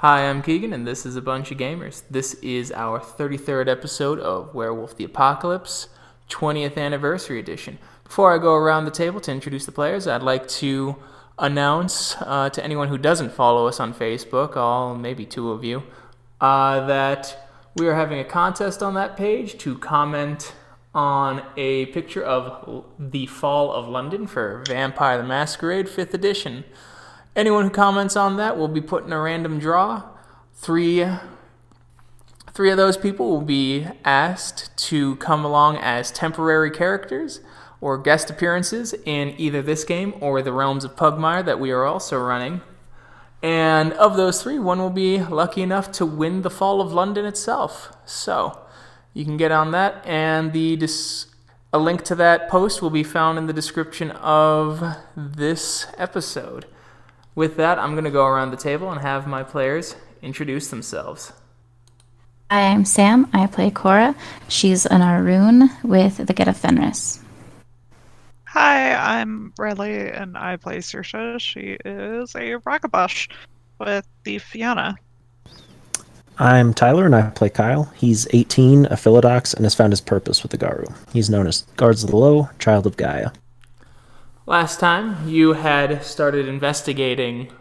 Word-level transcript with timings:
Hi, 0.00 0.30
I'm 0.30 0.42
Keegan, 0.42 0.72
and 0.72 0.86
this 0.86 1.04
is 1.04 1.16
a 1.16 1.20
bunch 1.20 1.50
of 1.50 1.58
gamers. 1.58 2.04
This 2.08 2.34
is 2.34 2.70
our 2.70 3.00
33rd 3.00 3.66
episode 3.66 4.20
of 4.20 4.54
Werewolf 4.54 4.96
the 4.96 5.02
Apocalypse, 5.02 5.88
20th 6.30 6.78
anniversary 6.78 7.40
edition. 7.40 7.80
Before 8.04 8.32
I 8.32 8.38
go 8.38 8.54
around 8.54 8.84
the 8.84 8.92
table 8.92 9.18
to 9.18 9.32
introduce 9.32 9.66
the 9.66 9.72
players, 9.72 10.06
I'd 10.06 10.22
like 10.22 10.46
to 10.62 10.94
announce 11.36 12.14
uh, 12.20 12.48
to 12.48 12.62
anyone 12.62 12.86
who 12.86 12.96
doesn't 12.96 13.32
follow 13.32 13.66
us 13.66 13.80
on 13.80 13.92
Facebook, 13.92 14.56
all 14.56 14.94
maybe 14.94 15.26
two 15.26 15.50
of 15.50 15.64
you, 15.64 15.82
uh, 16.40 16.86
that 16.86 17.50
we 17.74 17.88
are 17.88 17.96
having 17.96 18.20
a 18.20 18.24
contest 18.24 18.84
on 18.84 18.94
that 18.94 19.16
page 19.16 19.58
to 19.58 19.76
comment 19.78 20.54
on 20.94 21.42
a 21.56 21.86
picture 21.86 22.22
of 22.22 22.84
the 23.00 23.26
Fall 23.26 23.72
of 23.72 23.88
London 23.88 24.28
for 24.28 24.62
Vampire 24.68 25.18
the 25.18 25.24
Masquerade 25.24 25.88
5th 25.88 26.14
edition. 26.14 26.62
Anyone 27.38 27.66
who 27.66 27.70
comments 27.70 28.16
on 28.16 28.36
that 28.38 28.58
will 28.58 28.66
be 28.66 28.80
put 28.80 29.04
in 29.04 29.12
a 29.12 29.20
random 29.20 29.60
draw. 29.60 30.02
Three 30.54 31.06
three 32.50 32.70
of 32.72 32.76
those 32.76 32.96
people 32.96 33.30
will 33.30 33.42
be 33.42 33.86
asked 34.04 34.76
to 34.88 35.14
come 35.16 35.44
along 35.44 35.76
as 35.76 36.10
temporary 36.10 36.72
characters 36.72 37.38
or 37.80 37.96
guest 37.96 38.28
appearances 38.28 38.92
in 39.04 39.36
either 39.38 39.62
this 39.62 39.84
game 39.84 40.14
or 40.20 40.42
the 40.42 40.52
Realms 40.52 40.82
of 40.82 40.96
Pugmire 40.96 41.44
that 41.44 41.60
we 41.60 41.70
are 41.70 41.84
also 41.84 42.18
running. 42.18 42.60
And 43.40 43.92
of 43.92 44.16
those 44.16 44.42
three, 44.42 44.58
one 44.58 44.80
will 44.80 44.90
be 44.90 45.20
lucky 45.22 45.62
enough 45.62 45.92
to 45.92 46.04
win 46.04 46.42
the 46.42 46.50
Fall 46.50 46.80
of 46.80 46.92
London 46.92 47.24
itself. 47.24 47.96
So 48.04 48.58
you 49.14 49.24
can 49.24 49.36
get 49.36 49.52
on 49.52 49.70
that, 49.70 50.04
and 50.04 50.52
the 50.52 50.74
dis- 50.74 51.26
a 51.72 51.78
link 51.78 52.02
to 52.06 52.16
that 52.16 52.48
post 52.48 52.82
will 52.82 52.90
be 52.90 53.04
found 53.04 53.38
in 53.38 53.46
the 53.46 53.52
description 53.52 54.10
of 54.10 54.82
this 55.16 55.86
episode. 55.96 56.66
With 57.38 57.56
that, 57.58 57.78
I'm 57.78 57.92
going 57.92 58.02
to 58.02 58.10
go 58.10 58.26
around 58.26 58.50
the 58.50 58.56
table 58.56 58.90
and 58.90 59.00
have 59.00 59.28
my 59.28 59.44
players 59.44 59.94
introduce 60.22 60.70
themselves. 60.70 61.32
Hi, 62.50 62.62
I'm 62.62 62.84
Sam. 62.84 63.28
I 63.32 63.46
play 63.46 63.70
Cora. 63.70 64.16
She's 64.48 64.86
an 64.86 65.02
Ahroun 65.02 65.70
with 65.84 66.16
the 66.16 66.32
Get 66.32 66.48
of 66.48 66.56
Fenris. 66.56 67.20
Hi, 68.46 69.20
I'm 69.20 69.52
Riley, 69.56 70.10
and 70.10 70.36
I 70.36 70.56
play 70.56 70.78
Sorcha. 70.78 71.38
She 71.38 71.76
is 71.84 72.34
a 72.34 72.58
Ragabash 72.66 73.30
with 73.78 74.08
the 74.24 74.38
Fianna. 74.40 74.96
I'm 76.40 76.74
Tyler, 76.74 77.06
and 77.06 77.14
I 77.14 77.30
play 77.30 77.50
Kyle. 77.50 77.84
He's 77.94 78.26
18, 78.32 78.86
a 78.86 78.96
Philodox, 78.96 79.54
and 79.54 79.64
has 79.64 79.76
found 79.76 79.92
his 79.92 80.00
purpose 80.00 80.42
with 80.42 80.50
the 80.50 80.58
Garou. 80.58 80.92
He's 81.12 81.30
known 81.30 81.46
as 81.46 81.62
Guards 81.76 82.02
of 82.02 82.10
the 82.10 82.16
Low, 82.16 82.50
Child 82.58 82.84
of 82.88 82.96
Gaia. 82.96 83.30
Last 84.48 84.80
time, 84.80 85.28
you 85.28 85.52
had 85.52 86.02
started 86.02 86.48
investigating 86.48 87.52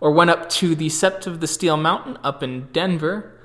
or 0.00 0.10
went 0.10 0.30
up 0.30 0.48
to 0.48 0.74
the 0.74 0.86
Sept 0.86 1.26
of 1.26 1.40
the 1.40 1.46
Steel 1.46 1.76
Mountain 1.76 2.16
up 2.24 2.42
in 2.42 2.68
Denver 2.72 3.38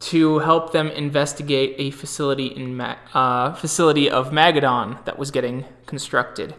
to 0.00 0.40
help 0.40 0.72
them 0.72 0.88
investigate 0.88 1.76
a 1.78 1.92
facility 1.92 2.46
in 2.46 2.76
Ma- 2.76 2.96
uh, 3.14 3.54
facility 3.54 4.10
of 4.10 4.30
Magadon 4.30 5.04
that 5.04 5.20
was 5.20 5.30
getting 5.30 5.66
constructed. 5.86 6.56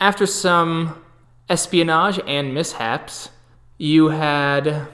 After 0.00 0.24
some 0.24 1.04
espionage 1.50 2.18
and 2.26 2.54
mishaps, 2.54 3.28
you 3.76 4.08
had 4.08 4.88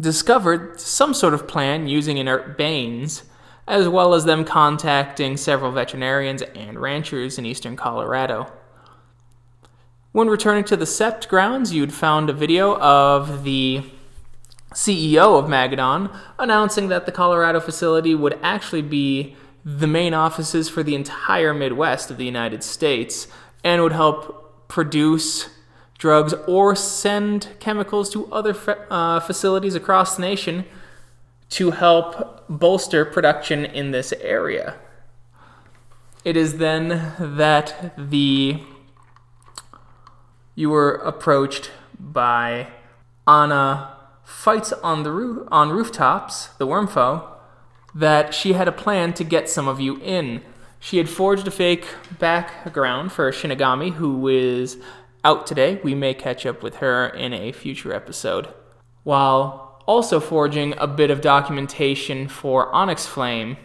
discovered 0.00 0.80
some 0.80 1.12
sort 1.12 1.34
of 1.34 1.46
plan 1.46 1.86
using 1.86 2.16
inert 2.16 2.56
banes, 2.56 3.24
as 3.66 3.88
well 3.88 4.14
as 4.14 4.24
them 4.24 4.44
contacting 4.44 5.36
several 5.36 5.72
veterinarians 5.72 6.42
and 6.42 6.78
ranchers 6.78 7.38
in 7.38 7.46
eastern 7.46 7.76
Colorado. 7.76 8.52
When 10.12 10.28
returning 10.28 10.64
to 10.64 10.76
the 10.76 10.84
Sept 10.84 11.28
grounds, 11.28 11.72
you'd 11.72 11.92
found 11.92 12.30
a 12.30 12.32
video 12.32 12.78
of 12.78 13.42
the 13.42 13.82
CEO 14.72 15.38
of 15.38 15.46
Magadon 15.46 16.14
announcing 16.38 16.88
that 16.88 17.06
the 17.06 17.12
Colorado 17.12 17.60
facility 17.60 18.14
would 18.14 18.38
actually 18.42 18.82
be 18.82 19.34
the 19.64 19.86
main 19.86 20.12
offices 20.12 20.68
for 20.68 20.82
the 20.82 20.94
entire 20.94 21.54
Midwest 21.54 22.10
of 22.10 22.16
the 22.16 22.24
United 22.24 22.62
States 22.62 23.28
and 23.62 23.82
would 23.82 23.92
help 23.92 24.68
produce 24.68 25.48
drugs 25.96 26.34
or 26.46 26.76
send 26.76 27.48
chemicals 27.60 28.10
to 28.10 28.30
other 28.32 28.54
uh, 28.90 29.20
facilities 29.20 29.74
across 29.74 30.16
the 30.16 30.22
nation 30.22 30.64
to 31.54 31.70
help 31.70 32.44
bolster 32.48 33.04
production 33.04 33.64
in 33.64 33.92
this 33.92 34.12
area. 34.20 34.74
It 36.24 36.36
is 36.36 36.58
then 36.58 37.14
that 37.16 37.94
the 37.96 38.60
you 40.56 40.70
were 40.70 40.94
approached 40.94 41.70
by 41.96 42.66
Anna 43.28 43.96
fights 44.24 44.72
on 44.72 45.04
the 45.04 45.12
roof, 45.12 45.46
on 45.52 45.70
rooftops, 45.70 46.48
the 46.58 46.66
Wyrmfoe, 46.66 47.24
that 47.94 48.34
she 48.34 48.54
had 48.54 48.66
a 48.66 48.72
plan 48.72 49.12
to 49.14 49.22
get 49.22 49.48
some 49.48 49.68
of 49.68 49.80
you 49.80 50.00
in. 50.00 50.42
She 50.80 50.98
had 50.98 51.08
forged 51.08 51.46
a 51.46 51.52
fake 51.52 51.86
background 52.18 53.12
for 53.12 53.30
Shinigami, 53.30 53.92
who 53.92 54.26
is 54.26 54.78
out 55.22 55.46
today. 55.46 55.80
We 55.84 55.94
may 55.94 56.14
catch 56.14 56.44
up 56.46 56.64
with 56.64 56.76
her 56.76 57.06
in 57.06 57.32
a 57.32 57.52
future 57.52 57.94
episode. 57.94 58.48
While 59.04 59.63
also 59.86 60.20
forging 60.20 60.74
a 60.78 60.86
bit 60.86 61.10
of 61.10 61.20
documentation 61.20 62.28
for 62.28 62.74
Onyx 62.74 63.06
Flame 63.06 63.56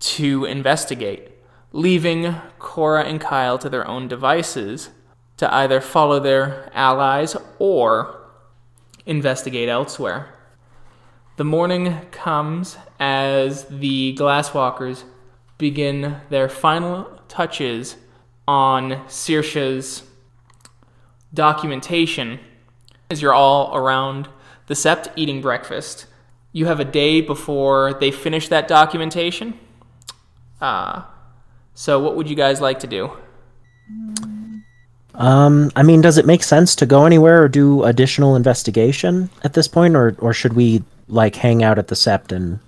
to 0.00 0.44
investigate, 0.44 1.30
leaving 1.72 2.34
Cora 2.58 3.04
and 3.04 3.20
Kyle 3.20 3.58
to 3.58 3.68
their 3.68 3.86
own 3.86 4.08
devices 4.08 4.90
to 5.36 5.52
either 5.54 5.80
follow 5.80 6.20
their 6.20 6.70
allies 6.74 7.36
or 7.58 8.20
investigate 9.06 9.68
elsewhere. 9.68 10.34
The 11.36 11.44
morning 11.44 12.00
comes 12.10 12.76
as 12.98 13.64
the 13.64 14.14
Glasswalkers 14.18 15.04
begin 15.56 16.20
their 16.28 16.48
final 16.48 17.20
touches 17.28 17.96
on 18.46 19.02
Sorcha's 19.08 20.02
documentation. 21.32 22.40
As 23.10 23.22
you're 23.22 23.32
all 23.32 23.74
around 23.74 24.28
the 24.70 24.76
Sept 24.76 25.10
eating 25.16 25.40
breakfast, 25.42 26.06
you 26.52 26.66
have 26.66 26.78
a 26.78 26.84
day 26.84 27.20
before 27.20 27.92
they 27.94 28.12
finish 28.12 28.46
that 28.48 28.68
documentation. 28.68 29.58
Uh, 30.60 31.02
so, 31.74 31.98
what 31.98 32.14
would 32.14 32.30
you 32.30 32.36
guys 32.36 32.60
like 32.60 32.78
to 32.78 32.86
do? 32.86 33.10
Um, 35.14 35.72
I 35.74 35.82
mean, 35.82 36.00
does 36.00 36.18
it 36.18 36.24
make 36.24 36.44
sense 36.44 36.76
to 36.76 36.86
go 36.86 37.04
anywhere 37.04 37.42
or 37.42 37.48
do 37.48 37.82
additional 37.82 38.36
investigation 38.36 39.28
at 39.42 39.54
this 39.54 39.66
point, 39.66 39.96
or 39.96 40.14
or 40.20 40.32
should 40.32 40.52
we 40.52 40.84
like 41.08 41.34
hang 41.34 41.64
out 41.64 41.76
at 41.76 41.88
the 41.88 41.96
Sept 41.96 42.30
and? 42.30 42.60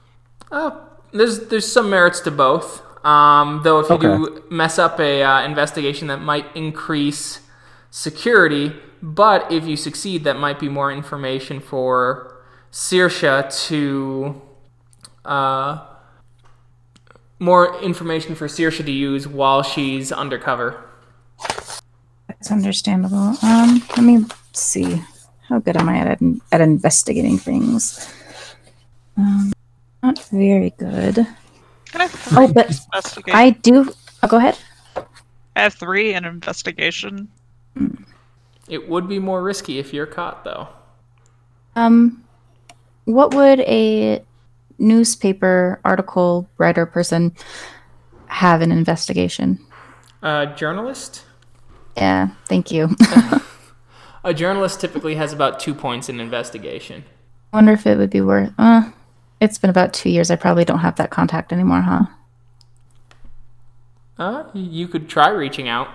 Uh, 0.51 0.73
there's 1.12 1.47
there's 1.51 1.71
some 1.71 1.89
merits 1.89 2.19
to 2.21 2.33
both. 2.33 2.83
Um, 3.07 3.61
though 3.62 3.79
if 3.79 3.89
you 3.89 3.95
Okay. 3.95 4.07
do 4.09 4.43
mess 4.51 4.77
up 4.81 4.99
a 4.99 5.23
uh, 5.23 5.43
investigation, 5.45 6.09
that 6.09 6.21
might 6.21 6.47
increase 6.57 7.39
security. 7.93 8.73
But 9.01 9.53
if 9.53 9.65
you 9.65 9.77
succeed, 9.77 10.25
that 10.25 10.37
might 10.39 10.59
be 10.59 10.69
more 10.69 10.91
information 10.91 11.61
for 11.61 12.43
Sorcha 12.73 13.53
to. 13.69 14.43
Uh, 15.25 15.87
more 17.39 17.81
information 17.81 18.35
for 18.37 18.47
Sorcha 18.47 18.85
to 18.85 18.91
use 18.93 19.27
while 19.29 19.63
she's 19.63 20.11
undercover. 20.13 20.83
That's 22.29 22.51
understandable. 22.51 23.35
Um, 23.43 23.83
let 23.97 24.03
me 24.05 24.25
see. 24.53 25.03
How 25.49 25.59
good 25.59 25.77
am 25.77 25.89
I 25.89 25.99
at 25.99 26.21
at 26.53 26.61
investigating 26.61 27.39
things? 27.39 28.13
Um, 29.17 29.53
not 30.03 30.19
very 30.31 30.71
good. 30.79 31.17
Can 31.87 32.01
I 32.01 32.05
have 32.07 32.29
Oh, 32.33 32.47
three 32.47 32.53
but 32.55 32.67
investigate? 32.71 33.35
I 33.35 33.51
do. 33.51 33.93
Oh, 34.23 34.29
go 34.29 34.37
ahead. 34.37 34.57
I 35.57 35.63
have 35.63 35.75
three 35.75 36.15
in 36.15 36.25
investigation. 36.25 37.29
It 38.69 38.89
would 38.89 39.09
be 39.09 39.19
more 39.19 39.43
risky 39.43 39.78
if 39.78 39.93
you're 39.93 40.06
caught, 40.06 40.45
though. 40.45 40.69
Um, 41.75 42.25
what 43.05 43.35
would 43.35 43.61
a 43.61 44.25
newspaper 44.79 45.81
article 45.85 46.49
writer 46.59 46.87
person 46.87 47.35
have 48.26 48.61
an 48.61 48.73
investigation? 48.73 49.59
A 50.23 50.47
journalist. 50.56 51.25
Yeah, 51.97 52.31
thank 52.47 52.70
you. 52.70 52.97
A 54.25 54.32
journalist 54.32 54.81
typically 54.81 55.17
has 55.17 55.32
about 55.32 55.59
two 55.59 55.75
points 55.75 56.09
in 56.09 56.20
investigation. 56.20 57.05
I 57.53 57.56
wonder 57.56 57.73
if 57.73 57.87
it 57.87 57.99
would 57.99 58.11
be 58.11 58.20
worth. 58.20 58.53
Uh, 58.56 58.91
it's 59.41 59.59
been 59.59 59.70
about 59.70 59.93
two 59.93 60.11
years. 60.11 60.31
I 60.31 60.37
probably 60.37 60.64
don't 60.64 60.79
have 60.79 60.97
that 60.97 61.11
contact 61.11 61.53
anymore, 61.53 61.81
huh? 61.81 62.05
Uh, 64.19 64.44
you 64.55 64.87
could 64.87 65.09
try 65.09 65.29
reaching 65.29 65.69
out. 65.69 65.88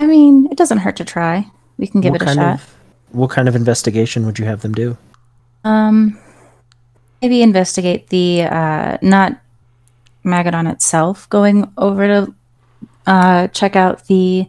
I 0.00 0.06
mean, 0.06 0.48
it 0.50 0.56
doesn't 0.56 0.78
hurt 0.78 0.96
to 0.96 1.04
try. 1.04 1.46
We 1.78 1.86
can 1.86 2.00
give 2.00 2.12
what 2.12 2.22
it 2.22 2.24
a 2.24 2.26
kind 2.26 2.38
shot. 2.38 2.54
of 2.54 2.74
what 3.14 3.30
kind 3.30 3.48
of 3.48 3.56
investigation 3.56 4.26
would 4.26 4.38
you 4.38 4.44
have 4.44 4.62
them 4.62 4.72
do? 4.72 4.96
Um, 5.62 6.18
maybe 7.22 7.42
investigate 7.42 8.08
the 8.08 8.42
uh, 8.42 8.98
not 9.02 9.40
Magadon 10.24 10.70
itself. 10.70 11.28
Going 11.30 11.72
over 11.78 12.06
to 12.06 12.34
uh, 13.06 13.48
check 13.48 13.76
out 13.76 14.06
the 14.06 14.46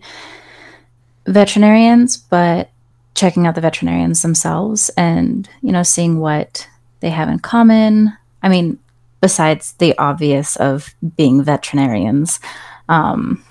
veterinarians, 1.27 2.17
but 2.17 2.69
checking 3.13 3.47
out 3.47 3.55
the 3.55 3.61
veterinarians 3.61 4.21
themselves 4.21 4.89
and 4.97 5.49
you 5.61 5.71
know 5.71 5.83
seeing 5.83 6.19
what 6.19 6.67
they 7.01 7.11
have 7.11 7.29
in 7.29 7.39
common. 7.39 8.11
I 8.41 8.49
mean, 8.49 8.79
besides 9.21 9.73
the 9.73 9.97
obvious 9.97 10.55
of 10.55 10.95
being 11.15 11.43
veterinarians, 11.43 12.39
um, 12.89 13.43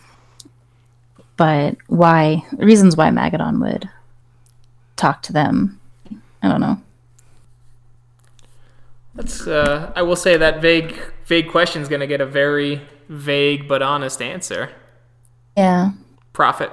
but 1.37 1.77
why 1.89 2.43
reasons 2.59 2.97
why 2.97 3.11
Magadon 3.11 3.61
would 3.61 3.89
talk 4.97 5.23
to 5.23 5.33
them. 5.33 5.81
I 6.43 6.49
don't 6.49 6.61
know. 6.61 6.81
That's 9.15 9.47
uh, 9.47 9.93
I 9.95 10.03
will 10.03 10.17
say 10.17 10.37
that 10.37 10.61
vague 10.61 10.99
vague 11.27 11.51
question 11.51 11.83
is 11.83 11.89
going 11.89 12.01
to 12.01 12.07
get 12.07 12.21
a 12.21 12.27
very 12.27 12.83
vague 13.09 13.69
but 13.69 13.83
honest 13.83 14.21
answer. 14.21 14.71
Yeah, 15.57 15.93
Profit. 16.33 16.71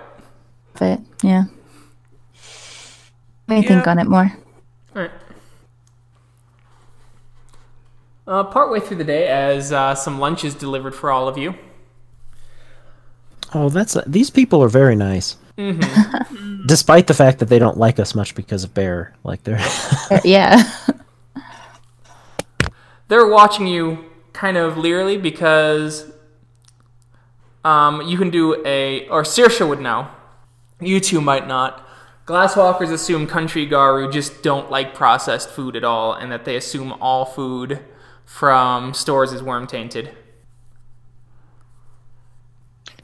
but 0.74 1.00
yeah. 1.22 1.44
Let 3.48 3.62
me 3.62 3.68
think 3.68 3.86
on 3.86 4.00
it 4.00 4.08
more. 4.08 4.32
All 4.96 5.02
right. 5.02 5.12
Uh, 8.26 8.44
partway 8.46 8.80
through 8.80 8.98
the 8.98 9.04
day, 9.04 9.28
as 9.28 9.72
uh, 9.72 9.94
some 9.94 10.20
lunch 10.20 10.44
is 10.46 10.56
delivered 10.56 10.96
for 10.96 11.12
all 11.12 11.28
of 11.28 11.38
you. 11.38 11.54
Oh, 13.54 13.70
that's 13.70 13.98
these 14.08 14.30
people 14.30 14.64
are 14.64 14.70
very 14.70 14.96
nice. 14.96 15.38
Mm-hmm. 15.58 16.64
Despite 16.68 17.08
the 17.08 17.14
fact 17.14 17.40
that 17.40 17.50
they 17.50 17.60
don't 17.60 17.78
like 17.78 18.00
us 18.00 18.16
much 18.16 18.36
because 18.36 18.64
of 18.64 18.74
Bear, 18.74 19.14
like 19.24 19.44
they're 19.44 19.60
yeah. 20.24 20.72
They're 23.08 23.28
watching 23.28 23.68
you 23.68 24.06
kind 24.32 24.56
of 24.56 24.76
leerily 24.76 25.22
because 25.22 26.10
um, 27.66 28.02
you 28.08 28.18
can 28.18 28.30
do 28.30 28.66
a, 28.66 29.06
or 29.10 29.24
Sorcha 29.24 29.68
would 29.68 29.82
know. 29.82 30.08
You 30.80 31.02
two 31.02 31.20
might 31.20 31.46
not. 31.46 31.86
Glasswalkers 32.26 32.90
assume 32.90 33.28
country 33.28 33.66
Garou 33.66 34.10
just 34.10 34.42
don't 34.42 34.72
like 34.72 34.96
processed 34.96 35.50
food 35.50 35.76
at 35.76 35.84
all, 35.84 36.14
and 36.14 36.32
that 36.32 36.46
they 36.46 36.56
assume 36.56 36.94
all 37.02 37.26
food 37.26 37.80
from 38.24 38.94
stores 38.94 39.34
is 39.34 39.42
Wyrm 39.42 39.68
tainted. 39.68 40.16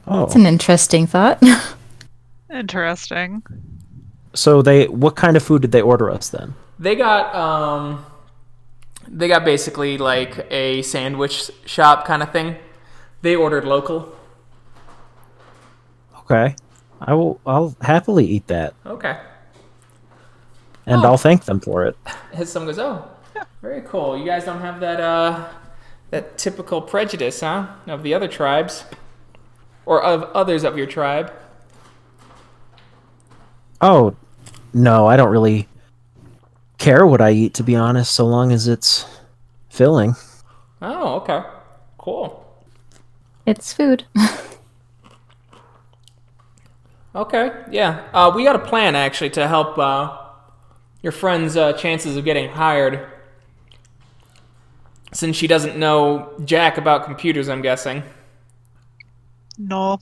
Oh. 0.08 0.24
It's 0.24 0.34
an 0.34 0.46
interesting 0.46 1.06
thought. 1.06 1.42
Interesting. 2.52 3.42
So 4.34 4.62
they, 4.62 4.88
what 4.88 5.16
kind 5.16 5.36
of 5.36 5.42
food 5.42 5.62
did 5.62 5.72
they 5.72 5.82
order 5.82 6.10
us 6.10 6.28
then? 6.30 6.54
They 6.78 6.94
got 6.94 7.34
um, 7.34 8.04
they 9.08 9.26
got 9.28 9.44
basically 9.44 9.98
like 9.98 10.46
a 10.50 10.82
sandwich 10.82 11.50
shop 11.66 12.06
kind 12.06 12.22
of 12.22 12.30
thing. 12.32 12.56
They 13.22 13.34
ordered 13.34 13.64
local. 13.64 14.14
Okay, 16.20 16.54
I 17.00 17.14
will. 17.14 17.40
I'll 17.46 17.74
happily 17.80 18.26
eat 18.26 18.46
that, 18.48 18.74
Okay. 18.86 19.18
and 20.86 21.00
Oh. 21.04 21.08
I'll 21.08 21.16
thank 21.16 21.44
them 21.46 21.58
for 21.58 21.84
it. 21.86 21.96
His 22.32 22.52
son 22.52 22.64
goes, 22.66 22.78
"Oh, 22.78 23.02
very 23.62 23.80
cool. 23.82 24.16
You 24.16 24.24
guys 24.26 24.44
don't 24.44 24.60
have 24.60 24.78
that 24.80 25.00
uh, 25.00 25.48
that 26.10 26.38
typical 26.38 26.80
prejudice, 26.82 27.40
huh, 27.40 27.66
of 27.88 28.02
the 28.04 28.14
other 28.14 28.28
tribes, 28.28 28.84
or 29.88 30.02
of 30.02 30.22
others 30.34 30.62
of 30.62 30.76
your 30.76 30.86
tribe." 30.86 31.32
Oh, 33.80 34.14
no, 34.74 35.06
I 35.06 35.16
don't 35.16 35.30
really 35.30 35.66
care 36.78 37.06
what 37.06 37.20
I 37.20 37.30
eat, 37.30 37.54
to 37.54 37.62
be 37.62 37.74
honest, 37.74 38.12
so 38.12 38.26
long 38.26 38.52
as 38.52 38.68
it's 38.68 39.06
filling. 39.68 40.14
Oh, 40.82 41.14
okay, 41.16 41.42
cool. 41.96 42.44
it's 43.46 43.72
food. 43.72 44.04
Okay, 47.14 47.50
yeah. 47.70 48.06
Uh, 48.12 48.30
we 48.32 48.44
got 48.44 48.54
a 48.54 48.60
plan 48.60 48.94
actually 48.94 49.30
to 49.30 49.48
help 49.48 49.76
uh, 49.78 50.16
your 51.02 51.10
friend's 51.10 51.56
uh, 51.56 51.72
chances 51.72 52.16
of 52.16 52.24
getting 52.24 52.48
hired. 52.50 53.08
Since 55.12 55.34
she 55.34 55.46
doesn't 55.48 55.76
know 55.76 56.30
jack 56.44 56.76
about 56.76 57.06
computers, 57.06 57.48
I'm 57.48 57.62
guessing. 57.62 58.04
No. 59.58 59.98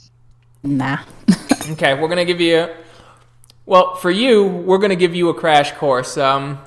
nah. 0.62 0.98
Okay, 1.68 1.94
we're 2.00 2.06
gonna 2.06 2.24
give 2.24 2.40
you. 2.40 2.68
Well, 3.64 3.96
for 3.96 4.12
you, 4.12 4.44
we're 4.44 4.78
gonna 4.78 4.94
give 4.94 5.16
you 5.16 5.30
a 5.30 5.34
crash 5.34 5.72
course. 5.72 6.16
Um, 6.16 6.60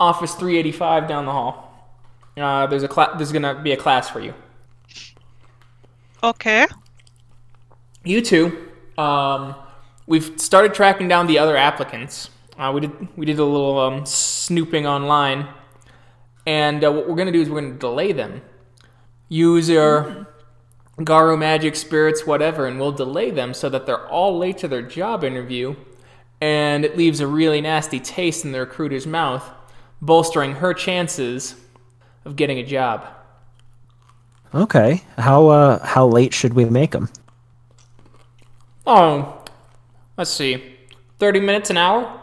Office 0.00 0.34
385 0.36 1.06
down 1.06 1.26
the 1.26 1.32
hall. 1.32 1.92
Uh, 2.34 2.66
there's 2.66 2.82
a 2.82 2.88
cla- 2.88 3.12
There's 3.18 3.30
gonna 3.30 3.60
be 3.60 3.72
a 3.72 3.76
class 3.76 4.08
for 4.08 4.20
you. 4.20 4.32
Okay. 6.22 6.66
You 8.04 8.22
two, 8.22 8.70
um, 8.96 9.54
we've 10.06 10.40
started 10.40 10.72
tracking 10.72 11.08
down 11.08 11.26
the 11.26 11.38
other 11.38 11.56
applicants. 11.56 12.30
Uh, 12.58 12.70
we 12.74 12.80
did 12.80 13.18
we 13.18 13.26
did 13.26 13.38
a 13.38 13.44
little 13.44 13.78
um, 13.78 14.06
snooping 14.06 14.86
online, 14.86 15.46
and 16.46 16.82
uh, 16.82 16.90
what 16.90 17.06
we're 17.06 17.16
gonna 17.16 17.32
do 17.32 17.42
is 17.42 17.50
we're 17.50 17.60
gonna 17.60 17.74
delay 17.74 18.12
them. 18.12 18.40
Use 19.28 19.68
your 19.68 20.27
Garou 21.04 21.36
magic 21.36 21.76
spirits, 21.76 22.26
whatever, 22.26 22.66
and 22.66 22.80
we'll 22.80 22.92
delay 22.92 23.30
them 23.30 23.54
so 23.54 23.68
that 23.68 23.86
they're 23.86 24.08
all 24.08 24.36
late 24.36 24.58
to 24.58 24.68
their 24.68 24.82
job 24.82 25.22
interview, 25.22 25.76
and 26.40 26.84
it 26.84 26.96
leaves 26.96 27.20
a 27.20 27.26
really 27.26 27.60
nasty 27.60 28.00
taste 28.00 28.44
in 28.44 28.52
the 28.52 28.60
recruiter's 28.60 29.06
mouth, 29.06 29.48
bolstering 30.02 30.54
her 30.54 30.74
chances 30.74 31.54
of 32.24 32.36
getting 32.36 32.58
a 32.58 32.64
job. 32.64 33.06
Okay, 34.54 35.02
how 35.18 35.48
uh, 35.48 35.84
how 35.86 36.06
late 36.06 36.34
should 36.34 36.54
we 36.54 36.64
make 36.64 36.92
them? 36.92 37.08
Oh, 38.86 39.44
let's 40.16 40.30
see, 40.30 40.76
thirty 41.18 41.40
minutes 41.40 41.70
an 41.70 41.76
hour. 41.76 42.20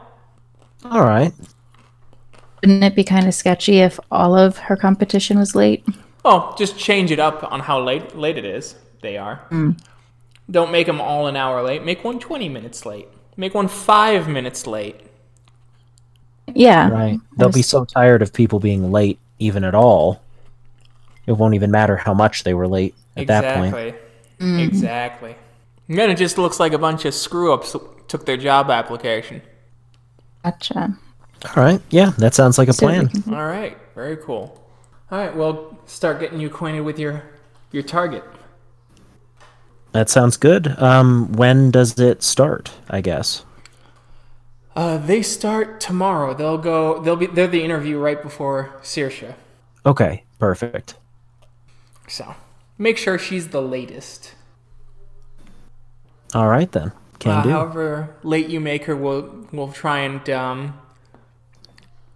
All 0.83 1.03
right. 1.03 1.33
Wouldn't 2.61 2.83
it 2.83 2.95
be 2.95 3.03
kind 3.03 3.27
of 3.27 3.33
sketchy 3.33 3.79
if 3.79 3.99
all 4.11 4.35
of 4.35 4.57
her 4.57 4.75
competition 4.75 5.37
was 5.37 5.55
late? 5.55 5.85
Oh, 6.27 6.55
just 6.57 6.77
change 6.77 7.11
it 7.11 7.19
up 7.19 7.49
on 7.51 7.59
how 7.59 7.79
late 7.81 8.15
late 8.17 8.37
it 8.37 8.45
is. 8.45 8.75
They 9.01 9.15
are. 9.17 9.41
Mm. 9.51 9.79
Don't 10.49 10.71
make 10.71 10.87
them 10.87 10.99
all 10.99 11.27
an 11.27 11.35
hour 11.35 11.61
late. 11.63 11.83
Make 11.85 12.03
one 12.03 12.19
20 12.19 12.49
minutes 12.49 12.85
late. 12.85 13.07
Make 13.37 13.53
one 13.53 13.67
five 13.67 14.27
minutes 14.27 14.65
late. 14.65 14.99
Yeah. 16.53 16.89
Right. 16.89 17.19
They'll 17.37 17.49
be 17.51 17.61
so 17.61 17.85
tired 17.85 18.21
of 18.21 18.33
people 18.33 18.59
being 18.59 18.91
late, 18.91 19.19
even 19.39 19.63
at 19.63 19.75
all. 19.75 20.21
It 21.27 21.33
won't 21.33 21.55
even 21.55 21.71
matter 21.71 21.97
how 21.97 22.13
much 22.13 22.43
they 22.43 22.53
were 22.53 22.67
late 22.67 22.95
at 23.17 23.27
that 23.27 23.55
point. 23.57 23.73
exactly. 23.75 23.99
Mm. 24.39 24.67
Exactly. 24.67 25.35
And 25.87 25.97
then 25.97 26.09
it 26.09 26.15
just 26.17 26.37
looks 26.37 26.59
like 26.59 26.73
a 26.73 26.77
bunch 26.77 27.05
of 27.05 27.13
screw 27.13 27.53
ups 27.53 27.75
took 28.07 28.25
their 28.25 28.37
job 28.37 28.69
application. 28.69 29.41
Gotcha. 30.43 30.97
All 31.55 31.63
right. 31.63 31.81
Yeah, 31.89 32.11
that 32.17 32.33
sounds 32.33 32.57
like 32.57 32.67
a 32.69 32.73
So 32.73 32.85
plan. 32.87 33.07
can- 33.09 33.33
All 33.33 33.45
right. 33.45 33.77
Very 33.95 34.17
cool. 34.17 34.61
All 35.11 35.19
right. 35.19 35.35
Well, 35.35 35.77
start 35.85 36.19
getting 36.19 36.39
you 36.39 36.47
acquainted 36.47 36.81
with 36.81 36.97
your 36.99 37.23
your 37.71 37.83
target. 37.83 38.23
That 39.91 40.09
sounds 40.09 40.35
good. 40.37 40.67
Um, 40.81 41.31
when 41.33 41.71
does 41.71 41.97
it 41.99 42.21
start? 42.23 42.71
I 42.89 43.01
guess. 43.01 43.45
Uh, 44.75 44.97
they 44.97 45.21
start 45.21 45.79
tomorrow. 45.79 46.33
They'll 46.33 46.57
go. 46.57 47.01
They'll 47.01 47.15
be. 47.15 47.27
They're 47.27 47.47
the 47.47 47.63
interview 47.63 47.97
right 47.97 48.21
before 48.21 48.73
Sorcha. 48.81 49.35
Okay. 49.85 50.23
Perfect. 50.39 50.95
So 52.07 52.35
make 52.77 52.97
sure 52.97 53.17
she's 53.17 53.49
the 53.49 53.61
latest. 53.61 54.33
All 56.33 56.47
right 56.47 56.71
then. 56.71 56.91
Can 57.19 57.31
Uh, 57.31 57.43
do. 57.43 57.49
however 57.51 58.15
late 58.23 58.49
you 58.49 58.59
make 58.59 58.85
her, 58.85 58.95
we'll 58.95 59.47
we'll 59.53 59.71
try 59.71 59.99
and 59.99 60.29
um, 60.29 60.77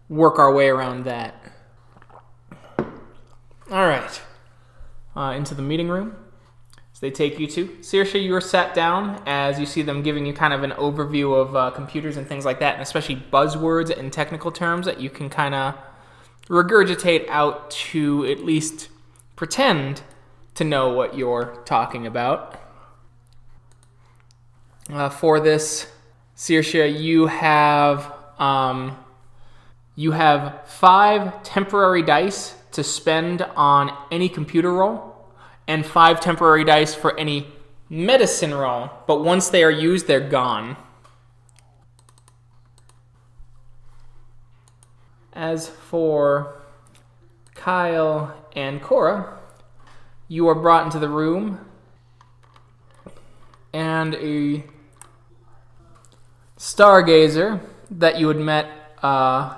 work 0.09 0.37
our 0.37 0.53
way 0.53 0.67
around 0.67 1.05
that. 1.05 1.35
All 3.71 3.85
right, 3.85 4.21
uh, 5.15 5.33
into 5.37 5.53
the 5.53 5.61
meeting 5.61 5.89
room. 5.89 6.15
So 6.93 7.01
they 7.01 7.11
take 7.11 7.37
you 7.37 7.45
to 7.45 7.67
Sorcha. 7.81 8.19
You 8.21 8.33
are 8.33 8.41
sat 8.41 8.73
down 8.73 9.21
as 9.27 9.59
you 9.59 9.67
see 9.67 9.83
them 9.83 10.01
giving 10.01 10.25
you 10.25 10.33
kind 10.33 10.53
of 10.53 10.63
an 10.63 10.71
overview 10.71 11.39
of 11.39 11.55
uh, 11.55 11.69
computers 11.69 12.17
and 12.17 12.27
things 12.27 12.45
like 12.45 12.59
that, 12.61 12.73
and 12.73 12.81
especially 12.81 13.17
buzzwords 13.31 13.95
and 13.95 14.11
technical 14.11 14.51
terms 14.51 14.87
that 14.87 14.99
you 14.99 15.11
can 15.11 15.29
kind 15.29 15.53
of 15.53 15.75
regurgitate 16.47 17.27
out 17.29 17.69
to 17.69 18.25
at 18.25 18.43
least 18.43 18.89
pretend 19.35 20.01
to 20.55 20.63
know 20.63 20.89
what 20.89 21.15
you're 21.15 21.61
talking 21.65 22.07
about. 22.07 22.59
Uh, 24.89 25.09
for 25.09 25.39
this, 25.39 25.91
Sorcha, 26.35 26.99
you 26.99 27.27
have 27.27 28.11
um, 28.39 28.97
you 29.95 30.13
have 30.13 30.67
five 30.67 31.43
temporary 31.43 32.01
dice 32.01 32.55
to 32.71 32.83
spend 32.83 33.41
on 33.55 33.95
any 34.11 34.29
computer 34.29 34.73
roll, 34.73 35.15
and 35.67 35.85
five 35.85 36.19
temporary 36.19 36.63
dice 36.63 36.93
for 36.95 37.17
any 37.19 37.47
medicine 37.89 38.53
roll. 38.53 38.89
But 39.07 39.23
once 39.23 39.49
they 39.49 39.63
are 39.63 39.71
used, 39.71 40.07
they're 40.07 40.19
gone. 40.19 40.77
As 45.33 45.67
for 45.67 46.61
Kyle 47.55 48.35
and 48.55 48.81
Cora, 48.81 49.37
you 50.27 50.47
are 50.47 50.55
brought 50.55 50.85
into 50.85 50.99
the 50.99 51.09
room, 51.09 51.65
and 53.73 54.15
a 54.15 54.63
stargazer 56.57 57.61
that 57.89 58.19
you 58.19 58.27
had 58.27 58.37
met 58.37 58.67
uh, 59.01 59.57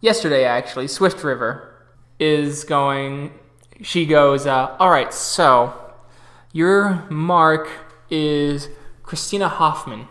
yesterday, 0.00 0.44
actually, 0.44 0.88
Swift 0.88 1.22
River, 1.22 1.69
is 2.20 2.62
going. 2.62 3.32
She 3.82 4.06
goes, 4.06 4.46
uh, 4.46 4.76
All 4.78 4.90
right, 4.90 5.12
so 5.12 5.74
your 6.52 7.06
mark 7.10 7.68
is 8.10 8.68
Christina 9.02 9.48
Hoffman. 9.48 10.06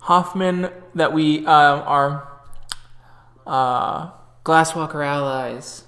Hoffman, 0.00 0.70
that 0.94 1.12
we 1.12 1.44
uh, 1.46 1.50
are 1.50 2.28
uh, 3.46 4.10
Glasswalker 4.44 5.04
allies 5.04 5.84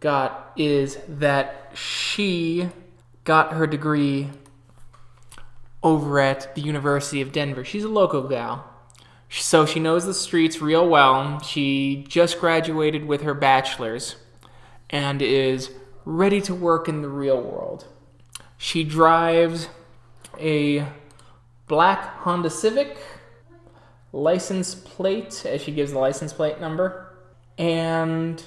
got 0.00 0.52
is 0.56 0.98
that 1.08 1.70
she 1.74 2.68
got 3.24 3.52
her 3.52 3.66
degree 3.66 4.30
over 5.82 6.18
at 6.20 6.54
the 6.54 6.60
University 6.60 7.20
of 7.20 7.32
Denver. 7.32 7.64
She's 7.64 7.84
a 7.84 7.88
local 7.88 8.22
gal. 8.28 8.69
So 9.32 9.64
she 9.64 9.78
knows 9.78 10.06
the 10.06 10.14
streets 10.14 10.60
real 10.60 10.88
well. 10.88 11.40
She 11.40 12.04
just 12.08 12.40
graduated 12.40 13.06
with 13.06 13.22
her 13.22 13.32
bachelor's 13.32 14.16
and 14.90 15.22
is 15.22 15.70
ready 16.04 16.40
to 16.42 16.54
work 16.54 16.88
in 16.88 17.02
the 17.02 17.08
real 17.08 17.40
world. 17.40 17.86
She 18.58 18.82
drives 18.82 19.68
a 20.38 20.84
black 21.68 22.16
Honda 22.18 22.50
Civic 22.50 22.98
license 24.12 24.74
plate, 24.74 25.46
as 25.46 25.62
she 25.62 25.70
gives 25.70 25.92
the 25.92 25.98
license 25.98 26.32
plate 26.32 26.60
number. 26.60 27.14
And 27.56 28.42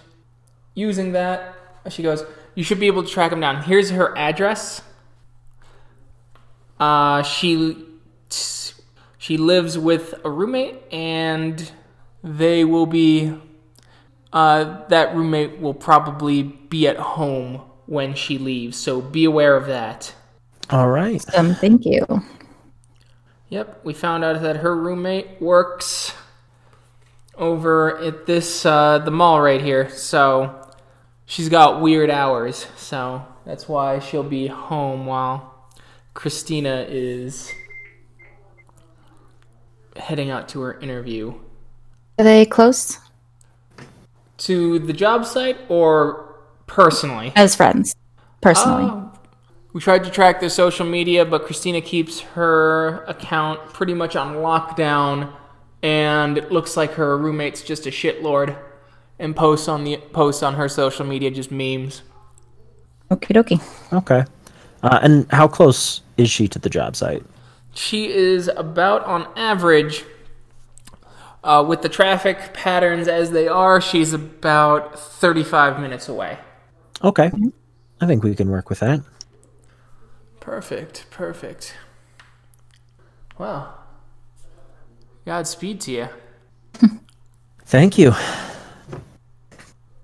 using 0.75 1.13
that, 1.13 1.55
she 1.89 2.03
goes, 2.03 2.25
You 2.55 2.63
should 2.65 2.81
be 2.81 2.87
able 2.87 3.03
to 3.03 3.09
track 3.09 3.31
him 3.31 3.39
down. 3.39 3.63
Here's 3.63 3.91
her 3.91 4.15
address. 4.17 4.81
Uh, 6.77 7.23
she 7.23 7.85
she 9.23 9.37
lives 9.37 9.77
with 9.77 10.13
a 10.25 10.29
roommate, 10.29 10.81
and 10.91 11.71
they 12.21 12.65
will 12.65 12.85
be. 12.85 13.33
Uh, 14.33 14.85
that 14.89 15.15
roommate 15.15 15.61
will 15.61 15.73
probably 15.73 16.43
be 16.43 16.89
at 16.89 16.97
home 16.97 17.61
when 17.85 18.15
she 18.15 18.37
leaves, 18.37 18.75
so 18.75 18.99
be 18.99 19.23
aware 19.23 19.55
of 19.55 19.67
that. 19.67 20.13
All 20.69 20.89
right. 20.89 21.23
Um, 21.37 21.55
thank 21.55 21.85
you. 21.85 22.05
Yep, 23.47 23.85
we 23.85 23.93
found 23.93 24.25
out 24.25 24.41
that 24.41 24.57
her 24.57 24.75
roommate 24.75 25.41
works 25.41 26.13
over 27.37 27.97
at 27.99 28.25
this 28.25 28.65
uh, 28.65 28.99
the 28.99 29.11
mall 29.11 29.39
right 29.39 29.61
here, 29.61 29.89
so 29.89 30.69
she's 31.25 31.47
got 31.47 31.79
weird 31.79 32.09
hours. 32.09 32.67
So 32.75 33.25
that's 33.45 33.69
why 33.69 33.99
she'll 33.99 34.21
be 34.23 34.47
home 34.47 35.05
while 35.05 35.69
Christina 36.13 36.85
is 36.89 37.53
heading 39.97 40.29
out 40.29 40.47
to 40.49 40.61
her 40.61 40.79
interview. 40.79 41.33
Are 42.19 42.23
they 42.23 42.45
close 42.45 42.99
To 44.37 44.79
the 44.79 44.93
job 44.93 45.25
site 45.25 45.57
or 45.69 46.35
personally? 46.67 47.31
as 47.35 47.55
friends? 47.55 47.95
Personally, 48.41 48.85
Uh, 48.85 49.05
we 49.73 49.79
tried 49.81 50.03
to 50.03 50.09
track 50.11 50.39
their 50.39 50.49
social 50.49 50.85
media, 50.85 51.25
but 51.25 51.45
Christina 51.45 51.81
keeps 51.81 52.19
her 52.35 53.03
account 53.05 53.59
pretty 53.73 53.93
much 53.93 54.15
on 54.15 54.35
lockdown, 54.35 55.31
and 55.81 56.37
it 56.37 56.51
looks 56.51 56.75
like 56.77 56.93
her 56.93 57.17
roommate's 57.17 57.61
just 57.61 57.85
a 57.87 57.89
shitlord, 57.89 58.55
and 59.19 59.35
posts 59.35 59.67
on 59.67 59.83
the 59.85 59.97
posts 60.11 60.43
on 60.43 60.55
her 60.55 60.67
social 60.67 61.05
media 61.05 61.31
just 61.31 61.51
memes. 61.51 62.01
okie 63.09 63.33
dokie. 63.33 63.61
Okay. 63.93 64.25
Uh, 64.81 64.99
and 65.01 65.25
how 65.31 65.47
close 65.47 66.01
is 66.17 66.29
she 66.29 66.47
to 66.49 66.59
the 66.59 66.69
job 66.69 66.95
site? 66.95 67.23
She 67.73 68.11
is 68.11 68.47
about 68.49 69.03
on 69.05 69.27
average, 69.35 70.05
uh, 71.43 71.65
with 71.67 71.81
the 71.81 71.89
traffic 71.89 72.53
patterns 72.53 73.07
as 73.07 73.31
they 73.31 73.47
are, 73.47 73.81
she's 73.81 74.13
about 74.13 74.99
35 74.99 75.79
minutes 75.79 76.07
away. 76.07 76.37
Okay. 77.03 77.31
I 77.99 78.05
think 78.05 78.23
we 78.23 78.35
can 78.35 78.49
work 78.49 78.69
with 78.69 78.79
that. 78.79 79.01
Perfect, 80.39 81.05
perfect. 81.09 81.75
Well, 83.37 83.83
Godspeed 85.25 85.79
to 85.81 85.91
you. 85.91 86.09
Thank 87.65 87.97
you. 87.97 88.13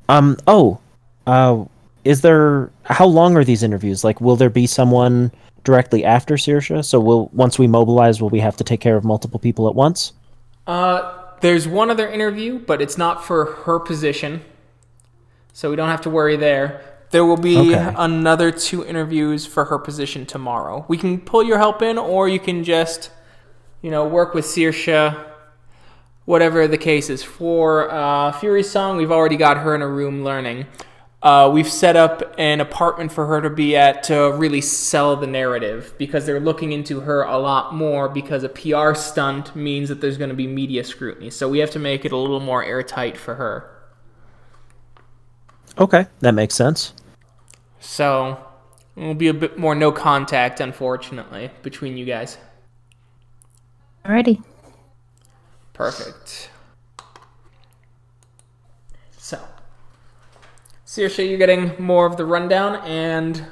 Um. 0.07 0.37
Oh. 0.47 0.79
Uh. 1.27 1.65
Is 2.05 2.21
there? 2.21 2.71
How 2.83 3.05
long 3.05 3.35
are 3.35 3.43
these 3.43 3.63
interviews? 3.63 4.03
Like, 4.03 4.21
will 4.21 4.37
there 4.37 4.49
be 4.49 4.65
someone 4.65 5.31
directly 5.63 6.03
after 6.05 6.35
Sorcha? 6.35 6.83
So, 6.83 6.99
will 6.99 7.29
once 7.33 7.57
we 7.59 7.67
mobilize, 7.67 8.21
will 8.21 8.29
we 8.29 8.39
have 8.39 8.57
to 8.57 8.63
take 8.63 8.79
care 8.81 8.95
of 8.95 9.03
multiple 9.03 9.39
people 9.39 9.67
at 9.67 9.75
once? 9.75 10.13
Uh, 10.67 11.13
there's 11.41 11.67
one 11.67 11.89
other 11.89 12.07
interview, 12.07 12.59
but 12.59 12.81
it's 12.81 12.97
not 12.97 13.23
for 13.23 13.45
her 13.45 13.79
position, 13.79 14.41
so 15.53 15.69
we 15.69 15.75
don't 15.75 15.89
have 15.89 16.01
to 16.01 16.09
worry 16.09 16.35
there. 16.35 16.81
There 17.11 17.25
will 17.25 17.37
be 17.37 17.57
Okay. 17.73 17.93
another 17.97 18.51
two 18.51 18.85
interviews 18.85 19.45
for 19.45 19.65
her 19.65 19.79
position 19.79 20.25
tomorrow. 20.25 20.85
We 20.87 20.97
can 20.97 21.19
pull 21.19 21.41
your 21.43 21.57
help 21.57 21.81
in, 21.81 21.97
or 21.97 22.29
you 22.29 22.39
can 22.39 22.63
just, 22.63 23.09
you 23.81 23.89
know, 23.89 24.05
work 24.07 24.35
with 24.35 24.45
Sorcha, 24.45 25.17
whatever 26.25 26.67
the 26.67 26.77
case 26.77 27.09
is. 27.09 27.23
For 27.23 27.89
uh, 27.91 28.31
Fury's 28.33 28.69
song, 28.69 28.97
we've 28.97 29.11
already 29.11 29.37
got 29.37 29.57
her 29.57 29.73
in 29.73 29.81
a 29.81 29.87
room 29.87 30.23
learning. 30.23 30.67
Uh, 31.21 31.49
we've 31.53 31.69
set 31.69 31.97
up 31.97 32.33
an 32.37 32.61
apartment 32.61 33.11
for 33.11 33.25
her 33.25 33.41
to 33.41 33.49
be 33.49 33.75
at 33.75 34.03
to 34.03 34.31
really 34.37 34.61
sell 34.61 35.17
the 35.17 35.27
narrative 35.27 35.93
because 35.97 36.25
they're 36.25 36.39
looking 36.39 36.71
into 36.71 37.01
her 37.01 37.23
a 37.23 37.37
lot 37.37 37.75
more 37.75 38.07
because 38.07 38.43
a 38.43 38.49
PR 38.49 38.93
stunt 38.93 39.53
means 39.53 39.89
that 39.89 39.99
there's 39.99 40.17
going 40.17 40.29
to 40.29 40.35
be 40.35 40.47
media 40.47 40.81
scrutiny. 40.81 41.29
So 41.29 41.49
we 41.49 41.59
have 41.59 41.71
to 41.71 41.79
make 41.79 42.05
it 42.05 42.13
a 42.13 42.17
little 42.17 42.39
more 42.39 42.63
airtight 42.63 43.17
for 43.17 43.35
her. 43.35 43.69
Okay, 45.77 46.07
that 46.21 46.33
makes 46.33 46.55
sense. 46.55 46.93
So 47.81 48.37
it 48.95 49.03
will 49.03 49.13
be 49.13 49.27
a 49.27 49.33
bit 49.33 49.57
more 49.57 49.75
no 49.75 49.91
contact, 49.91 50.61
unfortunately, 50.61 51.51
between 51.63 51.97
you 51.97 52.05
guys. 52.05 52.37
Alrighty. 54.05 54.41
Perfect. 55.73 56.49
So, 59.17 59.39
Sorcha, 60.89 61.29
you're 61.29 61.37
getting 61.37 61.71
more 61.77 62.07
of 62.07 62.17
the 62.17 62.25
rundown, 62.25 62.77
and 62.77 63.45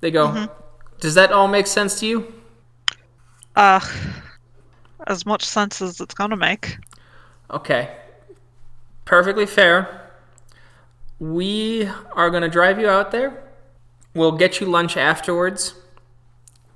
they 0.00 0.10
go. 0.10 0.48
Does 0.98 1.16
that 1.16 1.32
all 1.32 1.48
make 1.48 1.66
sense 1.66 2.00
to 2.00 2.06
you? 2.06 2.32
Uh, 3.54 3.78
as 5.06 5.26
much 5.26 5.44
sense 5.44 5.82
as 5.82 6.00
it's 6.00 6.14
gonna 6.14 6.34
make. 6.34 6.78
Okay. 7.50 7.94
Perfectly 9.04 9.44
fair. 9.44 10.12
We 11.18 11.90
are 12.14 12.30
going 12.30 12.42
to 12.42 12.48
drive 12.48 12.80
you 12.80 12.88
out 12.88 13.10
there. 13.10 13.44
We'll 14.14 14.32
get 14.32 14.60
you 14.60 14.66
lunch 14.66 14.96
afterwards. 14.96 15.74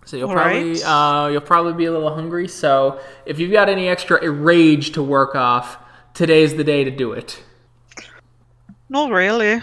So 0.04 0.18
you'll 0.18 0.30
probably 0.30 0.82
Alright. 0.82 1.26
uh, 1.26 1.32
you'll 1.32 1.40
probably 1.40 1.72
be 1.72 1.86
a 1.86 1.90
little 1.90 2.14
hungry. 2.14 2.48
So 2.48 3.00
if 3.24 3.38
you've 3.38 3.52
got 3.52 3.70
any 3.70 3.88
extra 3.88 4.30
rage 4.30 4.92
to 4.92 5.02
work 5.02 5.34
off, 5.34 5.78
today's 6.12 6.54
the 6.54 6.64
day 6.64 6.84
to 6.84 6.90
do 6.90 7.12
it. 7.12 7.42
Not 8.88 9.10
really. 9.10 9.60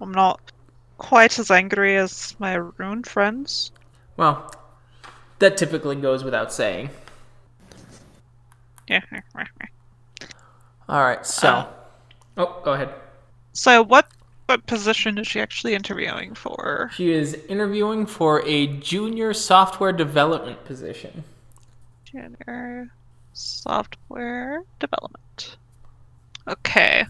I'm 0.00 0.12
not 0.12 0.40
quite 0.98 1.38
as 1.38 1.50
angry 1.50 1.96
as 1.96 2.34
my 2.38 2.54
ruined 2.54 3.06
friends. 3.06 3.70
Well, 4.16 4.52
that 5.38 5.56
typically 5.56 5.96
goes 5.96 6.24
without 6.24 6.52
saying. 6.52 6.90
Yeah. 8.88 9.00
All 10.88 11.04
right. 11.04 11.24
So, 11.24 11.48
Uh, 11.48 11.66
oh, 12.38 12.60
go 12.64 12.72
ahead. 12.72 12.92
So 13.52 13.82
what 13.82 14.08
what 14.46 14.66
position 14.66 15.16
is 15.18 15.28
she 15.28 15.40
actually 15.40 15.74
interviewing 15.74 16.34
for? 16.34 16.90
She 16.94 17.12
is 17.12 17.34
interviewing 17.48 18.04
for 18.04 18.44
a 18.44 18.66
junior 18.78 19.32
software 19.32 19.92
development 19.92 20.64
position. 20.64 21.22
Junior 22.04 22.90
software 23.32 24.64
development. 24.80 25.56
Okay. 26.48 27.06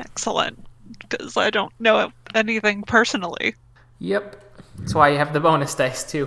Excellent. 0.00 0.64
Because 0.98 1.36
I 1.36 1.50
don't 1.50 1.72
know 1.78 2.10
anything 2.34 2.82
personally. 2.82 3.54
Yep. 4.00 4.42
That's 4.78 4.94
why 4.94 5.10
you 5.10 5.18
have 5.18 5.32
the 5.32 5.40
bonus 5.40 5.74
dice 5.74 6.10
too. 6.10 6.26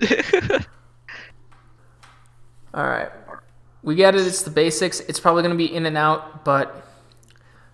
All 2.74 2.86
right. 2.86 3.10
We 3.82 3.96
get 3.96 4.14
it. 4.14 4.26
It's 4.26 4.42
the 4.42 4.50
basics. 4.50 5.00
It's 5.00 5.18
probably 5.20 5.42
going 5.42 5.56
to 5.56 5.58
be 5.58 5.74
in 5.74 5.84
and 5.86 5.96
out, 5.96 6.44
but 6.44 6.86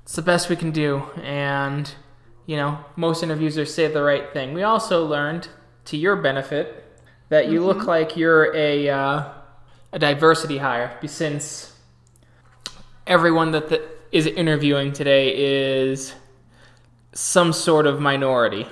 it's 0.03 0.17
the 0.17 0.23
best 0.23 0.49
we 0.49 0.57
can 0.57 0.71
do. 0.71 1.03
And, 1.23 1.93
you 2.47 2.57
know, 2.57 2.79
most 2.97 3.23
interviews 3.23 3.59
are 3.59 3.67
say 3.67 3.87
the 3.89 4.03
right 4.03 4.33
thing. 4.33 4.55
We 4.55 4.63
also 4.63 5.05
learned, 5.05 5.49
to 5.87 5.97
your 5.97 6.17
benefit, 6.17 6.85
that 7.29 7.49
you 7.49 7.65
look 7.65 7.85
like 7.85 8.17
you're 8.17 8.57
a, 8.57 8.89
uh, 8.89 9.33
a 9.93 9.99
diversity 9.99 10.59
hire 10.59 10.99
since 11.07 11.75
everyone 13.07 13.53
that 13.53 13.69
the, 13.69 13.98
is 14.13 14.27
interviewing 14.27 14.93
today 14.93 15.35
is 15.35 16.15
some 17.13 17.53
sort 17.53 17.87
of 17.87 18.01
minority. 18.01 18.67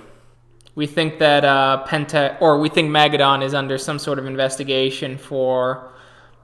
We 0.75 0.87
think 0.87 1.19
that 1.19 1.45
uh, 1.45 1.85
Pentex 1.89 2.41
or 2.41 2.59
we 2.59 2.69
think 2.69 2.91
Magadon 2.91 3.43
is 3.43 3.55
under 3.55 3.79
some 3.79 3.99
sort 3.99 4.19
of 4.19 4.27
investigation 4.27 5.17
for 5.17 5.93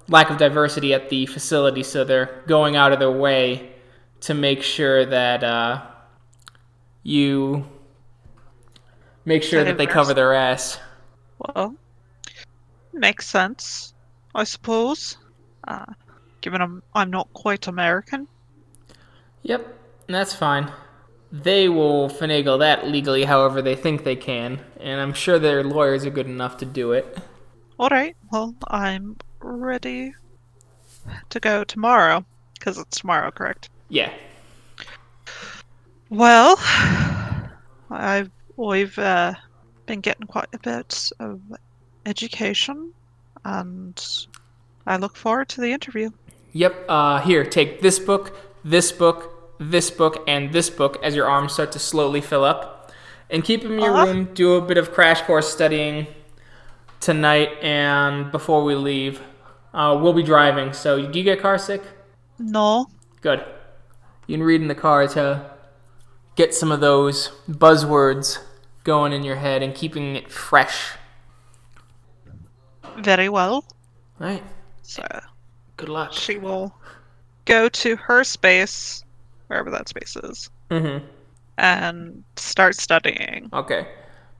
lack 0.08 0.30
of 0.30 0.38
diversity 0.38 0.94
at 0.94 1.10
the 1.10 1.26
facility, 1.26 1.82
so 1.82 2.04
they're 2.04 2.42
going 2.46 2.76
out 2.76 2.92
of 2.92 2.98
their 2.98 3.12
way 3.12 3.72
to 4.20 4.34
make 4.34 4.62
sure 4.62 5.04
that 5.04 5.44
uh, 5.44 5.82
you 7.02 7.66
make 9.24 9.42
sure 9.42 9.64
that 9.64 9.78
they 9.78 9.86
cover 9.86 10.14
their 10.14 10.34
ass. 10.34 10.78
Well, 11.38 11.76
makes 12.92 13.26
sense, 13.26 13.94
I 14.34 14.44
suppose. 14.44 15.18
Uh, 15.66 15.84
given 16.40 16.60
I'm, 16.60 16.82
I'm 16.94 17.10
not 17.10 17.32
quite 17.32 17.66
American. 17.68 18.28
Yep, 19.42 19.78
that's 20.06 20.34
fine. 20.34 20.72
They 21.30 21.68
will 21.68 22.08
finagle 22.08 22.58
that 22.58 22.86
legally 22.88 23.24
however 23.24 23.62
they 23.62 23.74
think 23.74 24.04
they 24.04 24.16
can, 24.16 24.60
and 24.78 25.00
I'm 25.00 25.14
sure 25.14 25.38
their 25.38 25.64
lawyers 25.64 26.04
are 26.04 26.10
good 26.10 26.26
enough 26.26 26.58
to 26.58 26.64
do 26.64 26.92
it. 26.92 27.18
Alright, 27.80 28.16
well, 28.30 28.54
I'm 28.68 29.16
ready 29.40 30.14
to 31.30 31.40
go 31.40 31.64
tomorrow. 31.64 32.24
Because 32.54 32.78
it's 32.78 33.00
tomorrow, 33.00 33.32
correct? 33.32 33.70
Yeah. 33.88 34.12
Well, 36.10 36.54
I've 37.90 38.30
we've 38.56 38.96
uh, 39.00 39.34
been 39.86 40.00
getting 40.00 40.28
quite 40.28 40.46
a 40.52 40.60
bit 40.60 41.10
of 41.18 41.40
education, 42.06 42.92
and 43.44 44.00
I 44.86 44.96
look 44.98 45.16
forward 45.16 45.48
to 45.48 45.60
the 45.60 45.72
interview. 45.72 46.10
Yep. 46.52 46.84
Uh, 46.88 47.20
here, 47.20 47.44
take 47.44 47.80
this 47.80 47.98
book, 47.98 48.36
this 48.64 48.92
book, 48.92 49.31
this 49.70 49.90
book, 49.90 50.24
and 50.26 50.52
this 50.52 50.70
book 50.70 50.98
as 51.02 51.14
your 51.14 51.26
arms 51.28 51.52
start 51.52 51.72
to 51.72 51.78
slowly 51.78 52.20
fill 52.20 52.44
up. 52.44 52.90
And 53.30 53.42
keep 53.42 53.62
them 53.62 53.72
in 53.74 53.80
your 53.80 53.94
Uh-huh. 53.94 54.06
room. 54.06 54.28
Do 54.34 54.54
a 54.56 54.60
bit 54.60 54.76
of 54.76 54.92
crash 54.92 55.22
course 55.22 55.50
studying 55.50 56.06
tonight 57.00 57.48
and 57.62 58.30
before 58.30 58.62
we 58.64 58.74
leave. 58.74 59.20
Uh, 59.72 59.98
we'll 60.00 60.12
be 60.12 60.22
driving, 60.22 60.72
so 60.74 61.00
do 61.10 61.18
you 61.18 61.24
get 61.24 61.40
car 61.40 61.56
sick? 61.58 61.82
No, 62.38 62.86
Good. 63.22 63.42
You 64.26 64.36
can 64.36 64.44
read 64.44 64.60
in 64.60 64.68
the 64.68 64.74
car 64.74 65.06
to 65.08 65.50
get 66.36 66.54
some 66.54 66.70
of 66.70 66.80
those 66.80 67.30
buzzwords 67.50 68.38
going 68.84 69.12
in 69.12 69.22
your 69.24 69.36
head 69.36 69.62
and 69.62 69.74
keeping 69.74 70.14
it 70.16 70.30
fresh. 70.30 70.92
very 72.98 73.28
well. 73.28 73.64
Right. 74.18 74.42
So 74.82 75.02
Good 75.76 75.88
luck. 75.88 76.12
she 76.12 76.36
will 76.38 76.74
go 77.46 77.68
to 77.68 77.96
her 77.96 78.24
space, 78.24 79.04
wherever 79.52 79.70
that 79.70 79.86
space 79.88 80.16
is, 80.16 80.48
Mm-hmm. 80.70 81.04
and 81.58 82.24
start 82.36 82.74
studying. 82.74 83.50
Okay. 83.52 83.86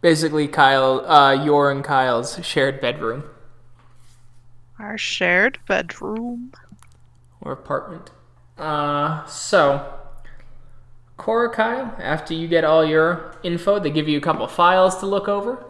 Basically, 0.00 0.49
Kyle, 0.49 1.04
uh, 1.07 1.33
your 1.45 1.71
and 1.71 1.85
Kyle's 1.85 2.38
shared 2.45 2.81
bedroom 2.81 3.23
Our 4.78 4.97
shared 4.99 5.59
bedroom. 5.69 6.52
or 7.42 7.52
apartment. 7.52 8.11
Uh, 8.57 9.25
so, 9.26 9.85
Cora, 11.19 11.50
Kyle, 11.50 11.95
after 11.99 12.33
you 12.35 12.49
get 12.49 12.64
all 12.64 12.85
your 12.85 13.37
info, 13.42 13.78
they 13.78 13.90
give 13.90 14.09
you 14.09 14.16
a 14.19 14.21
couple 14.21 14.47
files 14.49 14.97
to 15.00 15.07
look 15.07 15.28
over. 15.28 15.62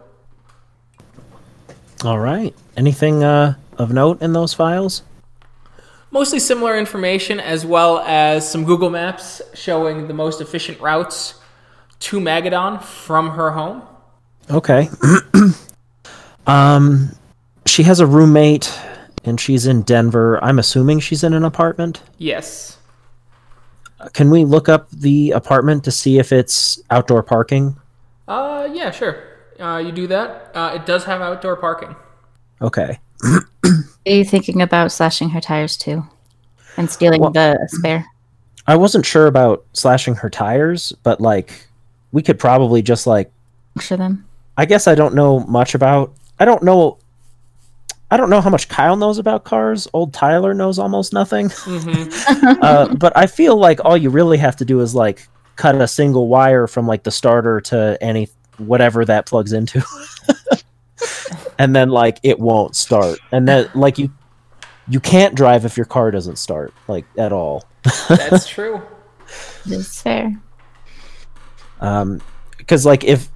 All 2.05 2.19
right. 2.19 2.55
Anything 2.77 3.23
uh, 3.25 3.55
of 3.77 3.93
note 3.93 4.23
in 4.23 4.33
those 4.33 4.55
files? 4.55 5.03
Mostly 6.13 6.39
similar 6.39 6.79
information, 6.79 7.41
as 7.41 7.65
well 7.65 8.01
as 8.01 8.49
some 8.49 8.65
Google 8.65 8.91
Maps 8.91 9.41
showing 9.55 10.09
the 10.09 10.15
most 10.15 10.43
efficient 10.43 10.79
routes 10.79 11.41
to 12.01 12.21
Magadon 12.21 12.83
from 12.83 13.31
her 13.31 13.53
home. 13.53 13.83
Okay. 14.51 14.91
um, 16.47 17.17
she 17.65 17.85
has 17.85 17.99
a 17.99 18.07
roommate, 18.07 18.79
and 19.25 19.41
she's 19.41 19.67
in 19.67 19.83
Denver. 19.83 20.39
I'm 20.45 20.59
assuming 20.59 21.01
she's 21.01 21.25
in 21.25 21.33
an 21.33 21.45
apartment. 21.45 22.03
Yes. 22.19 22.77
Can 24.13 24.31
we 24.31 24.45
look 24.45 24.69
up 24.69 24.91
the 24.91 25.31
apartment 25.31 25.83
to 25.85 25.91
see 25.91 26.19
if 26.19 26.31
it's 26.31 26.79
outdoor 26.91 27.23
parking? 27.23 27.77
Uh, 28.29 28.69
yeah, 28.71 28.91
sure. 28.91 29.23
Uh, 29.59 29.79
you 29.79 29.93
do 29.93 30.07
that. 30.09 30.51
Uh, 30.55 30.73
it 30.75 30.85
does 30.85 31.05
have 31.05 31.23
outdoor 31.23 31.57
parking. 31.57 31.97
Okay. 32.61 32.99
Are 33.25 33.43
you 34.05 34.25
thinking 34.25 34.63
about 34.63 34.93
slashing 34.93 35.31
her 35.31 35.41
tires 35.41 35.77
too? 35.77 36.05
And 36.77 36.91
stealing 36.91 37.21
Well- 37.21 37.31
the 37.31 37.59
spare? 37.69 38.07
I 38.67 38.77
wasn't 38.77 39.05
sure 39.05 39.27
about 39.27 39.65
slashing 39.73 40.15
her 40.17 40.31
tires, 40.31 40.93
but 41.03 41.21
like, 41.21 41.67
we 42.13 42.23
could 42.23 42.39
probably 42.39 42.81
just 42.83 43.07
like 43.07 43.31
Puncture 43.75 43.97
them? 43.97 44.25
I 44.57 44.67
guess 44.67 44.87
I 44.87 44.95
don't 44.95 45.15
know 45.15 45.41
much 45.41 45.75
about. 45.75 46.13
I 46.39 46.45
don't 46.45 46.63
know. 46.63 46.99
I 48.11 48.17
don't 48.19 48.29
know 48.29 48.43
how 48.43 48.51
much 48.51 48.69
Kyle 48.69 48.97
knows 48.97 49.19
about 49.19 49.45
cars. 49.45 49.89
Old 49.95 50.13
Tyler 50.13 50.53
knows 50.53 50.79
almost 50.79 51.15
nothing. 51.15 51.49
Mm-hmm. 51.49 52.59
uh, 52.63 52.95
but 52.97 53.17
I 53.17 53.27
feel 53.27 53.57
like 53.57 53.81
all 53.85 53.97
you 53.97 54.11
really 54.11 54.37
have 54.37 54.57
to 54.57 54.65
do 54.67 54.81
is 54.81 54.95
like 54.95 55.27
cut 55.57 55.75
a 55.81 55.89
single 55.89 56.29
wire 56.29 56.67
from 56.67 56.87
like 56.87 57.03
the 57.03 57.11
starter 57.11 57.61
to 57.63 57.97
any 58.03 58.29
whatever 58.59 59.05
that 59.07 59.25
plugs 59.27 59.53
into, 59.55 59.83
and 61.59 61.75
then 61.75 61.89
like 61.91 62.19
it 62.23 62.39
won't 62.39 62.77
start. 62.77 63.19
And 63.31 63.47
then 63.49 63.69
like 63.75 63.99
you 63.99 64.11
you 64.89 65.01
can't 65.01 65.35
drive 65.35 65.65
if 65.65 65.77
your 65.77 65.87
car 65.87 66.11
doesn't 66.11 66.37
start 66.37 66.73
like 66.89 67.05
at 67.17 67.33
all. 67.33 67.65
That's 68.09 68.47
true. 68.49 68.81
This 69.65 69.79
is 69.89 70.03
fair. 70.03 70.41
Um, 71.81 72.21
because 72.59 72.87
like 72.87 73.05
if 73.05 73.29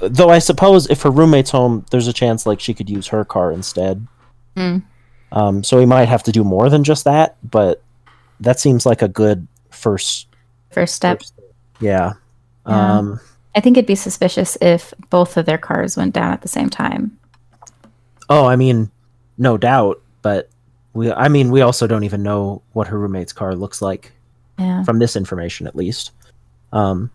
though 0.00 0.28
I 0.28 0.38
suppose 0.38 0.88
if 0.90 1.02
her 1.02 1.10
roommate's 1.10 1.50
home, 1.50 1.84
there's 1.90 2.06
a 2.08 2.12
chance 2.12 2.46
like 2.46 2.60
she 2.60 2.74
could 2.74 2.88
use 2.90 3.06
her 3.08 3.24
car 3.24 3.52
instead. 3.52 4.06
Mm. 4.56 4.82
Um, 5.32 5.62
so 5.64 5.76
we 5.76 5.86
might 5.86 6.06
have 6.06 6.22
to 6.24 6.32
do 6.32 6.42
more 6.44 6.68
than 6.70 6.84
just 6.84 7.04
that, 7.04 7.36
but 7.48 7.82
that 8.40 8.58
seems 8.60 8.86
like 8.86 9.02
a 9.02 9.08
good 9.08 9.46
first. 9.70 10.26
First 10.70 10.94
step. 10.94 11.20
first- 11.20 11.34
yeah. 11.80 12.12
Yeah. 12.66 12.98
Um, 12.98 13.20
I 13.58 13.60
think 13.60 13.76
it'd 13.76 13.88
be 13.88 13.96
suspicious 13.96 14.56
if 14.60 14.94
both 15.10 15.36
of 15.36 15.44
their 15.44 15.58
cars 15.58 15.96
went 15.96 16.14
down 16.14 16.32
at 16.32 16.42
the 16.42 16.48
same 16.48 16.70
time. 16.70 17.18
oh, 18.30 18.46
I 18.46 18.54
mean, 18.54 18.88
no 19.36 19.58
doubt, 19.58 20.00
but 20.22 20.48
we. 20.92 21.10
I 21.12 21.26
mean, 21.26 21.50
we 21.50 21.60
also 21.60 21.88
don't 21.88 22.04
even 22.04 22.22
know 22.22 22.62
what 22.74 22.86
her 22.86 22.96
roommate's 23.00 23.32
car 23.32 23.56
looks 23.56 23.82
like 23.82 24.12
Yeah. 24.60 24.84
from 24.84 25.00
this 25.00 25.16
information, 25.16 25.66
at 25.66 25.74
least. 25.74 26.12
Um, 26.72 27.10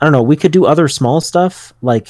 I 0.00 0.06
don't 0.06 0.12
know. 0.12 0.24
We 0.24 0.34
could 0.34 0.50
do 0.50 0.66
other 0.66 0.88
small 0.88 1.20
stuff, 1.20 1.72
like 1.82 2.08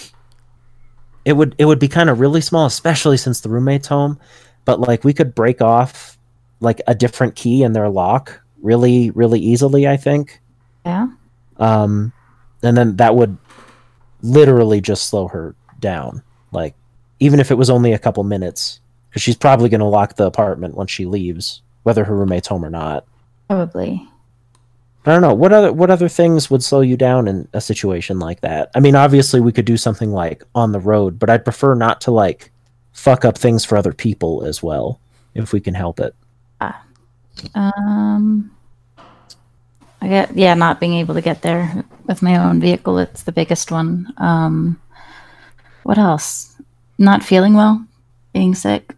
it 1.27 1.35
would. 1.35 1.55
It 1.59 1.67
would 1.67 1.79
be 1.79 1.89
kind 1.89 2.09
of 2.09 2.19
really 2.21 2.41
small, 2.41 2.65
especially 2.65 3.19
since 3.19 3.41
the 3.41 3.51
roommate's 3.51 3.89
home. 3.89 4.19
But 4.65 4.81
like, 4.81 5.05
we 5.05 5.13
could 5.13 5.35
break 5.35 5.61
off 5.61 6.17
like 6.61 6.81
a 6.87 6.95
different 6.95 7.35
key 7.35 7.63
in 7.63 7.75
their 7.75 7.91
lock 7.91 8.41
really, 8.63 9.11
really 9.11 9.39
easily. 9.41 9.87
I 9.87 9.99
think. 9.99 10.41
Yeah. 10.87 11.09
um, 11.59 12.11
and 12.65 12.77
then 12.77 12.97
that 12.97 13.15
would 13.15 13.37
literally 14.23 14.81
just 14.81 15.09
slow 15.09 15.29
her 15.29 15.55
down. 15.81 16.23
Like, 16.53 16.75
even 17.21 17.41
if 17.41 17.51
it 17.51 17.59
was 17.59 17.71
only 17.71 17.93
a 17.93 17.99
couple 17.99 18.25
minutes, 18.25 18.81
because 19.09 19.23
she's 19.23 19.37
probably 19.37 19.69
going 19.69 19.81
to 19.81 19.87
lock 19.87 20.17
the 20.17 20.27
apartment 20.27 20.77
once 20.77 20.91
she 20.91 21.07
leaves, 21.07 21.63
whether 21.83 22.05
her 22.05 22.17
roommate's 22.17 22.49
home 22.49 22.65
or 22.65 22.71
not. 22.71 23.05
Probably. 23.49 24.09
I 25.07 25.13
don't 25.13 25.21
know 25.21 25.35
what 25.35 25.53
other 25.53 25.71
what 25.71 25.91
other 25.91 26.09
things 26.09 26.51
would 26.51 26.63
slow 26.63 26.81
you 26.81 26.97
down 26.97 27.29
in 27.29 27.47
a 27.53 27.61
situation 27.61 28.19
like 28.19 28.41
that. 28.41 28.71
I 28.75 28.81
mean, 28.81 28.97
obviously 28.97 29.39
we 29.39 29.53
could 29.53 29.67
do 29.67 29.77
something 29.77 30.13
like 30.13 30.43
on 30.55 30.73
the 30.73 30.81
road, 30.81 31.19
but 31.19 31.29
I'd 31.29 31.45
prefer 31.45 31.75
not 31.75 32.01
to 32.03 32.11
like 32.11 32.51
fuck 32.93 33.27
up 33.27 33.37
things 33.37 33.67
for 33.67 33.77
other 33.77 33.93
people 33.93 34.45
as 34.45 34.63
well, 34.63 34.99
if 35.35 35.53
we 35.53 35.61
can 35.61 35.75
help 35.75 36.01
it. 36.01 36.15
Um, 37.55 38.51
I 40.05 40.09
get 40.09 40.37
yeah, 40.37 40.53
not 40.53 40.81
being 40.81 40.93
able 40.95 41.15
to 41.15 41.23
get 41.23 41.41
there 41.41 41.83
with 42.05 42.21
my 42.21 42.37
own 42.37 42.61
vehicle. 42.61 42.99
It's 42.99 43.23
the 43.23 43.33
biggest 43.33 43.71
one. 43.71 44.13
Um, 44.19 44.79
what 45.83 45.97
else? 45.97 46.61
Not 46.99 47.23
feeling 47.23 47.55
well, 47.55 47.83
being 48.35 48.55
sick. 48.55 48.95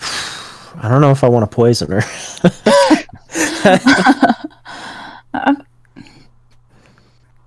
I 0.00 0.88
don't 0.88 1.00
know 1.00 1.10
if 1.10 1.24
I 1.24 1.28
want 1.28 1.50
to 1.50 1.52
poison 1.52 1.90
her. 1.90 2.02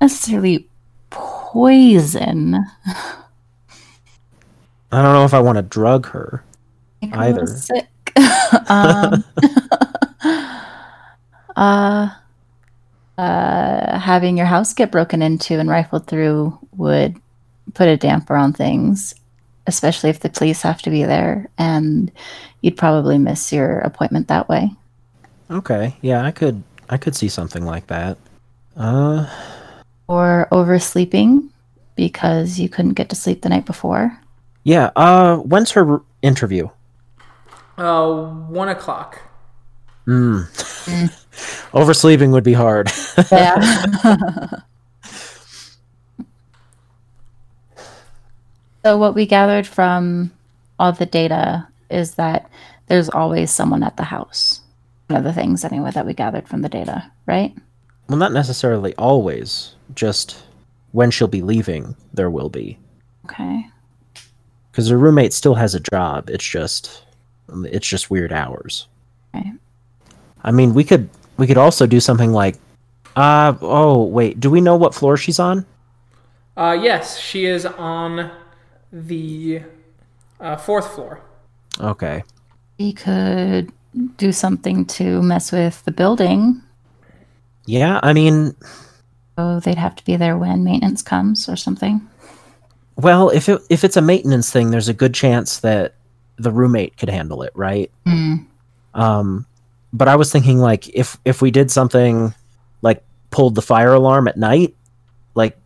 Necessarily 0.01 0.67
poison. 1.11 2.55
I 4.91 5.01
don't 5.01 5.13
know 5.13 5.23
if 5.23 5.33
I 5.33 5.39
want 5.39 5.55
to 5.55 5.61
drug 5.61 6.07
her. 6.07 6.43
Make 7.01 7.15
her 7.15 7.21
a 7.21 7.29
little 7.29 7.43
Either. 7.43 7.47
sick. 7.47 7.87
um, 8.69 9.23
uh, 11.55 12.09
uh, 13.25 13.99
having 13.99 14.37
your 14.37 14.47
house 14.47 14.73
get 14.73 14.91
broken 14.91 15.21
into 15.21 15.59
and 15.59 15.69
rifled 15.69 16.07
through 16.07 16.57
would 16.75 17.15
put 17.75 17.87
a 17.87 17.95
damper 17.97 18.35
on 18.35 18.51
things, 18.53 19.13
especially 19.67 20.09
if 20.09 20.19
the 20.21 20.29
police 20.29 20.61
have 20.63 20.81
to 20.81 20.89
be 20.89 21.03
there, 21.03 21.47
and 21.57 22.11
you'd 22.61 22.77
probably 22.77 23.17
miss 23.17 23.53
your 23.53 23.79
appointment 23.79 24.27
that 24.27 24.49
way. 24.49 24.71
Okay, 25.51 25.95
yeah, 26.01 26.23
I 26.23 26.31
could 26.31 26.63
I 26.89 26.97
could 26.97 27.15
see 27.15 27.29
something 27.29 27.65
like 27.65 27.87
that. 27.87 28.17
Uh, 28.75 29.27
Or 30.07 30.47
oversleeping 30.51 31.49
because 31.95 32.59
you 32.59 32.69
couldn't 32.69 32.93
get 32.93 33.09
to 33.09 33.15
sleep 33.15 33.41
the 33.43 33.49
night 33.49 33.65
before. 33.65 34.17
yeah. 34.63 34.89
Uh, 34.95 35.37
when's 35.37 35.71
her 35.71 35.85
r- 35.89 36.01
interview? 36.21 36.67
Uh, 37.77 38.25
one 38.49 38.69
o'clock. 38.69 39.19
Mm. 40.07 40.47
Oversleeping 41.73 42.31
would 42.31 42.43
be 42.43 42.53
hard. 42.53 42.91
Yeah. 43.31 43.59
so 48.83 48.97
what 48.97 49.15
we 49.15 49.25
gathered 49.25 49.65
from 49.65 50.31
all 50.79 50.91
the 50.91 51.05
data 51.05 51.67
is 51.89 52.15
that 52.15 52.49
there's 52.87 53.09
always 53.09 53.51
someone 53.51 53.83
at 53.83 53.97
the 53.97 54.03
house. 54.03 54.61
One 55.07 55.17
of 55.17 55.23
the 55.23 55.33
things 55.33 55.63
anyway 55.63 55.91
that 55.91 56.05
we 56.05 56.13
gathered 56.13 56.47
from 56.47 56.61
the 56.61 56.69
data, 56.69 57.11
right? 57.25 57.53
well, 58.11 58.17
not 58.17 58.33
necessarily 58.33 58.93
always. 58.95 59.75
Just 59.95 60.43
when 60.91 61.11
she'll 61.11 61.29
be 61.29 61.41
leaving, 61.41 61.95
there 62.13 62.29
will 62.29 62.49
be. 62.49 62.77
Okay. 63.25 63.65
Because 64.69 64.89
her 64.89 64.97
roommate 64.97 65.31
still 65.31 65.55
has 65.55 65.75
a 65.75 65.79
job. 65.79 66.29
It's 66.29 66.45
just, 66.45 67.05
it's 67.49 67.87
just 67.87 68.11
weird 68.11 68.33
hours. 68.33 68.87
Okay. 69.33 69.53
I 70.43 70.51
mean, 70.51 70.73
we 70.73 70.83
could 70.83 71.09
we 71.37 71.47
could 71.47 71.57
also 71.57 71.85
do 71.85 71.99
something 71.99 72.31
like, 72.31 72.57
uh 73.15 73.53
oh 73.61 74.03
wait, 74.03 74.39
do 74.39 74.49
we 74.49 74.61
know 74.61 74.75
what 74.75 74.93
floor 74.95 75.17
she's 75.17 75.39
on? 75.39 75.65
Uh, 76.57 76.77
yes, 76.81 77.17
she 77.19 77.45
is 77.45 77.65
on 77.65 78.29
the 78.91 79.61
uh, 80.39 80.55
fourth 80.57 80.93
floor. 80.93 81.21
Okay. 81.79 82.23
We 82.77 82.93
could 82.93 83.71
do 84.17 84.31
something 84.31 84.85
to 84.85 85.21
mess 85.21 85.51
with 85.51 85.83
the 85.85 85.91
building. 85.91 86.61
Yeah, 87.65 87.99
I 88.03 88.13
mean, 88.13 88.55
Oh, 89.37 89.59
they'd 89.61 89.77
have 89.77 89.95
to 89.95 90.05
be 90.05 90.17
there 90.17 90.37
when 90.37 90.63
maintenance 90.63 91.01
comes 91.01 91.47
or 91.49 91.55
something. 91.55 92.01
well, 92.97 93.29
if 93.29 93.47
it 93.49 93.61
if 93.69 93.83
it's 93.83 93.97
a 93.97 94.01
maintenance 94.01 94.51
thing, 94.51 94.71
there's 94.71 94.89
a 94.89 94.93
good 94.93 95.13
chance 95.13 95.59
that 95.59 95.95
the 96.37 96.51
roommate 96.51 96.97
could 96.97 97.09
handle 97.09 97.41
it, 97.43 97.51
right? 97.55 97.89
Hmm. 98.05 98.35
Um, 98.93 99.45
but 99.93 100.07
I 100.07 100.15
was 100.15 100.31
thinking 100.31 100.59
like 100.59 100.87
if 100.89 101.17
if 101.25 101.41
we 101.41 101.51
did 101.51 101.71
something 101.71 102.33
like 102.81 103.03
pulled 103.29 103.55
the 103.55 103.61
fire 103.61 103.93
alarm 103.93 104.27
at 104.27 104.37
night, 104.37 104.75
like 105.35 105.57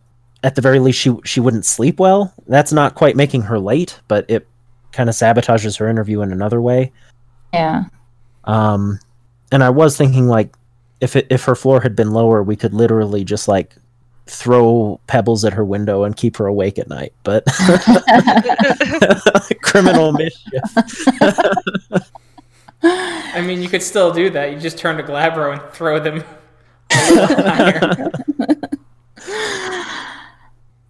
at 0.42 0.54
the 0.54 0.60
very 0.60 0.78
least 0.78 0.98
she 0.98 1.14
she 1.24 1.40
wouldn't 1.40 1.64
sleep 1.64 1.98
well. 1.98 2.32
That's 2.46 2.72
not 2.72 2.94
quite 2.94 3.16
making 3.16 3.42
her 3.42 3.58
late, 3.58 4.00
but 4.08 4.24
it 4.28 4.46
kind 4.92 5.08
of 5.08 5.14
sabotages 5.14 5.78
her 5.78 5.88
interview 5.88 6.22
in 6.22 6.32
another 6.32 6.60
way. 6.60 6.92
Yeah. 7.52 7.84
Um, 8.44 8.98
and 9.52 9.62
I 9.62 9.70
was 9.70 9.96
thinking 9.96 10.26
like 10.26 10.54
if 11.00 11.16
it 11.16 11.26
if 11.30 11.44
her 11.44 11.54
floor 11.54 11.80
had 11.80 11.94
been 11.94 12.12
lower, 12.12 12.42
we 12.42 12.56
could 12.56 12.74
literally 12.74 13.24
just 13.24 13.48
like 13.48 13.76
throw 14.26 15.00
pebbles 15.06 15.44
at 15.44 15.52
her 15.52 15.64
window 15.64 16.02
and 16.02 16.16
keep 16.16 16.36
her 16.36 16.46
awake 16.46 16.78
at 16.78 16.88
night. 16.88 17.12
But 17.22 17.44
criminal 19.62 20.12
mischief. 20.12 20.62
I 22.88 23.42
mean, 23.44 23.62
you 23.62 23.68
could 23.68 23.82
still 23.82 24.12
do 24.12 24.30
that. 24.30 24.52
You 24.52 24.58
just 24.58 24.78
turn 24.78 24.96
to 24.96 25.02
Glabro 25.02 25.52
and 25.52 25.72
throw 25.72 26.00
them 26.00 26.24
a 26.90 27.10
little 27.10 27.36
higher. 27.36 28.10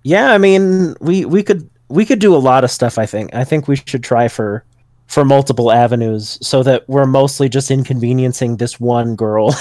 Yeah, 0.07 0.31
I 0.31 0.39
mean, 0.39 0.95
we 1.01 1.25
we 1.25 1.43
could 1.43 1.69
we 1.89 2.07
could 2.07 2.21
do 2.21 2.33
a 2.33 2.39
lot 2.39 2.63
of 2.63 2.71
stuff. 2.71 2.97
I 2.97 3.07
think. 3.07 3.35
I 3.35 3.43
think 3.43 3.67
we 3.67 3.75
should 3.75 4.05
try 4.05 4.29
for 4.29 4.63
for 5.09 5.25
multiple 5.25 5.73
avenues 5.73 6.39
so 6.41 6.63
that 6.63 6.89
we're 6.89 7.07
mostly 7.07 7.49
just 7.49 7.73
inconveniencing 7.73 8.59
this 8.59 8.79
one 8.79 9.17
girl, 9.17 9.53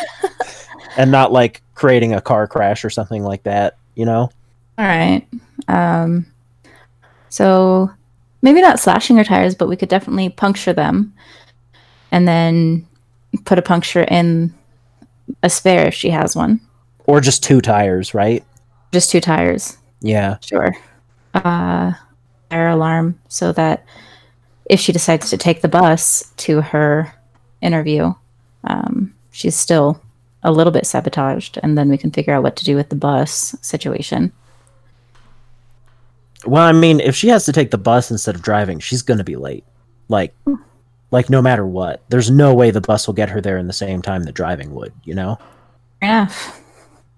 and 0.96 1.12
not 1.12 1.30
like 1.30 1.62
creating 1.76 2.12
a 2.12 2.20
car 2.20 2.48
crash 2.48 2.84
or 2.84 2.90
something 2.90 3.22
like 3.22 3.44
that. 3.44 3.76
You 3.94 4.04
know? 4.04 4.30
All 4.78 4.84
right. 4.84 5.24
Um, 5.68 6.26
so 7.28 7.88
maybe 8.42 8.60
not 8.60 8.80
slashing 8.80 9.16
her 9.16 9.24
tires, 9.24 9.54
but 9.54 9.68
we 9.68 9.76
could 9.76 9.88
definitely 9.88 10.28
puncture 10.28 10.72
them, 10.72 11.14
and 12.12 12.28
then 12.28 12.86
put 13.44 13.58
a 13.58 13.62
puncture 13.62 14.04
in 14.04 14.54
a 15.42 15.50
spare 15.50 15.86
if 15.86 15.94
she 15.94 16.10
has 16.10 16.36
one. 16.36 16.60
Or 17.06 17.20
just 17.20 17.42
two 17.42 17.60
tires, 17.60 18.14
right? 18.14 18.44
Just 18.92 19.10
two 19.10 19.20
tires. 19.20 19.76
Yeah. 20.00 20.36
Sure. 20.40 20.76
Uh, 21.34 21.92
fire 22.50 22.68
alarm 22.68 23.18
so 23.28 23.50
that 23.52 23.84
if 24.66 24.78
she 24.78 24.92
decides 24.92 25.30
to 25.30 25.36
take 25.36 25.62
the 25.62 25.68
bus 25.68 26.30
to 26.36 26.60
her 26.60 27.12
interview, 27.60 28.14
um, 28.64 29.14
she's 29.32 29.56
still 29.56 30.00
a 30.44 30.52
little 30.52 30.72
bit 30.72 30.86
sabotaged, 30.86 31.58
and 31.62 31.78
then 31.78 31.88
we 31.88 31.96
can 31.96 32.10
figure 32.10 32.34
out 32.34 32.42
what 32.42 32.56
to 32.56 32.64
do 32.64 32.76
with 32.76 32.88
the 32.88 32.96
bus 32.96 33.56
situation. 33.62 34.32
Well, 36.44 36.64
I 36.64 36.72
mean, 36.72 37.00
if 37.00 37.14
she 37.14 37.28
has 37.28 37.44
to 37.46 37.52
take 37.52 37.70
the 37.70 37.78
bus 37.78 38.10
instead 38.10 38.34
of 38.34 38.42
driving, 38.42 38.80
she's 38.80 39.02
gonna 39.02 39.24
be 39.24 39.36
late. 39.36 39.64
Like, 40.08 40.34
like 41.12 41.30
no 41.30 41.40
matter 41.40 41.64
what, 41.64 42.02
there's 42.08 42.30
no 42.30 42.52
way 42.54 42.70
the 42.72 42.80
bus 42.80 43.06
will 43.06 43.14
get 43.14 43.28
her 43.30 43.40
there 43.40 43.58
in 43.58 43.68
the 43.68 43.72
same 43.72 44.02
time 44.02 44.24
that 44.24 44.32
driving 44.34 44.74
would. 44.74 44.92
You 45.04 45.14
know? 45.14 45.38
Fair 46.00 46.10
enough. 46.10 46.60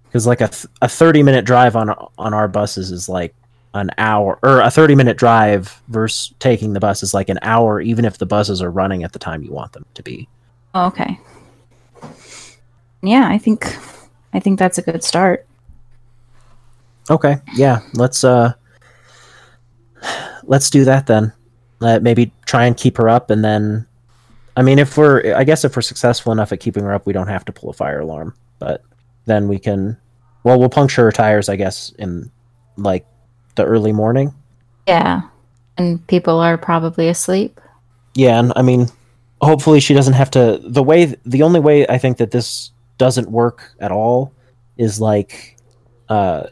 because 0.04 0.26
like 0.26 0.42
a, 0.42 0.48
th- 0.48 0.66
a 0.82 0.88
30 0.88 1.22
minute 1.22 1.46
drive 1.46 1.74
on 1.76 1.88
on 2.18 2.34
our 2.34 2.48
buses 2.48 2.90
is 2.90 3.08
like 3.08 3.34
an 3.72 3.90
hour 3.98 4.38
or 4.42 4.60
a 4.60 4.70
30 4.70 4.94
minute 4.94 5.16
drive 5.16 5.82
versus 5.88 6.32
taking 6.38 6.74
the 6.74 6.80
bus 6.80 7.02
is 7.02 7.14
like 7.14 7.28
an 7.28 7.38
hour 7.42 7.80
even 7.80 8.04
if 8.04 8.18
the 8.18 8.26
buses 8.26 8.60
are 8.62 8.70
running 8.70 9.02
at 9.02 9.12
the 9.12 9.18
time 9.18 9.42
you 9.42 9.50
want 9.50 9.72
them 9.72 9.84
to 9.94 10.02
be 10.02 10.28
Oh, 10.76 10.86
okay. 10.86 11.18
Yeah, 13.02 13.28
I 13.28 13.38
think 13.38 13.76
I 14.32 14.38
think 14.40 14.58
that's 14.58 14.78
a 14.78 14.82
good 14.82 15.02
start. 15.02 15.46
okay 17.10 17.36
yeah 17.54 17.80
let's 17.94 18.22
uh 18.24 18.52
let's 20.44 20.70
do 20.70 20.84
that 20.84 21.06
then 21.06 21.32
uh, 21.80 21.98
maybe 22.00 22.32
try 22.46 22.64
and 22.64 22.76
keep 22.76 22.96
her 22.96 23.08
up 23.08 23.30
and 23.30 23.44
then 23.44 23.86
i 24.56 24.62
mean 24.62 24.78
if 24.78 24.96
we're 24.96 25.34
i 25.34 25.44
guess 25.44 25.64
if 25.64 25.74
we're 25.76 25.82
successful 25.82 26.32
enough 26.32 26.52
at 26.52 26.60
keeping 26.60 26.82
her 26.84 26.92
up 26.92 27.06
we 27.06 27.12
don't 27.12 27.28
have 27.28 27.44
to 27.44 27.52
pull 27.52 27.70
a 27.70 27.72
fire 27.72 28.00
alarm 28.00 28.34
but 28.58 28.82
then 29.26 29.48
we 29.48 29.58
can 29.58 29.96
well 30.44 30.58
we'll 30.58 30.68
puncture 30.68 31.02
her 31.04 31.12
tires 31.12 31.48
i 31.48 31.56
guess 31.56 31.90
in 31.98 32.30
like 32.76 33.06
the 33.56 33.64
early 33.64 33.92
morning 33.92 34.32
Yeah. 34.86 35.22
And 35.76 36.04
people 36.06 36.38
are 36.38 36.56
probably 36.56 37.08
asleep. 37.08 37.60
Yeah, 38.14 38.38
and 38.38 38.52
I 38.54 38.62
mean, 38.62 38.86
hopefully 39.40 39.80
she 39.80 39.92
doesn't 39.94 40.14
have 40.14 40.30
to. 40.32 40.60
The 40.62 40.82
way, 40.84 41.16
the 41.24 41.42
only 41.42 41.58
way 41.58 41.84
I 41.88 41.98
think 41.98 42.18
that 42.18 42.30
this 42.30 42.70
doesn't 42.98 43.30
work 43.30 43.72
at 43.80 43.90
all 43.90 44.32
is 44.76 45.00
like, 45.00 45.56
uh, 46.08 46.44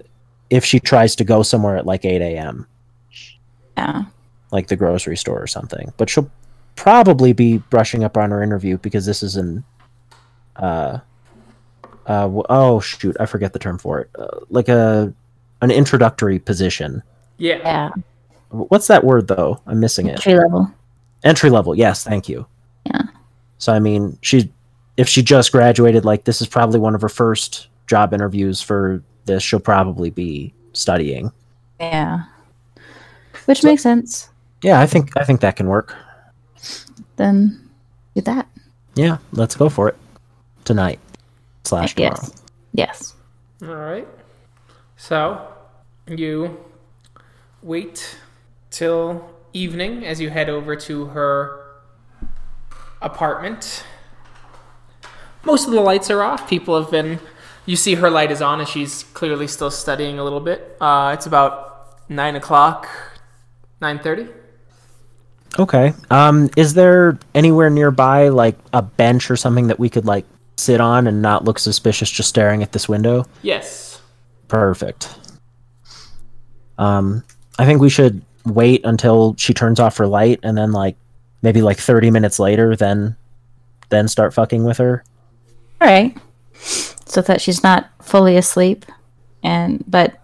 if 0.50 0.64
she 0.64 0.80
tries 0.80 1.14
to 1.16 1.24
go 1.24 1.42
somewhere 1.44 1.76
at 1.76 1.87
like 1.87 2.04
eight 2.04 2.20
a.m., 2.20 2.66
Yeah. 3.76 4.04
Like 4.52 4.68
the 4.68 4.76
grocery 4.76 5.16
store 5.16 5.42
or 5.42 5.46
something. 5.48 5.92
But 5.96 6.08
she'll 6.08 6.30
probably 6.76 7.32
be 7.32 7.58
brushing 7.58 8.04
up 8.04 8.16
on 8.16 8.30
her 8.30 8.42
interview 8.42 8.78
because 8.78 9.04
this 9.06 9.22
is 9.22 9.34
an, 9.36 9.64
uh, 10.56 10.98
uh, 12.06 12.30
oh 12.48 12.80
shoot, 12.80 13.16
I 13.18 13.26
forget 13.26 13.52
the 13.52 13.58
term 13.58 13.78
for 13.78 14.00
it. 14.00 14.10
Uh, 14.18 14.40
like 14.50 14.68
a, 14.68 15.12
an 15.60 15.70
introductory 15.70 16.38
position. 16.38 17.02
Yeah. 17.38 17.56
Yeah. 17.58 17.90
What's 18.50 18.86
that 18.88 19.02
word 19.04 19.26
though? 19.28 19.60
I'm 19.66 19.80
missing 19.80 20.06
it. 20.06 20.12
Entry 20.12 20.34
level. 20.34 20.70
entry 21.24 21.50
level 21.50 21.74
yes 21.74 22.02
thank 22.04 22.28
you 22.28 22.44
Yeah. 22.84 23.02
so 23.58 23.72
i 23.72 23.78
mean 23.78 24.18
she 24.22 24.52
if 24.96 25.08
she 25.08 25.22
just 25.22 25.52
graduated 25.52 26.04
like 26.04 26.24
this 26.24 26.42
is 26.42 26.48
probably 26.48 26.80
one 26.80 26.94
of 26.96 27.00
her 27.00 27.08
first 27.08 27.68
job 27.86 28.12
interviews 28.12 28.60
for 28.60 29.02
this 29.24 29.42
she'll 29.42 29.60
probably 29.60 30.10
be 30.10 30.52
studying 30.72 31.30
Yeah. 31.80 32.24
Which 33.46 33.62
makes 33.64 33.82
sense. 33.82 34.28
Yeah 34.62 34.81
i 34.81 34.87
think 34.87 35.16
i 35.16 35.25
think 35.25 35.40
that 35.40 35.57
can 35.57 35.66
work 35.68 35.94
Then 37.16 37.68
do 38.14 38.20
that. 38.22 38.48
yeah 38.94 39.18
let's 39.33 39.55
go 39.57 39.68
for 39.68 39.88
it 39.88 39.96
tonight 40.64 40.98
slash 41.64 41.94
tomorrow 41.94 42.16
Yes. 42.22 42.42
Yes. 42.75 43.68
All 43.68 43.75
right. 43.77 44.09
So 44.96 45.46
you 46.09 46.57
wait 47.62 48.16
till 48.70 49.29
evening 49.53 50.07
as 50.07 50.20
you 50.20 50.31
head 50.31 50.48
over 50.48 50.75
to 50.77 51.07
her 51.07 51.61
apartment. 53.03 53.85
Most 55.44 55.66
of 55.66 55.72
the 55.72 55.81
lights 55.81 56.11
are 56.11 56.22
off. 56.22 56.48
People 56.48 56.81
have 56.81 56.90
been. 56.90 57.18
You 57.66 57.77
see 57.77 57.94
her 57.96 58.09
light 58.11 58.31
is 58.33 58.40
on, 58.40 58.59
and 58.61 58.68
she's 58.68 59.03
clearly 59.12 59.46
still 59.46 59.70
studying 59.70 60.18
a 60.18 60.25
little 60.25 60.40
bit. 60.40 60.77
Uh, 60.81 61.11
it's 61.14 61.27
about 61.27 62.09
nine 62.09 62.35
o'clock, 62.37 62.88
nine 63.81 63.98
thirty. 63.98 64.29
Okay 65.58 65.92
um 66.10 66.48
is 66.56 66.74
there 66.74 67.18
anywhere 67.34 67.68
nearby 67.70 68.28
like 68.28 68.58
a 68.72 68.82
bench 68.82 69.30
or 69.30 69.36
something 69.36 69.66
that 69.66 69.78
we 69.78 69.88
could 69.88 70.06
like 70.06 70.24
sit 70.56 70.80
on 70.80 71.06
and 71.06 71.20
not 71.20 71.44
look 71.44 71.58
suspicious 71.58 72.10
just 72.10 72.28
staring 72.28 72.62
at 72.62 72.72
this 72.72 72.88
window 72.88 73.24
Yes. 73.42 74.00
Perfect. 74.48 75.08
Um, 76.76 77.24
I 77.58 77.64
think 77.64 77.80
we 77.80 77.88
should 77.88 78.20
wait 78.44 78.84
until 78.84 79.34
she 79.38 79.54
turns 79.54 79.80
off 79.80 79.96
her 79.96 80.06
light, 80.06 80.40
and 80.42 80.58
then 80.58 80.72
like 80.72 80.96
maybe 81.40 81.62
like 81.62 81.78
thirty 81.78 82.10
minutes 82.10 82.38
later, 82.38 82.76
then 82.76 83.16
then 83.88 84.08
start 84.08 84.34
fucking 84.34 84.64
with 84.64 84.76
her. 84.76 85.04
All 85.80 85.88
right. 85.88 86.14
So 86.54 87.22
that 87.22 87.40
she's 87.40 87.62
not 87.62 87.88
fully 88.02 88.36
asleep, 88.36 88.84
and 89.42 89.82
but 89.86 90.12
well, 90.12 90.20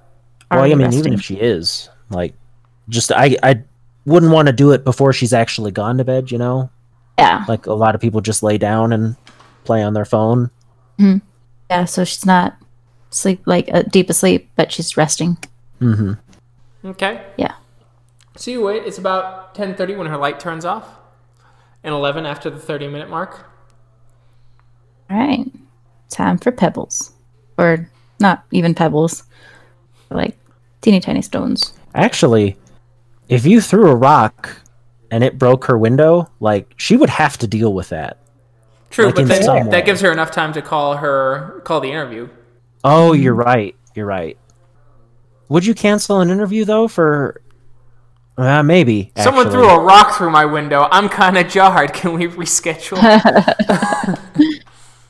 I 0.51 0.57
already 0.59 0.75
mean, 0.75 0.93
even 0.93 1.15
if 1.15 1.23
she 1.23 1.37
is, 1.37 1.89
like, 2.11 2.35
just 2.91 3.13
I 3.13 3.37
I 3.43 3.63
wouldn't 4.09 4.33
want 4.33 4.47
to 4.47 4.53
do 4.53 4.73
it 4.73 4.85
before 4.85 5.13
she's 5.13 5.33
actually 5.33 5.71
gone 5.71 5.99
to 5.99 6.05
bed. 6.05 6.31
You 6.31 6.39
know, 6.39 6.71
Yeah. 7.19 7.45
like 7.49 7.67
a 7.67 7.75
lot 7.75 7.95
of 7.95 8.01
people 8.01 8.21
just 8.21 8.43
lay 8.43 8.59
down 8.59 8.93
and 8.93 9.17
play 9.65 9.83
on 9.83 9.93
their 9.95 10.05
phone. 10.05 10.51
Yeah, 11.71 11.85
so 11.85 12.05
she's 12.05 12.25
not 12.27 12.57
sleep 13.11 13.43
like 13.47 13.69
uh, 13.73 13.83
deep 13.83 14.11
asleep, 14.11 14.51
but 14.57 14.73
she's 14.73 14.97
resting. 14.97 15.37
hmm 15.79 16.15
Okay. 16.85 17.23
Yeah. 17.37 17.55
So 18.37 18.51
you 18.51 18.63
wait. 18.63 18.85
It's 18.85 18.99
about 18.99 19.55
10:30 19.55 19.97
when 19.99 20.07
her 20.07 20.17
light 20.17 20.41
turns 20.41 20.65
off, 20.65 20.87
and 21.85 21.93
11 21.95 22.25
after 22.25 22.49
the 22.51 22.59
30 22.59 22.89
minute 22.89 23.11
mark. 23.11 23.47
All 25.11 25.17
right. 25.19 25.47
Time 26.09 26.39
for 26.39 26.53
pebbles. 26.53 27.13
Or 27.59 27.91
not 28.21 28.45
even 28.51 28.75
pebbles. 28.75 29.25
Like 30.11 30.39
teeny 30.81 31.01
tiny 31.01 31.23
stones. 31.23 31.73
Actually, 31.95 32.57
if 33.29 33.45
you 33.47 33.61
threw 33.61 33.91
a 33.91 33.95
rock 33.95 34.57
and 35.11 35.23
it 35.25 35.39
broke 35.39 35.65
her 35.67 35.79
window, 35.79 36.31
like 36.41 36.75
she 36.77 36.97
would 36.97 37.11
have 37.11 37.39
to 37.39 37.47
deal 37.47 37.73
with 37.75 37.89
that. 37.91 38.19
True, 38.91 39.07
Like 39.07 39.17
but 39.17 39.23
in 39.23 39.29
then, 39.29 39.43
some 39.43 39.65
way. 39.67 39.71
that 39.71 39.85
gives 39.87 40.01
her 40.01 40.11
enough 40.13 40.31
time 40.31 40.53
to 40.55 40.63
call 40.63 40.97
her 40.97 41.61
call 41.65 41.81
the 41.81 41.91
interview. 41.91 42.29
Oh, 42.85 43.13
you're 43.13 43.35
right. 43.35 43.77
You're 43.95 44.07
right. 44.07 44.39
Would 45.49 45.67
you 45.67 45.75
cancel 45.75 46.21
an 46.21 46.31
interview 46.31 46.65
though 46.65 46.89
for? 46.89 47.43
Uh, 48.37 48.63
maybe. 48.63 49.11
Someone 49.17 49.47
actually. 49.47 49.65
threw 49.65 49.69
a 49.71 49.81
rock 49.81 50.17
through 50.17 50.31
my 50.31 50.45
window. 50.45 50.87
I'm 50.93 51.09
kind 51.09 51.37
of 51.37 51.49
jarred. 51.49 51.93
Can 51.95 52.13
we 52.15 52.29
reschedule? 52.29 52.99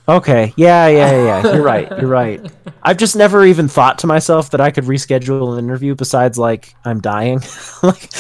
Okay. 0.09 0.55
Yeah, 0.57 0.87
yeah, 0.89 1.11
yeah, 1.11 1.43
yeah. 1.43 1.53
You're 1.55 1.63
right. 1.63 1.89
You're 2.01 2.09
right. 2.09 2.41
I've 2.83 2.97
just 2.97 3.15
never 3.15 3.45
even 3.45 3.69
thought 3.69 3.99
to 3.99 4.07
myself 4.07 4.51
that 4.51 4.61
I 4.61 4.71
could 4.71 4.85
reschedule 4.85 5.53
an 5.59 5.65
interview 5.65 5.95
besides 5.95 6.39
like 6.39 6.75
I'm 6.85 7.01
dying. 7.01 7.41
like 7.83 8.11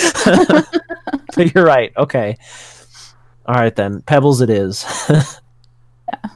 But 1.34 1.54
you're 1.54 1.64
right. 1.64 1.92
Okay. 1.96 2.36
All 3.46 3.54
right 3.54 3.74
then. 3.74 4.02
Pebbles 4.02 4.40
it 4.42 4.50
is. 4.50 4.84
yeah. 5.08 6.30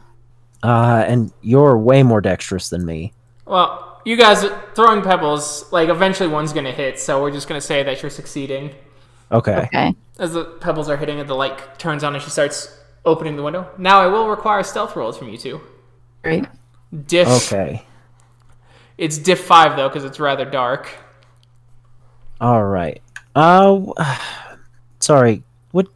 Uh 0.63 1.05
and 1.07 1.33
you're 1.43 1.77
way 1.77 2.03
more 2.03 2.21
dexterous 2.21 2.69
than 2.71 2.87
me. 2.87 3.13
well, 3.47 4.01
you 4.05 4.17
guys 4.17 4.43
are 4.45 4.63
throwing 4.75 5.03
pebbles, 5.03 5.71
like 5.73 5.89
eventually 5.89 6.29
one's 6.29 6.53
gonna 6.53 6.73
hit. 6.73 6.99
So 6.99 7.21
we're 7.21 7.31
just 7.31 7.49
gonna 7.49 7.61
say 7.61 7.83
that 7.83 8.01
you're 8.03 8.11
succeeding. 8.11 8.71
Okay. 9.31 9.57
Okay. 9.57 9.95
As 10.19 10.33
the 10.33 10.45
pebbles 10.45 10.89
are 10.89 10.97
hitting 10.97 11.21
and 11.21 11.29
the 11.29 11.35
light 11.35 11.79
turns 11.79 12.05
on 12.05 12.15
and 12.15 12.23
she 12.23 12.31
starts 12.31 12.79
opening 13.05 13.37
the 13.37 13.43
window. 13.43 13.69
Now 13.79 14.01
I 14.01 14.07
will 14.07 14.29
require 14.29 14.63
stealth 14.63 14.97
rolls 14.97 15.19
from 15.19 15.29
you 15.29 15.39
two. 15.39 15.61
Great. 16.23 16.45
Diff. 17.07 17.29
Okay. 17.29 17.85
It's 18.99 19.19
diff 19.19 19.41
five 19.41 19.77
though 19.77 19.89
because 19.89 20.05
it's 20.05 20.21
rather 20.21 20.45
dark. 20.45 20.91
All 22.41 22.65
right. 22.65 23.01
Uh 23.35 23.81
sorry. 25.01 25.43
What 25.73 25.89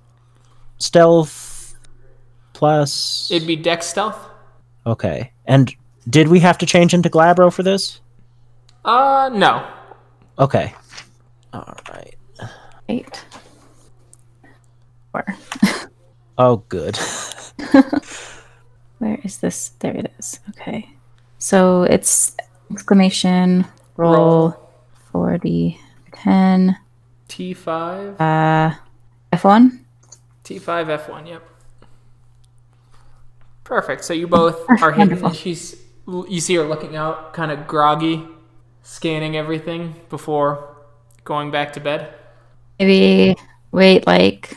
stealth 0.79 1.75
plus 2.53 3.31
It'd 3.31 3.47
be 3.47 3.57
dex 3.57 3.87
stealth. 3.87 4.19
Okay. 4.87 5.33
And 5.47 5.75
did 6.09 6.29
we 6.29 6.41
have 6.41 6.59
to 6.59 6.67
change 6.67 6.95
into 6.95 7.11
Glabro 7.11 7.53
for 7.53 7.63
this? 7.63 8.01
Uh, 8.85 9.29
no. 9.33 9.67
Okay. 10.39 10.73
All 11.53 11.77
right. 11.91 12.15
Eight. 12.89 13.25
Four. 15.11 15.25
Oh, 16.39 16.57
good. 16.69 16.97
Where 18.99 19.19
is 19.25 19.39
this? 19.39 19.71
There 19.81 19.95
it 19.97 20.13
is. 20.19 20.41
Okay. 20.51 20.91
So 21.39 21.83
it's 21.85 22.37
exclamation 22.71 23.65
roll, 23.97 24.15
Roll. 24.15 24.71
40 25.13 25.81
10 26.13 26.77
T 27.29 27.55
five. 27.55 28.21
uh 28.21 28.75
F1. 29.33 29.81
T 30.45 30.59
five 30.59 30.89
F 30.89 31.09
one. 31.09 31.27
Yep. 31.27 31.43
Perfect. 33.65 34.05
So 34.05 34.15
you 34.15 34.29
both 34.29 34.65
are 34.83 34.93
hidden. 34.93 35.33
She's. 35.33 35.77
You 36.09 36.41
see 36.41 36.55
her 36.55 36.63
looking 36.63 36.95
out, 36.95 37.35
kind 37.35 37.51
of 37.51 37.67
groggy, 37.67 38.25
scanning 38.83 39.37
everything 39.37 39.97
before 40.09 40.77
going 41.25 41.51
back 41.51 41.73
to 41.73 41.81
bed. 41.81 42.15
Maybe 42.79 43.37
wait 43.73 44.07
like 44.07 44.57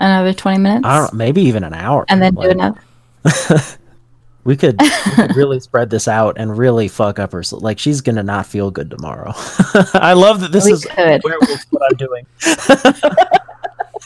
another 0.00 0.32
20 0.32 0.58
minutes 0.58 0.86
I 0.86 0.98
don't 0.98 1.14
maybe 1.14 1.42
even 1.42 1.62
an 1.64 1.74
hour. 1.74 2.04
and 2.08 2.20
then 2.22 2.34
do 2.34 2.42
another. 2.50 2.80
We 4.42 4.56
could, 4.56 4.80
we 4.80 4.88
could 5.14 5.36
really 5.36 5.60
spread 5.68 5.90
this 5.90 6.08
out 6.08 6.38
and 6.38 6.56
really 6.56 6.88
fuck 6.88 7.18
up 7.18 7.32
her. 7.32 7.40
s- 7.40 7.52
Like 7.52 7.78
she's 7.78 8.00
gonna 8.00 8.22
not 8.22 8.46
feel 8.46 8.70
good 8.70 8.90
tomorrow. 8.90 9.32
I 9.92 10.14
love 10.14 10.40
that 10.40 10.50
this 10.50 10.64
We 10.64 10.72
is 10.72 10.86
could. 10.86 11.22
what 11.22 11.82
I'm 11.90 11.96
doing. 11.98 12.26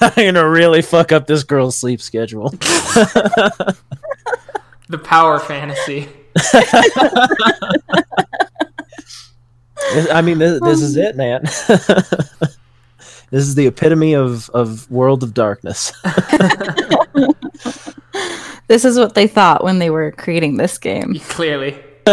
I'm 0.00 0.12
gonna 0.16 0.48
really 0.48 0.82
fuck 0.82 1.12
up 1.12 1.28
this 1.28 1.44
girl's 1.44 1.76
sleep 1.76 2.00
schedule. 2.00 2.48
The 2.50 3.78
power 5.04 5.38
fantasy. 5.38 6.08
I 10.10 10.20
mean, 10.20 10.38
this, 10.38 10.60
this 10.62 10.80
is 10.82 10.96
um, 10.96 11.02
it, 11.04 11.16
man. 11.16 11.44
This 13.34 13.44
is 13.44 13.54
the 13.54 13.66
epitome 13.66 14.14
of 14.14 14.48
of 14.50 14.90
World 14.90 15.22
of 15.22 15.34
Darkness. 15.34 15.92
This 18.66 18.84
is 18.84 18.98
what 18.98 19.14
they 19.14 19.26
thought 19.26 19.62
when 19.62 19.78
they 19.78 19.90
were 19.90 20.10
creating 20.12 20.56
this 20.56 20.78
game. 20.78 21.14
Clearly. 21.28 21.78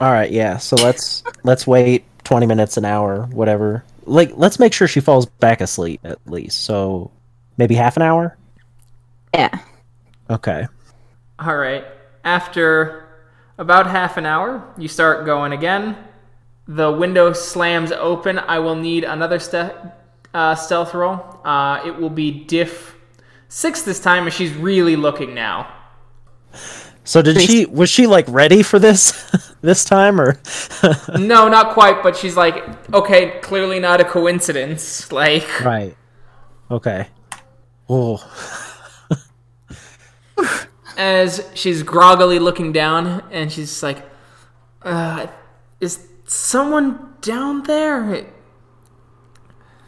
All 0.00 0.12
right, 0.12 0.30
yeah. 0.30 0.58
So 0.58 0.76
let's 0.76 1.22
let's 1.42 1.66
wait 1.66 2.04
twenty 2.24 2.46
minutes, 2.46 2.76
an 2.76 2.84
hour, 2.84 3.26
whatever. 3.26 3.84
Like, 4.04 4.32
let's 4.34 4.58
make 4.58 4.72
sure 4.72 4.86
she 4.86 5.00
falls 5.00 5.26
back 5.26 5.60
asleep 5.60 6.00
at 6.04 6.18
least. 6.26 6.64
So 6.64 7.10
maybe 7.56 7.74
half 7.74 7.96
an 7.96 8.02
hour. 8.02 8.36
Yeah. 9.34 9.58
Okay. 10.30 10.66
All 11.38 11.56
right. 11.56 11.84
After 12.24 13.08
about 13.58 13.86
half 13.86 14.16
an 14.16 14.26
hour, 14.26 14.66
you 14.78 14.88
start 14.88 15.26
going 15.26 15.52
again. 15.52 15.96
The 16.68 16.90
window 16.90 17.32
slams 17.32 17.92
open. 17.92 18.38
I 18.38 18.58
will 18.58 18.74
need 18.74 19.04
another 19.04 19.38
ste- 19.38 19.72
uh, 20.34 20.54
stealth 20.54 20.94
roll. 20.94 21.40
Uh, 21.44 21.82
it 21.86 21.96
will 21.96 22.10
be 22.10 22.44
diff 22.44 22.96
six 23.48 23.82
this 23.82 24.00
time, 24.00 24.24
and 24.24 24.32
she's 24.32 24.52
really 24.52 24.96
looking 24.96 25.34
now. 25.34 25.72
So 27.04 27.22
did 27.22 27.40
she 27.40 27.66
was 27.66 27.88
she 27.88 28.08
like 28.08 28.26
ready 28.28 28.64
for 28.64 28.80
this 28.80 29.12
this 29.60 29.84
time 29.84 30.20
or 30.20 30.40
No, 31.18 31.48
not 31.48 31.72
quite, 31.72 32.02
but 32.02 32.16
she's 32.16 32.36
like, 32.36 32.64
okay, 32.92 33.38
clearly 33.40 33.78
not 33.78 34.00
a 34.00 34.04
coincidence. 34.04 35.12
Like, 35.12 35.64
right? 35.64 35.96
Okay. 36.68 37.06
Oh, 37.88 38.18
as 40.96 41.48
she's 41.54 41.84
groggily 41.84 42.40
looking 42.40 42.72
down, 42.72 43.22
and 43.30 43.52
she's 43.52 43.84
like, 43.84 44.04
uh, 44.82 45.28
is 45.80 46.08
someone 46.26 47.14
down 47.20 47.62
there? 47.64 48.26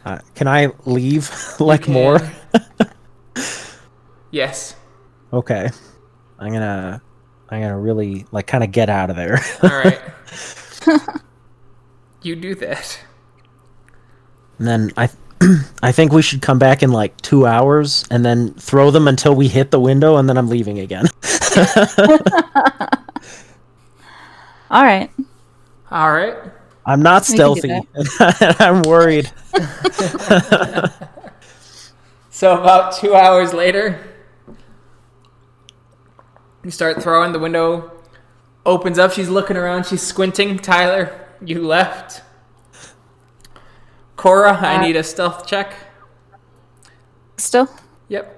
uh, 0.04 0.18
can 0.34 0.48
I 0.48 0.70
leave 0.86 1.30
like 1.60 1.82
can. 1.84 1.92
more? 1.92 2.18
Yes. 4.30 4.76
Okay. 5.32 5.70
I'm 6.38 6.52
gonna 6.52 7.00
I'm 7.48 7.62
gonna 7.62 7.78
really 7.78 8.26
like 8.30 8.46
kind 8.46 8.62
of 8.62 8.70
get 8.72 8.90
out 8.90 9.08
of 9.08 9.16
there. 9.16 9.40
All 9.62 9.70
right. 9.70 9.98
you 12.22 12.36
do 12.36 12.54
that. 12.56 13.00
And 14.58 14.68
then 14.68 14.90
I 14.98 15.06
th- 15.06 15.18
I 15.82 15.92
think 15.92 16.12
we 16.12 16.20
should 16.20 16.42
come 16.42 16.58
back 16.58 16.82
in 16.82 16.92
like 16.92 17.18
two 17.22 17.46
hours 17.46 18.04
and 18.10 18.22
then 18.22 18.52
throw 18.54 18.90
them 18.90 19.08
until 19.08 19.34
we 19.34 19.48
hit 19.48 19.70
the 19.70 19.80
window 19.80 20.16
and 20.16 20.28
then 20.28 20.36
I'm 20.36 20.48
leaving 20.48 20.78
again. 20.80 21.06
All 24.70 24.82
right. 24.82 25.10
All 25.90 26.12
right. 26.12 26.36
I'm 26.86 27.02
not 27.02 27.28
We 27.28 27.36
can 27.36 27.54
do 27.54 27.60
stealthy. 27.60 28.56
I'm 28.64 28.82
worried. 28.82 29.30
So 32.30 32.56
about 32.56 32.92
two 32.94 33.16
hours 33.16 33.52
later, 33.52 33.98
you 36.62 36.70
start 36.70 37.02
throwing. 37.02 37.32
The 37.32 37.40
window 37.40 37.90
opens 38.64 38.96
up. 38.96 39.10
She's 39.10 39.28
looking 39.28 39.56
around. 39.56 39.86
She's 39.86 40.02
squinting. 40.02 40.56
Tyler, 40.56 41.26
you 41.44 41.66
left. 41.66 42.22
Cora, 44.14 44.52
I 44.56 44.76
Uh, 44.76 44.82
need 44.82 44.94
a 44.94 45.02
stealth 45.02 45.48
check. 45.48 45.74
Still? 47.38 47.68
Yep. 48.06 48.36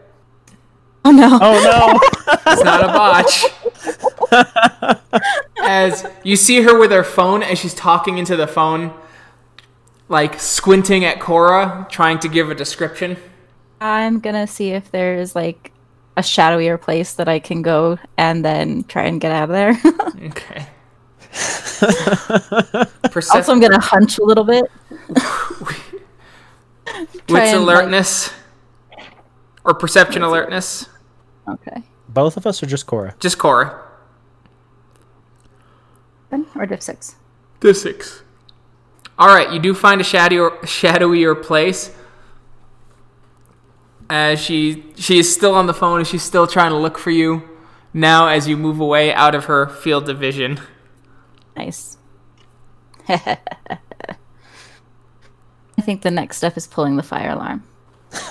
Oh 1.05 1.11
no. 1.11 1.39
Oh 1.43 1.61
no. 1.63 2.33
It's 2.53 2.63
not 2.65 2.83
a 2.83 2.87
botch. 2.87 3.45
As 5.63 6.07
you 6.23 6.37
see 6.37 6.63
her 6.63 6.79
with 6.79 6.91
her 6.91 7.05
phone 7.05 7.43
as 7.43 7.59
she's 7.59 7.75
talking 7.75 8.19
into 8.19 8.37
the 8.37 8.47
phone, 8.47 8.93
like 10.09 10.39
squinting 10.41 11.05
at 11.05 11.21
Cora, 11.21 11.87
trying 11.91 12.19
to 12.21 12.29
give 12.29 12.51
a 12.51 12.55
description. 12.55 13.17
I'm 13.81 14.21
gonna 14.21 14.47
see 14.47 14.71
if 14.71 14.91
there's 14.91 15.35
like 15.35 15.73
a 16.17 16.23
shadowier 16.23 16.81
place 16.81 17.15
that 17.15 17.29
I 17.29 17.39
can 17.39 17.63
go 17.63 17.99
and 18.17 18.45
then 18.45 18.85
try 18.85 19.05
and 19.05 19.21
get 19.21 19.33
out 19.33 19.45
of 19.45 19.51
there. 19.51 19.79
Okay. 20.31 20.67
Percep- 21.31 23.35
Also, 23.35 23.53
I'm 23.53 23.61
gonna 23.61 23.81
hunch 23.81 24.19
a 24.19 24.25
little 24.25 24.45
bit. 24.45 24.65
Try 26.85 27.05
wits 27.29 27.53
and, 27.53 27.65
like- 27.65 27.77
alertness 27.77 28.33
or 29.65 29.75
perception 29.75 30.23
alertness. 30.23 30.89
Okay. 31.49 31.83
Both 32.09 32.37
of 32.37 32.47
us 32.47 32.63
or 32.63 32.67
just 32.67 32.87
Cora? 32.87 33.15
Just 33.21 33.39
Cora. 33.39 33.81
Then 36.31 36.47
or 36.55 36.67
div 36.67 36.83
six. 36.83 37.17
The 37.61 37.75
six. 37.75 38.23
All 39.19 39.29
right, 39.29 39.53
you 39.53 39.59
do 39.59 39.75
find 39.75 40.01
a 40.01 40.05
shadow, 40.05 40.51
shadowier 40.63 41.41
place. 41.41 41.95
As 44.09 44.41
she 44.41 44.85
she 44.97 45.19
is 45.19 45.33
still 45.33 45.55
on 45.55 45.67
the 45.67 45.75
phone 45.75 45.99
and 45.99 46.07
she's 46.07 46.23
still 46.23 46.47
trying 46.47 46.71
to 46.71 46.79
look 46.79 46.99
for 46.99 47.11
you. 47.11 47.49
Now, 47.93 48.29
as 48.29 48.49
you 48.49 48.57
move 48.57 48.81
away 48.81 49.13
out 49.13 49.35
of 49.35 49.47
her 49.47 49.69
field 49.69 50.09
of 50.09 50.19
vision. 50.19 50.61
Nice. 51.57 51.99
I 53.09 53.39
think 55.83 56.03
the 56.03 56.11
next 56.11 56.37
step 56.37 56.57
is 56.57 56.67
pulling 56.67 56.97
the 56.97 57.03
fire 57.03 57.31
alarm. 57.31 57.65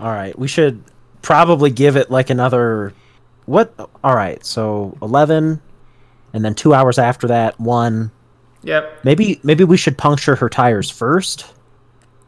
All 0.00 0.10
right, 0.10 0.36
we 0.38 0.48
should 0.48 0.82
probably 1.22 1.70
give 1.70 1.96
it 1.96 2.10
like 2.10 2.30
another. 2.30 2.92
What? 3.46 3.74
All 4.04 4.14
right, 4.14 4.44
so 4.44 4.96
eleven, 5.02 5.60
and 6.32 6.44
then 6.44 6.54
two 6.54 6.74
hours 6.74 6.98
after 6.98 7.26
that, 7.28 7.58
one. 7.58 8.10
Yep. 8.62 9.04
Maybe 9.04 9.40
maybe 9.42 9.64
we 9.64 9.76
should 9.76 9.98
puncture 9.98 10.36
her 10.36 10.48
tires 10.48 10.88
first. 10.88 11.52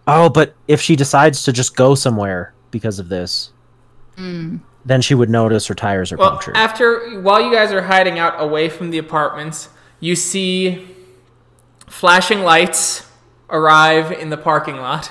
Oh, 0.06 0.28
but 0.28 0.54
if 0.68 0.80
she 0.80 0.96
decides 0.96 1.44
to 1.44 1.52
just 1.52 1.76
go 1.76 1.94
somewhere 1.94 2.52
because 2.70 2.98
of 2.98 3.08
this, 3.08 3.52
hmm. 4.16 4.56
then 4.84 5.00
she 5.00 5.14
would 5.14 5.30
notice 5.30 5.66
her 5.68 5.74
tires 5.74 6.12
are 6.12 6.16
Well, 6.16 6.30
punctured. 6.32 6.56
after 6.56 7.20
while 7.20 7.40
you 7.40 7.52
guys 7.52 7.72
are 7.72 7.82
hiding 7.82 8.18
out 8.18 8.34
away 8.38 8.68
from 8.68 8.90
the 8.90 8.98
apartments, 8.98 9.68
you 10.00 10.16
see 10.16 10.86
flashing 11.86 12.40
lights 12.40 13.06
arrive 13.48 14.10
in 14.12 14.28
the 14.30 14.36
parking 14.36 14.76
lot 14.76 15.10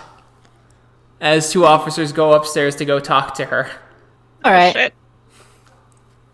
as 1.22 1.52
two 1.52 1.66
officers 1.66 2.12
go 2.12 2.34
upstairs 2.34 2.76
to 2.76 2.86
go 2.86 3.00
talk 3.00 3.34
to 3.36 3.46
her. 3.46 3.72
All 4.44 4.52
right. 4.52 4.76
Oh, 4.76 4.80
shit. 4.80 4.94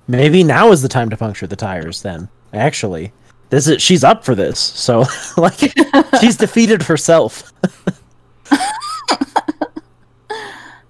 Maybe 0.09 0.43
now 0.43 0.71
is 0.71 0.81
the 0.81 0.89
time 0.89 1.11
to 1.11 1.17
puncture 1.17 1.45
the 1.45 1.55
tires. 1.55 2.01
Then 2.01 2.29
actually, 2.51 3.13
this 3.51 3.67
is 3.67 3.79
she's 3.79 4.03
up 4.03 4.25
for 4.25 4.33
this. 4.33 4.59
So 4.59 5.05
like 5.37 5.59
she's 6.19 6.35
defeated 6.45 6.81
herself. 6.81 7.53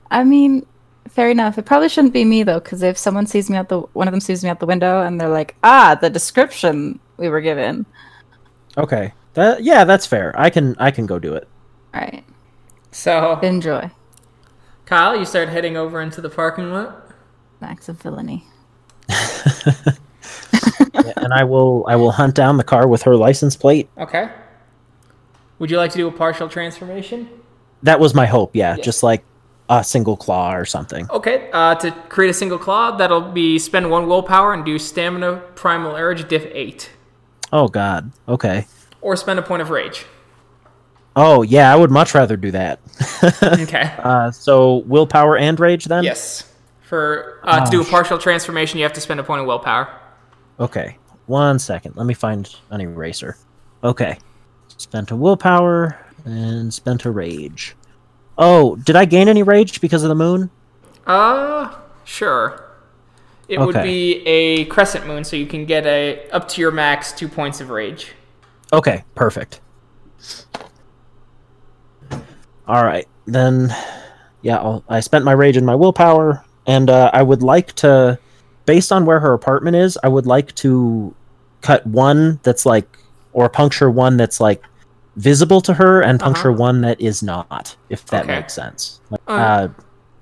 I 0.10 0.24
mean, 0.24 0.66
fair 1.10 1.30
enough. 1.30 1.58
It 1.58 1.66
probably 1.66 1.90
shouldn't 1.90 2.14
be 2.14 2.24
me 2.24 2.44
though, 2.44 2.62
because 2.62 2.82
if 2.82 2.98
someone 2.98 3.28
sees 3.28 3.50
me 3.50 3.58
out 3.58 3.68
the 3.68 3.82
one 3.92 4.08
of 4.08 4.14
them 4.14 4.22
sees 4.22 4.42
me 4.42 4.50
out 4.50 4.62
the 4.62 4.66
window 4.66 5.02
and 5.02 5.20
they're 5.20 5.28
like, 5.28 5.58
"Ah, 5.66 5.98
the 6.00 6.10
description 6.10 6.98
we 7.18 7.28
were 7.28 7.42
given." 7.42 7.86
Okay, 8.78 9.12
that 9.34 9.64
yeah, 9.64 9.84
that's 9.84 10.06
fair. 10.06 10.34
I 10.40 10.50
can 10.50 10.78
I 10.80 10.92
can 10.92 11.06
go 11.06 11.20
do 11.20 11.34
it. 11.34 11.46
All 11.94 12.00
right. 12.00 12.24
So, 12.92 13.38
Enjoy. 13.42 13.92
Kyle, 14.86 15.20
you 15.20 15.26
start 15.26 15.50
heading 15.50 15.76
over 15.76 16.02
into 16.02 16.22
the 16.22 16.30
parking 16.30 16.72
lot. 16.72 17.12
Acts 17.62 17.90
of 17.90 18.02
villainy. 18.02 18.46
Yeah, 19.10 19.94
and 21.18 21.34
I 21.34 21.44
will 21.44 21.86
I 21.88 21.96
will 21.96 22.12
hunt 22.12 22.36
down 22.36 22.58
the 22.58 22.64
car 22.64 22.88
with 22.88 23.04
her 23.04 23.16
license 23.16 23.56
plate. 23.56 23.90
Okay. 23.98 24.30
Would 25.60 25.72
you 25.72 25.78
like 25.78 25.92
to 25.92 25.98
do 25.98 26.08
a 26.08 26.12
partial 26.12 26.48
transformation? 26.48 27.30
That 27.84 28.00
was 28.00 28.14
my 28.14 28.26
hope. 28.26 28.56
Yeah, 28.56 28.78
just 28.78 29.04
like 29.04 29.24
a 29.70 29.84
single 29.84 30.18
claw 30.18 30.56
or 30.56 30.66
something. 30.66 31.10
Okay. 31.12 31.50
Uh, 31.52 31.76
to 31.76 31.92
create 32.10 32.30
a 32.30 32.34
single 32.34 32.58
claw, 32.58 32.92
that'll 32.96 33.22
be 33.32 33.60
spend 33.60 33.90
one 33.90 34.08
willpower 34.08 34.54
and 34.54 34.66
do 34.66 34.80
stamina 34.80 35.38
primal 35.56 35.96
urge 35.96 36.28
diff 36.28 36.46
eight. 36.52 36.92
Oh 37.52 37.68
God. 37.68 38.12
Okay. 38.28 38.66
or 39.02 39.16
spend 39.16 39.40
a 39.40 39.42
point 39.42 39.62
of 39.62 39.70
rage. 39.70 40.06
Oh 41.16 41.42
yeah, 41.42 41.74
I 41.74 41.76
would 41.76 41.92
much 41.92 42.14
rather 42.16 42.38
do 42.38 42.52
that. 42.52 42.80
Okay. 43.44 43.94
Uh, 44.00 44.32
so 44.32 44.78
willpower 44.88 45.38
and 45.38 45.60
rage 45.60 45.86
then. 45.86 46.04
Yes. 46.04 46.49
For 46.90 47.40
uh, 47.44 47.64
to 47.64 47.70
do 47.70 47.82
a 47.82 47.84
Oh, 47.84 47.88
partial 47.88 48.18
transformation, 48.18 48.80
you 48.80 48.84
have 48.84 48.94
to 48.94 49.02
spend 49.02 49.20
a 49.20 49.24
point 49.24 49.42
of 49.42 49.46
willpower. 49.48 49.96
Okay. 50.60 50.98
One 51.28 51.60
second. 51.60 51.96
Let 51.96 52.08
me 52.08 52.16
find 52.16 52.50
an 52.72 52.82
eraser. 52.82 53.38
Okay. 53.84 54.18
Spent 54.78 55.12
a 55.12 55.16
willpower 55.16 56.04
and 56.26 56.74
spent 56.74 57.06
a 57.06 57.12
rage. 57.12 57.76
Oh, 58.40 58.76
did 58.76 58.96
I 58.96 59.06
gain 59.06 59.28
any 59.28 59.44
rage 59.44 59.82
because 59.82 60.02
of 60.02 60.10
the 60.10 60.16
moon? 60.16 60.50
Uh, 61.06 61.76
sure. 62.06 62.66
It 63.48 63.60
would 63.60 63.76
be 63.84 64.26
a 64.26 64.66
crescent 64.66 65.06
moon, 65.06 65.24
so 65.24 65.36
you 65.36 65.46
can 65.46 65.66
get 65.66 65.86
a 65.86 66.28
up 66.32 66.48
to 66.50 66.62
your 66.62 66.72
max 66.72 67.12
two 67.12 67.28
points 67.28 67.62
of 67.62 67.70
rage. 67.70 68.14
Okay, 68.74 69.04
perfect. 69.14 69.62
All 72.68 72.84
right, 72.84 73.08
then. 73.26 73.76
Yeah, 74.42 74.58
I'll, 74.58 74.84
I 74.88 75.02
spent 75.02 75.26
my 75.26 75.34
rage 75.34 75.58
and 75.58 75.66
my 75.66 75.76
willpower, 75.76 76.46
and 76.70 76.90
uh, 76.90 77.10
I 77.14 77.24
would 77.24 77.42
like 77.44 77.74
to, 77.78 78.20
based 78.66 78.92
on 78.92 79.06
where 79.06 79.20
her 79.20 79.34
apartment 79.34 79.76
is, 79.76 79.98
I 80.04 80.08
would 80.08 80.26
like 80.28 80.54
to 80.56 81.16
cut 81.62 81.86
one 81.86 82.40
that's 82.44 82.66
like, 82.66 82.88
or 83.32 83.50
puncture 83.50 83.90
one 83.90 84.18
that's 84.18 84.40
like 84.40 84.62
visible 85.16 85.62
to 85.62 85.74
her, 85.74 86.02
and 86.02 86.20
puncture 86.20 86.52
Uh-huh. 86.52 86.60
one 86.60 86.82
that 86.82 87.02
is 87.02 87.22
not, 87.24 87.76
if 87.90 88.06
that 88.08 88.24
Okay. 88.26 88.38
makes 88.38 88.54
sense. 88.54 89.02
Like, 89.10 89.22
Uh. 89.28 89.34
uh, 89.34 89.68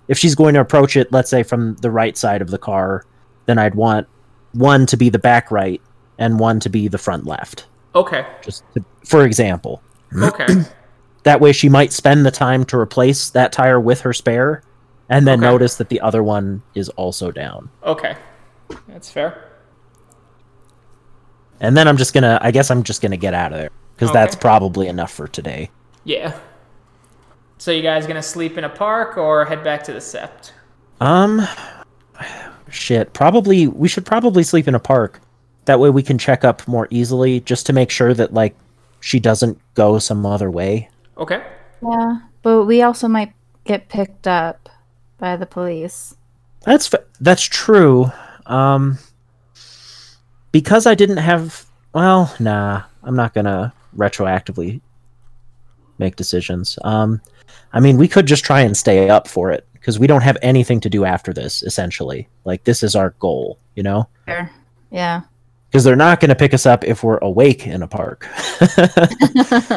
if 0.08 0.18
she's 0.18 0.36
going 0.36 0.54
to 0.54 0.62
approach 0.62 0.96
it, 0.96 1.12
let's 1.12 1.30
say 1.30 1.44
from 1.44 1.76
the 1.82 1.92
right 1.92 2.18
side 2.18 2.42
of 2.42 2.50
the 2.50 2.58
car, 2.58 3.04
then 3.46 3.60
I'd 3.60 3.76
want 3.76 4.08
one 4.54 4.86
to 4.88 4.98
be 4.98 5.10
the 5.10 5.20
back 5.20 5.52
right 5.52 5.82
and 6.18 6.40
one 6.40 6.60
to 6.62 6.70
be 6.70 6.88
the 6.88 6.98
front 6.98 7.26
left 7.26 7.68
Okay. 7.94 8.26
just 8.42 8.64
to, 8.74 8.84
for 9.06 9.26
example. 9.26 9.84
Okay. 10.24 10.48
That 11.24 11.42
way, 11.42 11.52
she 11.52 11.68
might 11.68 11.92
spend 11.92 12.26
the 12.26 12.32
time 12.32 12.64
to 12.66 12.78
replace 12.80 13.32
that 13.32 13.52
tire 13.52 13.82
with 13.82 14.00
her 14.02 14.14
spare, 14.14 14.64
and 15.10 15.26
then 15.28 15.40
Okay. 15.40 15.50
notice 15.52 15.76
that 15.76 15.90
the 15.90 16.02
other 16.02 16.24
one 16.24 16.62
is 16.76 16.90
also 16.90 17.32
down. 17.32 17.70
okay. 17.84 18.16
That's 18.88 19.10
fair. 19.10 19.46
And 21.60 21.76
then 21.76 21.88
I'm 21.88 21.98
just 21.98 22.14
gonna, 22.14 22.38
I 22.42 22.52
guess 22.52 22.70
I'm 22.70 22.84
just 22.84 23.02
gonna 23.02 23.18
get 23.18 23.34
out 23.34 23.52
of 23.54 23.60
there 23.60 23.70
because 23.96 24.12
that's 24.12 24.36
probably 24.36 24.88
enough 24.88 25.12
for 25.12 25.28
today. 25.28 25.70
Yeah. 26.04 26.38
So 27.58 27.72
you 27.72 27.82
guys 27.82 28.06
gonna 28.06 28.22
sleep 28.22 28.58
in 28.58 28.64
a 28.64 28.70
park 28.70 29.18
or 29.18 29.46
head 29.46 29.64
back 29.64 29.84
to 29.86 29.94
the 29.94 30.00
sept? 30.00 30.52
Um, 31.02 31.48
shit. 32.70 33.14
Probably 33.14 33.68
we 33.68 33.88
should 33.88 34.06
probably 34.06 34.44
sleep 34.44 34.68
in 34.68 34.76
a 34.76 34.80
park. 34.80 35.20
That 35.66 35.80
way 35.80 35.90
we 35.90 36.04
can 36.04 36.18
check 36.18 36.44
up 36.44 36.68
more 36.68 36.88
easily, 36.92 37.40
just 37.42 37.66
to 37.68 37.74
make 37.74 37.90
sure 37.90 38.14
that 38.14 38.34
like 38.34 38.56
she 39.00 39.20
doesn't 39.20 39.60
go 39.74 39.98
some 40.00 40.26
other 40.26 40.52
way. 40.52 40.90
Okay. 41.18 41.42
Yeah, 41.82 42.20
but 42.44 42.66
we 42.66 42.82
also 42.82 43.08
might 43.08 43.34
get 43.64 43.90
picked 43.90 44.28
up 44.28 44.67
by 45.18 45.36
the 45.36 45.46
police. 45.46 46.16
That's 46.66 46.94
that's 47.20 47.44
true. 47.44 48.12
Um, 48.46 48.98
because 50.52 50.86
I 50.86 50.96
didn't 50.96 51.18
have. 51.18 51.66
Well, 51.94 52.34
nah, 52.40 52.84
I'm 53.04 53.16
not 53.16 53.34
gonna 53.34 53.74
retroactively 53.96 54.82
make 55.98 56.16
decisions. 56.16 56.78
Um, 56.84 57.22
I 57.74 57.80
mean, 57.80 57.98
we 57.98 58.08
could 58.08 58.26
just 58.26 58.44
try 58.44 58.62
and 58.62 58.76
stay 58.76 59.10
up 59.10 59.28
for 59.28 59.52
it 59.52 59.66
because 59.74 60.00
we 60.00 60.08
don't 60.08 60.22
have 60.22 60.38
anything 60.42 60.80
to 60.82 60.90
do 60.90 61.06
after 61.06 61.34
this. 61.34 61.64
Essentially, 61.64 62.28
like 62.46 62.64
this 62.64 62.84
is 62.84 62.96
our 62.96 63.12
goal, 63.20 63.60
you 63.76 63.84
know. 63.84 64.08
Yeah. 64.92 65.22
Because 65.70 65.84
they're 65.84 65.96
not 65.96 66.20
going 66.22 66.30
to 66.30 66.36
pick 66.36 66.54
us 66.54 66.66
up 66.66 66.86
if 66.86 67.04
we're 67.04 67.18
awake 67.18 67.68
in 67.68 67.84
a 67.84 67.88
park, 67.88 68.28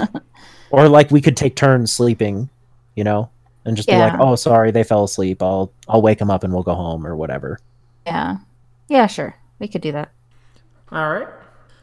or 0.70 0.88
like 0.88 1.11
we 1.11 1.20
could 1.20 1.37
take 1.37 1.57
turns 1.57 1.92
sleeping, 1.92 2.48
you 2.94 3.03
know, 3.03 3.29
and 3.64 3.77
just 3.77 3.88
be 3.88 3.96
like, 3.96 4.14
"Oh, 4.18 4.37
sorry, 4.37 4.70
they 4.70 4.85
fell 4.85 5.05
asleep. 5.05 5.42
I'll 5.42 5.73
I'll 5.88 6.03
wake 6.03 6.18
them 6.18 6.31
up 6.31 6.44
and 6.44 6.53
we'll 6.53 6.62
go 6.62 6.75
home 6.75 7.07
or 7.07 7.16
whatever." 7.16 7.59
Yeah. 8.07 8.38
Yeah, 8.88 9.07
sure. 9.07 9.37
We 9.59 9.68
could 9.68 9.83
do 9.83 9.92
that. 9.92 10.11
All 10.90 11.11
right. 11.11 11.29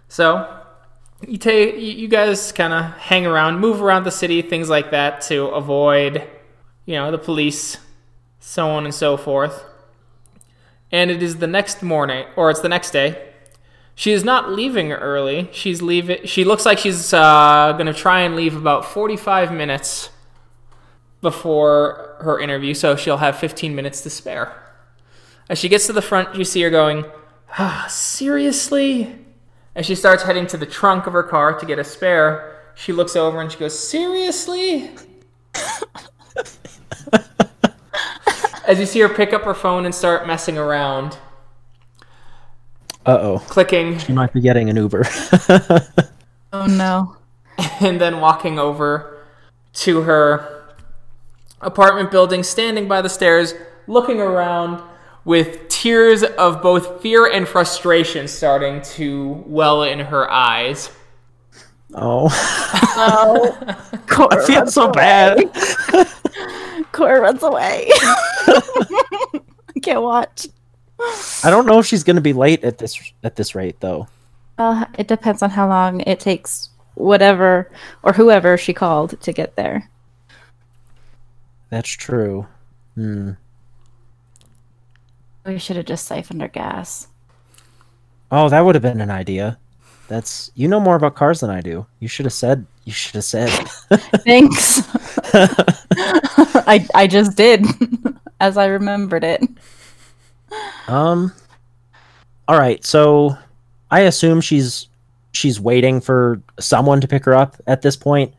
So 0.09 0.61
you 1.25 1.37
take 1.37 1.75
you 1.75 1.91
you 1.91 2.07
guys 2.07 2.51
kind 2.51 2.73
of 2.73 2.91
hang 2.97 3.25
around, 3.25 3.59
move 3.59 3.81
around 3.81 4.03
the 4.03 4.11
city, 4.11 4.41
things 4.41 4.69
like 4.69 4.91
that 4.91 5.21
to 5.21 5.47
avoid, 5.47 6.27
you 6.85 6.95
know, 6.95 7.11
the 7.11 7.17
police, 7.17 7.77
so 8.39 8.69
on 8.69 8.85
and 8.85 8.93
so 8.93 9.17
forth. 9.17 9.63
And 10.91 11.11
it 11.11 11.21
is 11.21 11.37
the 11.37 11.47
next 11.47 11.83
morning, 11.83 12.25
or 12.35 12.49
it's 12.49 12.61
the 12.61 12.69
next 12.69 12.91
day. 12.91 13.23
She 13.95 14.11
is 14.11 14.23
not 14.23 14.51
leaving 14.51 14.91
early. 14.91 15.49
She's 15.51 15.81
leaving. 15.81 16.25
She 16.25 16.43
looks 16.43 16.65
like 16.65 16.77
she's 16.77 17.13
uh, 17.13 17.73
gonna 17.77 17.93
try 17.93 18.21
and 18.21 18.35
leave 18.35 18.55
about 18.55 18.85
forty-five 18.85 19.51
minutes 19.51 20.09
before 21.21 22.17
her 22.21 22.39
interview, 22.39 22.73
so 22.73 22.95
she'll 22.95 23.17
have 23.17 23.37
fifteen 23.37 23.75
minutes 23.75 24.01
to 24.01 24.09
spare. 24.09 24.63
As 25.49 25.57
she 25.57 25.69
gets 25.69 25.87
to 25.87 25.93
the 25.93 26.01
front, 26.01 26.35
you 26.35 26.43
see 26.43 26.61
her 26.61 26.69
going, 26.69 27.05
ah, 27.57 27.85
seriously? 27.89 29.15
As 29.75 29.85
she 29.85 29.95
starts 29.95 30.23
heading 30.23 30.47
to 30.47 30.57
the 30.57 30.65
trunk 30.65 31.07
of 31.07 31.13
her 31.13 31.23
car 31.23 31.57
to 31.57 31.65
get 31.65 31.79
a 31.79 31.83
spare, 31.83 32.71
she 32.75 32.91
looks 32.91 33.15
over 33.15 33.39
and 33.39 33.51
she 33.51 33.57
goes, 33.57 33.77
seriously? 33.77 34.91
As 38.67 38.79
you 38.79 38.85
see 38.85 38.99
her 38.99 39.07
pick 39.07 39.31
up 39.31 39.43
her 39.43 39.53
phone 39.53 39.85
and 39.85 39.95
start 39.95 40.27
messing 40.27 40.57
around. 40.57 41.17
Uh 43.05 43.17
oh. 43.21 43.39
clicking, 43.47 43.97
She 43.99 44.11
might 44.11 44.33
be 44.33 44.41
getting 44.41 44.69
an 44.69 44.75
Uber. 44.75 45.05
Oh 46.53 46.65
no. 46.65 47.17
and 47.81 47.99
then 47.99 48.19
walking 48.19 48.57
over 48.57 49.17
to 49.73 50.01
her 50.01 50.56
apartment 51.61 52.11
building, 52.11 52.43
standing 52.43 52.87
by 52.87 53.01
the 53.01 53.09
stairs, 53.09 53.53
looking 53.87 54.19
around 54.19 54.81
with 55.25 55.67
tears 55.69 56.23
of 56.23 56.61
both 56.61 57.01
fear 57.01 57.25
and 57.29 57.47
frustration 57.47 58.27
starting 58.27 58.81
to 58.81 59.43
well 59.45 59.83
in 59.83 59.99
her 59.99 60.29
eyes. 60.31 60.89
oh. 61.93 62.29
Oh, 62.99 63.99
Cora 64.07 64.43
I 64.43 64.47
feel 64.47 64.67
so 64.67 64.83
away. 64.85 64.91
bad. 64.93 65.37
Cora 66.91 67.21
runs 67.21 67.43
away. 67.43 67.89
I 67.91 69.79
can't 69.81 70.01
watch. 70.01 70.47
I 71.43 71.49
don't 71.51 71.65
know 71.67 71.79
if 71.79 71.85
she's 71.85 72.03
gonna 72.03 72.21
be 72.21 72.33
late 72.33 72.63
at 72.63 72.77
this 72.79 72.99
at 73.23 73.35
this 73.35 73.53
rate 73.53 73.79
though. 73.81 74.07
Well, 74.57 74.87
it 74.97 75.07
depends 75.07 75.43
on 75.43 75.51
how 75.51 75.67
long 75.67 76.01
it 76.01 76.19
takes 76.19 76.69
whatever 76.95 77.69
or 78.01 78.13
whoever 78.13 78.57
she 78.57 78.73
called 78.73 79.19
to 79.21 79.31
get 79.31 79.55
there. 79.55 79.89
That's 81.69 81.89
true. 81.89 82.47
Hmm. 82.95 83.31
We 85.45 85.59
should 85.59 85.77
have 85.77 85.85
just 85.85 86.05
siphoned 86.05 86.41
her 86.41 86.47
gas. 86.47 87.07
Oh, 88.31 88.49
that 88.49 88.61
would 88.61 88.75
have 88.75 88.81
been 88.81 89.01
an 89.01 89.11
idea. 89.11 89.57
That's 90.07 90.51
you 90.55 90.67
know 90.67 90.79
more 90.79 90.95
about 90.95 91.15
cars 91.15 91.41
than 91.41 91.49
I 91.49 91.61
do. 91.61 91.85
You 91.99 92.07
should 92.07 92.25
have 92.25 92.33
said. 92.33 92.65
You 92.85 92.93
should 92.93 93.15
have 93.15 93.23
said. 93.23 93.49
Thanks. 94.23 94.81
I 96.67 96.85
I 96.95 97.07
just 97.07 97.35
did 97.35 97.65
as 98.39 98.57
I 98.57 98.67
remembered 98.67 99.23
it. 99.23 99.41
um. 100.87 101.33
All 102.49 102.57
right, 102.57 102.83
so 102.85 103.37
I 103.91 104.01
assume 104.01 104.39
she's 104.39 104.87
she's 105.33 105.59
waiting 105.59 105.99
for 105.99 106.41
someone 106.59 107.01
to 107.01 107.07
pick 107.07 107.25
her 107.25 107.35
up 107.35 107.57
at 107.67 107.81
this 107.81 107.97
point. 107.97 108.33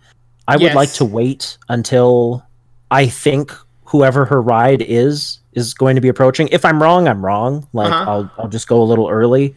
I 0.46 0.56
would 0.56 0.72
like 0.72 0.92
to 0.94 1.04
wait 1.04 1.58
until 1.68 2.42
I 2.90 3.06
think 3.06 3.52
whoever 3.84 4.24
her 4.24 4.40
ride 4.42 4.82
is 4.82 5.38
is 5.52 5.74
going 5.74 5.94
to 5.96 6.00
be 6.00 6.08
approaching. 6.08 6.48
If 6.52 6.64
I'm 6.64 6.82
wrong, 6.82 7.08
I'm 7.08 7.24
wrong. 7.24 7.66
Like 7.72 7.90
Uh-huh. 7.92 8.10
I'll 8.10 8.30
I'll 8.38 8.48
just 8.48 8.68
go 8.68 8.80
a 8.82 8.84
little 8.84 9.08
early. 9.08 9.54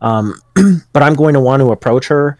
Um, 0.00 0.34
but 0.92 1.02
I'm 1.02 1.14
going 1.14 1.34
to 1.34 1.40
want 1.40 1.60
to 1.60 1.72
approach 1.72 2.08
her 2.08 2.38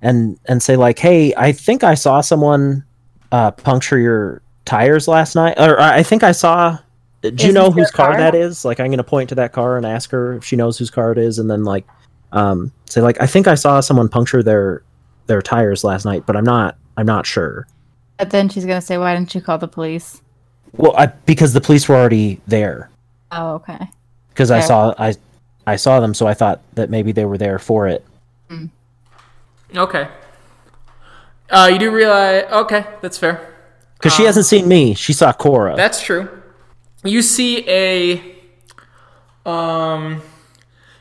and 0.00 0.38
and 0.46 0.62
say 0.62 0.76
like, 0.76 0.98
"Hey, 0.98 1.34
I 1.36 1.52
think 1.52 1.84
I 1.84 1.94
saw 1.94 2.20
someone 2.20 2.84
uh, 3.30 3.50
puncture 3.52 3.98
your 3.98 4.42
tires 4.64 5.08
last 5.08 5.34
night, 5.34 5.58
or 5.58 5.80
I 5.80 6.02
think 6.02 6.22
I 6.22 6.32
saw." 6.32 6.78
Do 7.22 7.28
you 7.28 7.48
Is 7.50 7.54
know 7.54 7.66
this 7.66 7.74
their 7.74 7.84
whose 7.84 7.90
car, 7.92 8.08
car? 8.10 8.18
that 8.18 8.34
is? 8.34 8.64
Like, 8.64 8.80
I'm 8.80 8.88
going 8.88 8.96
to 8.98 9.04
point 9.04 9.28
to 9.28 9.36
that 9.36 9.52
car 9.52 9.76
and 9.76 9.86
ask 9.86 10.10
her 10.10 10.32
if 10.34 10.44
she 10.44 10.56
knows 10.56 10.76
whose 10.76 10.90
car 10.90 11.12
it 11.12 11.18
is, 11.18 11.38
and 11.38 11.48
then 11.48 11.62
like, 11.62 11.86
um, 12.32 12.72
say 12.86 13.00
like, 13.00 13.20
"I 13.20 13.26
think 13.26 13.46
I 13.46 13.54
saw 13.54 13.78
someone 13.78 14.08
puncture 14.08 14.42
their 14.42 14.82
their 15.28 15.40
tires 15.40 15.84
last 15.84 16.04
night, 16.04 16.24
but 16.26 16.36
I'm 16.36 16.44
not 16.44 16.76
I'm 16.96 17.06
not 17.06 17.24
sure." 17.26 17.66
But 18.18 18.30
then 18.30 18.48
she's 18.48 18.64
gonna 18.64 18.80
say, 18.80 18.98
"Why 18.98 19.14
didn't 19.14 19.34
you 19.34 19.40
call 19.40 19.58
the 19.58 19.68
police?" 19.68 20.20
Well, 20.72 20.94
I, 20.96 21.06
because 21.06 21.52
the 21.52 21.60
police 21.60 21.88
were 21.88 21.96
already 21.96 22.40
there. 22.46 22.90
Oh, 23.30 23.54
okay. 23.54 23.90
Because 24.28 24.50
I 24.50 24.60
saw 24.60 24.94
I 24.98 25.14
I 25.66 25.76
saw 25.76 26.00
them, 26.00 26.14
so 26.14 26.26
I 26.26 26.34
thought 26.34 26.60
that 26.74 26.90
maybe 26.90 27.12
they 27.12 27.24
were 27.24 27.38
there 27.38 27.58
for 27.58 27.88
it. 27.88 28.04
Okay. 29.74 30.08
Uh, 31.50 31.70
you 31.72 31.78
do 31.78 31.90
realize. 31.90 32.44
Okay, 32.50 32.84
that's 33.00 33.18
fair. 33.18 33.54
Because 33.94 34.14
she 34.14 34.24
hasn't 34.24 34.46
seen 34.46 34.66
me, 34.66 34.94
she 34.94 35.12
saw 35.12 35.32
Cora. 35.32 35.76
That's 35.76 36.02
true. 36.02 36.28
You 37.04 37.22
see 37.22 37.68
a. 37.68 38.36
Um. 39.46 40.22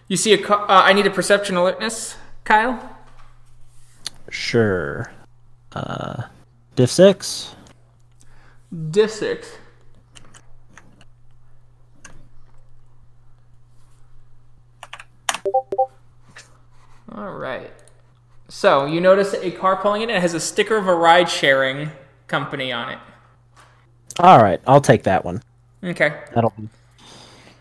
You 0.08 0.18
see 0.18 0.34
a. 0.34 0.48
Uh, 0.48 0.66
I 0.68 0.94
need 0.94 1.08
a 1.08 1.10
perception 1.10 1.56
alertness, 1.56 2.16
Kyle. 2.44 2.98
Sure. 4.30 5.12
Uh, 5.74 6.24
diff 6.76 6.90
six. 6.90 7.56
Diff 8.92 9.12
six. 9.12 9.58
All 17.14 17.34
right. 17.34 17.72
So 18.48 18.86
you 18.86 19.02
notice 19.02 19.34
a 19.34 19.52
car 19.52 19.76
pulling 19.76 20.02
in. 20.02 20.10
And 20.10 20.18
it 20.18 20.22
has 20.22 20.34
a 20.34 20.40
sticker 20.40 20.78
of 20.78 20.88
a 20.88 20.96
ride-sharing 20.96 21.92
company 22.28 22.72
on 22.72 22.94
it. 22.94 23.00
All 24.20 24.42
right, 24.42 24.62
I'll 24.68 24.82
take 24.82 25.04
that 25.04 25.26
one. 25.26 25.42
Okay. 25.84 26.22
That'll. 26.34 26.54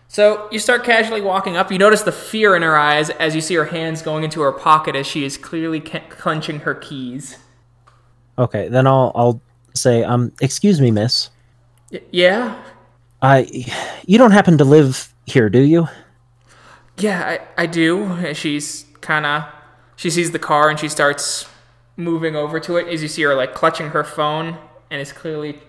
So 0.07 0.49
you 0.51 0.59
start 0.59 0.83
casually 0.83 1.21
walking 1.21 1.55
up. 1.55 1.71
You 1.71 1.77
notice 1.77 2.01
the 2.03 2.11
fear 2.11 2.55
in 2.55 2.61
her 2.61 2.77
eyes 2.77 3.09
as 3.09 3.35
you 3.35 3.41
see 3.41 3.55
her 3.55 3.65
hands 3.65 4.01
going 4.01 4.23
into 4.23 4.41
her 4.41 4.51
pocket 4.51 4.95
as 4.95 5.07
she 5.07 5.23
is 5.23 5.37
clearly 5.37 5.79
clenching 5.79 6.59
her 6.59 6.75
keys. 6.75 7.37
Okay, 8.41 8.67
then 8.69 8.87
I'll 8.87 9.11
I'll 9.13 9.41
say, 9.75 10.03
um, 10.03 10.33
excuse 10.41 10.81
me, 10.81 10.89
miss. 10.89 11.29
Y- 11.91 12.01
yeah. 12.11 12.61
I, 13.21 13.47
you 14.07 14.17
don't 14.17 14.31
happen 14.31 14.57
to 14.57 14.63
live 14.63 15.13
here, 15.27 15.47
do 15.47 15.59
you? 15.59 15.87
Yeah, 16.97 17.37
I, 17.57 17.63
I 17.63 17.65
do. 17.67 18.33
She's 18.33 18.85
kind 19.01 19.25
of. 19.25 19.43
She 19.95 20.09
sees 20.09 20.31
the 20.31 20.39
car 20.39 20.69
and 20.69 20.79
she 20.79 20.87
starts 20.87 21.47
moving 21.95 22.35
over 22.35 22.59
to 22.59 22.77
it 22.77 22.87
as 22.87 23.03
you 23.03 23.07
see 23.07 23.21
her 23.21 23.35
like 23.35 23.53
clutching 23.53 23.89
her 23.89 24.03
phone 24.03 24.57
and 24.89 24.99
is 24.99 25.13
clearly 25.13 25.59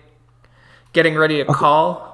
getting 0.93 1.15
ready 1.15 1.43
to 1.43 1.45
call. 1.45 2.11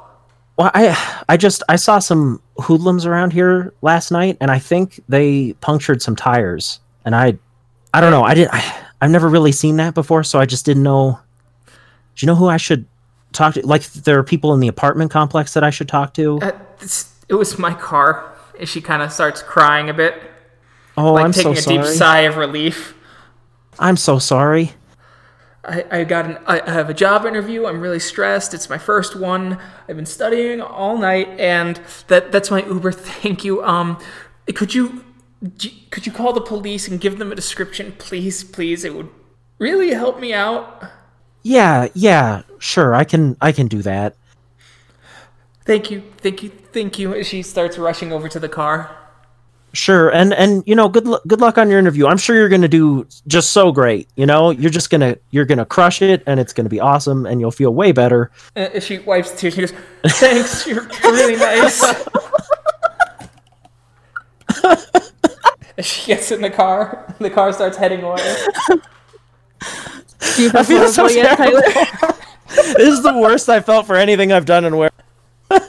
Well, 0.57 0.72
I 0.74 1.24
I 1.30 1.38
just 1.38 1.64
I 1.70 1.78
saw 1.78 1.99
some 1.99 2.41
hoodlums 2.57 3.05
around 3.05 3.32
here 3.32 3.74
last 3.82 4.12
night, 4.12 4.36
and 4.41 4.51
I 4.51 4.60
think 4.60 5.01
they 5.07 5.53
punctured 5.62 6.01
some 6.01 6.18
tires. 6.18 6.82
And 7.05 7.16
I, 7.16 7.38
I 7.93 8.01
don't 8.01 8.12
know. 8.12 8.24
I 8.24 8.34
did. 8.34 8.49
I, 8.51 8.88
I've 9.01 9.11
never 9.11 9.29
really 9.29 9.51
seen 9.51 9.77
that 9.77 9.93
before, 9.93 10.23
so 10.23 10.39
I 10.39 10.45
just 10.45 10.65
didn't 10.65 10.83
know. 10.83 11.19
Do 11.65 12.25
you 12.25 12.27
know 12.27 12.35
who 12.35 12.47
I 12.47 12.57
should 12.57 12.85
talk 13.31 13.53
to? 13.53 13.65
Like, 13.65 13.83
there 13.93 14.19
are 14.19 14.23
people 14.23 14.53
in 14.53 14.59
the 14.59 14.67
apartment 14.67 15.11
complex 15.11 15.53
that 15.53 15.63
I 15.63 15.69
should 15.69 15.87
talk 15.87 16.13
to. 16.15 16.39
Uh, 16.39 16.51
this, 16.79 17.13
it 17.29 17.35
was 17.35 17.57
my 17.57 17.73
car. 17.73 18.33
She 18.65 18.81
kind 18.81 19.01
of 19.01 19.13
starts 19.13 19.41
crying 19.41 19.89
a 19.89 19.93
bit, 19.93 20.21
Oh, 20.97 21.13
like 21.13 21.23
I'm 21.23 21.31
taking 21.31 21.55
so 21.55 21.71
a 21.71 21.77
deep 21.77 21.85
sigh 21.85 22.21
of 22.21 22.35
relief. 22.35 22.93
I'm 23.79 23.95
so 23.95 24.19
sorry. 24.19 24.73
I, 25.63 25.85
I 25.91 26.03
got 26.03 26.25
an 26.25 26.37
I 26.45 26.69
have 26.69 26.89
a 26.89 26.93
job 26.93 27.25
interview. 27.25 27.65
I'm 27.65 27.79
really 27.79 27.99
stressed. 27.99 28.53
It's 28.53 28.69
my 28.69 28.77
first 28.77 29.15
one. 29.15 29.57
I've 29.87 29.95
been 29.95 30.05
studying 30.05 30.59
all 30.61 30.97
night, 30.97 31.29
and 31.39 31.79
that 32.07 32.33
that's 32.33 32.51
my 32.51 32.65
Uber. 32.65 32.91
Thank 33.21 33.45
you. 33.45 33.63
Um, 33.63 33.97
could 34.55 34.73
you 34.73 35.05
d- 35.57 35.87
could 35.91 36.05
you 36.05 36.11
call 36.11 36.33
the 36.33 36.41
police 36.41 36.87
and 36.87 36.99
give 36.99 37.17
them 37.17 37.31
a 37.31 37.35
description, 37.35 37.93
please, 37.97 38.43
please? 38.43 38.83
It 38.83 38.93
would 38.95 39.09
really 39.57 39.91
help 39.93 40.19
me 40.19 40.33
out. 40.33 40.83
Yeah, 41.43 41.87
yeah, 41.93 42.43
sure. 42.59 42.93
I 42.93 43.03
can 43.03 43.37
I 43.41 43.51
can 43.51 43.67
do 43.67 43.81
that. 43.83 44.15
Thank 45.65 45.91
you, 45.91 46.03
thank 46.17 46.43
you, 46.43 46.49
thank 46.49 46.99
you. 46.99 47.13
As 47.13 47.27
she 47.27 47.41
starts 47.43 47.77
rushing 47.77 48.11
over 48.11 48.27
to 48.27 48.39
the 48.39 48.49
car. 48.49 48.95
Sure, 49.71 50.09
and 50.09 50.33
and 50.33 50.63
you 50.65 50.75
know, 50.75 50.89
good 50.89 51.05
lu- 51.07 51.19
good 51.27 51.41
luck 51.41 51.59
on 51.59 51.69
your 51.69 51.77
interview. 51.77 52.07
I'm 52.07 52.17
sure 52.17 52.35
you're 52.35 52.49
gonna 52.49 52.67
do 52.67 53.07
just 53.27 53.51
so 53.51 53.71
great. 53.71 54.09
You 54.15 54.25
know, 54.25 54.49
you're 54.49 54.71
just 54.71 54.89
gonna 54.89 55.15
you're 55.29 55.45
gonna 55.45 55.65
crush 55.65 56.01
it, 56.01 56.23
and 56.25 56.39
it's 56.39 56.53
gonna 56.53 56.69
be 56.69 56.79
awesome, 56.79 57.27
and 57.27 57.39
you'll 57.39 57.51
feel 57.51 57.73
way 57.73 57.91
better. 57.91 58.31
Uh, 58.55 58.79
she 58.79 58.97
wipes 58.99 59.31
tears, 59.39 59.53
she 59.53 59.61
goes, 59.61 59.73
"Thanks, 60.07 60.65
you're 60.65 60.87
really 61.03 61.35
nice." 61.35 61.83
As 65.78 65.86
she 65.86 66.07
gets 66.07 66.32
in 66.32 66.41
the 66.41 66.49
car, 66.49 67.13
the 67.20 67.30
car 67.30 67.53
starts 67.53 67.78
heading 67.78 68.03
away. 68.03 68.36
You 70.38 70.51
I 70.53 70.63
feel 70.63 70.88
so 70.89 71.07
yet, 71.09 71.38
terrible. 71.38 71.61
Tyler? 71.61 72.13
this 72.78 72.89
is 72.89 73.03
the 73.03 73.17
worst 73.17 73.47
I 73.49 73.61
felt 73.61 73.86
for 73.88 73.95
anything 73.95 74.32
I've 74.32 74.45
done 74.45 74.65
in 74.65 74.76
where. 74.78 74.91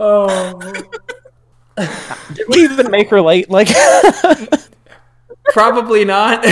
Oh, 0.00 0.60
Did 2.32 2.46
we 2.48 2.62
even 2.62 2.88
make 2.88 3.10
her 3.10 3.20
late? 3.20 3.50
Like, 3.50 3.66
probably 5.52 6.04
not. 6.04 6.44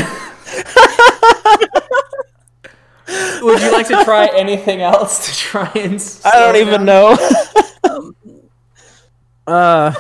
Would 3.41 3.63
you 3.63 3.71
like 3.73 3.87
to 3.87 4.03
try 4.05 4.29
anything 4.35 4.83
else 4.83 5.27
to 5.29 5.37
try 5.37 5.71
and? 5.77 6.21
I 6.25 6.41
don't 6.41 6.57
even 6.57 6.85
down? 6.85 7.17
know. 7.17 8.15
Uh, 9.47 9.93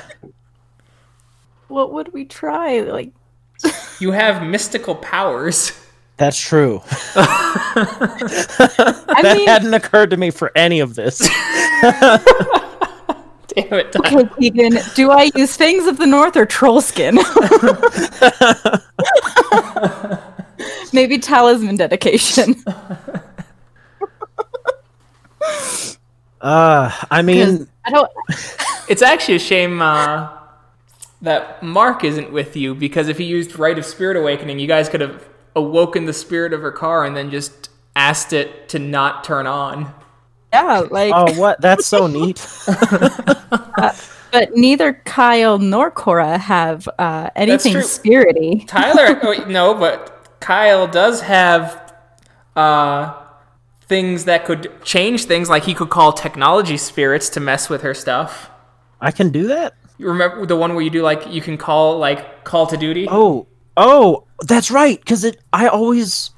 What 1.68 1.92
would 1.92 2.12
we 2.12 2.24
try? 2.24 2.80
Like, 2.80 3.12
You 4.00 4.10
have 4.12 4.42
mystical 4.46 4.94
powers. 4.96 5.72
that's 6.16 6.38
true. 6.40 6.80
I 7.16 9.18
that 9.22 9.36
mean, 9.36 9.48
hadn't 9.48 9.74
occurred 9.74 10.10
to 10.10 10.16
me 10.16 10.30
for 10.30 10.50
any 10.56 10.80
of 10.80 10.94
this. 10.94 11.18
Damn 13.48 13.72
it! 13.74 13.92
Tyler. 13.92 14.20
okay, 14.20 14.28
Keegan, 14.38 14.78
do 14.94 15.10
I 15.10 15.30
use 15.34 15.56
Fangs 15.56 15.86
of 15.86 15.96
the 15.96 16.06
North 16.06 16.36
or 16.36 16.44
Troll 16.44 16.82
Skin? 16.82 17.16
Maybe 20.92 21.18
Talisman 21.18 21.76
dedication. 21.76 22.54
Uh, 26.40 26.90
I 27.10 27.22
mean, 27.22 27.66
I 27.86 27.90
don't. 27.90 28.10
It's 28.88 29.02
actually 29.02 29.34
a 29.34 29.40
shame 29.40 29.82
uh, 29.82 30.28
that 31.20 31.60
Mark 31.60 32.04
isn't 32.04 32.30
with 32.30 32.54
you 32.56 32.72
because 32.72 33.08
if 33.08 33.18
he 33.18 33.24
used 33.24 33.58
Rite 33.58 33.78
of 33.78 33.84
Spirit 33.84 34.16
Awakening, 34.16 34.60
you 34.60 34.68
guys 34.68 34.88
could 34.88 35.00
have 35.00 35.28
awoken 35.56 36.04
the 36.06 36.12
spirit 36.12 36.52
of 36.52 36.60
her 36.62 36.70
car 36.70 37.04
and 37.04 37.16
then 37.16 37.30
just 37.32 37.68
asked 37.96 38.32
it 38.32 38.68
to 38.68 38.78
not 38.78 39.24
turn 39.24 39.48
on. 39.48 39.92
Yeah, 40.52 40.86
like 40.88 41.12
Oh, 41.12 41.34
what? 41.34 41.60
That's 41.60 41.84
so 41.84 42.06
neat. 42.06 42.46
but 44.30 44.54
neither 44.54 44.92
Kyle 45.04 45.58
nor 45.58 45.90
Cora 45.90 46.38
have 46.38 46.88
uh, 46.98 47.30
anything 47.34 47.72
true. 47.72 47.82
spirity. 47.82 48.68
Tyler, 48.68 49.18
oh, 49.24 49.44
no, 49.48 49.74
but 49.74 50.28
Kyle 50.38 50.86
does 50.86 51.22
have 51.22 51.92
uh, 52.54 53.25
things 53.88 54.24
that 54.24 54.44
could 54.44 54.72
change 54.82 55.24
things. 55.24 55.48
Like 55.48 55.64
he 55.64 55.74
could 55.74 55.90
call 55.90 56.12
technology 56.12 56.76
spirits 56.76 57.28
to 57.30 57.40
mess 57.40 57.68
with 57.68 57.82
her 57.82 57.94
stuff. 57.94 58.50
I 59.00 59.10
can 59.10 59.30
do 59.30 59.46
that. 59.48 59.74
You 59.98 60.08
remember 60.08 60.44
the 60.46 60.56
one 60.56 60.74
where 60.74 60.82
you 60.82 60.90
do 60.90 61.02
like 61.02 61.26
you 61.26 61.40
can 61.40 61.56
call 61.56 61.98
like 61.98 62.44
call 62.44 62.66
to 62.66 62.76
duty? 62.76 63.06
Oh, 63.10 63.46
oh, 63.76 64.24
that's 64.42 64.70
right. 64.70 64.98
Because 64.98 65.24
it, 65.24 65.40
I 65.52 65.68
always, 65.68 66.30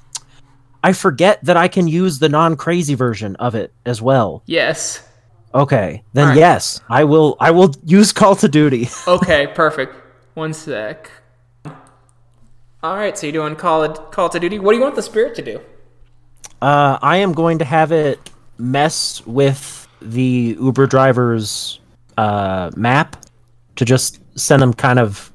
I 0.83 0.93
forget 0.93 1.43
that 1.43 1.57
I 1.57 1.67
can 1.67 1.87
use 1.87 2.19
the 2.19 2.29
non-crazy 2.29 2.95
version 2.95 3.35
of 3.37 3.55
it 3.55 3.73
as 3.85 4.01
well. 4.01 4.43
Yes. 4.45 5.05
Okay, 5.53 6.03
then 6.13 6.25
Alright. 6.25 6.37
yes, 6.37 6.79
I 6.89 7.05
will. 7.05 7.35
I 7.39 7.49
will 7.51 7.73
use 7.83 8.13
Call 8.13 8.35
to 8.35 8.47
Duty. 8.47 8.87
Okay, 9.07 9.47
perfect. 9.47 9.95
One 10.35 10.53
sec. 10.53 11.09
All 12.81 12.95
right, 12.95 13.17
so 13.17 13.25
you're 13.25 13.33
doing 13.33 13.55
call 13.55 13.89
call 13.89 14.29
to 14.29 14.39
duty. 14.39 14.59
What 14.59 14.71
do 14.71 14.77
you 14.77 14.83
want 14.83 14.95
the 14.95 15.01
spirit 15.01 15.35
to 15.35 15.41
do? 15.41 15.59
Uh, 16.61 16.99
I 17.01 17.17
am 17.17 17.33
going 17.33 17.59
to 17.59 17.65
have 17.65 17.91
it 17.91 18.29
mess 18.57 19.25
with 19.25 19.87
the 20.01 20.57
Uber 20.59 20.87
driver's 20.87 21.79
uh, 22.17 22.71
map 22.75 23.15
to 23.77 23.85
just 23.85 24.19
send 24.37 24.61
them 24.61 24.73
kind 24.73 24.99
of 24.99 25.31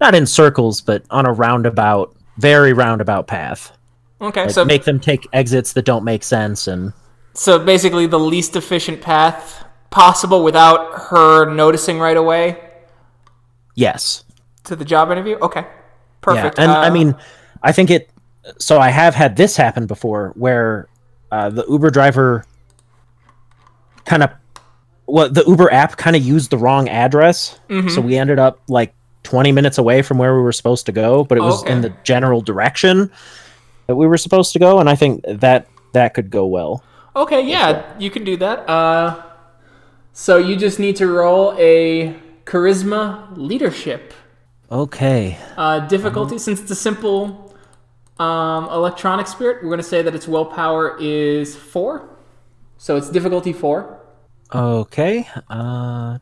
not 0.00 0.14
in 0.14 0.26
circles, 0.26 0.80
but 0.80 1.04
on 1.10 1.26
a 1.26 1.32
roundabout, 1.32 2.14
very 2.38 2.72
roundabout 2.72 3.26
path. 3.26 3.76
Okay, 4.20 4.42
Like, 4.46 4.50
so 4.50 4.64
make 4.64 4.84
them 4.84 4.98
take 5.00 5.26
exits 5.32 5.72
that 5.74 5.84
don't 5.84 6.04
make 6.04 6.22
sense 6.22 6.68
and 6.68 6.92
so 7.34 7.58
basically 7.58 8.06
the 8.06 8.20
least 8.20 8.54
efficient 8.56 9.00
path 9.00 9.64
possible 9.90 10.44
without 10.44 10.92
her 10.94 11.50
noticing 11.50 11.98
right 11.98 12.16
away 12.16 12.58
yes. 13.74 14.24
to 14.64 14.76
the 14.76 14.84
job 14.84 15.10
interview. 15.10 15.36
Okay, 15.42 15.66
perfect. 16.20 16.58
Yeah, 16.58 16.64
and 16.64 16.72
I 16.72 16.88
Uh, 16.88 16.92
mean, 16.92 17.14
I 17.62 17.72
think 17.72 17.90
it. 17.90 18.10
So 18.58 18.78
I 18.80 18.90
have 18.90 19.14
had 19.14 19.36
this 19.36 19.56
happen 19.56 19.86
before, 19.86 20.32
where 20.34 20.88
uh, 21.30 21.50
the 21.50 21.64
Uber 21.68 21.90
driver 21.90 22.44
kind 24.04 24.22
of, 24.22 24.30
well, 25.06 25.28
the 25.30 25.44
Uber 25.46 25.72
app 25.72 25.96
kind 25.96 26.16
of 26.16 26.22
used 26.22 26.50
the 26.50 26.58
wrong 26.58 26.88
address, 26.88 27.58
Mm-hmm. 27.68 27.88
so 27.88 28.00
we 28.00 28.16
ended 28.16 28.38
up 28.38 28.60
like 28.68 28.94
20 29.22 29.52
minutes 29.52 29.78
away 29.78 30.02
from 30.02 30.18
where 30.18 30.34
we 30.34 30.42
were 30.42 30.52
supposed 30.52 30.86
to 30.86 30.92
go, 30.92 31.24
but 31.24 31.38
it 31.38 31.42
was 31.42 31.62
Okay. 31.62 31.72
in 31.72 31.80
the 31.82 31.94
general 32.02 32.40
direction 32.40 33.10
that 33.86 33.94
we 33.96 34.06
were 34.06 34.18
supposed 34.18 34.52
to 34.54 34.58
go, 34.58 34.78
and 34.80 34.88
I 34.90 34.94
think 34.96 35.24
that 35.26 35.68
that 35.92 36.14
could 36.14 36.30
go 36.30 36.46
well. 36.46 36.82
Okay, 37.14 37.42
yeah, 37.46 37.84
you 37.98 38.10
can 38.10 38.24
do 38.24 38.36
that. 38.38 38.68
Uh, 38.68 39.22
so 40.12 40.36
you 40.38 40.56
just 40.56 40.78
need 40.78 40.96
to 40.96 41.06
roll 41.06 41.54
a 41.58 42.14
charisma 42.44 43.36
leadership 43.36 44.12
Okay. 44.70 45.36
uh, 45.56 45.80
difficulty. 45.80 46.38
Since 46.38 46.62
it's 46.62 46.70
a 46.70 46.74
simple 46.74 47.51
um, 48.22 48.68
electronic 48.70 49.26
spirit, 49.26 49.62
we're 49.62 49.68
going 49.68 49.78
to 49.78 49.82
say 49.82 50.00
that 50.02 50.14
its 50.14 50.28
willpower 50.28 50.96
is 51.00 51.56
four. 51.56 52.08
So 52.78 52.96
it's 52.96 53.10
difficulty 53.10 53.52
four. 53.52 53.98
Okay. 54.54 55.28
Uh, 55.50 56.18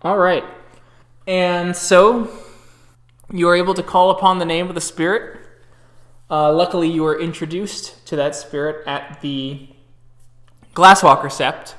All 0.00 0.16
right. 0.16 0.44
And 1.26 1.76
so 1.76 2.30
you 3.30 3.48
are 3.48 3.56
able 3.56 3.74
to 3.74 3.82
call 3.82 4.10
upon 4.10 4.38
the 4.38 4.46
name 4.46 4.68
of 4.68 4.74
the 4.74 4.80
spirit. 4.80 5.40
Uh, 6.30 6.52
luckily, 6.52 6.88
you 6.88 7.02
were 7.02 7.18
introduced 7.20 8.06
to 8.06 8.16
that 8.16 8.34
spirit 8.34 8.86
at 8.86 9.20
the 9.20 9.68
Glasswalker 10.74 11.30
Sept, 11.30 11.74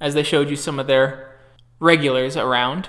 as 0.00 0.14
they 0.14 0.22
showed 0.22 0.48
you 0.48 0.56
some 0.56 0.78
of 0.78 0.86
their 0.86 1.36
regulars 1.80 2.36
around. 2.36 2.88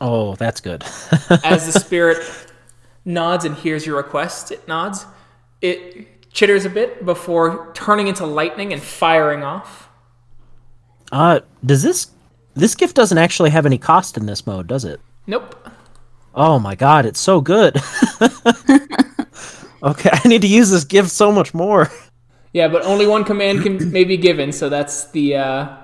Oh, 0.00 0.34
that's 0.36 0.60
good. 0.60 0.82
As 1.44 1.72
the 1.72 1.78
spirit 1.78 2.18
nods 3.04 3.44
and 3.44 3.54
hears 3.54 3.86
your 3.86 3.96
request, 3.96 4.52
it 4.52 4.66
nods. 4.68 5.06
It 5.60 6.32
chitters 6.32 6.64
a 6.64 6.70
bit 6.70 7.04
before 7.04 7.70
turning 7.74 8.08
into 8.08 8.26
lightning 8.26 8.72
and 8.72 8.82
firing 8.82 9.42
off. 9.42 9.88
uh, 11.10 11.40
does 11.64 11.82
this 11.82 12.08
this 12.54 12.74
gift 12.74 12.94
doesn't 12.96 13.18
actually 13.18 13.50
have 13.50 13.66
any 13.66 13.78
cost 13.78 14.16
in 14.16 14.26
this 14.26 14.46
mode, 14.46 14.66
does 14.66 14.84
it? 14.84 15.00
Nope. 15.26 15.68
Oh 16.34 16.58
my 16.58 16.74
god, 16.74 17.06
it's 17.06 17.20
so 17.20 17.40
good. 17.40 17.76
okay, 19.82 20.10
I 20.12 20.28
need 20.28 20.42
to 20.42 20.48
use 20.48 20.70
this 20.70 20.84
gift 20.84 21.10
so 21.10 21.32
much 21.32 21.54
more. 21.54 21.90
Yeah, 22.52 22.68
but 22.68 22.82
only 22.82 23.06
one 23.06 23.24
command 23.24 23.62
can 23.62 23.92
may 23.92 24.04
be 24.04 24.16
given, 24.16 24.52
so 24.52 24.68
that's 24.68 25.10
the 25.10 25.36
uh, 25.36 25.76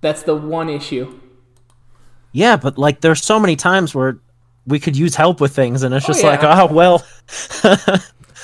that's 0.00 0.22
the 0.22 0.34
one 0.34 0.68
issue. 0.68 1.20
Yeah, 2.36 2.56
but 2.56 2.76
like 2.76 3.00
there's 3.00 3.24
so 3.24 3.40
many 3.40 3.56
times 3.56 3.94
where 3.94 4.18
we 4.66 4.78
could 4.78 4.94
use 4.94 5.14
help 5.14 5.40
with 5.40 5.56
things 5.56 5.82
and 5.82 5.94
it's 5.94 6.06
just 6.06 6.22
yeah. 6.22 6.28
like, 6.28 6.40
oh 6.44 6.66
well, 6.72 7.02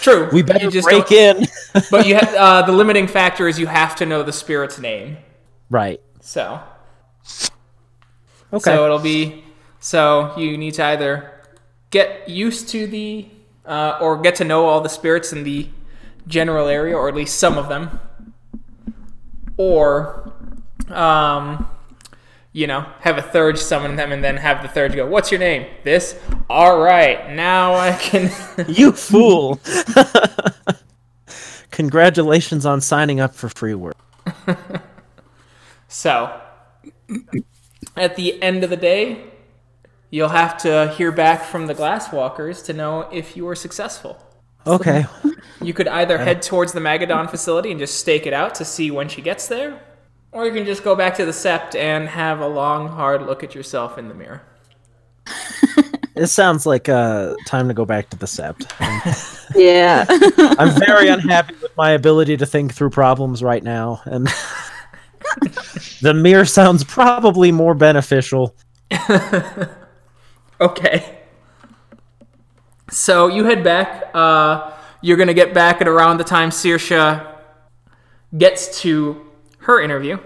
True. 0.01 0.30
we 0.32 0.40
better 0.43 0.64
you 0.64 0.70
just 0.70 0.88
break 0.88 1.12
in. 1.12 1.47
But 1.90 2.07
you 2.07 2.14
have, 2.14 2.34
uh, 2.34 2.62
the 2.62 2.72
limiting 2.72 3.07
factor 3.07 3.49
is 3.49 3.59
you 3.59 3.66
have 3.66 3.95
to 3.97 4.07
know 4.07 4.22
the 4.22 4.32
spirit's 4.32 4.78
name. 4.78 5.18
right. 5.68 6.01
So 6.20 6.59
Okay. 8.53 8.61
so 8.64 8.84
it'll 8.86 8.99
be 8.99 9.45
so 9.78 10.32
you 10.38 10.57
need 10.57 10.74
to 10.74 10.84
either 10.84 11.30
get 11.90 12.28
used 12.28 12.70
to 12.70 12.86
the 12.86 13.26
uh, 13.66 13.99
or 14.01 14.20
get 14.22 14.36
to 14.36 14.45
know 14.45 14.66
all 14.66 14.80
the 14.80 14.88
spirits 14.88 15.34
in 15.34 15.45
the 15.45 15.68
general 16.26 16.66
area, 16.68 16.97
or 16.97 17.09
at 17.09 17.14
least 17.14 17.38
some 17.38 17.59
of 17.59 17.68
them, 17.68 18.01
or 19.57 20.32
um, 20.88 21.68
you 22.53 22.66
know, 22.66 22.86
have 23.00 23.18
a 23.18 23.22
third 23.22 23.59
summon 23.59 23.96
them 23.96 24.12
and 24.12 24.22
then 24.22 24.36
have 24.36 24.62
the 24.62 24.68
third 24.68 24.94
go, 24.94 25.07
What's 25.07 25.30
your 25.30 25.40
name? 25.40 25.66
This? 25.84 26.18
Alright, 26.50 27.30
now 27.30 27.74
I 27.74 27.92
can 27.92 28.30
you 28.68 28.92
fool. 28.92 29.61
Congratulations 31.70 32.66
on 32.66 32.80
signing 32.80 33.20
up 33.20 33.34
for 33.34 33.48
free 33.48 33.74
work. 33.74 33.96
So 35.88 36.40
at 37.96 38.16
the 38.16 38.42
end 38.42 38.64
of 38.64 38.70
the 38.70 38.76
day, 38.76 39.24
you'll 40.11 40.30
have 40.30 40.57
to 40.59 40.92
hear 40.96 41.12
back 41.12 41.44
from 41.44 41.66
the 41.66 41.74
glasswalkers 41.74 42.64
to 42.66 42.72
know 42.72 43.09
if 43.12 43.36
you 43.36 43.44
were 43.44 43.55
successful. 43.55 44.18
Okay. 44.66 45.05
You 45.61 45.74
could 45.74 45.88
either 45.88 46.18
head 46.18 46.40
towards 46.40 46.72
the 46.72 46.80
Magadon 46.80 47.28
facility 47.28 47.70
and 47.70 47.78
just 47.78 47.98
stake 47.98 48.26
it 48.26 48.32
out 48.32 48.55
to 48.57 48.64
see 48.64 48.90
when 48.90 49.09
she 49.09 49.20
gets 49.20 49.48
there, 49.48 49.82
or 50.32 50.46
you 50.46 50.52
can 50.52 50.64
just 50.64 50.82
go 50.82 50.96
back 50.96 51.14
to 51.16 51.24
the 51.24 51.32
Sept 51.32 51.74
and 51.74 52.08
have 52.08 52.40
a 52.40 52.48
long, 52.48 52.88
hard 52.88 53.22
look 53.22 53.44
at 53.44 53.54
yourself 53.54 53.98
in 53.98 54.08
the 54.08 54.14
mirror. 54.14 54.42
It 56.14 56.26
sounds 56.26 56.66
like 56.66 56.88
uh 56.90 57.34
time 57.46 57.68
to 57.68 57.74
go 57.74 57.84
back 57.84 58.10
to 58.10 58.18
the 58.18 58.26
sept. 58.26 58.70
Yeah. 59.54 60.06
I'm 60.58 60.78
very 60.80 61.08
unhappy 61.08 61.54
with 61.60 61.76
my 61.76 61.90
ability 61.90 62.38
to 62.38 62.46
think 62.46 62.72
through 62.72 62.88
problems 62.88 63.42
right 63.42 63.62
now, 63.62 64.00
and 64.06 64.26
the 66.00 66.14
mirror 66.14 66.46
sounds 66.46 66.84
probably 66.84 67.52
more 67.52 67.74
beneficial. 67.74 68.56
Okay. 70.58 71.18
So 72.90 73.26
you 73.26 73.44
head 73.44 73.62
back. 73.62 74.10
Uh, 74.14 74.72
you're 75.02 75.18
going 75.18 75.26
to 75.26 75.34
get 75.34 75.52
back 75.52 75.82
at 75.82 75.88
around 75.88 76.16
the 76.16 76.24
time 76.24 76.48
Sorcha 76.48 77.36
gets 78.38 78.80
to 78.80 79.20
her 79.62 79.80
interview. 79.80 80.18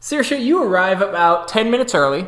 Sorcha, 0.00 0.40
you 0.40 0.62
arrive 0.62 1.00
about 1.00 1.48
10 1.48 1.70
minutes 1.70 1.94
early. 1.94 2.26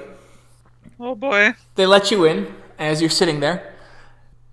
Oh 0.98 1.14
boy. 1.14 1.54
They 1.76 1.86
let 1.86 2.10
you 2.10 2.24
in 2.24 2.54
as 2.78 3.00
you're 3.00 3.10
sitting 3.10 3.40
there. 3.40 3.74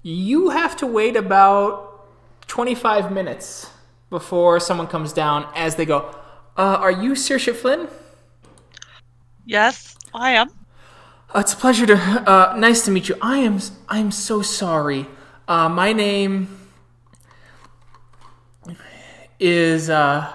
You 0.03 0.49
have 0.49 0.75
to 0.77 0.88
wait 0.88 1.15
about 1.15 2.07
25 2.47 3.11
minutes 3.11 3.71
before 4.09 4.59
someone 4.59 4.88
comes 4.88 5.11
down 5.11 5.47
as 5.55 5.75
they 5.75 5.85
go, 5.85 6.15
uh, 6.57 6.77
Are 6.79 6.91
you 6.91 7.11
Sorcha 7.11 7.55
Flynn? 7.55 7.88
Yes, 9.45 9.97
I 10.13 10.31
am. 10.31 10.49
Uh, 11.33 11.39
it's 11.39 11.53
a 11.53 11.57
pleasure 11.57 11.85
to. 11.85 11.95
Uh, 11.95 12.55
nice 12.57 12.85
to 12.85 12.91
meet 12.91 13.09
you. 13.09 13.15
I 13.21 13.39
am. 13.39 13.59
I 13.89 13.99
am 13.99 14.11
so 14.11 14.41
sorry. 14.41 15.07
Uh, 15.47 15.67
my 15.69 15.93
name 15.93 16.69
is 19.39 19.89
uh, 19.89 20.31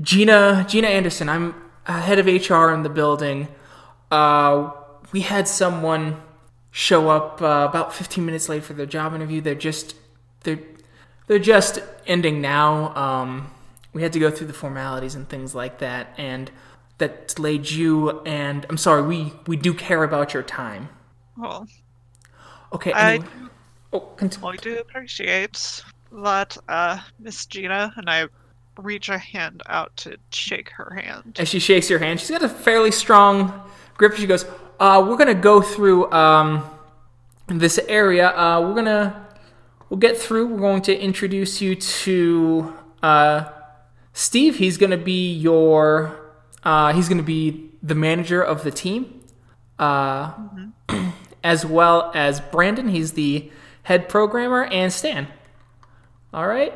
Gina 0.00 0.64
Gina 0.68 0.86
Anderson. 0.88 1.28
I'm 1.28 1.54
uh, 1.86 2.00
head 2.00 2.18
of 2.18 2.26
HR 2.26 2.70
in 2.70 2.82
the 2.82 2.88
building. 2.88 3.48
Uh, 4.10 4.70
we 5.12 5.22
had 5.22 5.48
someone 5.48 6.20
show 6.70 7.08
up 7.10 7.40
uh, 7.42 7.66
about 7.68 7.94
15 7.94 8.24
minutes 8.24 8.48
late 8.48 8.62
for 8.64 8.74
their 8.74 8.86
job 8.86 9.14
interview. 9.14 9.40
They're 9.40 9.54
just 9.54 9.96
they're 10.42 10.60
they're 11.26 11.38
just 11.38 11.80
ending 12.06 12.40
now. 12.40 12.94
Um, 12.96 13.50
we 13.92 14.02
had 14.02 14.12
to 14.12 14.20
go 14.20 14.30
through 14.30 14.46
the 14.48 14.52
formalities 14.52 15.14
and 15.14 15.28
things 15.28 15.54
like 15.54 15.78
that, 15.78 16.14
and 16.16 16.50
that 16.98 17.28
delayed 17.28 17.70
you. 17.70 18.20
And 18.22 18.66
I'm 18.70 18.78
sorry, 18.78 19.02
we 19.02 19.32
we 19.46 19.56
do 19.56 19.74
care 19.74 20.04
about 20.04 20.34
your 20.34 20.42
time. 20.42 20.90
Well, 21.36 21.66
Okay. 22.72 22.92
I, 22.92 23.14
anyway. 23.14 23.26
oh, 23.92 24.00
continue. 24.16 24.48
I 24.48 24.56
do 24.56 24.78
appreciate 24.78 25.82
that, 26.12 26.56
uh, 26.68 27.00
Miss 27.18 27.46
Gina, 27.46 27.92
and 27.96 28.08
I 28.10 28.26
reach 28.78 29.08
a 29.08 29.18
hand 29.18 29.62
out 29.66 29.96
to 29.98 30.16
shake 30.30 30.70
her 30.70 30.94
hand. 30.94 31.36
As 31.38 31.48
she 31.48 31.58
shakes 31.58 31.90
your 31.90 31.98
hand, 31.98 32.20
she's 32.20 32.30
got 32.30 32.42
a 32.42 32.48
fairly 32.48 32.90
strong 32.90 33.62
grip. 33.96 34.14
She 34.14 34.26
goes, 34.26 34.46
uh, 34.80 35.04
"We're 35.06 35.16
gonna 35.16 35.34
go 35.34 35.60
through 35.60 36.10
um, 36.12 36.64
this 37.48 37.78
area. 37.88 38.28
Uh, 38.28 38.60
we're 38.60 38.74
gonna 38.74 39.26
we'll 39.90 39.98
get 39.98 40.16
through. 40.16 40.46
We're 40.46 40.58
going 40.58 40.82
to 40.82 40.98
introduce 40.98 41.60
you 41.60 41.74
to 41.74 42.74
uh, 43.02 43.44
Steve. 44.12 44.56
He's 44.56 44.78
gonna 44.78 44.96
be 44.96 45.32
your 45.32 46.16
uh, 46.62 46.92
he's 46.92 47.08
gonna 47.08 47.22
be 47.22 47.70
the 47.82 47.94
manager 47.94 48.42
of 48.42 48.62
the 48.62 48.70
team, 48.70 49.20
uh, 49.78 50.32
as 51.44 51.66
well 51.66 52.10
as 52.14 52.40
Brandon. 52.40 52.88
He's 52.88 53.12
the 53.12 53.50
head 53.84 54.08
programmer, 54.08 54.64
and 54.64 54.92
Stan. 54.92 55.28
All 56.32 56.46
right. 56.46 56.74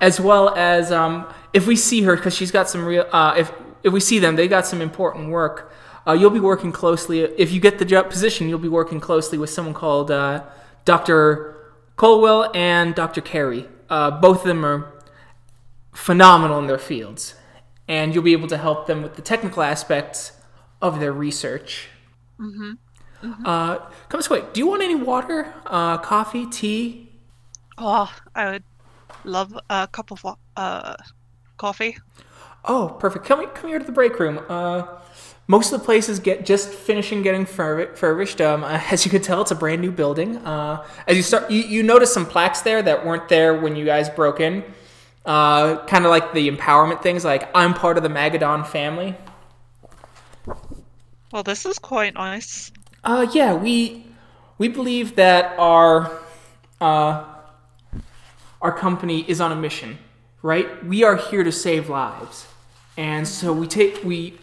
As 0.00 0.20
well 0.20 0.54
as 0.54 0.92
um, 0.92 1.32
if 1.52 1.66
we 1.66 1.76
see 1.76 2.02
her 2.02 2.16
because 2.16 2.34
she's 2.34 2.50
got 2.50 2.68
some 2.68 2.84
real 2.84 3.06
uh, 3.12 3.34
if 3.36 3.52
if 3.82 3.92
we 3.92 4.00
see 4.00 4.18
them 4.18 4.36
they 4.36 4.48
got 4.48 4.66
some 4.66 4.80
important 4.80 5.30
work. 5.30 5.72
Uh, 6.06 6.12
you'll 6.12 6.30
be 6.30 6.40
working 6.40 6.70
closely 6.70 7.20
if 7.20 7.50
you 7.50 7.58
get 7.58 7.80
the 7.80 7.84
job 7.84 8.08
position 8.08 8.48
you'll 8.48 8.60
be 8.60 8.68
working 8.68 9.00
closely 9.00 9.36
with 9.36 9.50
someone 9.50 9.74
called 9.74 10.08
uh, 10.08 10.40
dr 10.84 11.56
colwell 11.96 12.50
and 12.54 12.94
dr 12.94 13.20
carey. 13.22 13.66
Uh, 13.90 14.10
both 14.10 14.42
of 14.42 14.46
them 14.46 14.64
are 14.64 14.92
phenomenal 15.92 16.58
in 16.60 16.66
their 16.68 16.78
fields 16.78 17.34
and 17.88 18.14
you'll 18.14 18.22
be 18.22 18.32
able 18.32 18.48
to 18.48 18.56
help 18.56 18.86
them 18.86 19.02
with 19.02 19.16
the 19.16 19.22
technical 19.22 19.62
aspects 19.62 20.32
of 20.82 21.00
their 21.00 21.12
research. 21.12 21.88
Mm-hmm. 22.38 22.72
Uh, 23.44 23.78
come 24.08 24.18
this 24.18 24.30
way. 24.30 24.44
Do 24.52 24.60
you 24.60 24.66
want 24.66 24.82
any 24.82 24.94
water 24.94 25.52
uh, 25.66 25.98
coffee 25.98 26.46
tea? 26.46 27.10
Oh, 27.78 28.12
I 28.34 28.50
would 28.50 28.64
love 29.26 29.58
a 29.68 29.88
cup 29.88 30.10
of 30.10 30.24
uh, 30.56 30.96
coffee. 31.56 31.96
Oh, 32.64 32.96
perfect. 32.98 33.24
Come 33.24 33.46
come 33.48 33.68
here 33.68 33.78
to 33.78 33.84
the 33.84 33.92
break 33.92 34.18
room. 34.18 34.40
Uh, 34.48 34.86
most 35.48 35.72
of 35.72 35.78
the 35.78 35.84
places 35.84 36.18
get 36.18 36.44
just 36.44 36.68
finishing 36.68 37.22
getting 37.22 37.46
fur- 37.46 37.94
furbished. 37.94 38.40
Um, 38.40 38.64
as 38.64 39.04
you 39.04 39.10
can 39.10 39.22
tell, 39.22 39.42
it's 39.42 39.50
a 39.50 39.56
brand 39.56 39.80
new 39.80 39.92
building. 39.92 40.38
Uh, 40.38 40.84
as 41.06 41.16
you 41.16 41.22
start, 41.22 41.50
you, 41.50 41.62
you 41.62 41.82
notice 41.82 42.12
some 42.12 42.26
plaques 42.26 42.62
there 42.62 42.82
that 42.82 43.06
weren't 43.06 43.28
there 43.28 43.58
when 43.60 43.76
you 43.76 43.84
guys 43.84 44.08
broke 44.10 44.40
in. 44.40 44.64
Uh, 45.24 45.84
kind 45.86 46.04
of 46.04 46.10
like 46.10 46.32
the 46.34 46.48
empowerment 46.48 47.02
things, 47.02 47.24
like 47.24 47.48
I'm 47.54 47.74
part 47.74 47.96
of 47.96 48.04
the 48.04 48.08
Magadon 48.08 48.64
family. 48.64 49.16
Well, 51.32 51.42
this 51.42 51.66
is 51.66 51.80
quite 51.80 52.14
nice. 52.14 52.70
Uh, 53.02 53.26
yeah, 53.32 53.54
we 53.54 54.06
we 54.58 54.68
believe 54.68 55.16
that 55.16 55.58
our 55.58 56.20
uh, 56.80 57.24
our 58.62 58.72
company 58.72 59.24
is 59.28 59.40
on 59.40 59.52
a 59.52 59.56
mission, 59.56 59.98
right? 60.42 60.84
We 60.84 61.04
are 61.04 61.16
here 61.16 61.44
to 61.44 61.52
save 61.52 61.88
lives, 61.88 62.46
and 62.96 63.26
so 63.26 63.52
we 63.52 63.66
take 63.66 64.02
we 64.04 64.38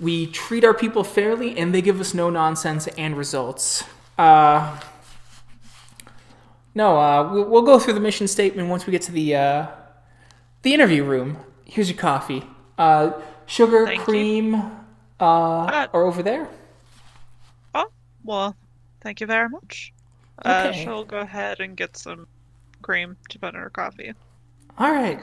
we 0.00 0.26
treat 0.26 0.64
our 0.64 0.74
people 0.74 1.04
fairly, 1.04 1.56
and 1.56 1.74
they 1.74 1.82
give 1.82 2.00
us 2.00 2.14
no 2.14 2.30
nonsense 2.30 2.86
and 2.98 3.16
results. 3.16 3.84
Uh, 4.18 4.80
no, 6.74 6.98
uh, 6.98 7.32
we'll, 7.32 7.44
we'll 7.48 7.62
go 7.62 7.78
through 7.78 7.94
the 7.94 8.00
mission 8.00 8.26
statement 8.26 8.68
once 8.68 8.86
we 8.86 8.90
get 8.90 9.02
to 9.02 9.12
the 9.12 9.36
uh, 9.36 9.66
the 10.62 10.74
interview 10.74 11.04
room. 11.04 11.38
Here's 11.64 11.88
your 11.90 11.98
coffee. 11.98 12.44
Uh, 12.78 13.12
sugar, 13.46 13.86
Thank 13.86 14.00
cream, 14.00 14.54
uh, 15.20 15.70
Uh, 15.70 15.86
are 15.92 16.04
over 16.04 16.22
there. 16.22 16.48
Oh, 17.74 17.90
well, 18.22 18.56
thank 19.00 19.20
you 19.20 19.26
very 19.26 19.48
much. 19.48 19.92
Uh, 20.44 20.70
Okay. 20.70 20.72
she'll 20.72 21.04
go 21.04 21.18
ahead 21.20 21.60
and 21.60 21.76
get 21.76 21.96
some 21.96 22.26
cream 22.84 23.16
to 23.30 23.38
put 23.38 23.54
in 23.54 23.60
her 23.60 23.70
coffee. 23.70 24.12
All 24.78 24.92
right. 24.92 25.20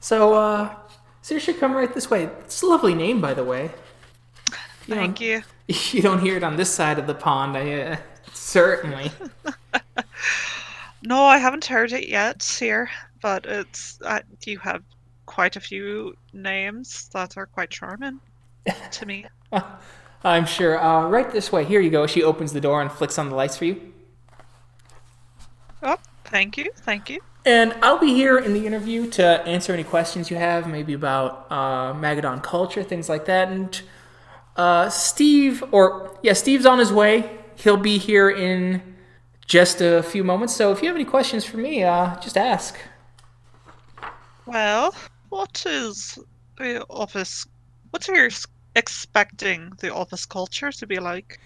So, 0.00 0.34
uh, 0.34 0.74
should 1.22 1.58
come 1.58 1.74
right 1.74 1.92
this 1.92 2.08
way. 2.08 2.24
It's 2.24 2.62
a 2.62 2.66
lovely 2.66 2.94
name, 2.94 3.20
by 3.20 3.34
the 3.34 3.44
way. 3.44 3.70
You 4.86 4.94
Thank 4.94 5.20
you. 5.20 5.42
you 5.68 6.00
don't 6.00 6.20
hear 6.20 6.36
it 6.36 6.44
on 6.44 6.56
this 6.56 6.72
side 6.72 6.98
of 6.98 7.06
the 7.06 7.14
pond. 7.14 7.56
I 7.56 7.80
uh, 7.80 7.96
certainly. 8.32 9.10
No, 11.06 11.22
I 11.22 11.38
haven't 11.38 11.64
heard 11.64 11.92
it 11.92 12.08
yet 12.08 12.42
here, 12.42 12.90
but 13.22 13.46
it's 13.46 14.00
uh, 14.04 14.20
you 14.44 14.58
have 14.58 14.82
quite 15.26 15.54
a 15.54 15.60
few 15.60 16.16
names 16.32 17.08
that 17.12 17.36
are 17.36 17.46
quite 17.46 17.70
charming 17.70 18.18
to 18.90 19.06
me. 19.06 19.24
I'm 20.24 20.46
sure. 20.46 20.82
Uh, 20.82 21.08
right 21.08 21.30
this 21.30 21.52
way. 21.52 21.64
Here 21.64 21.80
you 21.80 21.90
go. 21.90 22.08
She 22.08 22.24
opens 22.24 22.52
the 22.52 22.60
door 22.60 22.82
and 22.82 22.90
flicks 22.90 23.18
on 23.18 23.28
the 23.28 23.36
lights 23.36 23.56
for 23.56 23.66
you. 23.66 23.92
Oh, 25.84 25.96
thank 26.26 26.56
you, 26.56 26.70
thank 26.76 27.10
you. 27.10 27.20
And 27.44 27.74
I'll 27.80 27.98
be 27.98 28.12
here 28.12 28.38
in 28.38 28.54
the 28.54 28.66
interview 28.66 29.08
to 29.12 29.24
answer 29.46 29.72
any 29.72 29.84
questions 29.84 30.30
you 30.30 30.36
have, 30.36 30.68
maybe 30.68 30.94
about 30.94 31.46
uh, 31.48 31.94
Magadon 31.94 32.42
culture, 32.42 32.82
things 32.82 33.08
like 33.08 33.26
that. 33.26 33.48
And 33.48 33.80
uh, 34.56 34.88
Steve, 34.88 35.62
or 35.70 36.18
yeah, 36.22 36.32
Steve's 36.32 36.66
on 36.66 36.80
his 36.80 36.92
way. 36.92 37.38
He'll 37.54 37.76
be 37.76 37.98
here 37.98 38.28
in 38.28 38.82
just 39.46 39.80
a 39.80 40.02
few 40.02 40.24
moments. 40.24 40.56
So 40.56 40.72
if 40.72 40.82
you 40.82 40.88
have 40.88 40.96
any 40.96 41.04
questions 41.04 41.44
for 41.44 41.56
me, 41.56 41.84
uh, 41.84 42.18
just 42.20 42.36
ask. 42.36 42.76
Well, 44.44 44.92
what 45.28 45.64
is 45.66 46.18
the 46.58 46.84
office? 46.90 47.46
What 47.90 48.08
are 48.08 48.14
you 48.16 48.30
expecting 48.74 49.72
the 49.78 49.94
office 49.94 50.26
culture 50.26 50.72
to 50.72 50.86
be 50.86 50.98
like? 50.98 51.38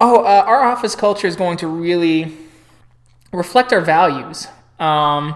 Oh, 0.00 0.22
uh, 0.22 0.44
our 0.46 0.62
office 0.62 0.94
culture 0.94 1.26
is 1.26 1.36
going 1.36 1.58
to 1.58 1.66
really 1.66 2.36
reflect 3.32 3.72
our 3.72 3.80
values. 3.80 4.46
Um, 4.78 5.34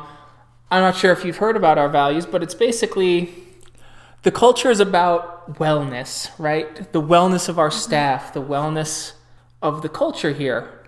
I'm 0.70 0.80
not 0.80 0.96
sure 0.96 1.12
if 1.12 1.24
you've 1.24 1.36
heard 1.36 1.56
about 1.56 1.78
our 1.78 1.88
values, 1.88 2.26
but 2.26 2.42
it's 2.42 2.54
basically 2.54 3.32
the 4.22 4.32
culture 4.32 4.70
is 4.70 4.80
about 4.80 5.54
wellness, 5.54 6.30
right? 6.38 6.92
The 6.92 7.02
wellness 7.02 7.48
of 7.48 7.58
our 7.58 7.70
staff, 7.70 8.32
the 8.32 8.42
wellness 8.42 9.12
of 9.62 9.82
the 9.82 9.88
culture 9.88 10.32
here. 10.32 10.80